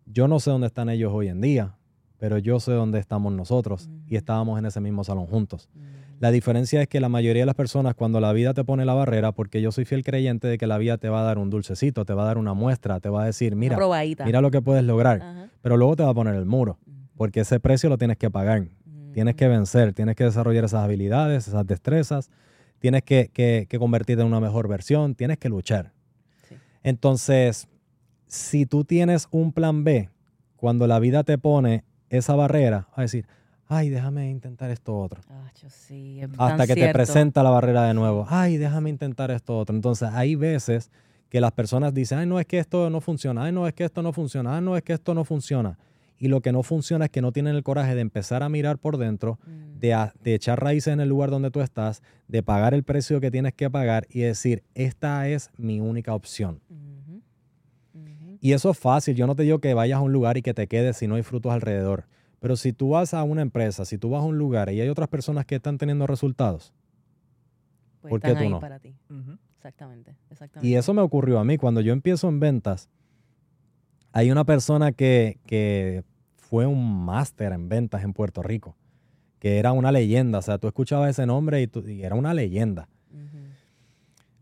Yo 0.07 0.27
no 0.27 0.41
sé 0.41 0.51
dónde 0.51 0.67
están 0.67 0.89
ellos 0.89 1.13
hoy 1.15 1.29
en 1.29 1.41
día, 1.41 1.77
pero 2.25 2.39
yo 2.39 2.59
sé 2.59 2.73
dónde 2.73 2.99
estamos 3.01 3.35
nosotros 3.35 3.91
y 4.07 4.17
estábamos 4.17 4.59
en 4.59 4.65
ese 4.65 4.81
mismo 4.81 5.05
salón 5.05 5.27
juntos. 5.27 5.69
La 6.21 6.31
diferencia 6.31 6.81
es 6.81 6.89
que 6.89 6.99
la 6.99 7.11
mayoría 7.11 7.43
de 7.43 7.47
las 7.47 7.55
personas 7.55 7.95
cuando 7.95 8.19
la 8.19 8.33
vida 8.33 8.55
te 8.55 8.65
pone 8.65 8.87
la 8.87 8.95
barrera, 8.95 9.33
porque 9.33 9.61
yo 9.61 9.71
soy 9.73 9.85
fiel 9.85 10.03
creyente 10.03 10.49
de 10.49 10.57
que 10.57 10.67
la 10.67 10.79
vida 10.79 10.97
te 10.97 11.11
va 11.11 11.21
a 11.21 11.23
dar 11.23 11.37
un 11.37 11.51
dulcecito, 11.51 12.07
te 12.07 12.15
va 12.15 12.23
a 12.23 12.25
dar 12.25 12.39
una 12.39 12.55
muestra, 12.55 12.99
te 12.99 13.11
va 13.11 13.25
a 13.25 13.27
decir, 13.27 13.57
mira, 13.57 13.77
mira 14.25 14.41
lo 14.41 14.51
que 14.51 14.63
puedes 14.63 14.85
lograr, 14.85 15.51
pero 15.61 15.77
luego 15.77 15.97
te 15.97 16.03
va 16.03 16.09
a 16.09 16.15
poner 16.15 16.35
el 16.35 16.47
muro, 16.47 16.79
porque 17.15 17.41
ese 17.41 17.61
precio 17.61 17.91
lo 17.91 17.99
tienes 17.99 18.17
que 18.17 18.31
pagar, 18.31 18.69
tienes 19.13 19.35
que 19.35 19.47
vencer, 19.47 19.93
tienes 19.93 20.17
que 20.17 20.25
desarrollar 20.25 20.65
esas 20.65 20.83
habilidades, 20.83 21.47
esas 21.47 21.67
destrezas, 21.67 22.31
tienes 22.79 23.03
que, 23.03 23.69
convertirte 23.79 24.23
en 24.23 24.29
una 24.29 24.41
mejor 24.41 24.67
versión, 24.67 25.15
tienes 25.15 25.37
que 25.37 25.51
luchar. 25.51 25.93
Entonces, 26.83 27.69
si 28.29 28.65
tú 28.65 28.83
tienes 28.85 29.29
un 29.31 29.53
plan 29.53 29.85
B, 29.85 30.09
cuando 30.57 30.87
la 30.87 30.99
vida 31.01 31.23
te 31.23 31.37
pone 31.37 31.85
esa 32.11 32.35
barrera, 32.35 32.89
a 32.95 33.03
decir, 33.03 33.27
ay, 33.69 33.89
déjame 33.89 34.29
intentar 34.31 34.71
esto 34.71 34.97
otro. 34.99 35.21
Hasta 36.39 36.67
que 36.67 36.75
te 36.75 36.81
presenta 36.93 37.43
la 37.43 37.51
barrera 37.51 37.85
de 37.85 37.95
nuevo, 37.95 38.27
ay, 38.29 38.57
déjame 38.57 38.91
intentar 38.91 39.31
esto 39.31 39.59
otro. 39.59 39.75
Entonces 39.75 40.09
hay 40.13 40.35
veces 40.35 40.91
que 41.31 41.41
las 41.41 41.53
personas 41.53 41.93
dicen, 41.95 42.19
ay, 42.19 42.27
no 42.27 42.39
es 42.39 42.47
que 42.47 42.59
esto 42.59 42.89
no 42.91 43.01
funciona, 43.01 43.45
ay, 43.45 43.53
no 43.53 43.67
es 43.67 43.75
que 43.75 43.85
esto 43.85 44.03
no 44.03 44.13
funciona, 44.13 44.57
ay, 44.57 44.63
no 44.63 44.77
es 44.77 44.83
que 44.83 44.93
esto 44.93 45.15
no 45.15 45.25
funciona. 45.25 45.79
y 46.17 46.29
lo 46.29 46.41
que 46.41 46.53
no 46.53 46.63
funciona 46.63 47.07
es 47.07 47.11
que 47.11 47.21
no 47.21 47.33
tienen 47.33 47.57
el 47.57 47.65
coraje 47.65 47.97
de 47.97 48.01
empezar 48.01 48.45
a 48.45 48.49
mirar 48.49 48.79
por 48.79 48.99
dentro, 48.99 49.39
Mm. 49.45 49.81
de, 49.81 49.95
a- 49.95 50.15
de 50.23 50.35
echar 50.35 50.63
raíces 50.63 50.93
en 50.93 51.01
el 51.01 51.09
lugar 51.09 51.29
donde 51.29 51.51
tú 51.51 51.61
estás, 51.61 52.03
de 52.29 52.41
pagar 52.43 52.73
el 52.73 52.85
precio 52.85 53.21
que 53.21 53.33
tienes 53.33 53.53
que 53.53 53.69
pagar 53.69 54.07
y 54.09 54.21
decir, 54.21 54.63
esta 54.77 55.27
es 55.29 55.51
mi 55.59 55.81
única 55.81 56.15
opción. 56.15 56.61
Ujú. 56.71 57.04
Y 58.45 58.53
eso 58.53 58.69
es 58.71 58.79
fácil. 58.79 59.17
Yo 59.17 59.27
no 59.27 59.35
te 59.35 59.43
digo 59.43 59.59
que 59.59 59.73
vayas 59.73 59.97
a 59.97 60.03
un 60.03 60.13
lugar 60.13 60.37
y 60.37 60.43
que 60.43 60.53
te 60.53 60.67
quedes 60.67 60.99
si 60.99 61.07
no 61.07 61.15
hay 61.15 61.23
frutos 61.23 61.51
alrededor. 61.51 62.05
Pero 62.41 62.57
si 62.57 62.75
tú 62.75 62.91
vas 62.91 63.15
a 63.15 63.23
una 63.23 63.41
empresa, 63.41 63.87
si 63.87 63.97
tú 63.97 64.11
vas 64.11 64.21
a 64.21 64.27
un 64.27 64.37
lugar 64.37 64.69
y 64.71 64.83
hay 64.83 64.89
otras 64.91 65.09
personas 65.09 65.47
que 65.47 65.55
están 65.55 65.79
teniendo 65.79 66.07
resultados, 66.07 66.75
Pues 68.03 68.11
¿Por 68.11 68.21
qué 68.21 68.27
están 68.29 68.41
tú 68.43 68.45
ahí 68.45 68.51
no? 68.51 68.61
para 68.61 68.79
ti. 68.81 68.95
Ujú. 69.09 69.39
Exactamente, 69.57 70.15
exactamente. 70.31 70.69
y 70.69 70.75
eso 70.77 70.93
me 70.93 71.01
ocurrió 71.01 71.39
a 71.39 71.45
mí. 71.47 71.57
Cuando 71.57 71.81
yo 71.81 71.95
empiezo 71.95 72.29
en 72.29 72.39
ventas, 72.39 72.91
hay 74.13 74.31
una 74.31 74.45
persona 74.45 74.93
que, 74.93 75.39
que 75.47 76.05
fue 76.37 76.67
un 76.67 77.03
máster 77.07 77.51
en 77.55 77.71
ventas 77.71 78.05
en 78.05 78.13
Puerto 78.13 78.43
Rico, 78.43 78.77
que 79.39 79.59
era 79.59 79.73
una 79.73 79.91
leyenda. 79.91 80.41
O 80.41 80.43
sea, 80.43 80.59
tú 80.59 80.67
escuchabas 80.69 81.09
ese 81.09 81.25
nombre 81.25 81.63
y, 81.63 81.67
tú- 81.67 81.89
y 81.89 82.03
era 82.03 82.15
una 82.15 82.35
leyenda. 82.35 82.91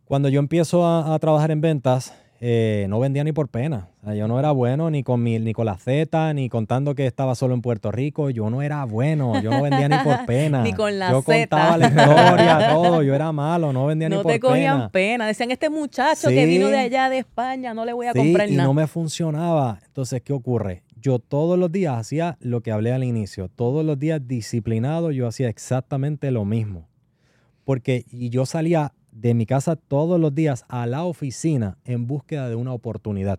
Cuando 0.07 0.29
yo 0.29 0.41
empiezo 0.41 0.85
a, 0.85 1.15
a 1.15 1.19
trabajar 1.21 1.53
en 1.53 1.61
ventas, 1.61 2.13
eh, 2.45 2.87
no 2.89 2.99
vendía 2.99 3.23
ni 3.23 3.31
por 3.31 3.47
pena. 3.49 3.89
O 4.03 4.07
sea, 4.07 4.15
yo 4.17 4.27
no 4.27 4.37
era 4.41 4.51
bueno 4.51 4.91
ni 4.91 5.05
con, 5.05 5.23
mi, 5.23 5.39
ni 5.39 5.53
con 5.53 5.65
la 5.65 5.77
Z, 5.79 6.35
ni 6.35 6.49
contando 6.49 6.97
que 6.97 7.07
estaba 7.07 7.37
solo 7.37 7.55
en 7.55 7.63
Puerto 7.63 7.93
Rico. 7.93 8.31
Yo 8.31 8.51
no 8.51 8.63
era 8.63 8.85
bueno. 8.85 9.41
Yo 9.41 9.53
no 9.53 9.63
vendía 9.63 9.89
ni 9.89 9.97
por 9.99 10.27
pena. 10.27 10.63
Ni 10.65 10.73
con 10.73 10.99
la 10.99 11.13
Yo 11.13 11.23
Z. 11.23 11.39
contaba 11.49 11.79
la 11.79 11.87
historia, 11.87 12.69
todo. 12.73 13.03
Yo 13.05 13.15
era 13.15 13.31
malo, 13.31 13.73
no 13.73 13.87
vendía 13.87 14.09
No 14.09 14.17
ni 14.17 14.23
por 14.25 14.33
te 14.33 14.41
cogían 14.41 14.77
pena. 14.77 14.91
pena. 14.91 15.27
Decían, 15.29 15.53
este 15.53 15.71
muchacho 15.71 16.31
que 16.31 16.45
vino 16.47 16.67
de 16.67 16.79
allá 16.79 17.09
de 17.11 17.19
España, 17.19 17.75
no 17.75 17.85
le 17.85 17.93
voy 17.93 18.09
a 18.09 18.13
Sí, 18.13 18.19
comprar 18.19 18.51
y 18.51 18.57
nada. 18.57 18.67
no 18.67 18.75
me 18.75 18.89
funcionaba. 18.89 19.79
Entonces, 19.87 20.21
¿qué 20.23 20.33
ocurre? 20.33 20.83
Yo 21.01 21.21
todos 21.21 21.57
los 21.57 21.71
días 21.71 21.97
hacía 21.97 22.39
lo 22.41 22.61
que 22.61 22.73
hablé 22.73 22.93
al 22.93 23.05
inicio. 23.05 23.49
Todos 23.55 23.85
los 23.85 24.01
días 24.01 24.21
disciplinado, 24.27 25.13
yo 25.13 25.29
hacía 25.29 25.49
exactamente 25.49 26.33
lo 26.33 26.45
mismo. 26.45 26.89
Porque 27.65 28.05
y 28.11 28.31
yo 28.31 28.47
salía 28.47 28.93
de 29.23 29.35
mi 29.35 29.47
casa 29.47 29.77
todos 29.77 30.19
los 30.21 30.35
días 30.35 30.65
a 30.69 30.85
la 30.87 31.05
oficina 31.05 31.79
en 31.85 32.09
búsqueda 32.09 32.49
de 32.49 32.57
una 32.57 32.73
oportunidad. 32.73 33.39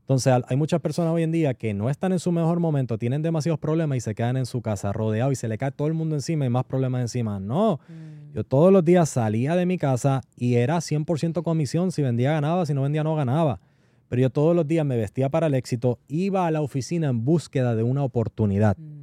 Entonces, 0.00 0.32
hay 0.48 0.56
muchas 0.56 0.80
personas 0.80 1.12
hoy 1.12 1.22
en 1.22 1.30
día 1.30 1.54
que 1.54 1.72
no 1.74 1.88
están 1.90 2.12
en 2.12 2.18
su 2.18 2.32
mejor 2.32 2.58
momento, 2.60 2.98
tienen 2.98 3.22
demasiados 3.22 3.60
problemas 3.60 3.98
y 3.98 4.00
se 4.00 4.14
quedan 4.14 4.36
en 4.38 4.46
su 4.46 4.60
casa 4.62 4.90
rodeados 4.92 5.32
y 5.32 5.36
se 5.36 5.48
le 5.48 5.56
cae 5.58 5.70
todo 5.70 5.86
el 5.86 5.94
mundo 5.94 6.14
encima 6.16 6.46
y 6.46 6.48
más 6.48 6.64
problemas 6.64 7.02
encima. 7.02 7.38
No, 7.38 7.78
Mm. 7.88 8.34
yo 8.34 8.42
todos 8.42 8.72
los 8.72 8.84
días 8.84 9.08
salía 9.10 9.54
de 9.54 9.66
mi 9.66 9.76
casa 9.78 10.22
y 10.34 10.54
era 10.54 10.80
100% 10.80 11.42
comisión. 11.42 11.92
Si 11.92 12.02
vendía, 12.02 12.32
ganaba. 12.32 12.64
Si 12.66 12.72
no 12.74 12.82
vendía, 12.82 13.04
no 13.04 13.14
ganaba. 13.14 13.60
Pero 14.08 14.22
yo 14.22 14.30
todos 14.30 14.56
los 14.56 14.66
días 14.66 14.84
me 14.86 14.96
vestía 14.96 15.28
para 15.28 15.46
el 15.46 15.54
éxito, 15.54 15.98
iba 16.08 16.46
a 16.46 16.50
la 16.50 16.62
oficina 16.62 17.08
en 17.10 17.24
búsqueda 17.24 17.76
de 17.76 17.82
una 17.82 18.02
oportunidad. 18.02 18.76
Ujú. 18.78 18.97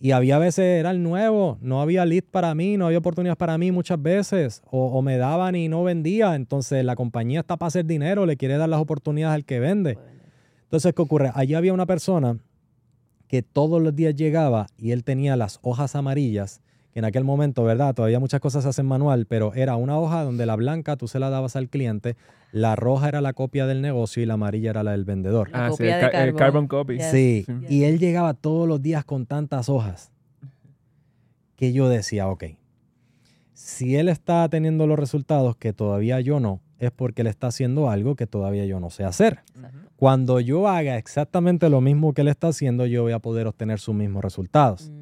Y 0.00 0.12
había 0.12 0.38
veces, 0.38 0.64
era 0.64 0.92
el 0.92 1.02
nuevo, 1.02 1.58
no 1.60 1.80
había 1.80 2.04
lead 2.04 2.22
para 2.30 2.54
mí, 2.54 2.76
no 2.76 2.86
había 2.86 2.98
oportunidades 2.98 3.36
para 3.36 3.58
mí 3.58 3.72
muchas 3.72 4.00
veces. 4.00 4.62
O, 4.70 4.86
o 4.86 5.02
me 5.02 5.16
daban 5.16 5.56
y 5.56 5.68
no 5.68 5.82
vendía. 5.82 6.36
Entonces 6.36 6.84
la 6.84 6.94
compañía 6.94 7.40
está 7.40 7.56
para 7.56 7.68
hacer 7.68 7.84
dinero, 7.84 8.24
le 8.24 8.36
quiere 8.36 8.56
dar 8.56 8.68
las 8.68 8.80
oportunidades 8.80 9.34
al 9.34 9.44
que 9.44 9.58
vende. 9.58 9.98
Entonces, 10.64 10.92
¿qué 10.94 11.02
ocurre? 11.02 11.32
Allí 11.34 11.54
había 11.54 11.72
una 11.72 11.86
persona 11.86 12.38
que 13.26 13.42
todos 13.42 13.80
los 13.80 13.96
días 13.96 14.14
llegaba 14.14 14.66
y 14.76 14.90
él 14.92 15.02
tenía 15.04 15.36
las 15.36 15.58
hojas 15.62 15.94
amarillas, 15.96 16.60
que 16.92 16.98
en 17.00 17.04
aquel 17.04 17.24
momento, 17.24 17.64
¿verdad? 17.64 17.94
Todavía 17.94 18.18
muchas 18.20 18.40
cosas 18.40 18.62
se 18.64 18.70
hacen 18.70 18.86
manual, 18.86 19.26
pero 19.26 19.52
era 19.54 19.76
una 19.76 19.98
hoja 19.98 20.24
donde 20.24 20.46
la 20.46 20.56
blanca 20.56 20.96
tú 20.96 21.08
se 21.08 21.18
la 21.18 21.30
dabas 21.30 21.54
al 21.56 21.68
cliente, 21.68 22.16
la 22.52 22.76
roja 22.76 23.08
era 23.08 23.20
la 23.20 23.32
copia 23.34 23.66
del 23.66 23.82
negocio 23.82 24.22
y 24.22 24.26
la 24.26 24.34
amarilla 24.34 24.70
era 24.70 24.82
la 24.82 24.92
del 24.92 25.04
vendedor. 25.04 25.50
La 25.50 25.66
Ah, 25.66 25.72
sí, 25.72 25.84
el, 25.84 26.34
carbon 26.34 26.66
copy. 26.66 26.96
Yes. 26.96 27.10
Sí, 27.10 27.44
Sí. 27.46 27.52
y 27.68 27.84
él 27.84 27.98
llegaba 27.98 28.34
todos 28.34 28.66
los 28.66 28.80
días 28.80 29.04
con 29.04 29.26
tantas 29.26 29.68
hojas 29.68 30.10
que 31.56 31.72
yo 31.72 31.88
decía, 31.88 32.28
ok, 32.28 32.44
si 33.52 33.96
él 33.96 34.08
está 34.08 34.48
teniendo 34.48 34.86
los 34.86 34.98
resultados 34.98 35.56
que 35.56 35.72
todavía 35.72 36.20
yo 36.20 36.40
no, 36.40 36.60
es 36.78 36.90
porque 36.92 37.22
él 37.22 37.26
está 37.26 37.48
haciendo 37.48 37.90
algo 37.90 38.14
que 38.14 38.26
todavía 38.26 38.64
yo 38.64 38.78
no 38.80 38.88
sé 38.88 39.04
hacer. 39.04 39.40
Exacto. 39.56 39.78
Cuando 39.96 40.38
yo 40.38 40.68
haga 40.68 40.96
exactamente 40.96 41.68
lo 41.68 41.80
mismo 41.80 42.14
que 42.14 42.20
él 42.20 42.28
está 42.28 42.48
haciendo, 42.48 42.86
yo 42.86 43.02
voy 43.02 43.12
a 43.12 43.18
poder 43.18 43.48
obtener 43.48 43.80
sus 43.80 43.96
mismos 43.96 44.22
resultados. 44.22 44.92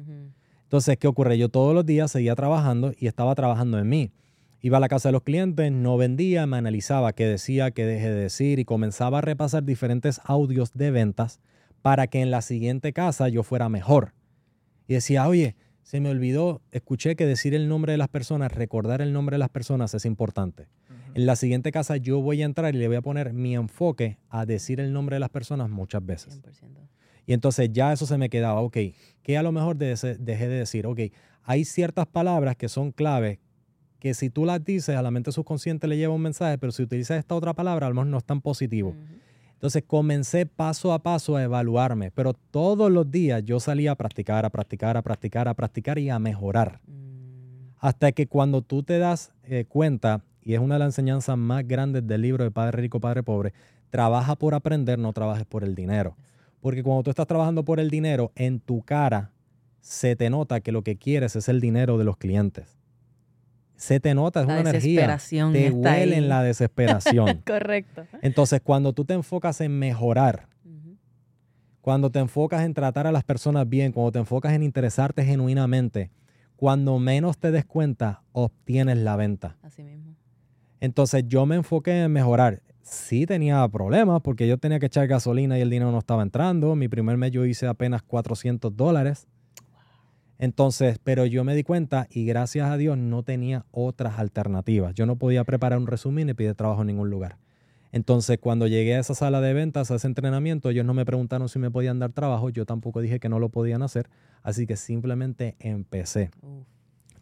Entonces, 0.67 0.97
¿qué 0.97 1.07
ocurre? 1.07 1.37
Yo 1.37 1.47
todos 1.47 1.73
los 1.73 1.85
días 1.85 2.11
seguía 2.11 2.35
trabajando 2.35 2.91
y 2.99 3.07
estaba 3.07 3.33
trabajando 3.35 3.79
en 3.79 3.87
mí. 3.87 4.11
Iba 4.59 4.77
a 4.77 4.79
la 4.81 4.89
casa 4.89 5.07
de 5.07 5.13
los 5.13 5.23
clientes, 5.23 5.71
no 5.71 5.95
vendía, 5.95 6.45
me 6.45 6.57
analizaba 6.57 7.13
qué 7.13 7.25
decía, 7.25 7.71
qué 7.71 7.85
dejé 7.85 8.09
de 8.09 8.23
decir 8.23 8.59
y 8.59 8.65
comenzaba 8.65 9.19
a 9.19 9.21
repasar 9.21 9.63
diferentes 9.63 10.19
audios 10.25 10.73
de 10.73 10.91
ventas 10.91 11.39
para 11.81 12.07
que 12.07 12.19
en 12.19 12.31
la 12.31 12.41
siguiente 12.41 12.91
casa 12.91 13.29
yo 13.29 13.43
fuera 13.43 13.69
mejor. 13.69 14.13
Y 14.89 14.95
decía, 14.95 15.25
oye, 15.29 15.55
se 15.83 16.01
me 16.01 16.09
olvidó, 16.09 16.61
escuché 16.71 17.15
que 17.15 17.25
decir 17.25 17.53
el 17.53 17.69
nombre 17.69 17.93
de 17.93 17.97
las 17.97 18.09
personas, 18.09 18.51
recordar 18.51 19.01
el 19.01 19.13
nombre 19.13 19.35
de 19.35 19.39
las 19.39 19.49
personas 19.49 19.93
es 19.93 20.03
importante. 20.03 20.67
En 21.13 21.25
la 21.25 21.37
siguiente 21.37 21.71
casa 21.71 21.95
yo 21.95 22.19
voy 22.19 22.41
a 22.41 22.45
entrar 22.45 22.75
y 22.75 22.77
le 22.77 22.89
voy 22.89 22.97
a 22.97 23.01
poner 23.01 23.31
mi 23.31 23.55
enfoque 23.55 24.17
a 24.29 24.45
decir 24.45 24.81
el 24.81 24.91
nombre 24.91 25.15
de 25.15 25.21
las 25.21 25.29
personas 25.29 25.69
muchas 25.69 26.05
veces. 26.05 26.41
100%. 26.43 26.96
Y 27.27 27.33
entonces 27.33 27.69
ya 27.71 27.93
eso 27.93 28.07
se 28.07 28.17
me 28.17 28.29
quedaba, 28.29 28.61
ok, 28.61 28.77
que 29.21 29.37
a 29.37 29.43
lo 29.43 29.51
mejor 29.51 29.75
de- 29.77 30.17
dejé 30.19 30.47
de 30.47 30.57
decir, 30.59 30.87
ok, 30.87 31.01
hay 31.43 31.65
ciertas 31.65 32.07
palabras 32.07 32.55
que 32.55 32.69
son 32.69 32.91
claves 32.91 33.37
que 33.99 34.13
si 34.13 34.29
tú 34.29 34.45
las 34.45 34.63
dices 34.63 34.95
a 34.95 35.01
la 35.01 35.11
mente 35.11 35.31
subconsciente 35.31 35.87
le 35.87 35.97
lleva 35.97 36.13
un 36.13 36.21
mensaje, 36.21 36.57
pero 36.57 36.71
si 36.71 36.83
utilizas 36.83 37.19
esta 37.19 37.35
otra 37.35 37.53
palabra 37.53 37.87
a 37.87 37.89
lo 37.89 37.95
mejor 37.95 38.07
no 38.07 38.17
es 38.17 38.23
tan 38.23 38.41
positivo. 38.41 38.95
Entonces 39.53 39.83
comencé 39.87 40.45
paso 40.45 40.93
a 40.93 40.99
paso 40.99 41.35
a 41.35 41.43
evaluarme, 41.43 42.11
pero 42.11 42.33
todos 42.33 42.91
los 42.91 43.09
días 43.09 43.43
yo 43.43 43.59
salía 43.59 43.91
a 43.91 43.95
practicar, 43.95 44.45
a 44.45 44.49
practicar, 44.51 44.97
a 44.97 45.01
practicar, 45.01 45.47
a 45.47 45.53
practicar 45.55 45.97
y 45.97 46.09
a 46.11 46.19
mejorar. 46.19 46.79
Mm. 46.85 47.73
Hasta 47.79 48.11
que 48.11 48.27
cuando 48.27 48.61
tú 48.61 48.83
te 48.83 48.99
das 48.99 49.31
eh, 49.43 49.65
cuenta, 49.67 50.21
y 50.43 50.53
es 50.53 50.59
una 50.59 50.75
de 50.75 50.79
las 50.79 50.89
enseñanzas 50.89 51.37
más 51.37 51.67
grandes 51.67 52.05
del 52.05 52.21
libro 52.21 52.43
de 52.43 52.51
Padre 52.51 52.81
Rico, 52.83 52.99
Padre 52.99 53.23
Pobre, 53.23 53.51
trabaja 53.89 54.35
por 54.35 54.53
aprender, 54.53 54.99
no 54.99 55.11
trabajes 55.11 55.45
por 55.45 55.63
el 55.63 55.73
dinero. 55.73 56.15
Porque 56.61 56.83
cuando 56.83 57.03
tú 57.03 57.09
estás 57.09 57.27
trabajando 57.27 57.63
por 57.63 57.79
el 57.79 57.89
dinero, 57.89 58.31
en 58.35 58.59
tu 58.59 58.81
cara 58.81 59.31
se 59.79 60.15
te 60.15 60.29
nota 60.29 60.59
que 60.59 60.71
lo 60.71 60.83
que 60.83 60.97
quieres 60.97 61.35
es 61.35 61.47
el 61.49 61.61
dinero 61.61 61.97
de 61.97 62.03
los 62.03 62.17
clientes. 62.17 62.77
Se 63.75 63.99
te 63.99 64.15
nota, 64.15 64.41
es 64.41 64.47
La 64.47 64.53
una 64.53 64.69
energía. 64.71 65.07
desesperación 65.07 65.53
Te 65.53 65.69
huele 65.69 66.17
en 66.17 66.29
la 66.29 66.41
desesperación. 66.41 67.41
Correcto. 67.45 68.05
Entonces, 68.21 68.59
cuando 68.61 68.91
tú 68.93 69.05
te 69.05 69.13
enfocas 69.13 69.61
en 69.61 69.77
mejorar, 69.77 70.47
cuando 71.81 72.11
te 72.11 72.19
enfocas 72.19 72.63
en 72.63 72.73
tratar 72.73 73.07
a 73.07 73.11
las 73.11 73.23
personas 73.23 73.69
bien, 73.69 73.93
cuando 73.93 74.11
te 74.11 74.19
enfocas 74.19 74.51
en 74.53 74.63
interesarte 74.63 75.23
genuinamente, 75.23 76.11
cuando 76.57 76.99
menos 76.99 77.37
te 77.37 77.51
des 77.51 77.65
cuenta, 77.65 78.23
obtienes 78.33 78.97
la 78.97 79.15
venta. 79.15 79.55
Así 79.61 79.83
mismo. 79.83 80.15
Entonces 80.81 81.23
yo 81.27 81.45
me 81.45 81.55
enfoqué 81.55 82.03
en 82.03 82.11
mejorar. 82.11 82.61
Sí 82.87 83.25
tenía 83.25 83.67
problemas 83.67 84.21
porque 84.21 84.47
yo 84.47 84.57
tenía 84.57 84.79
que 84.79 84.85
echar 84.85 85.07
gasolina 85.07 85.57
y 85.57 85.61
el 85.61 85.69
dinero 85.69 85.91
no 85.91 85.99
estaba 85.99 86.23
entrando. 86.23 86.73
Mi 86.75 86.87
primer 86.87 87.17
mes 87.17 87.31
yo 87.31 87.45
hice 87.45 87.67
apenas 87.67 88.01
400 88.01 88.77
dólares. 88.77 89.27
Entonces, 90.39 90.97
pero 91.03 91.25
yo 91.25 91.43
me 91.43 91.53
di 91.53 91.63
cuenta 91.63 92.07
y 92.09 92.25
gracias 92.25 92.69
a 92.69 92.77
Dios 92.77 92.97
no 92.97 93.23
tenía 93.23 93.65
otras 93.71 94.19
alternativas. 94.19 94.93
Yo 94.95 95.05
no 95.05 95.17
podía 95.17 95.43
preparar 95.43 95.79
un 95.79 95.87
resumen 95.87 96.27
ni 96.27 96.33
pedir 96.33 96.55
trabajo 96.55 96.81
en 96.81 96.87
ningún 96.87 97.09
lugar. 97.09 97.37
Entonces, 97.91 98.37
cuando 98.39 98.67
llegué 98.67 98.95
a 98.95 98.99
esa 98.99 99.15
sala 99.15 99.41
de 99.41 99.53
ventas, 99.53 99.91
a 99.91 99.95
ese 99.95 100.07
entrenamiento, 100.07 100.69
ellos 100.69 100.85
no 100.85 100.93
me 100.93 101.03
preguntaron 101.03 101.49
si 101.49 101.59
me 101.59 101.69
podían 101.69 101.99
dar 101.99 102.13
trabajo. 102.13 102.49
Yo 102.49 102.65
tampoco 102.65 103.01
dije 103.01 103.19
que 103.19 103.27
no 103.27 103.39
lo 103.39 103.49
podían 103.49 103.81
hacer. 103.81 104.07
Así 104.43 104.65
que 104.65 104.77
simplemente 104.77 105.57
empecé. 105.59 106.29
Uf. 106.41 106.65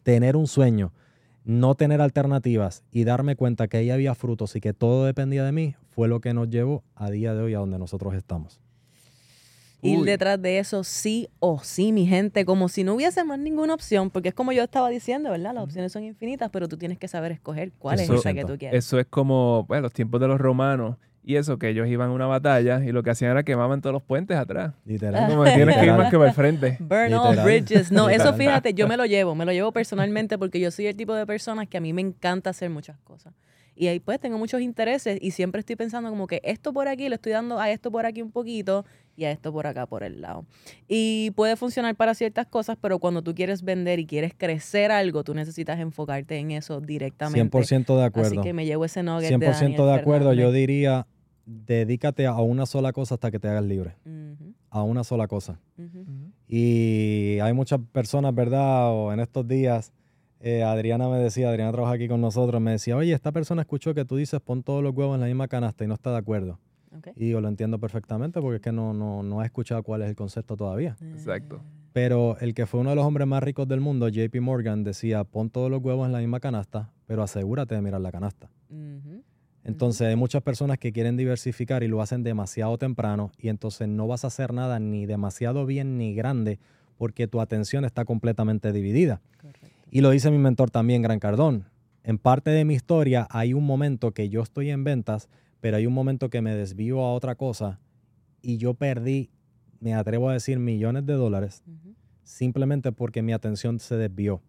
Tener 0.04 0.36
un 0.36 0.46
sueño, 0.46 0.94
no 1.46 1.76
tener 1.76 2.02
alternativas 2.02 2.84
y 2.92 3.04
darme 3.04 3.36
cuenta 3.36 3.68
que 3.68 3.78
ahí 3.78 3.92
había 3.92 4.16
frutos 4.16 4.56
y 4.56 4.62
que 4.62 4.74
todo 4.74 5.06
dependía 5.06 5.44
de 5.44 5.52
mí, 5.52 5.76
fue 5.92 6.08
lo 6.08 6.20
que 6.20 6.34
nos 6.34 6.50
llevó 6.50 6.84
a 6.96 7.10
día 7.10 7.34
de 7.34 7.42
hoy 7.42 7.54
a 7.54 7.60
donde 7.60 7.80
nosotros 7.80 8.14
estamos. 8.16 8.60
Ir 9.82 10.02
detrás 10.02 10.42
de 10.42 10.58
eso 10.58 10.84
sí 10.84 11.30
o 11.40 11.60
sí, 11.64 11.92
mi 11.92 12.08
gente, 12.08 12.44
como 12.44 12.70
si 12.70 12.84
no 12.84 12.96
hubiese 12.96 13.24
más 13.24 13.38
ninguna 13.38 13.76
opción, 13.76 14.10
porque 14.10 14.30
es 14.30 14.36
como 14.36 14.52
yo 14.52 14.64
estaba 14.64 14.90
diciendo, 14.90 15.30
¿verdad? 15.30 15.54
Las 15.54 15.64
opciones 15.64 15.92
son 15.92 16.04
infinitas, 16.04 16.50
pero 16.50 16.68
tú 16.68 16.78
tienes 16.78 16.98
que 16.98 17.08
saber 17.08 17.32
escoger 17.32 17.72
cuál 17.78 18.00
es 18.00 18.10
esa 18.10 18.34
que 18.34 18.46
tú 18.46 18.58
quieres. 18.58 18.84
Eso 18.84 19.00
es 19.00 19.06
como 19.06 19.66
bueno, 19.68 19.84
los 19.84 19.94
tiempos 19.94 20.20
de 20.20 20.28
los 20.28 20.42
romanos 20.42 20.98
y 21.26 21.38
eso, 21.38 21.58
que 21.58 21.70
ellos 21.70 21.88
iban 21.88 22.10
a 22.10 22.14
una 22.14 22.28
batalla 22.28 22.84
y 22.86 22.92
lo 22.92 23.02
que 23.04 23.10
hacían 23.10 23.32
era 23.32 23.44
quemaban 23.44 23.82
todos 23.82 23.94
los 23.94 24.04
puentes 24.04 24.38
atrás. 24.38 24.74
Literal. 24.86 25.28
Como 25.30 25.44
que 25.44 25.52
tienes 25.52 25.76
que 25.76 25.82
ir 25.82 25.86
Literal. 25.88 25.98
más 25.98 26.12
que 26.12 26.18
para 26.18 26.30
el 26.30 26.36
frente. 26.36 26.78
Burn 26.80 27.14
all 27.14 27.30
Literal. 27.36 27.44
bridges. 27.46 27.92
No, 27.92 28.10
eso 28.10 28.18
Literal. 28.32 28.36
fíjate, 28.38 28.74
yo 28.76 28.88
me 28.88 28.96
lo 28.96 29.06
llevo, 29.06 29.34
me 29.36 29.46
lo 29.46 29.52
llevo 29.52 29.72
personalmente 29.72 30.38
porque 30.38 30.60
yo 30.60 30.70
soy 30.72 30.88
el 30.88 30.96
tipo 30.96 31.14
de 31.16 31.26
personas 31.26 31.68
que 31.68 31.78
a 31.78 31.82
mí 31.82 31.94
me 31.94 32.02
encanta 32.02 32.52
hacer 32.52 32.70
muchas 32.70 33.00
cosas. 33.00 33.34
Y 33.78 33.88
ahí 33.88 34.00
pues 34.00 34.22
tengo 34.22 34.38
muchos 34.38 34.62
intereses 34.62 35.18
y 35.22 35.32
siempre 35.32 35.60
estoy 35.60 35.76
pensando 35.76 36.10
como 36.10 36.28
que 36.28 36.40
esto 36.46 36.72
por 36.72 36.88
aquí 36.88 37.10
le 37.10 37.16
estoy 37.16 37.34
dando 37.34 37.60
a 37.60 37.70
esto 37.72 37.92
por 37.92 38.06
aquí 38.06 38.22
un 38.22 38.32
poquito 38.32 38.86
y 39.18 39.26
a 39.26 39.32
esto 39.32 39.52
por 39.52 39.68
acá 39.68 39.86
por 39.86 40.04
el 40.04 40.22
lado. 40.22 40.46
Y 40.88 41.32
puede 41.32 41.58
funcionar 41.58 41.94
para 41.96 42.14
ciertas 42.14 42.48
cosas, 42.48 42.78
pero 42.80 43.00
cuando 43.00 43.22
tú 43.22 43.36
quieres 43.36 43.64
vender 43.64 44.00
y 44.00 44.06
quieres 44.06 44.34
crecer 44.38 44.92
algo, 44.92 45.26
tú 45.26 45.34
necesitas 45.34 45.78
enfocarte 45.80 46.38
en 46.38 46.52
eso 46.52 46.80
directamente. 46.80 47.42
100% 47.58 47.86
de 47.98 48.04
Así 48.04 48.08
acuerdo. 48.08 48.42
que 48.44 48.54
me 48.54 48.66
llevo 48.66 48.86
ese 48.86 49.04
nugget 49.04 49.32
100% 49.32 49.40
de 49.40 49.46
Daniel 49.48 49.78
de 49.78 49.94
acuerdo. 49.94 50.34
Yo 50.34 50.54
diría, 50.54 51.06
dedícate 51.46 52.26
a 52.26 52.36
una 52.36 52.66
sola 52.66 52.92
cosa 52.94 53.16
hasta 53.16 53.32
que 53.32 53.40
te 53.40 53.48
hagas 53.48 53.64
libre. 53.64 53.96
A 54.70 54.84
una 54.84 55.04
sola 55.04 55.28
cosa. 55.28 55.60
Y 56.48 57.40
hay 57.40 57.54
muchas 57.54 57.80
personas, 57.92 58.34
¿verdad? 58.34 58.92
O 58.92 59.14
en 59.14 59.20
estos 59.20 59.48
días, 59.48 59.92
eh, 60.40 60.64
Adriana 60.64 61.08
me 61.10 61.18
decía, 61.18 61.50
Adriana 61.50 61.72
trabaja 61.72 61.94
aquí 61.96 62.08
con 62.08 62.22
nosotros, 62.22 62.62
me 62.62 62.72
decía, 62.72 62.96
oye, 62.96 63.14
esta 63.14 63.32
persona 63.32 63.62
escuchó 63.62 63.94
que 63.94 64.06
tú 64.06 64.16
dices 64.16 64.42
pon 64.42 64.64
todos 64.64 64.84
los 64.84 64.94
huevos 64.96 65.16
en 65.16 65.22
la 65.22 65.28
misma 65.28 65.48
canasta 65.48 65.84
y 65.84 65.88
no 65.88 65.94
está 65.94 66.12
de 66.12 66.18
acuerdo. 66.18 66.60
Y 67.16 67.30
yo 67.30 67.42
lo 67.42 67.50
entiendo 67.50 67.78
perfectamente 67.78 68.40
porque 68.42 68.58
es 68.58 68.62
que 68.62 68.72
no, 68.72 68.94
no, 68.94 69.22
no 69.22 69.42
ha 69.42 69.46
escuchado 69.46 69.84
cuál 69.84 70.02
es 70.04 70.10
el 70.10 70.16
concepto 70.16 70.56
todavía. 70.56 70.96
Exacto. 71.02 71.62
Pero 71.92 72.38
el 72.40 72.54
que 72.54 72.66
fue 72.66 72.80
uno 72.80 72.90
de 72.92 72.96
los 72.96 73.06
hombres 73.06 73.28
más 73.28 73.42
ricos 73.44 73.68
del 73.68 73.80
mundo, 73.80 74.08
JP 74.08 74.36
Morgan, 74.42 74.84
decía, 74.84 75.24
pon 75.24 75.50
todos 75.50 75.70
los 75.70 75.82
huevos 75.82 76.06
en 76.06 76.14
la 76.14 76.20
misma 76.20 76.40
canasta, 76.40 76.92
pero 77.06 77.24
asegúrate 77.24 77.76
de 77.76 77.82
mirar 77.82 78.02
la 78.02 78.12
canasta. 78.12 78.50
Entonces 79.66 80.08
hay 80.08 80.16
muchas 80.16 80.44
personas 80.44 80.78
que 80.78 80.94
quieren 80.94 81.18
diversificar 81.18 81.84
y 81.84 81.88
lo 81.88 82.02
hacen 82.02 82.24
demasiado 82.24 82.78
temprano 82.78 83.32
y 83.38 83.50
entonces 83.50 83.88
no 83.88 84.08
vas 84.08 84.24
a 84.24 84.28
hacer 84.28 84.54
nada 84.54 84.80
ni 84.80 85.06
demasiado 85.06 85.66
bien 85.66 85.98
ni 85.98 86.14
grande 86.14 86.60
porque 86.98 87.28
tu 87.28 87.42
atención 87.42 87.84
está 87.84 88.06
completamente 88.06 88.72
dividida. 88.72 89.22
Y 89.92 90.02
lo 90.02 90.12
dice 90.12 90.32
mi 90.32 90.38
mentor 90.38 90.72
también, 90.72 91.02
Gran 91.02 91.20
Cardón. 91.20 91.66
En 92.04 92.20
parte 92.20 92.52
de 92.52 92.64
mi 92.64 92.76
historia 92.76 93.28
hay 93.32 93.54
un 93.54 93.66
momento 93.66 94.12
que 94.12 94.30
yo 94.30 94.42
estoy 94.44 94.70
en 94.70 94.84
ventas, 94.84 95.30
pero 95.62 95.78
hay 95.78 95.88
un 95.88 95.94
momento 95.94 96.30
que 96.30 96.42
me 96.42 96.56
desvío 96.56 97.02
a 97.02 97.14
otra 97.14 97.36
cosa 97.36 97.80
y 98.42 98.58
yo 98.58 98.76
perdí, 98.76 99.32
me 99.80 99.96
atrevo 99.96 100.30
a 100.30 100.34
decir, 100.34 100.60
millones 100.60 101.06
de 101.08 101.14
dólares 101.14 101.64
simplemente 102.26 102.92
porque 102.92 103.22
mi 103.22 103.32
atención 103.32 103.80
se 103.80 103.96
desvió. 103.96 104.42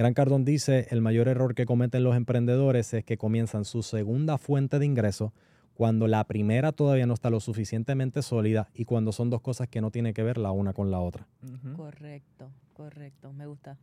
Gran 0.00 0.14
Cardón 0.14 0.46
dice, 0.46 0.86
el 0.88 1.02
mayor 1.02 1.28
error 1.28 1.54
que 1.54 1.66
cometen 1.66 2.04
los 2.04 2.16
emprendedores 2.16 2.94
es 2.94 3.04
que 3.04 3.18
comienzan 3.18 3.66
su 3.66 3.82
segunda 3.82 4.38
fuente 4.38 4.78
de 4.78 4.86
ingreso 4.86 5.34
cuando 5.74 6.06
la 6.06 6.24
primera 6.24 6.72
todavía 6.72 7.04
no 7.04 7.12
está 7.12 7.28
lo 7.28 7.38
suficientemente 7.38 8.22
sólida 8.22 8.70
y 8.72 8.86
cuando 8.86 9.12
son 9.12 9.28
dos 9.28 9.42
cosas 9.42 9.68
que 9.68 9.82
no 9.82 9.90
tienen 9.90 10.14
que 10.14 10.22
ver 10.22 10.38
la 10.38 10.52
una 10.52 10.72
con 10.72 10.90
la 10.90 11.00
otra. 11.00 11.26
Correcto, 11.76 12.50
correcto, 12.72 13.34
me 13.34 13.44
gusta. 13.44 13.76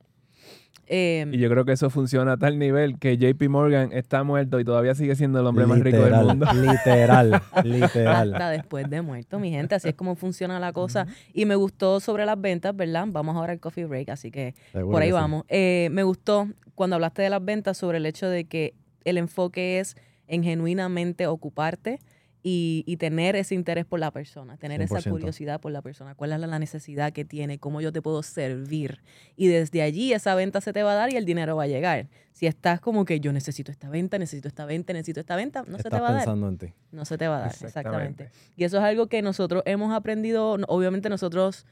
Em, 0.89 1.33
y 1.33 1.37
yo 1.37 1.49
creo 1.49 1.65
que 1.65 1.73
eso 1.73 1.89
funciona 1.89 2.33
a 2.33 2.37
tal 2.37 2.57
nivel 2.57 2.97
que 2.97 3.17
JP 3.17 3.49
Morgan 3.49 3.91
está 3.91 4.23
muerto 4.23 4.59
y 4.59 4.63
todavía 4.63 4.95
sigue 4.95 5.15
siendo 5.15 5.41
el 5.41 5.45
hombre 5.45 5.65
más 5.65 5.79
rico 5.79 5.97
del 5.97 6.13
mundo. 6.13 6.45
Literal, 6.53 7.41
literal. 7.63 8.33
Hasta 8.33 8.49
después 8.51 8.89
de 8.89 9.01
muerto, 9.01 9.37
mi 9.37 9.51
gente. 9.51 9.75
Así 9.75 9.89
es 9.89 9.95
como 9.95 10.15
funciona 10.15 10.59
la 10.59 10.71
cosa. 10.71 11.05
Y 11.33 11.45
me 11.45 11.55
gustó 11.55 11.99
sobre 11.99 12.25
las 12.25 12.39
ventas, 12.39 12.75
¿verdad? 12.75 13.05
Vamos 13.09 13.35
ahora 13.35 13.51
al 13.51 13.59
coffee 13.59 13.85
break, 13.85 14.09
así 14.09 14.31
que 14.31 14.55
por 14.71 15.01
ahí 15.01 15.11
vamos. 15.11 15.43
Eh, 15.49 15.89
me 15.91 16.03
gustó 16.03 16.47
cuando 16.73 16.95
hablaste 16.95 17.21
de 17.21 17.29
las 17.29 17.43
ventas 17.43 17.77
sobre 17.77 17.97
el 17.97 18.05
hecho 18.05 18.29
de 18.29 18.45
que 18.45 18.73
el 19.03 19.17
enfoque 19.17 19.79
es 19.79 19.97
en 20.27 20.43
genuinamente 20.43 21.27
ocuparte 21.27 21.99
y, 22.43 22.97
tener 22.97 23.35
ese 23.35 23.55
interés 23.55 23.85
por 23.85 23.99
la 23.99 24.11
persona, 24.11 24.57
tener 24.57 24.81
esa 24.81 25.01
curiosidad 25.01 25.59
por 25.59 25.71
la 25.71 25.81
persona, 25.81 26.15
cuál 26.15 26.31
es 26.31 26.39
la 26.39 26.59
necesidad 26.59 27.11
que 27.11 27.25
tiene, 27.25 27.59
cómo 27.59 27.81
yo 27.81 27.91
te 27.91 28.01
puedo 28.01 28.23
servir. 28.23 29.01
Y 29.35 29.47
desde 29.47 29.81
allí 29.81 30.13
esa 30.13 30.33
venta 30.35 30.61
se 30.61 30.73
te 30.73 30.83
va 30.83 30.93
a 30.93 30.95
dar 30.95 31.11
y 31.11 31.17
el 31.17 31.25
dinero 31.25 31.55
va 31.55 31.63
a 31.63 31.67
llegar. 31.67 32.07
Si 32.31 32.45
estás 32.45 32.79
como 32.79 33.03
que 33.03 33.19
yo 33.19 33.33
necesito 33.33 33.71
esta 33.71 33.89
venta, 33.89 34.17
necesito 34.17 34.47
esta 34.47 34.65
venta, 34.65 34.93
necesito 34.93 35.19
esta 35.19 35.35
venta, 35.35 35.63
no 35.67 35.77
se 35.77 35.89
te 35.89 35.99
va 35.99 36.09
a 36.09 36.11
dar. 36.11 36.21
pensando 36.21 36.47
en 36.47 36.57
ti. 36.57 36.73
No 36.91 37.03
se 37.03 37.17
te 37.17 37.27
va 37.27 37.37
a 37.37 37.41
dar, 37.41 37.55
exactamente. 37.61 38.29
Y 38.55 38.63
eso 38.63 38.77
es 38.77 38.83
algo 38.83 39.07
que 39.07 39.21
nosotros 39.21 39.63
hemos 39.65 39.93
aprendido, 39.93 40.57
obviamente 40.67 41.09
nosotros 41.09 41.65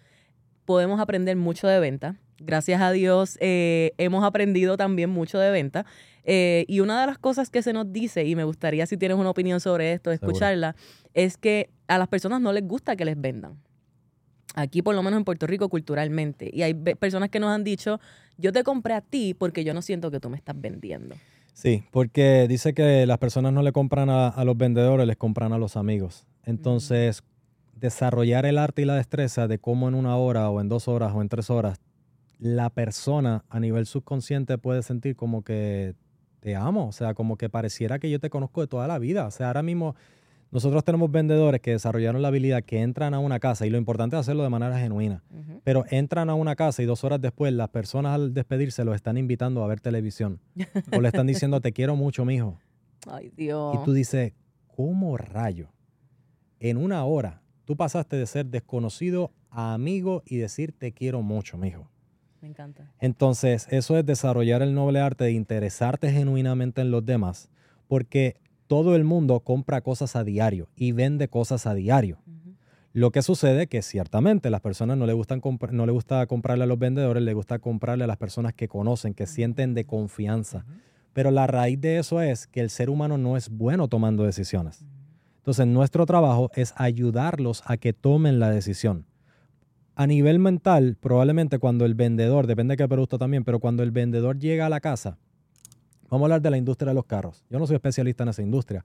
podemos 0.66 1.00
aprender 1.00 1.36
mucho 1.36 1.68
de 1.68 1.80
venta. 1.80 2.16
Gracias 2.40 2.82
a 2.82 2.92
Dios 2.92 3.38
eh, 3.40 3.94
hemos 3.98 4.24
aprendido 4.24 4.78
también 4.78 5.10
mucho 5.10 5.40
de 5.40 5.52
venta. 5.52 5.86
Eh, 6.26 6.66
y 6.68 6.80
una 6.80 7.00
de 7.00 7.08
las 7.08 7.18
cosas 7.18 7.50
que 7.50 7.62
se 7.62 7.72
nos 7.72 7.94
dice, 7.94 8.26
y 8.26 8.36
me 8.36 8.44
gustaría 8.44 8.86
si 8.88 8.98
tienes 8.98 9.18
una 9.18 9.30
opinión 9.30 9.60
sobre 9.60 9.94
esto, 9.94 10.12
escucharla, 10.12 10.76
es 11.14 11.38
que 11.38 11.70
a 11.88 11.98
las 11.98 12.08
personas 12.08 12.42
no 12.42 12.52
les 12.52 12.68
gusta 12.68 12.96
que 12.96 13.06
les 13.06 13.20
vendan. 13.20 13.58
Aquí, 14.56 14.82
por 14.82 14.96
lo 14.96 15.04
menos 15.04 15.18
en 15.18 15.26
Puerto 15.26 15.48
Rico, 15.48 15.70
culturalmente. 15.70 16.50
Y 16.52 16.64
hay 16.64 16.74
personas 16.74 17.30
que 17.30 17.40
nos 17.40 17.50
han 17.50 17.64
dicho, 17.64 18.00
yo 18.38 18.52
te 18.52 18.64
compré 18.64 18.94
a 18.94 19.02
ti 19.02 19.34
porque 19.34 19.64
yo 19.64 19.74
no 19.74 19.82
siento 19.82 20.12
que 20.12 20.20
tú 20.20 20.30
me 20.30 20.38
estás 20.38 20.60
vendiendo. 20.60 21.16
Sí, 21.54 21.84
porque 21.92 22.48
dice 22.50 22.74
que 22.74 23.06
las 23.06 23.18
personas 23.18 23.54
no 23.54 23.62
le 23.62 23.72
compran 23.72 24.10
a, 24.10 24.44
los 24.44 24.58
vendedores, 24.58 25.08
les 25.08 25.18
compran 25.18 25.54
a 25.54 25.58
los 25.58 25.78
amigos. 25.78 26.26
Entonces, 26.44 27.24
desarrollar 27.86 28.46
el 28.46 28.58
arte 28.58 28.82
y 28.82 28.86
la 28.86 28.96
destreza 28.96 29.48
de 29.48 29.60
cómo 29.60 29.88
en 29.88 29.96
una 29.96 30.18
hora 30.18 30.50
o 30.50 30.62
en 30.62 30.70
dos 30.70 30.88
horas 30.88 31.14
o 31.16 31.22
en 31.22 31.30
tres 31.30 31.50
horas 31.50 31.80
la 32.40 32.70
persona 32.70 33.46
a 33.50 33.60
nivel 33.60 33.86
subconsciente 33.86 34.58
puede 34.58 34.84
sentir 34.84 35.16
como 35.16 35.44
que 35.44 35.96
te 36.40 36.56
amo, 36.56 36.88
o 36.88 36.92
sea, 36.92 37.14
como 37.14 37.38
que 37.38 37.50
pareciera 37.50 37.98
que 37.98 38.10
yo 38.10 38.20
te 38.20 38.30
conozco 38.30 38.62
de 38.62 38.68
toda 38.68 38.88
la 38.88 39.00
vida. 39.00 39.26
O 39.26 39.32
sea, 39.32 39.48
ahora 39.48 39.64
mismo 39.64 39.96
nosotros 40.52 40.84
tenemos 40.84 41.12
vendedores 41.12 41.60
que 41.62 41.72
desarrollaron 41.72 42.22
la 42.22 42.28
habilidad 42.28 42.64
que 42.64 42.82
entran 42.82 43.14
a 43.14 43.20
una 43.20 43.40
casa 43.40 43.66
y 43.66 43.70
lo 43.70 43.78
importante 43.78 44.16
es 44.16 44.20
hacerlo 44.20 44.44
de 44.44 44.50
manera 44.50 44.78
genuina, 44.78 45.24
pero 45.64 45.86
entran 45.90 46.30
a 46.30 46.36
una 46.36 46.56
casa 46.56 46.84
y 46.84 46.86
dos 46.86 47.04
horas 47.04 47.20
después 47.20 47.52
las 47.52 47.70
personas 47.70 48.14
al 48.14 48.34
despedirse 48.34 48.86
los 48.86 48.96
están 48.96 49.18
invitando 49.18 49.64
a 49.64 49.68
ver 49.68 49.80
televisión 49.80 50.40
o 50.92 51.02
le 51.02 51.08
están 51.08 51.28
diciendo 51.28 51.62
te 51.62 51.74
quiero 51.74 51.96
mucho, 51.96 52.26
mijo. 52.26 52.60
Ay, 53.08 53.32
Dios. 53.36 53.76
Y 53.76 53.86
tú 53.86 53.94
dices, 53.94 54.34
¿cómo 54.68 55.18
rayo? 55.18 55.70
En 56.60 56.78
una 56.78 57.04
hora 57.06 57.42
tú 57.66 57.76
pasaste 57.76 58.16
de 58.16 58.26
ser 58.26 58.46
desconocido 58.46 59.32
a 59.50 59.74
amigo 59.74 60.24
y 60.26 60.38
decir 60.38 60.72
te 60.72 60.92
quiero 60.92 61.22
mucho, 61.22 61.58
mijo. 61.58 61.90
Me 62.42 62.50
encanta. 62.50 62.92
Entonces, 63.00 63.68
eso 63.72 63.98
es 63.98 64.06
desarrollar 64.06 64.62
el 64.62 64.74
noble 64.74 65.00
arte 65.00 65.26
de 65.26 65.32
interesarte 65.32 66.12
genuinamente 66.12 66.82
en 66.82 66.92
los 66.92 67.06
demás, 67.06 67.50
porque 67.88 68.38
todo 68.68 68.96
el 68.96 69.04
mundo 69.04 69.40
compra 69.40 69.82
cosas 69.82 70.16
a 70.16 70.24
diario 70.24 70.70
y 70.76 70.92
vende 70.92 71.28
cosas 71.28 71.66
a 71.68 71.74
diario. 71.74 72.20
Lo 72.94 73.12
que 73.12 73.22
sucede 73.22 73.64
es 73.64 73.68
que 73.68 73.82
ciertamente 73.82 74.50
las 74.50 74.62
personas 74.62 74.98
no 74.98 75.06
le, 75.06 75.12
gustan 75.12 75.42
no 75.72 75.86
le 75.86 75.92
gusta 75.92 76.26
comprarle 76.28 76.64
a 76.64 76.68
los 76.68 76.80
vendedores, 76.80 77.22
le 77.22 77.34
gusta 77.34 77.60
comprarle 77.60 78.06
a 78.06 78.08
las 78.08 78.16
personas 78.16 78.54
que 78.54 78.70
conocen, 78.70 79.14
que 79.14 79.28
sienten 79.28 79.74
de 79.74 79.86
confianza. 79.86 80.66
Pero 81.12 81.30
la 81.30 81.46
raíz 81.46 81.82
de 81.82 81.98
eso 81.98 82.22
es 82.22 82.48
que 82.48 82.62
el 82.62 82.70
ser 82.70 82.90
humano 82.90 83.18
no 83.18 83.36
es 83.36 83.50
bueno 83.50 83.90
tomando 83.90 84.24
decisiones. 84.24 84.86
Entonces, 85.46 85.68
nuestro 85.68 86.08
trabajo 86.08 86.50
es 86.56 86.74
ayudarlos 86.76 87.62
a 87.68 87.78
que 87.78 87.94
tomen 87.94 88.40
la 88.40 88.50
decisión 88.50 89.06
a 89.96 90.08
nivel 90.08 90.40
mental, 90.40 90.98
probablemente 91.00 91.58
cuando 91.60 91.86
el 91.86 91.94
vendedor, 91.94 92.48
depende 92.48 92.74
de 92.74 92.78
qué 92.78 92.88
producto 92.88 93.18
también, 93.18 93.44
pero 93.44 93.60
cuando 93.60 93.82
el 93.82 93.92
vendedor 93.92 94.38
llega 94.38 94.66
a 94.66 94.70
la 94.70 94.82
casa, 94.82 95.18
vamos 96.10 96.24
a 96.24 96.26
hablar 96.26 96.42
de 96.42 96.50
la 96.52 96.58
industria 96.58 96.90
de 96.90 96.96
los 96.96 97.06
carros. 97.06 97.46
Yo 97.50 97.60
no 97.60 97.68
soy 97.68 97.76
especialista 97.76 98.24
en 98.24 98.30
esa 98.30 98.42
industria, 98.42 98.84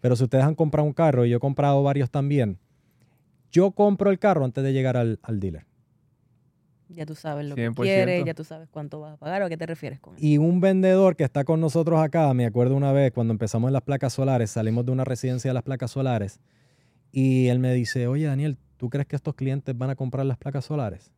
pero 0.00 0.14
si 0.14 0.24
ustedes 0.24 0.44
han 0.44 0.54
comprado 0.54 0.86
un 0.86 0.92
carro 0.92 1.24
y 1.24 1.30
yo 1.30 1.38
he 1.38 1.40
comprado 1.40 1.82
varios 1.82 2.10
también, 2.10 2.58
yo 3.50 3.72
compro 3.72 4.10
el 4.10 4.18
carro 4.18 4.44
antes 4.44 4.62
de 4.62 4.72
llegar 4.72 4.96
al, 4.96 5.18
dealer. 5.40 5.64
Ya 6.88 7.06
tú 7.06 7.14
sabes 7.14 7.46
lo 7.46 7.54
que 7.54 7.70
quieres, 7.70 8.24
ya 8.24 8.34
tú 8.34 8.44
sabes 8.44 8.68
cuánto 8.70 9.00
vas 9.00 9.14
a 9.14 9.16
pagar 9.16 9.42
o 9.42 9.46
a 9.46 9.48
qué 9.48 9.56
te 9.56 9.66
refieres 9.66 10.00
con 10.00 10.16
eso. 10.16 10.24
Y 10.24 10.38
un 10.38 10.60
vendedor 10.60 11.16
que 11.16 11.24
está 11.24 11.44
con 11.44 11.60
nosotros 11.60 12.00
acá, 12.00 12.32
me 12.34 12.46
acuerdo 12.46 12.76
una 12.76 12.92
vez 12.92 13.12
cuando 13.12 13.32
empezamos 13.32 13.68
en 13.68 13.72
las 13.72 13.82
placas 13.82 14.12
solares, 14.12 14.50
salimos 14.50 14.84
de 14.84 14.92
una 14.92 15.04
residencia 15.04 15.50
de 15.50 15.54
las 15.54 15.62
placas 15.62 15.90
solares 15.90 16.40
y 17.10 17.48
él 17.48 17.58
me 17.58 17.72
dice, 17.72 18.06
oye 18.06 18.26
Daniel, 18.26 18.58
¿tú 18.76 18.90
crees 18.90 19.06
que 19.06 19.16
estos 19.16 19.34
clientes 19.34 19.76
van 19.76 19.90
a 19.90 19.94
comprar 19.94 20.26
las 20.26 20.36
placas 20.36 20.64
solares? 20.64 21.12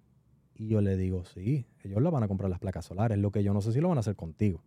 Y 0.55 0.68
yo 0.68 0.80
le 0.80 0.97
digo, 0.97 1.24
sí, 1.24 1.66
ellos 1.82 2.01
las 2.01 2.12
van 2.12 2.22
a 2.22 2.28
comprar 2.28 2.48
las 2.48 2.59
placas 2.59 2.84
solares, 2.84 3.18
lo 3.18 3.30
que 3.30 3.43
yo 3.43 3.52
no 3.52 3.60
sé 3.60 3.72
si 3.72 3.80
lo 3.80 3.88
van 3.88 3.98
a 3.98 4.01
hacer 4.01 4.16
contigo. 4.16 4.62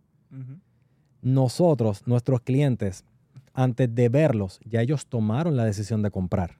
Nosotros, 1.22 2.06
nuestros 2.06 2.40
clientes, 2.42 3.04
antes 3.52 3.92
de 3.94 4.08
verlos, 4.08 4.60
ya 4.64 4.82
ellos 4.82 5.06
tomaron 5.06 5.56
la 5.56 5.64
decisión 5.64 6.02
de 6.02 6.10
comprar. 6.10 6.58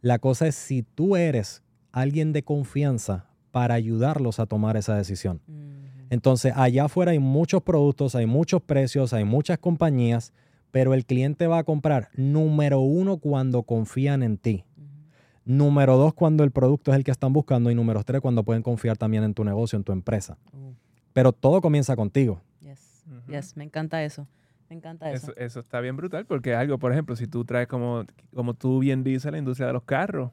La 0.00 0.18
cosa 0.18 0.46
es 0.46 0.54
si 0.54 0.82
tú 0.82 1.16
eres 1.16 1.62
alguien 1.92 2.32
de 2.32 2.42
confianza 2.42 3.26
para 3.56 3.72
ayudarlos 3.72 4.38
a 4.38 4.44
tomar 4.44 4.76
esa 4.76 4.94
decisión. 4.96 5.40
Entonces, 6.10 6.52
allá 6.56 6.84
afuera 6.84 7.12
hay 7.12 7.18
muchos 7.18 7.62
productos, 7.62 8.14
hay 8.14 8.26
muchos 8.26 8.60
precios, 8.60 9.14
hay 9.14 9.24
muchas 9.24 9.56
compañías, 9.56 10.34
pero 10.70 10.92
el 10.92 11.06
cliente 11.06 11.46
va 11.46 11.60
a 11.60 11.64
comprar 11.64 12.10
número 12.16 12.80
uno 12.80 13.16
cuando 13.16 13.62
confían 13.62 14.22
en 14.22 14.36
ti. 14.36 14.66
Número 15.46 15.96
dos, 15.96 16.12
cuando 16.12 16.44
el 16.44 16.50
producto 16.50 16.90
es 16.90 16.98
el 16.98 17.04
que 17.04 17.10
están 17.10 17.32
buscando. 17.32 17.70
Y 17.70 17.74
número 17.74 18.04
tres, 18.04 18.20
cuando 18.20 18.44
pueden 18.44 18.62
confiar 18.62 18.98
también 18.98 19.24
en 19.24 19.32
tu 19.32 19.42
negocio, 19.42 19.78
en 19.78 19.84
tu 19.84 19.92
empresa. 19.92 20.36
Uh. 20.52 20.74
Pero 21.14 21.32
todo 21.32 21.62
comienza 21.62 21.96
contigo. 21.96 22.42
Yes, 22.60 23.06
yes, 23.26 23.56
me 23.56 23.64
encanta 23.64 24.04
eso. 24.04 24.28
Me 24.68 24.76
encanta 24.76 25.10
eso. 25.10 25.32
eso. 25.34 25.60
está 25.60 25.80
bien 25.80 25.96
brutal 25.96 26.26
porque 26.26 26.54
algo, 26.54 26.76
por 26.76 26.92
ejemplo, 26.92 27.16
si 27.16 27.26
tú 27.26 27.46
traes 27.46 27.68
como, 27.68 28.04
como 28.34 28.52
tú 28.52 28.80
bien 28.80 29.02
dices 29.02 29.32
la 29.32 29.38
industria 29.38 29.68
de 29.68 29.72
los 29.72 29.84
carros, 29.84 30.32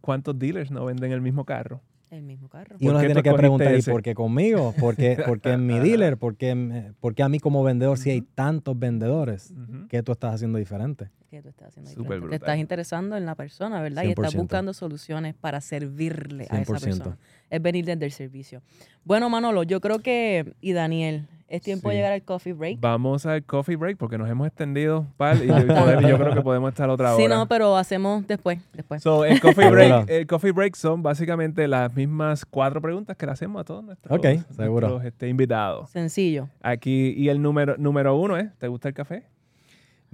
¿cuántos 0.00 0.38
dealers 0.38 0.70
no 0.70 0.86
venden 0.86 1.12
el 1.12 1.20
mismo 1.20 1.44
carro? 1.44 1.82
El 2.14 2.22
mismo 2.22 2.48
carro. 2.48 2.76
Y 2.78 2.86
uno 2.86 3.00
tiene 3.00 3.22
que 3.22 3.32
preguntar, 3.32 3.76
¿y 3.76 3.82
por 3.82 4.00
qué 4.00 4.14
conmigo? 4.14 4.72
¿Por 4.78 4.94
qué, 4.94 5.16
en 5.44 5.66
mi 5.66 5.78
dealer? 5.80 6.16
¿Por 6.16 6.36
qué, 6.36 6.50
a 6.52 7.28
mí 7.28 7.40
como 7.40 7.64
vendedor 7.64 7.98
si 7.98 8.10
hay 8.10 8.20
tantos 8.20 8.78
vendedores? 8.78 9.52
¿Qué 9.88 10.02
tú 10.04 10.12
estás 10.12 10.34
haciendo 10.34 10.58
diferente? 10.58 11.10
¿Qué 11.28 11.42
tú 11.42 11.48
estás 11.48 11.68
haciendo 11.68 11.90
diferente? 11.90 12.28
Te 12.28 12.36
estás 12.36 12.58
interesando 12.58 13.16
en 13.16 13.26
la 13.26 13.34
persona, 13.34 13.82
¿verdad? 13.82 14.04
Y 14.04 14.10
estás 14.10 14.36
buscando 14.36 14.72
soluciones 14.72 15.34
para 15.34 15.60
servirle 15.60 16.46
a 16.50 16.60
esa 16.60 16.74
persona. 16.74 17.18
Es 17.50 17.60
venir 17.60 17.84
desde 17.84 18.04
el 18.04 18.12
servicio. 18.12 18.62
Bueno, 19.04 19.28
Manolo, 19.28 19.64
yo 19.64 19.80
creo 19.80 19.98
que, 19.98 20.54
y 20.60 20.72
Daniel, 20.72 21.26
Es 21.54 21.62
tiempo 21.62 21.88
de 21.88 21.94
llegar 21.94 22.12
al 22.12 22.22
coffee 22.22 22.52
break. 22.52 22.80
Vamos 22.80 23.26
al 23.26 23.44
coffee 23.44 23.76
break 23.76 23.96
porque 23.96 24.18
nos 24.18 24.28
hemos 24.28 24.46
extendido, 24.48 25.06
pal, 25.16 25.40
y 25.44 25.46
yo, 25.46 26.18
creo 26.18 26.34
que 26.34 26.42
podemos 26.42 26.68
estar 26.70 26.90
otra 26.90 27.14
hora. 27.14 27.22
Sí, 27.22 27.28
no, 27.28 27.46
pero 27.46 27.76
hacemos 27.76 28.26
después. 28.26 28.58
después. 28.72 29.02
So, 29.02 29.24
el 29.24 29.40
coffee 29.40 29.70
break, 29.70 30.10
el 30.10 30.26
coffee 30.26 30.50
break 30.50 30.74
son 30.74 31.02
básicamente 31.02 31.68
las 31.68 31.94
mismas 31.94 32.44
cuatro 32.44 32.82
preguntas 32.82 33.16
que 33.16 33.24
le 33.26 33.32
hacemos 33.32 33.60
a 33.60 33.64
todos 33.64 33.84
nuestros, 33.84 34.20
seguro. 34.56 35.00
este, 35.02 35.28
invitados. 35.28 35.90
Sencillo. 35.90 36.48
Aquí, 36.60 37.14
y 37.16 37.28
el 37.28 37.40
número, 37.40 37.76
número 37.78 38.16
uno 38.16 38.36
es, 38.36 38.52
¿te 38.58 38.66
gusta 38.66 38.88
el 38.88 38.94
café? 38.94 39.24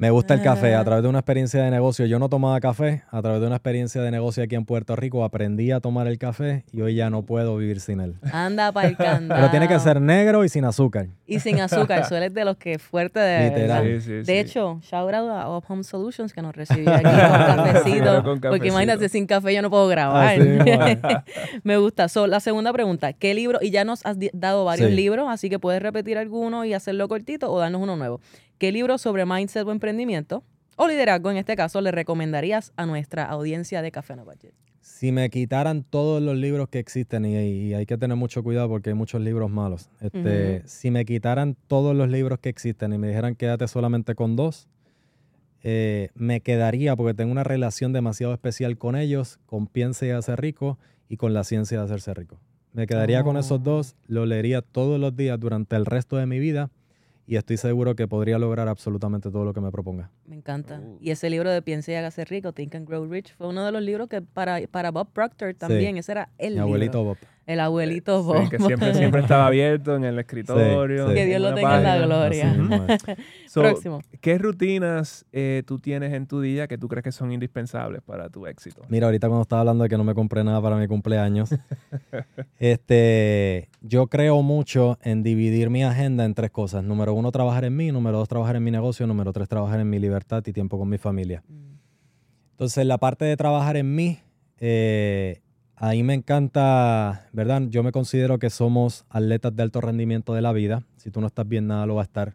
Me 0.01 0.09
gusta 0.09 0.33
el 0.33 0.41
café. 0.41 0.75
A 0.75 0.83
través 0.83 1.03
de 1.03 1.11
una 1.11 1.19
experiencia 1.19 1.63
de 1.63 1.71
negocio, 1.71 2.07
yo 2.07 2.19
no 2.19 2.31
tomaba 2.31 2.59
café. 2.59 3.03
A 3.11 3.21
través 3.21 3.43
de 3.43 3.47
una 3.49 3.57
experiencia 3.57 4.01
de 4.01 4.11
negocio 4.11 4.43
aquí 4.43 4.55
en 4.55 4.65
Puerto 4.65 4.97
Rico, 4.97 5.25
aprendí 5.25 5.73
a 5.73 5.81
tomar 5.81 6.07
el 6.07 6.17
café 6.17 6.65
y 6.73 6.81
hoy 6.81 6.95
ya 6.95 7.11
no 7.11 7.21
puedo 7.27 7.55
vivir 7.59 7.81
sin 7.81 8.01
él. 8.01 8.15
Anda 8.33 8.73
para 8.73 8.89
el 8.89 8.97
candado. 8.97 9.39
Pero 9.39 9.51
tiene 9.51 9.69
que 9.69 9.79
ser 9.79 10.01
negro 10.01 10.43
y 10.43 10.49
sin 10.49 10.65
azúcar. 10.65 11.09
Y 11.27 11.41
sin 11.41 11.61
azúcar. 11.61 12.07
Suele 12.07 12.31
de 12.31 12.47
los 12.47 12.57
que 12.57 12.79
fuerte 12.79 13.21
de. 13.21 13.51
Literal. 13.51 14.25
de 14.25 14.41
hecho, 14.41 14.81
shout 14.81 15.13
out 15.13 15.31
a 15.33 15.55
Up 15.55 15.65
Home 15.69 15.85
Solutions 15.85 16.33
que 16.33 16.41
nos 16.41 16.57
recibió 16.57 16.95
aquí 16.95 17.03
con 17.03 17.13
cafecito. 17.13 18.41
porque 18.41 18.69
imagínate, 18.69 19.07
sin 19.11 19.27
café 19.27 19.53
yo 19.53 19.61
no 19.61 19.69
puedo 19.69 19.87
grabar. 19.87 20.39
Me 21.63 21.77
gusta. 21.77 22.09
So, 22.09 22.27
la 22.27 22.41
segunda 22.41 22.73
pregunta: 22.73 23.13
¿qué 23.13 23.35
libro? 23.35 23.59
Y 23.61 23.71
ya 23.71 23.85
nos 23.85 24.07
has 24.07 24.17
dado 24.33 24.65
varios 24.65 24.93
libros, 24.93 25.27
así 25.29 25.51
que 25.51 25.59
puedes 25.59 25.83
repetir 25.83 26.17
alguno 26.17 26.65
y 26.65 26.73
hacerlo 26.73 27.07
cortito 27.07 27.53
o 27.53 27.59
darnos 27.59 27.83
uno 27.83 27.97
nuevo. 27.97 28.23
¿Qué 28.61 28.73
libro 28.73 28.99
sobre 28.99 29.25
mindset 29.25 29.67
o 29.67 29.73
emprendimiento 29.73 30.45
o 30.77 30.87
liderazgo 30.87 31.31
en 31.31 31.39
este 31.39 31.57
caso 31.57 31.81
le 31.81 31.93
recomendarías 31.93 32.75
a 32.77 32.85
nuestra 32.85 33.25
audiencia 33.25 33.81
de 33.81 33.91
Café 33.91 34.17
No 34.17 34.27
Budget? 34.27 34.53
Si 34.83 35.13
me 35.13 35.31
quitaran 35.31 35.83
todos 35.83 36.21
los 36.23 36.37
libros 36.37 36.69
que 36.69 36.79
existen, 36.79 37.25
y, 37.25 37.73
hay 37.73 37.87
que 37.87 37.97
tener 37.97 38.19
mucho 38.19 38.43
cuidado 38.43 38.69
porque 38.69 38.91
hay 38.91 38.95
muchos 38.95 39.23
libros 39.23 39.51
malos, 39.51 39.89
este, 40.03 40.61
si 40.67 40.91
me 40.91 41.07
quitaran 41.07 41.57
todos 41.69 41.97
los 41.97 42.11
libros 42.11 42.39
que 42.39 42.51
existen 42.51 42.93
y 42.93 42.99
me 42.99 43.09
dijeran 43.09 43.35
quédate 43.35 43.67
solamente 43.67 44.15
con 44.15 44.37
dos, 44.37 44.69
eh, 45.63 46.11
me 46.15 46.43
quedaría 46.43 46.95
porque 46.97 47.15
tengo 47.15 47.33
una 47.33 47.45
relación 47.45 47.95
demasiado 47.95 48.35
especial 48.35 48.77
con 48.77 48.95
ellos, 48.95 49.39
con 49.47 49.69
Piense 49.69 50.09
y 50.09 50.11
Hacer 50.11 50.39
Rico 50.39 50.79
y 51.09 51.17
con 51.17 51.33
la 51.33 51.45
ciencia 51.45 51.79
de 51.79 51.85
hacerse 51.85 52.13
rico. 52.13 52.39
Me 52.75 52.87
quedaría 52.87 53.25
con 53.25 53.39
esos 53.39 53.53
oh. 53.53 53.59
dos, 53.59 53.97
lo 54.07 54.27
leería 54.27 54.61
todos 54.61 55.01
los 55.01 55.17
días 55.17 55.41
durante 55.41 55.77
el 55.77 55.87
resto 55.87 56.19
de 56.19 56.27
mi 56.27 56.39
vida 56.39 56.71
y 57.31 57.37
estoy 57.37 57.59
seguro 57.59 57.95
que 57.95 58.09
podría 58.09 58.41
lograr 58.41 58.67
absolutamente 58.67 59.31
todo 59.31 59.45
lo 59.45 59.55
que 59.55 59.61
me 59.61 59.71
proponga. 59.71 60.11
Me 60.27 60.35
encanta. 60.35 60.81
Uh. 60.81 60.99
Y 61.01 61.13
ese 61.13 61.31
libro 61.31 61.49
de 61.49 61.63
Piense 61.63 61.93
y 61.93 61.95
hágase 61.95 62.25
rico, 62.25 62.53
Think 62.53 62.75
and 62.75 62.89
Grow 62.89 63.07
Rich, 63.07 63.37
fue 63.37 63.47
uno 63.47 63.65
de 63.65 63.71
los 63.71 63.83
libros 63.83 64.09
que 64.09 64.21
para, 64.21 64.59
para 64.69 64.91
Bob 64.91 65.13
Proctor 65.13 65.55
también, 65.55 65.97
ese 65.97 66.11
era 66.11 66.29
el 66.39 66.55
Mi 66.55 66.59
abuelito 66.59 67.05
Bob. 67.05 67.19
El 67.51 67.59
abuelito 67.59 68.23
Bob. 68.23 68.49
que 68.49 68.59
siempre, 68.59 68.95
siempre 68.95 69.23
estaba 69.23 69.49
abierto 69.49 69.97
en 69.97 70.05
el 70.05 70.17
escritorio. 70.21 71.09
Que 71.09 71.27
Dios 71.27 71.41
lo 71.41 71.53
tenga 71.53 71.79
en 71.79 71.83
la 71.83 71.99
gloria. 71.99 72.57
Próximo. 73.53 74.03
¿Qué 74.21 74.39
rutinas 74.39 75.27
eh, 75.33 75.65
tú 75.67 75.81
tienes 75.81 76.13
en 76.13 76.29
tu 76.29 76.41
día 76.41 76.69
que 76.69 76.79
tú 76.79 76.87
crees 76.87 77.03
que 77.03 77.11
son 77.11 77.33
indispensables 77.33 78.03
para 78.03 78.29
tu 78.29 78.47
éxito? 78.47 78.83
Mira, 78.89 79.07
ahorita 79.07 79.27
cuando 79.27 79.43
estaba 79.43 79.63
hablando 79.63 79.83
de 79.83 79.91
que 79.91 79.97
no 79.97 80.05
me 80.05 80.15
compré 80.15 80.45
nada 80.45 80.63
para 80.63 80.77
mi 80.77 80.87
cumpleaños, 80.87 81.51
este, 82.61 83.69
yo 83.81 84.07
creo 84.07 84.43
mucho 84.43 85.01
en 85.03 85.25
dividir 85.25 85.71
mi 85.71 85.83
agenda 85.83 86.25
en 86.25 86.35
tres 86.35 86.53
cosas. 86.53 86.85
Número 86.85 87.15
uno, 87.15 87.33
trabajar 87.33 87.65
en 87.65 87.75
mí. 87.75 87.91
Número 87.91 88.19
dos, 88.19 88.29
trabajar 88.29 88.55
en 88.55 88.63
mi 88.63 88.71
negocio. 88.71 89.09
Número 89.09 89.33
tres, 89.33 89.49
trabajar 89.49 89.81
en 89.81 89.91
mi 89.91 89.99
libertad 89.99 90.45
y 90.47 90.53
tiempo 90.53 90.79
con 90.79 90.89
mi 90.89 90.99
familia. 90.99 91.43
Mm. 91.49 91.71
Entonces, 92.53 92.87
la 92.87 92.99
parte 92.99 93.25
de 93.25 93.37
trabajar 93.37 93.77
en 93.77 93.93
mí, 93.93 94.21
eh, 94.61 95.41
Ahí 95.83 96.03
me 96.03 96.13
encanta, 96.13 97.27
¿verdad? 97.33 97.63
Yo 97.71 97.83
me 97.83 97.91
considero 97.91 98.39
que 98.39 98.51
somos 98.51 99.07
atletas 99.09 99.57
de 99.57 99.63
alto 99.63 99.81
rendimiento 99.81 100.35
de 100.35 100.43
la 100.43 100.53
vida. 100.53 100.83
Si 100.99 101.11
tú 101.11 101.23
no 101.23 101.27
estás 101.27 101.49
bien, 101.49 101.69
nada 101.69 101.87
lo 101.87 101.95
va 101.95 102.03
a 102.03 102.05
estar. 102.05 102.35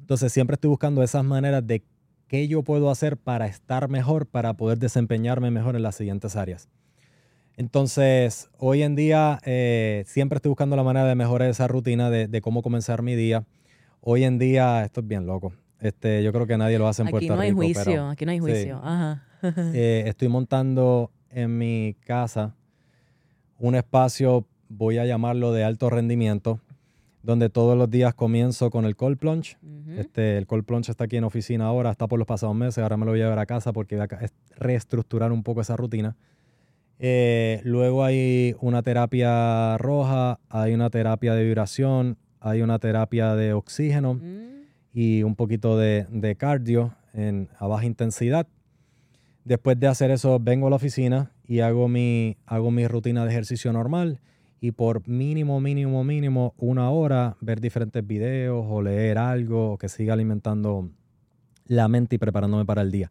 Entonces 0.00 0.32
siempre 0.32 0.54
estoy 0.54 0.70
buscando 0.70 1.00
esas 1.04 1.22
maneras 1.22 1.64
de 1.64 1.84
qué 2.26 2.48
yo 2.48 2.64
puedo 2.64 2.90
hacer 2.90 3.16
para 3.16 3.46
estar 3.46 3.88
mejor, 3.88 4.26
para 4.26 4.54
poder 4.54 4.78
desempeñarme 4.78 5.52
mejor 5.52 5.76
en 5.76 5.82
las 5.82 5.94
siguientes 5.94 6.34
áreas. 6.34 6.68
Entonces, 7.56 8.50
hoy 8.58 8.82
en 8.82 8.96
día 8.96 9.38
eh, 9.44 10.02
siempre 10.08 10.38
estoy 10.38 10.48
buscando 10.48 10.74
la 10.74 10.82
manera 10.82 11.06
de 11.06 11.14
mejorar 11.14 11.50
esa 11.50 11.68
rutina 11.68 12.10
de, 12.10 12.40
cómo 12.40 12.62
comenzar 12.62 13.02
mi 13.02 13.14
día. 13.14 13.44
Hoy 14.00 14.24
en 14.24 14.40
día, 14.40 14.84
esto 14.84 15.02
es 15.02 15.06
bien 15.06 15.24
loco. 15.24 15.52
Este, 15.78 16.24
yo 16.24 16.32
creo 16.32 16.48
que 16.48 16.58
nadie 16.58 16.80
lo 16.80 16.88
hace 16.88 17.02
en 17.02 17.10
Puerto 17.10 17.22
Rico. 17.22 17.34
Aquí 17.34 17.54
no 17.54 17.60
hay 17.60 17.72
juicio, 17.74 18.08
aquí 18.08 18.26
no 18.26 18.32
hay 18.32 18.38
juicio. 18.40 18.82
Eh, 19.74 20.04
estoy 20.06 20.28
montando 20.28 21.10
en 21.28 21.58
mi 21.58 21.96
casa 22.06 22.54
un 23.62 23.76
espacio, 23.76 24.44
voy 24.68 24.98
a 24.98 25.06
llamarlo 25.06 25.52
de 25.52 25.62
alto 25.62 25.88
rendimiento, 25.88 26.60
donde 27.22 27.48
todos 27.48 27.78
los 27.78 27.88
días 27.88 28.12
comienzo 28.12 28.70
con 28.70 28.84
el 28.84 28.96
cold 28.96 29.18
plunge. 29.18 29.56
este, 29.96 30.36
el 30.36 30.48
cold 30.48 30.64
plunge 30.64 30.90
está 30.90 31.04
aquí 31.04 31.16
en 31.16 31.22
oficina 31.22 31.66
ahora, 31.66 31.92
está 31.92 32.08
por 32.08 32.18
los 32.18 32.26
pasados 32.26 32.56
meses, 32.56 32.78
ahora 32.78 32.96
me 32.96 33.04
lo 33.04 33.12
voy 33.12 33.20
a 33.20 33.24
llevar 33.24 33.38
a 33.38 33.46
casa 33.46 33.72
porque 33.72 33.96
voy 33.96 34.04
a 34.10 34.30
reestructurar 34.56 35.30
un 35.30 35.44
poco 35.44 35.60
esa 35.60 35.76
rutina. 35.76 36.16
Eh, 36.98 37.60
luego 37.62 38.04
hay 38.04 38.56
una 38.60 38.82
terapia 38.82 39.78
roja, 39.78 40.40
hay 40.48 40.74
una 40.74 40.90
terapia 40.90 41.34
de 41.34 41.44
vibración, 41.44 42.18
hay 42.40 42.62
una 42.62 42.80
terapia 42.80 43.36
de 43.36 43.52
oxígeno 43.52 44.14
mm. 44.14 44.62
y 44.92 45.22
un 45.22 45.36
poquito 45.36 45.78
de, 45.78 46.06
de 46.10 46.34
cardio 46.34 46.96
en, 47.14 47.48
a 47.60 47.68
baja 47.68 47.86
intensidad. 47.86 48.48
Después 49.44 49.78
de 49.78 49.88
hacer 49.88 50.10
eso, 50.10 50.38
vengo 50.40 50.68
a 50.68 50.70
la 50.70 50.76
oficina 50.76 51.32
y 51.46 51.60
hago 51.60 51.88
mi, 51.88 52.36
hago 52.46 52.70
mi 52.70 52.86
rutina 52.86 53.24
de 53.24 53.30
ejercicio 53.30 53.72
normal 53.72 54.20
y 54.60 54.70
por 54.70 55.06
mínimo, 55.08 55.60
mínimo, 55.60 56.04
mínimo 56.04 56.54
una 56.56 56.90
hora 56.90 57.36
ver 57.40 57.60
diferentes 57.60 58.06
videos 58.06 58.64
o 58.68 58.80
leer 58.80 59.18
algo 59.18 59.76
que 59.78 59.88
siga 59.88 60.12
alimentando 60.12 60.88
la 61.66 61.88
mente 61.88 62.14
y 62.16 62.18
preparándome 62.18 62.64
para 62.64 62.82
el 62.82 62.92
día. 62.92 63.10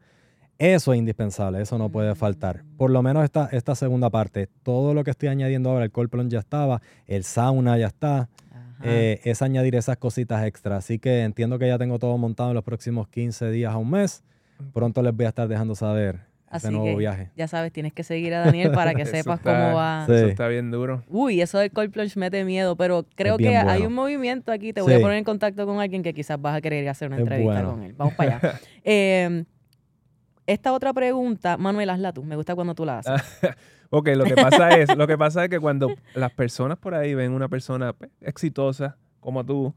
Eso 0.58 0.94
es 0.94 1.00
indispensable, 1.00 1.60
eso 1.62 1.78
no 1.78 1.90
puede 1.90 2.16
faltar. 2.16 2.64
Por 2.78 2.92
lo 2.92 3.02
menos 3.02 3.24
esta, 3.24 3.50
esta 3.52 3.76
segunda 3.76 4.10
parte, 4.10 4.48
todo 4.64 4.94
lo 4.94 5.04
que 5.04 5.12
estoy 5.12 5.28
añadiendo 5.30 5.72
ahora, 5.72 5.84
el 5.86 5.92
cold 5.92 6.30
ya 6.30 6.40
estaba, 6.40 6.82
el 7.08 7.24
sauna 7.24 7.78
ya 7.78 7.88
está, 7.88 8.30
eh, 8.84 9.20
es 9.24 9.42
añadir 9.42 9.76
esas 9.76 9.98
cositas 9.98 10.46
extra. 10.46 10.78
Así 10.78 11.00
que 11.00 11.24
entiendo 11.24 11.60
que 11.60 11.68
ya 11.68 11.78
tengo 11.78 12.00
todo 12.00 12.18
montado 12.18 12.52
en 12.52 12.56
los 12.56 12.64
próximos 12.64 13.08
15 13.10 13.50
días 13.50 13.74
a 13.74 13.78
un 13.78 13.90
mes. 13.90 14.24
Pronto 14.74 15.02
les 15.02 15.16
voy 15.16 15.26
a 15.26 15.30
estar 15.30 15.48
dejando 15.48 15.76
saber 15.76 16.32
Así 16.52 16.70
nuevo 16.70 16.98
viaje. 16.98 17.32
Ya 17.38 17.48
sabes, 17.48 17.72
tienes 17.72 17.94
que 17.94 18.04
seguir 18.04 18.34
a 18.34 18.46
Daniel 18.46 18.72
para 18.72 18.94
que 18.94 19.06
sepas 19.06 19.40
cómo 19.40 19.74
va. 19.74 20.04
Eso 20.04 20.28
está 20.28 20.50
bien 20.50 20.70
duro. 20.70 21.02
Uy, 21.08 21.42
eso 21.42 21.58
del 21.58 21.72
cold 21.72 21.92
plunge 21.92 22.20
mete 22.20 22.44
miedo, 22.44 22.76
pero 22.76 23.06
creo 23.16 23.38
que 23.38 23.56
hay 23.56 23.86
un 23.86 23.94
movimiento 23.94 24.52
aquí. 24.52 24.74
Te 24.74 24.82
voy 24.82 24.94
a 24.94 25.00
poner 25.00 25.18
en 25.18 25.24
contacto 25.24 25.66
con 25.66 25.80
alguien 25.80 26.04
que 26.04 26.14
quizás 26.14 26.40
vas 26.42 26.58
a 26.58 26.62
querer 26.62 26.88
hacer 26.90 27.08
una 27.08 27.20
entrevista 27.20 27.64
con 27.64 27.84
él. 27.84 27.94
Vamos 27.94 28.14
para 28.16 28.36
allá. 28.36 28.60
Em, 28.84 29.46
esta 30.46 30.74
otra 30.74 30.92
pregunta, 30.92 31.56
Manuel, 31.56 31.90
hazla 31.90 32.12
tú. 32.12 32.24
Me 32.24 32.36
gusta 32.36 32.54
cuando 32.56 32.76
tú 32.76 32.84
la 32.84 33.00
haces. 33.00 33.22
ok, 33.90 34.10
lo 34.16 34.26
que 34.26 34.36
pasa 34.36 34.70
es, 34.78 34.98
lo 34.98 35.08
que 35.08 35.18
pasa 35.18 35.44
es 35.46 35.50
que 35.50 35.60
cuando 35.60 35.94
las 36.16 36.32
personas 36.32 36.78
por 36.78 36.96
ahí 36.96 37.14
ven 37.14 37.32
una 37.32 37.48
persona 37.48 37.94
pues, 37.94 38.12
exitosa 38.20 38.98
como 39.22 39.46
tú, 39.46 39.74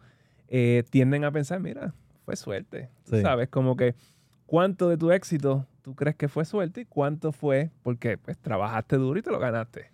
eh, 0.48 0.82
tienden 0.90 1.24
a 1.24 1.30
pensar, 1.30 1.60
mira, 1.60 1.94
fue 2.24 2.34
suerte. 2.34 2.88
¿Sabes? 3.04 3.48
Como 3.48 3.76
que 3.76 3.94
cuánto 4.46 4.88
de 4.88 4.96
tu 4.96 5.10
éxito 5.10 5.66
tú 5.82 5.94
crees 5.94 6.16
que 6.16 6.28
fue 6.28 6.44
suerte 6.44 6.80
y 6.80 6.84
cuánto 6.86 7.30
fue 7.30 7.70
porque 7.82 8.16
pues 8.16 8.38
trabajaste 8.38 8.96
duro 8.96 9.18
y 9.18 9.22
te 9.22 9.30
lo 9.30 9.38
ganaste. 9.38 9.90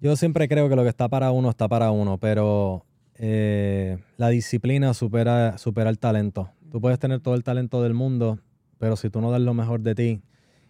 Yo 0.00 0.14
siempre 0.16 0.46
creo 0.48 0.68
que 0.68 0.76
lo 0.76 0.82
que 0.82 0.90
está 0.90 1.08
para 1.08 1.30
uno 1.30 1.48
está 1.48 1.66
para 1.66 1.90
uno, 1.90 2.18
pero 2.18 2.84
eh, 3.14 3.98
la 4.18 4.28
disciplina 4.28 4.92
supera, 4.92 5.56
supera 5.56 5.88
el 5.88 5.98
talento. 5.98 6.50
Tú 6.70 6.80
puedes 6.80 6.98
tener 6.98 7.20
todo 7.20 7.34
el 7.34 7.42
talento 7.42 7.82
del 7.82 7.94
mundo, 7.94 8.38
pero 8.78 8.96
si 8.96 9.08
tú 9.08 9.22
no 9.22 9.30
das 9.30 9.40
lo 9.40 9.54
mejor 9.54 9.80
de 9.80 9.94
ti. 9.94 10.22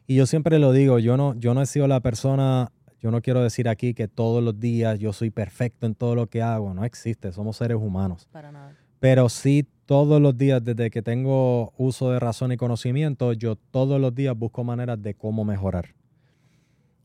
Y 0.06 0.14
yo 0.14 0.26
siempre 0.26 0.60
lo 0.60 0.70
digo, 0.72 1.00
yo 1.00 1.16
no, 1.16 1.34
yo 1.34 1.54
no 1.54 1.62
he 1.62 1.66
sido 1.66 1.88
la 1.88 1.98
persona, 2.00 2.70
yo 3.00 3.10
no 3.10 3.22
quiero 3.22 3.42
decir 3.42 3.68
aquí 3.68 3.94
que 3.94 4.06
todos 4.06 4.44
los 4.44 4.60
días 4.60 5.00
yo 5.00 5.12
soy 5.12 5.30
perfecto 5.30 5.86
en 5.86 5.96
todo 5.96 6.14
lo 6.14 6.28
que 6.28 6.42
hago, 6.42 6.72
no 6.72 6.84
existe, 6.84 7.32
somos 7.32 7.56
seres 7.56 7.78
humanos. 7.78 8.28
Para 8.30 8.52
nada. 8.52 8.76
Pero 9.04 9.28
sí 9.28 9.66
todos 9.84 10.18
los 10.18 10.38
días, 10.38 10.64
desde 10.64 10.90
que 10.90 11.02
tengo 11.02 11.74
uso 11.76 12.10
de 12.10 12.18
razón 12.18 12.52
y 12.52 12.56
conocimiento, 12.56 13.34
yo 13.34 13.54
todos 13.54 14.00
los 14.00 14.14
días 14.14 14.34
busco 14.34 14.64
maneras 14.64 15.02
de 15.02 15.12
cómo 15.12 15.44
mejorar. 15.44 15.94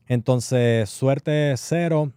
Entonces, 0.06 0.88
suerte 0.88 1.52
cero. 1.58 2.10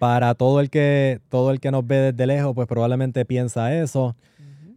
Para 0.00 0.34
todo 0.34 0.58
el 0.58 0.68
que, 0.68 1.20
todo 1.28 1.52
el 1.52 1.60
que 1.60 1.70
nos 1.70 1.86
ve 1.86 2.10
desde 2.10 2.26
lejos, 2.26 2.56
pues 2.56 2.66
probablemente 2.66 3.24
piensa 3.24 3.72
eso. 3.72 4.16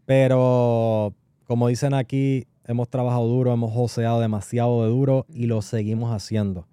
Pero 0.06 1.16
como 1.48 1.68
dicen 1.68 1.96
aquí, 1.96 2.46
hemos 2.68 2.88
trabajado 2.90 3.26
duro, 3.26 3.54
hemos 3.54 3.74
joseado 3.74 4.20
demasiado 4.20 4.84
de 4.84 4.90
duro 4.90 5.26
y 5.34 5.48
lo 5.48 5.64
seguimos 5.64 6.14
haciendo. 6.14 6.68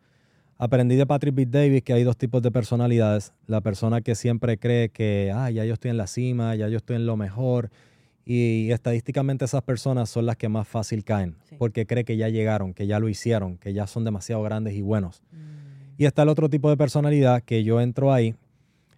Aprendí 0.63 0.95
de 0.95 1.07
Patrick 1.07 1.35
B. 1.35 1.47
Davis 1.47 1.83
que 1.83 1.93
hay 1.93 2.05
dos 2.05 2.17
tipos 2.17 2.41
de 2.41 2.53
personalidades. 2.53 3.33
La 3.49 3.61
persona 3.63 4.01
que 4.01 4.15
siempre 4.15 4.59
cree 4.59 4.91
que, 4.91 5.33
ah, 5.35 5.51
ya 5.51 5.65
yo 5.65 5.75
estoy 5.75 5.91
en 5.91 5.97
la 5.97 6.07
cima, 6.07 6.55
ya 6.55 6.69
yo 6.69 6.77
estoy 6.77 6.95
en 6.95 7.05
lo 7.05 7.17
mejor. 7.17 7.73
Y 8.25 8.71
estadísticamente 8.71 9.45
esas 9.45 9.63
personas 9.63 10.09
son 10.09 10.25
las 10.25 10.37
que 10.37 10.49
más 10.49 10.69
fácil 10.69 11.03
caen, 11.03 11.35
porque 11.59 11.85
cree 11.85 12.05
que 12.05 12.17
ya 12.17 12.29
llegaron, 12.29 12.75
que 12.75 12.87
ya 12.87 13.01
lo 13.01 13.09
hicieron, 13.09 13.59
que 13.59 13.73
ya 13.73 13.89
son 13.89 14.05
demasiado 14.05 14.41
grandes 14.45 14.75
y 14.75 14.83
buenos. 14.83 15.21
Mm. 15.33 16.01
Y 16.01 16.05
está 16.05 16.23
el 16.23 16.29
otro 16.29 16.49
tipo 16.49 16.71
de 16.71 16.77
personalidad 16.77 17.43
que 17.43 17.65
yo 17.65 17.81
entro 17.81 18.13
ahí, 18.13 18.37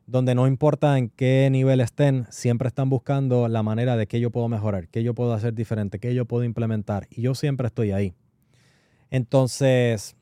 donde 0.06 0.34
no 0.34 0.46
importa 0.46 0.98
en 0.98 1.08
qué 1.08 1.48
nivel 1.50 1.80
estén, 1.80 2.26
siempre 2.28 2.68
están 2.68 2.90
buscando 2.90 3.48
la 3.48 3.62
manera 3.62 3.96
de 3.96 4.06
qué 4.06 4.20
yo 4.20 4.28
puedo 4.28 4.50
mejorar, 4.50 4.88
qué 4.88 5.02
yo 5.02 5.14
puedo 5.14 5.32
hacer 5.32 5.54
diferente, 5.54 5.98
qué 5.98 6.14
yo 6.14 6.26
puedo 6.26 6.44
implementar. 6.44 7.06
Y 7.08 7.22
yo 7.22 7.34
siempre 7.34 7.68
estoy 7.68 7.92
ahí. 7.92 8.12
Entonces, 9.10 10.14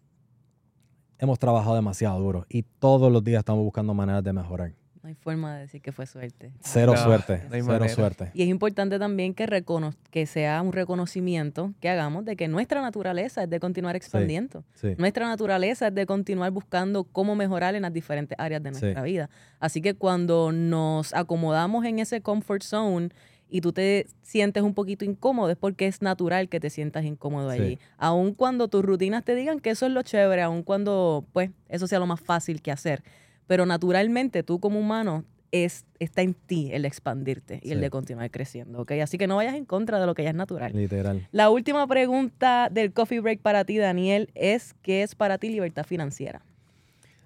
hemos 1.22 1.38
trabajado 1.38 1.76
demasiado 1.76 2.18
duro 2.18 2.46
y 2.48 2.64
todos 2.80 3.10
los 3.12 3.22
días 3.22 3.38
estamos 3.38 3.62
buscando 3.62 3.94
maneras 3.94 4.24
de 4.24 4.32
mejorar. 4.32 4.72
No 5.04 5.08
hay 5.08 5.14
forma 5.14 5.54
de 5.56 5.60
decir 5.62 5.80
que 5.82 5.90
fue 5.92 6.06
suerte. 6.06 6.52
Cero 6.60 6.92
No, 6.96 7.02
suerte, 7.02 7.38
no 7.44 7.48
cero 7.50 7.64
manera. 7.66 7.88
suerte. 7.88 8.30
Y 8.34 8.42
es 8.42 8.48
importante 8.48 8.98
también 9.00 9.34
que, 9.34 9.46
recono- 9.46 9.94
que 10.10 10.26
sea 10.26 10.60
un 10.62 10.72
reconocimiento 10.72 11.72
que 11.80 11.88
hagamos 11.88 12.24
de 12.24 12.36
que 12.36 12.46
nuestra 12.48 12.82
naturaleza 12.82 13.42
es 13.44 13.50
de 13.50 13.58
continuar 13.60 13.94
expandiendo. 13.96 14.64
Sí. 14.74 14.94
Nuestra 14.98 15.26
naturaleza 15.28 15.88
es 15.88 15.94
de 15.94 16.06
continuar 16.06 16.50
buscando 16.52 17.02
cómo 17.04 17.34
mejorar 17.36 17.74
en 17.76 17.82
las 17.82 17.92
diferentes 17.92 18.36
áreas 18.38 18.62
de 18.62 18.74
Sí. 18.74 18.80
nuestra 18.80 19.02
vida. 19.02 19.28
Así 19.60 19.80
que 19.80 19.94
cuando 19.94 20.50
nos 20.52 21.12
acomodamos 21.14 21.84
en 21.84 21.98
ese 22.00 22.20
comfort 22.20 22.62
zone 22.62 23.08
y 23.52 23.60
tú 23.60 23.72
te 23.72 24.06
sientes 24.22 24.62
un 24.62 24.72
poquito 24.72 25.04
incómodo, 25.04 25.50
es 25.50 25.58
porque 25.58 25.86
es 25.86 26.00
natural 26.00 26.48
que 26.48 26.58
te 26.58 26.70
sientas 26.70 27.04
incómodo 27.04 27.52
Sí. 27.52 27.60
allí. 27.60 27.78
Aun 27.98 28.32
cuando 28.32 28.66
tus 28.68 28.82
rutinas 28.82 29.24
te 29.24 29.34
digan 29.34 29.60
que 29.60 29.70
eso 29.70 29.84
es 29.86 29.92
lo 29.92 30.02
chévere, 30.02 30.40
aun 30.40 30.62
cuando 30.62 31.24
pues 31.34 31.50
eso 31.68 31.86
sea 31.86 31.98
lo 31.98 32.06
más 32.06 32.20
fácil 32.20 32.62
que 32.62 32.72
hacer. 32.72 33.02
Pero 33.46 33.66
naturalmente 33.66 34.42
tú 34.42 34.58
como 34.58 34.80
humano 34.80 35.24
es, 35.50 35.84
está 35.98 36.22
en 36.22 36.32
ti 36.32 36.70
el 36.72 36.86
expandirte 36.86 37.60
y 37.62 37.72
el 37.72 37.82
de 37.82 37.90
continuar 37.90 38.30
creciendo, 38.30 38.80
¿ok? 38.80 38.92
Así 39.02 39.18
que 39.18 39.26
no 39.26 39.36
vayas 39.36 39.54
en 39.54 39.66
contra 39.66 40.00
de 40.00 40.06
lo 40.06 40.14
que 40.14 40.22
ya 40.22 40.30
es 40.30 40.34
natural. 40.34 40.72
Literal. 40.74 41.28
La 41.30 41.50
última 41.50 41.86
pregunta 41.86 42.70
del 42.72 42.94
Coffee 42.94 43.20
Break 43.20 43.40
para 43.40 43.66
ti, 43.66 43.76
Daniel, 43.76 44.30
es 44.34 44.74
¿qué 44.80 45.02
es 45.02 45.14
para 45.14 45.36
ti 45.36 45.50
libertad 45.50 45.84
financiera? 45.84 46.40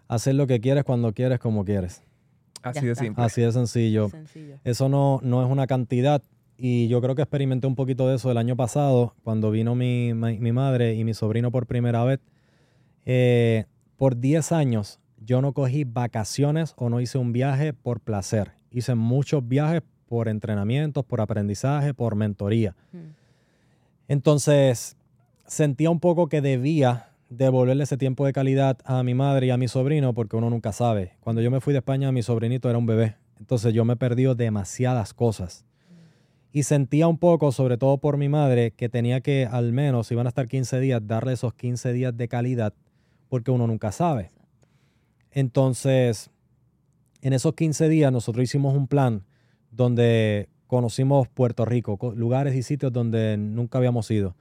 Hacer 0.08 0.34
lo 0.34 0.48
que 0.48 0.60
quieres 0.60 0.82
cuando 0.82 1.12
quieres, 1.12 1.38
como 1.38 1.64
quieres. 1.64 2.02
Así 2.62 2.86
de 2.86 2.94
simple. 2.94 3.24
Así 3.24 3.40
de 3.42 3.52
sencillo. 3.52 4.08
Sencillo. 4.08 4.56
Eso 4.64 4.88
no, 4.88 5.20
no 5.22 5.44
es 5.44 5.50
una 5.50 5.66
cantidad. 5.66 6.22
Y 6.58 6.88
yo 6.88 7.00
creo 7.02 7.14
que 7.14 7.22
experimenté 7.22 7.66
un 7.66 7.74
poquito 7.74 8.08
de 8.08 8.16
eso 8.16 8.30
el 8.30 8.38
año 8.38 8.56
pasado, 8.56 9.14
cuando 9.22 9.50
vino 9.50 9.74
mi, 9.74 10.14
mi- 10.14 10.38
mi 10.38 10.52
madre 10.52 10.94
y 10.94 11.04
mi 11.04 11.12
sobrino 11.14 11.50
por 11.50 11.66
primera 11.66 12.02
vez. 12.04 12.20
Eh, 13.04 13.66
por 13.96 14.18
10 14.18 14.52
años 14.52 14.98
yo 15.24 15.40
no 15.42 15.52
cogí 15.52 15.84
vacaciones 15.84 16.74
o 16.76 16.88
no 16.88 17.00
hice 17.00 17.18
un 17.18 17.32
viaje 17.32 17.72
por 17.72 18.00
placer. 18.00 18.52
Hice 18.70 18.94
muchos 18.94 19.46
viajes 19.46 19.82
por 20.08 20.28
entrenamientos, 20.28 21.04
por 21.04 21.20
aprendizaje, 21.20 21.92
por 21.94 22.14
mentoría. 22.14 22.74
Mm. 22.92 22.98
Entonces 24.08 24.96
sentía 25.46 25.90
un 25.90 26.00
poco 26.00 26.28
que 26.28 26.40
debía 26.40 27.10
devolverle 27.28 27.84
ese 27.84 27.96
tiempo 27.96 28.24
de 28.26 28.32
calidad 28.32 28.78
a 28.84 29.02
mi 29.02 29.14
madre 29.14 29.46
y 29.46 29.50
a 29.50 29.56
mi 29.56 29.68
sobrino 29.68 30.14
porque 30.14 30.36
uno 30.36 30.50
nunca 30.50 30.72
sabe. 30.72 31.12
Cuando 31.20 31.42
yo 31.42 31.50
me 31.50 31.60
fui 31.60 31.72
de 31.72 31.78
España, 31.78 32.12
mi 32.12 32.22
sobrinito 32.22 32.68
era 32.70 32.78
un 32.78 32.86
bebé. 32.86 33.16
Entonces 33.38 33.74
yo 33.74 33.84
me 33.84 33.96
perdido 33.96 34.34
demasiadas 34.34 35.12
cosas. 35.12 35.64
Y 36.52 36.62
sentía 36.62 37.06
un 37.06 37.18
poco, 37.18 37.52
sobre 37.52 37.76
todo 37.76 37.98
por 37.98 38.16
mi 38.16 38.28
madre, 38.28 38.70
que 38.70 38.88
tenía 38.88 39.20
que 39.20 39.46
al 39.50 39.72
menos, 39.72 40.06
si 40.06 40.14
iban 40.14 40.26
a 40.26 40.30
estar 40.30 40.48
15 40.48 40.80
días, 40.80 41.06
darle 41.06 41.32
esos 41.32 41.52
15 41.52 41.92
días 41.92 42.16
de 42.16 42.28
calidad 42.28 42.72
porque 43.28 43.50
uno 43.50 43.66
nunca 43.66 43.92
sabe. 43.92 44.30
Entonces, 45.32 46.30
en 47.20 47.32
esos 47.32 47.54
15 47.54 47.88
días 47.88 48.10
nosotros 48.12 48.44
hicimos 48.44 48.74
un 48.74 48.86
plan 48.86 49.24
donde 49.70 50.48
conocimos 50.66 51.28
Puerto 51.28 51.64
Rico, 51.64 51.98
co- 51.98 52.14
lugares 52.14 52.54
y 52.54 52.62
sitios 52.62 52.92
donde 52.92 53.36
nunca 53.36 53.78
habíamos 53.78 54.10
ido. 54.10 54.34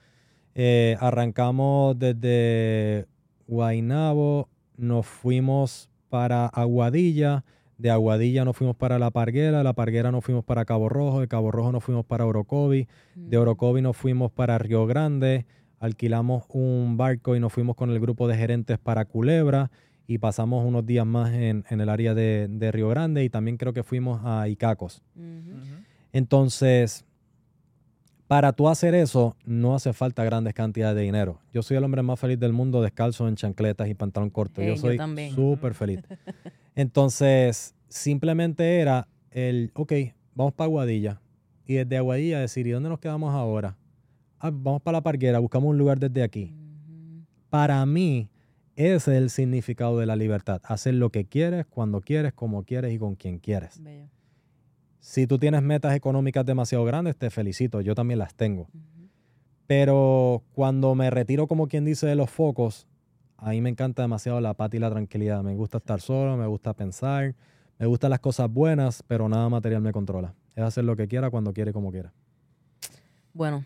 Eh, 0.55 0.95
arrancamos 1.01 1.99
desde 1.99 3.07
Guaynabo, 3.47 4.47
nos 4.77 5.05
fuimos 5.05 5.89
para 6.09 6.47
Aguadilla, 6.47 7.43
de 7.77 7.91
Aguadilla 7.91 8.45
nos 8.45 8.55
fuimos 8.55 8.77
para 8.77 8.97
La 8.97 9.11
Parguera, 9.11 9.63
La 9.63 9.73
Parguera 9.73 10.11
nos 10.11 10.23
fuimos 10.23 10.45
para 10.45 10.63
Cabo 10.63 10.87
Rojo, 10.87 11.19
de 11.19 11.27
Cabo 11.27 11.51
Rojo 11.51 11.73
nos 11.73 11.83
fuimos 11.83 12.05
para 12.05 12.25
Orocovi, 12.25 12.87
de 13.15 13.37
Orocovi 13.37 13.81
nos 13.81 13.97
fuimos 13.97 14.31
para 14.31 14.57
Río 14.57 14.85
Grande, 14.85 15.45
alquilamos 15.79 16.45
un 16.49 16.95
barco 16.95 17.35
y 17.35 17.41
nos 17.41 17.51
fuimos 17.51 17.75
con 17.75 17.89
el 17.89 17.99
grupo 17.99 18.29
de 18.29 18.37
gerentes 18.37 18.77
para 18.77 19.03
Culebra 19.03 19.71
y 20.07 20.19
pasamos 20.19 20.65
unos 20.65 20.85
días 20.85 21.05
más 21.05 21.33
en, 21.33 21.65
en 21.69 21.81
el 21.81 21.89
área 21.89 22.13
de, 22.13 22.47
de 22.49 22.71
Río 22.71 22.87
Grande 22.87 23.25
y 23.25 23.29
también 23.29 23.57
creo 23.57 23.73
que 23.73 23.83
fuimos 23.83 24.21
a 24.23 24.47
Icacos. 24.47 25.01
Entonces, 26.13 27.03
para 28.27 28.53
tú 28.53 28.67
hacer 28.67 28.95
eso, 28.95 29.35
no 29.45 29.75
hace 29.75 29.93
falta 29.93 30.23
grandes 30.23 30.53
cantidades 30.53 30.95
de 30.95 31.03
dinero. 31.03 31.39
Yo 31.53 31.61
soy 31.61 31.77
el 31.77 31.83
hombre 31.83 32.01
más 32.01 32.19
feliz 32.19 32.39
del 32.39 32.53
mundo 32.53 32.81
descalzo 32.81 33.27
en 33.27 33.35
chancletas 33.35 33.87
y 33.87 33.93
pantalón 33.93 34.29
corto. 34.29 34.61
Hey, 34.61 34.69
yo 34.69 34.75
yo 34.75 34.81
soy 34.81 35.31
súper 35.31 35.73
feliz. 35.73 35.99
Entonces, 36.75 37.75
simplemente 37.87 38.79
era 38.79 39.07
el, 39.31 39.71
ok, 39.75 39.93
vamos 40.33 40.53
para 40.53 40.65
Aguadilla. 40.65 41.21
Y 41.67 41.75
desde 41.75 41.97
Aguadilla 41.97 42.39
decir, 42.39 42.65
¿y 42.67 42.71
dónde 42.71 42.89
nos 42.89 42.99
quedamos 42.99 43.33
ahora? 43.33 43.77
Ah, 44.39 44.51
vamos 44.51 44.81
para 44.81 44.97
la 44.97 45.01
parguera, 45.01 45.39
buscamos 45.39 45.69
un 45.69 45.77
lugar 45.77 45.99
desde 45.99 46.23
aquí. 46.23 46.53
Para 47.49 47.85
mí, 47.85 48.29
ese 48.75 48.95
es 48.95 49.07
el 49.07 49.29
significado 49.29 49.99
de 49.99 50.05
la 50.05 50.15
libertad. 50.15 50.61
Hacer 50.65 50.95
lo 50.95 51.09
que 51.09 51.25
quieres, 51.25 51.65
cuando 51.67 52.01
quieres, 52.01 52.33
como 52.33 52.63
quieres 52.63 52.93
y 52.93 52.97
con 52.97 53.15
quien 53.15 53.39
quieres. 53.39 53.81
Bello. 53.81 54.14
Si 55.05 55.27
tú 55.27 55.37
tienes 55.37 55.61
metas 55.61 55.95
económicas 55.95 56.43
demasiado 56.47 56.83
grandes, 56.83 57.15
te 57.15 57.29
felicito. 57.29 57.79
Yo 57.79 57.93
también 57.93 58.17
las 58.17 58.33
tengo. 58.33 58.67
Pero 59.67 60.41
cuando 60.53 60.95
me 60.95 61.11
retiro, 61.11 61.45
como 61.45 61.67
quien 61.67 61.85
dice, 61.85 62.07
de 62.07 62.15
los 62.15 62.31
focos, 62.31 62.87
a 63.37 63.51
mí 63.51 63.61
me 63.61 63.69
encanta 63.69 64.01
demasiado 64.01 64.41
la 64.41 64.55
paz 64.55 64.73
y 64.73 64.79
la 64.79 64.89
tranquilidad. 64.89 65.43
Me 65.43 65.53
gusta 65.53 65.77
estar 65.77 66.01
solo, 66.01 66.35
me 66.37 66.47
gusta 66.47 66.73
pensar, 66.73 67.35
me 67.77 67.85
gustan 67.85 68.09
las 68.09 68.19
cosas 68.19 68.49
buenas, 68.51 69.03
pero 69.03 69.29
nada 69.29 69.47
material 69.47 69.83
me 69.83 69.91
controla. 69.91 70.33
Es 70.55 70.63
hacer 70.63 70.85
lo 70.85 70.95
que 70.95 71.07
quiera, 71.07 71.29
cuando 71.29 71.53
quiera 71.53 71.69
y 71.69 71.73
como 71.73 71.91
quiera. 71.91 72.11
Bueno, 73.31 73.63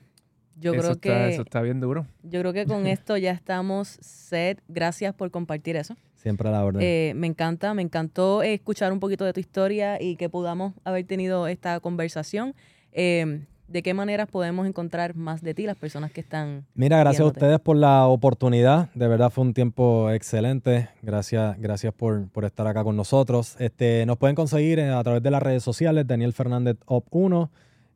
yo 0.60 0.74
eso, 0.74 0.82
creo 0.82 0.92
está, 0.92 1.00
que 1.00 1.30
eso 1.30 1.44
está 1.44 1.62
bien 1.62 1.80
duro. 1.80 2.06
yo 2.22 2.42
creo 2.42 2.52
que 2.52 2.66
con 2.66 2.86
esto 2.86 3.16
ya 3.16 3.32
estamos 3.32 3.98
set. 4.02 4.62
Gracias 4.68 5.16
por 5.16 5.32
compartir 5.32 5.78
eso. 5.78 5.96
Siempre 6.22 6.50
a 6.50 6.52
la 6.52 6.66
orden. 6.66 6.82
Eh, 6.84 7.14
me 7.16 7.28
encanta, 7.28 7.74
me 7.74 7.82
encantó 7.82 8.44
escuchar 8.44 8.92
un 8.92 9.00
poquito 9.00 9.24
de 9.24 9.32
tu 9.32 9.40
historia 9.40 10.02
y 10.02 10.18
que 10.18 10.28
podamos 10.28 10.74
haber 10.84 11.06
tenido 11.06 11.48
esta 11.48 11.80
conversación. 11.80 12.56
Eh, 12.92 13.46
¿De 13.70 13.84
qué 13.84 13.94
maneras 13.94 14.28
podemos 14.28 14.68
encontrar 14.68 15.16
más 15.16 15.44
de 15.44 15.54
ti, 15.54 15.68
las 15.68 15.78
personas 15.78 16.12
que 16.12 16.22
están... 16.22 16.66
Mira, 16.74 16.98
gracias 16.98 17.22
a 17.22 17.26
ustedes 17.26 17.60
por 17.60 17.78
la 17.78 18.08
oportunidad. 18.08 18.90
De 18.96 19.08
verdad 19.08 19.30
fue 19.30 19.44
un 19.44 19.54
tiempo 19.54 20.10
excelente. 20.10 20.90
Gracias, 21.04 21.56
gracias 21.60 21.94
por, 21.94 22.28
por 22.30 22.46
estar 22.46 22.66
acá 22.66 22.84
con 22.84 22.98
nosotros. 22.98 23.56
Este, 23.60 24.08
nos 24.08 24.18
pueden 24.18 24.36
conseguir 24.36 24.80
eh, 24.80 24.90
a 24.90 25.04
través 25.04 25.22
de 25.22 25.30
las 25.30 25.44
redes 25.44 25.62
sociales, 25.62 26.08
Daniel 26.08 26.34
Fernández 26.34 26.78
Op 26.88 27.06
1. 27.12 27.52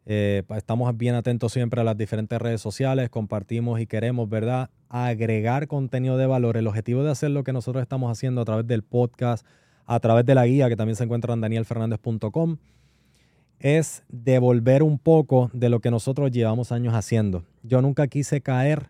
Eh, 0.05 0.43
estamos 0.55 0.95
bien 0.97 1.15
atentos 1.15 1.53
siempre 1.53 1.79
a 1.81 1.83
las 1.83 1.97
diferentes 1.97 2.39
redes 2.41 2.61
sociales, 2.61 3.09
compartimos 3.09 3.79
y 3.79 3.87
queremos, 3.87 4.29
¿verdad? 4.29 4.69
Agregar 4.89 5.67
contenido 5.67 6.17
de 6.17 6.25
valor. 6.25 6.57
El 6.57 6.67
objetivo 6.67 7.03
de 7.03 7.11
hacer 7.11 7.31
lo 7.31 7.43
que 7.43 7.53
nosotros 7.53 7.81
estamos 7.81 8.11
haciendo 8.11 8.41
a 8.41 8.45
través 8.45 8.67
del 8.67 8.83
podcast, 8.83 9.45
a 9.85 9.99
través 9.99 10.25
de 10.25 10.35
la 10.35 10.45
guía 10.45 10.69
que 10.69 10.75
también 10.75 10.95
se 10.95 11.05
encuentra 11.05 11.33
en 11.33 11.41
danielfernandez.com, 11.41 12.57
es 13.59 14.03
devolver 14.09 14.83
un 14.83 14.99
poco 14.99 15.49
de 15.53 15.69
lo 15.69 15.79
que 15.79 15.89
nosotros 15.89 16.31
llevamos 16.31 16.71
años 16.71 16.93
haciendo. 16.93 17.45
Yo 17.63 17.81
nunca 17.81 18.07
quise 18.07 18.41
caer 18.41 18.89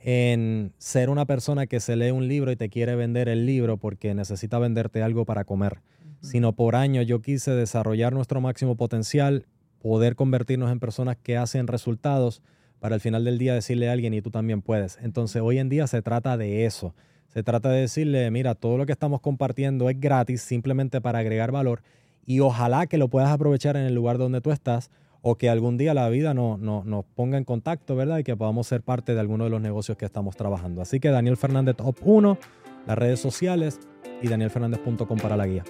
en 0.00 0.72
ser 0.78 1.10
una 1.10 1.26
persona 1.26 1.66
que 1.66 1.80
se 1.80 1.96
lee 1.96 2.10
un 2.10 2.26
libro 2.26 2.50
y 2.50 2.56
te 2.56 2.70
quiere 2.70 2.94
vender 2.94 3.28
el 3.28 3.44
libro 3.44 3.76
porque 3.76 4.14
necesita 4.14 4.58
venderte 4.58 5.02
algo 5.02 5.26
para 5.26 5.44
comer, 5.44 5.80
sino 6.22 6.54
por 6.54 6.76
años 6.76 7.06
yo 7.06 7.20
quise 7.20 7.50
desarrollar 7.50 8.14
nuestro 8.14 8.40
máximo 8.40 8.76
potencial, 8.76 9.44
poder 9.80 10.14
convertirnos 10.16 10.70
en 10.72 10.80
personas 10.80 11.16
que 11.16 11.36
hacen 11.36 11.66
resultados 11.66 12.42
para 12.80 12.94
al 12.94 13.00
final 13.00 13.24
del 13.24 13.38
día 13.38 13.54
decirle 13.54 13.88
a 13.88 13.92
alguien 13.92 14.14
y 14.14 14.22
tú 14.22 14.30
también 14.30 14.62
puedes. 14.62 14.98
Entonces 15.02 15.42
hoy 15.42 15.58
en 15.58 15.68
día 15.68 15.86
se 15.86 16.00
trata 16.02 16.36
de 16.36 16.64
eso. 16.64 16.94
Se 17.28 17.42
trata 17.42 17.70
de 17.70 17.80
decirle, 17.80 18.30
mira, 18.30 18.54
todo 18.54 18.78
lo 18.78 18.86
que 18.86 18.92
estamos 18.92 19.20
compartiendo 19.20 19.90
es 19.90 20.00
gratis 20.00 20.42
simplemente 20.42 21.00
para 21.00 21.18
agregar 21.18 21.52
valor 21.52 21.82
y 22.24 22.40
ojalá 22.40 22.86
que 22.86 22.98
lo 22.98 23.08
puedas 23.08 23.30
aprovechar 23.30 23.76
en 23.76 23.84
el 23.84 23.94
lugar 23.94 24.16
donde 24.18 24.40
tú 24.40 24.50
estás 24.50 24.90
o 25.20 25.36
que 25.36 25.50
algún 25.50 25.76
día 25.76 25.94
la 25.94 26.08
vida 26.08 26.32
no- 26.34 26.56
no- 26.58 26.84
nos 26.84 27.04
ponga 27.04 27.36
en 27.36 27.44
contacto, 27.44 27.96
¿verdad? 27.96 28.18
Y 28.18 28.24
que 28.24 28.36
podamos 28.36 28.66
ser 28.68 28.82
parte 28.82 29.14
de 29.14 29.20
alguno 29.20 29.44
de 29.44 29.50
los 29.50 29.60
negocios 29.60 29.98
que 29.98 30.04
estamos 30.04 30.36
trabajando. 30.36 30.80
Así 30.80 31.00
que 31.00 31.08
Daniel 31.08 31.36
Fernández 31.36 31.76
Top 31.76 31.96
1, 32.02 32.38
las 32.86 32.96
redes 32.96 33.18
sociales 33.20 33.80
y 34.22 34.28
danielfernández.com 34.28 35.18
para 35.18 35.36
la 35.36 35.46
guía. 35.46 35.64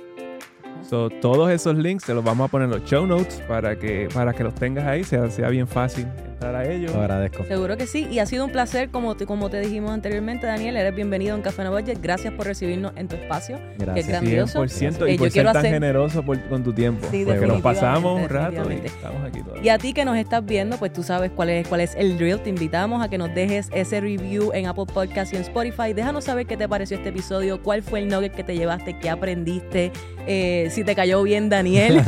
So, 0.83 1.11
todos 1.11 1.51
esos 1.51 1.77
links 1.77 2.05
te 2.05 2.15
los 2.15 2.25
vamos 2.25 2.49
a 2.49 2.51
poner 2.51 2.67
en 2.67 2.71
los 2.81 2.85
show 2.89 3.07
notes 3.07 3.43
para 3.47 3.77
que, 3.79 4.09
para 4.15 4.33
que 4.33 4.43
los 4.43 4.55
tengas 4.55 4.87
ahí, 4.87 5.05
sea, 5.05 5.29
sea 5.31 5.49
bien 5.51 5.67
fácil 5.69 6.07
entrar 6.27 6.55
a 6.55 6.65
ellos. 6.71 6.95
Lo 6.95 7.01
agradezco. 7.03 7.45
Seguro 7.45 7.77
que 7.77 7.87
sí, 7.87 8.07
y 8.11 8.21
ha 8.21 8.27
sido 8.27 8.45
un 8.47 8.53
placer, 8.53 8.89
como 8.91 9.17
te, 9.17 9.27
como 9.27 9.51
te 9.51 9.61
dijimos 9.61 9.91
anteriormente, 9.91 10.47
Daniel, 10.47 10.77
eres 10.77 10.95
bienvenido 10.95 11.35
en 11.37 11.43
Café 11.43 11.69
Budget. 11.69 11.99
Gracias 12.01 12.33
por 12.33 12.47
recibirnos 12.47 12.93
en 12.97 13.09
tu 13.09 13.17
espacio. 13.17 13.59
Gracias. 13.77 14.07
Qué 14.07 14.13
grandioso. 14.13 14.63
100% 14.65 15.07
Eh, 15.07 15.11
y 15.15 15.17
yo 15.17 15.19
por 15.19 15.27
ser 15.27 15.33
quiero 15.33 15.49
tan 15.53 15.57
hacer- 15.59 15.73
generoso 15.73 16.23
por- 16.23 16.41
con 16.49 16.63
tu 16.63 16.73
tiempo. 16.73 17.01
Sí, 17.11 17.25
porque 17.25 17.41
nos 17.47 17.57
definitivamente, 17.59 17.63
pasamos 17.81 18.23
un 18.23 18.29
rato 18.29 18.53
y 18.53 18.55
definitivamente. 18.55 18.87
estamos 18.87 19.25
aquí 19.29 19.43
todavía. 19.43 19.63
Y 19.65 19.69
a 19.69 19.79
ti 19.79 19.93
que 19.93 20.05
nos 20.07 20.17
estás 20.17 20.47
viendo, 20.47 20.77
pues 20.79 20.93
tú 20.93 21.03
sabes 21.03 21.33
cuál 21.33 21.51
es, 21.51 21.69
cuál 21.69 21.81
es 21.83 21.95
el 21.97 22.17
drill. 22.17 22.39
Te 22.41 22.49
invitamos 22.51 23.03
a 23.05 23.11
que 23.11 23.19
nos 23.19 23.35
dejes 23.35 23.69
ese 23.73 24.01
review 24.01 24.53
en 24.55 24.67
Apple 24.69 24.87
Podcast 24.87 25.33
y 25.35 25.37
en 25.37 25.43
Spotify. 25.43 25.93
Déjanos 25.93 26.25
saber 26.25 26.47
qué 26.47 26.57
te 26.57 26.67
pareció 26.69 26.97
este 26.97 27.11
episodio, 27.11 27.61
cuál 27.63 27.83
fue 27.83 27.99
el 27.99 28.09
nugget 28.09 28.33
que 28.35 28.45
te 28.45 28.57
llevaste, 28.57 28.97
qué 28.99 29.11
aprendiste. 29.11 29.93
Eh, 30.31 30.68
eh, 30.69 30.71
si 30.71 30.85
te 30.85 30.95
cayó 30.95 31.23
bien 31.23 31.49
Daniel. 31.49 31.97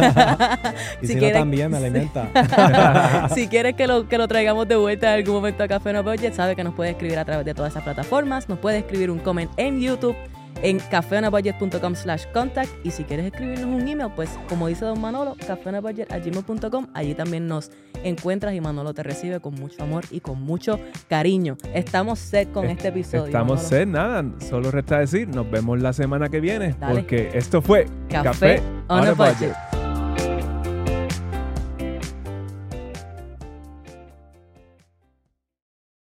y 1.02 1.06
si, 1.06 1.14
no, 1.16 1.30
también 1.30 1.70
me 1.70 1.76
alimenta. 1.78 3.28
si 3.34 3.48
quieres 3.48 3.74
que 3.74 3.86
lo, 3.86 4.08
que 4.08 4.18
lo 4.18 4.28
traigamos 4.28 4.68
de 4.68 4.76
vuelta 4.76 5.08
en 5.08 5.20
algún 5.20 5.34
momento 5.34 5.64
a 5.64 5.68
Café 5.68 5.92
No 5.92 6.02
Budget, 6.02 6.34
sabe 6.34 6.56
que 6.56 6.64
nos 6.64 6.74
puede 6.74 6.90
escribir 6.90 7.18
a 7.18 7.24
través 7.24 7.44
de 7.44 7.54
todas 7.54 7.72
esas 7.72 7.82
plataformas. 7.82 8.48
Nos 8.48 8.58
puede 8.58 8.78
escribir 8.78 9.10
un 9.10 9.18
comment 9.18 9.50
en 9.56 9.80
YouTube 9.80 10.16
en 10.62 10.78
cafeonabudget.com 10.78 11.94
slash 11.94 12.24
contact 12.32 12.70
y 12.84 12.90
si 12.90 13.04
quieres 13.04 13.26
escribirnos 13.26 13.82
un 13.82 13.88
email, 13.88 14.10
pues 14.14 14.30
como 14.48 14.68
dice 14.68 14.84
don 14.84 15.00
Manolo, 15.00 15.36
cafeonabudget.gmail.com 15.46 16.86
allí 16.94 17.14
también 17.14 17.46
nos 17.46 17.70
encuentras 18.04 18.54
y 18.54 18.60
Manolo 18.60 18.94
te 18.94 19.02
recibe 19.02 19.40
con 19.40 19.54
mucho 19.54 19.82
amor 19.82 20.04
y 20.10 20.20
con 20.20 20.40
mucho 20.42 20.78
cariño. 21.08 21.56
Estamos 21.74 22.18
set 22.18 22.52
con 22.52 22.66
este 22.66 22.88
episodio. 22.88 23.26
Estamos 23.26 23.62
set, 23.62 23.88
nada, 23.88 24.24
solo 24.48 24.70
resta 24.70 24.98
decir, 24.98 25.28
nos 25.28 25.50
vemos 25.50 25.80
la 25.80 25.92
semana 25.92 26.28
que 26.28 26.40
viene 26.40 26.74
porque 26.80 27.30
esto 27.34 27.62
fue 27.62 27.86
Café, 28.08 28.62
on, 28.88 29.06
a 29.06 29.12
budget. 29.12 29.79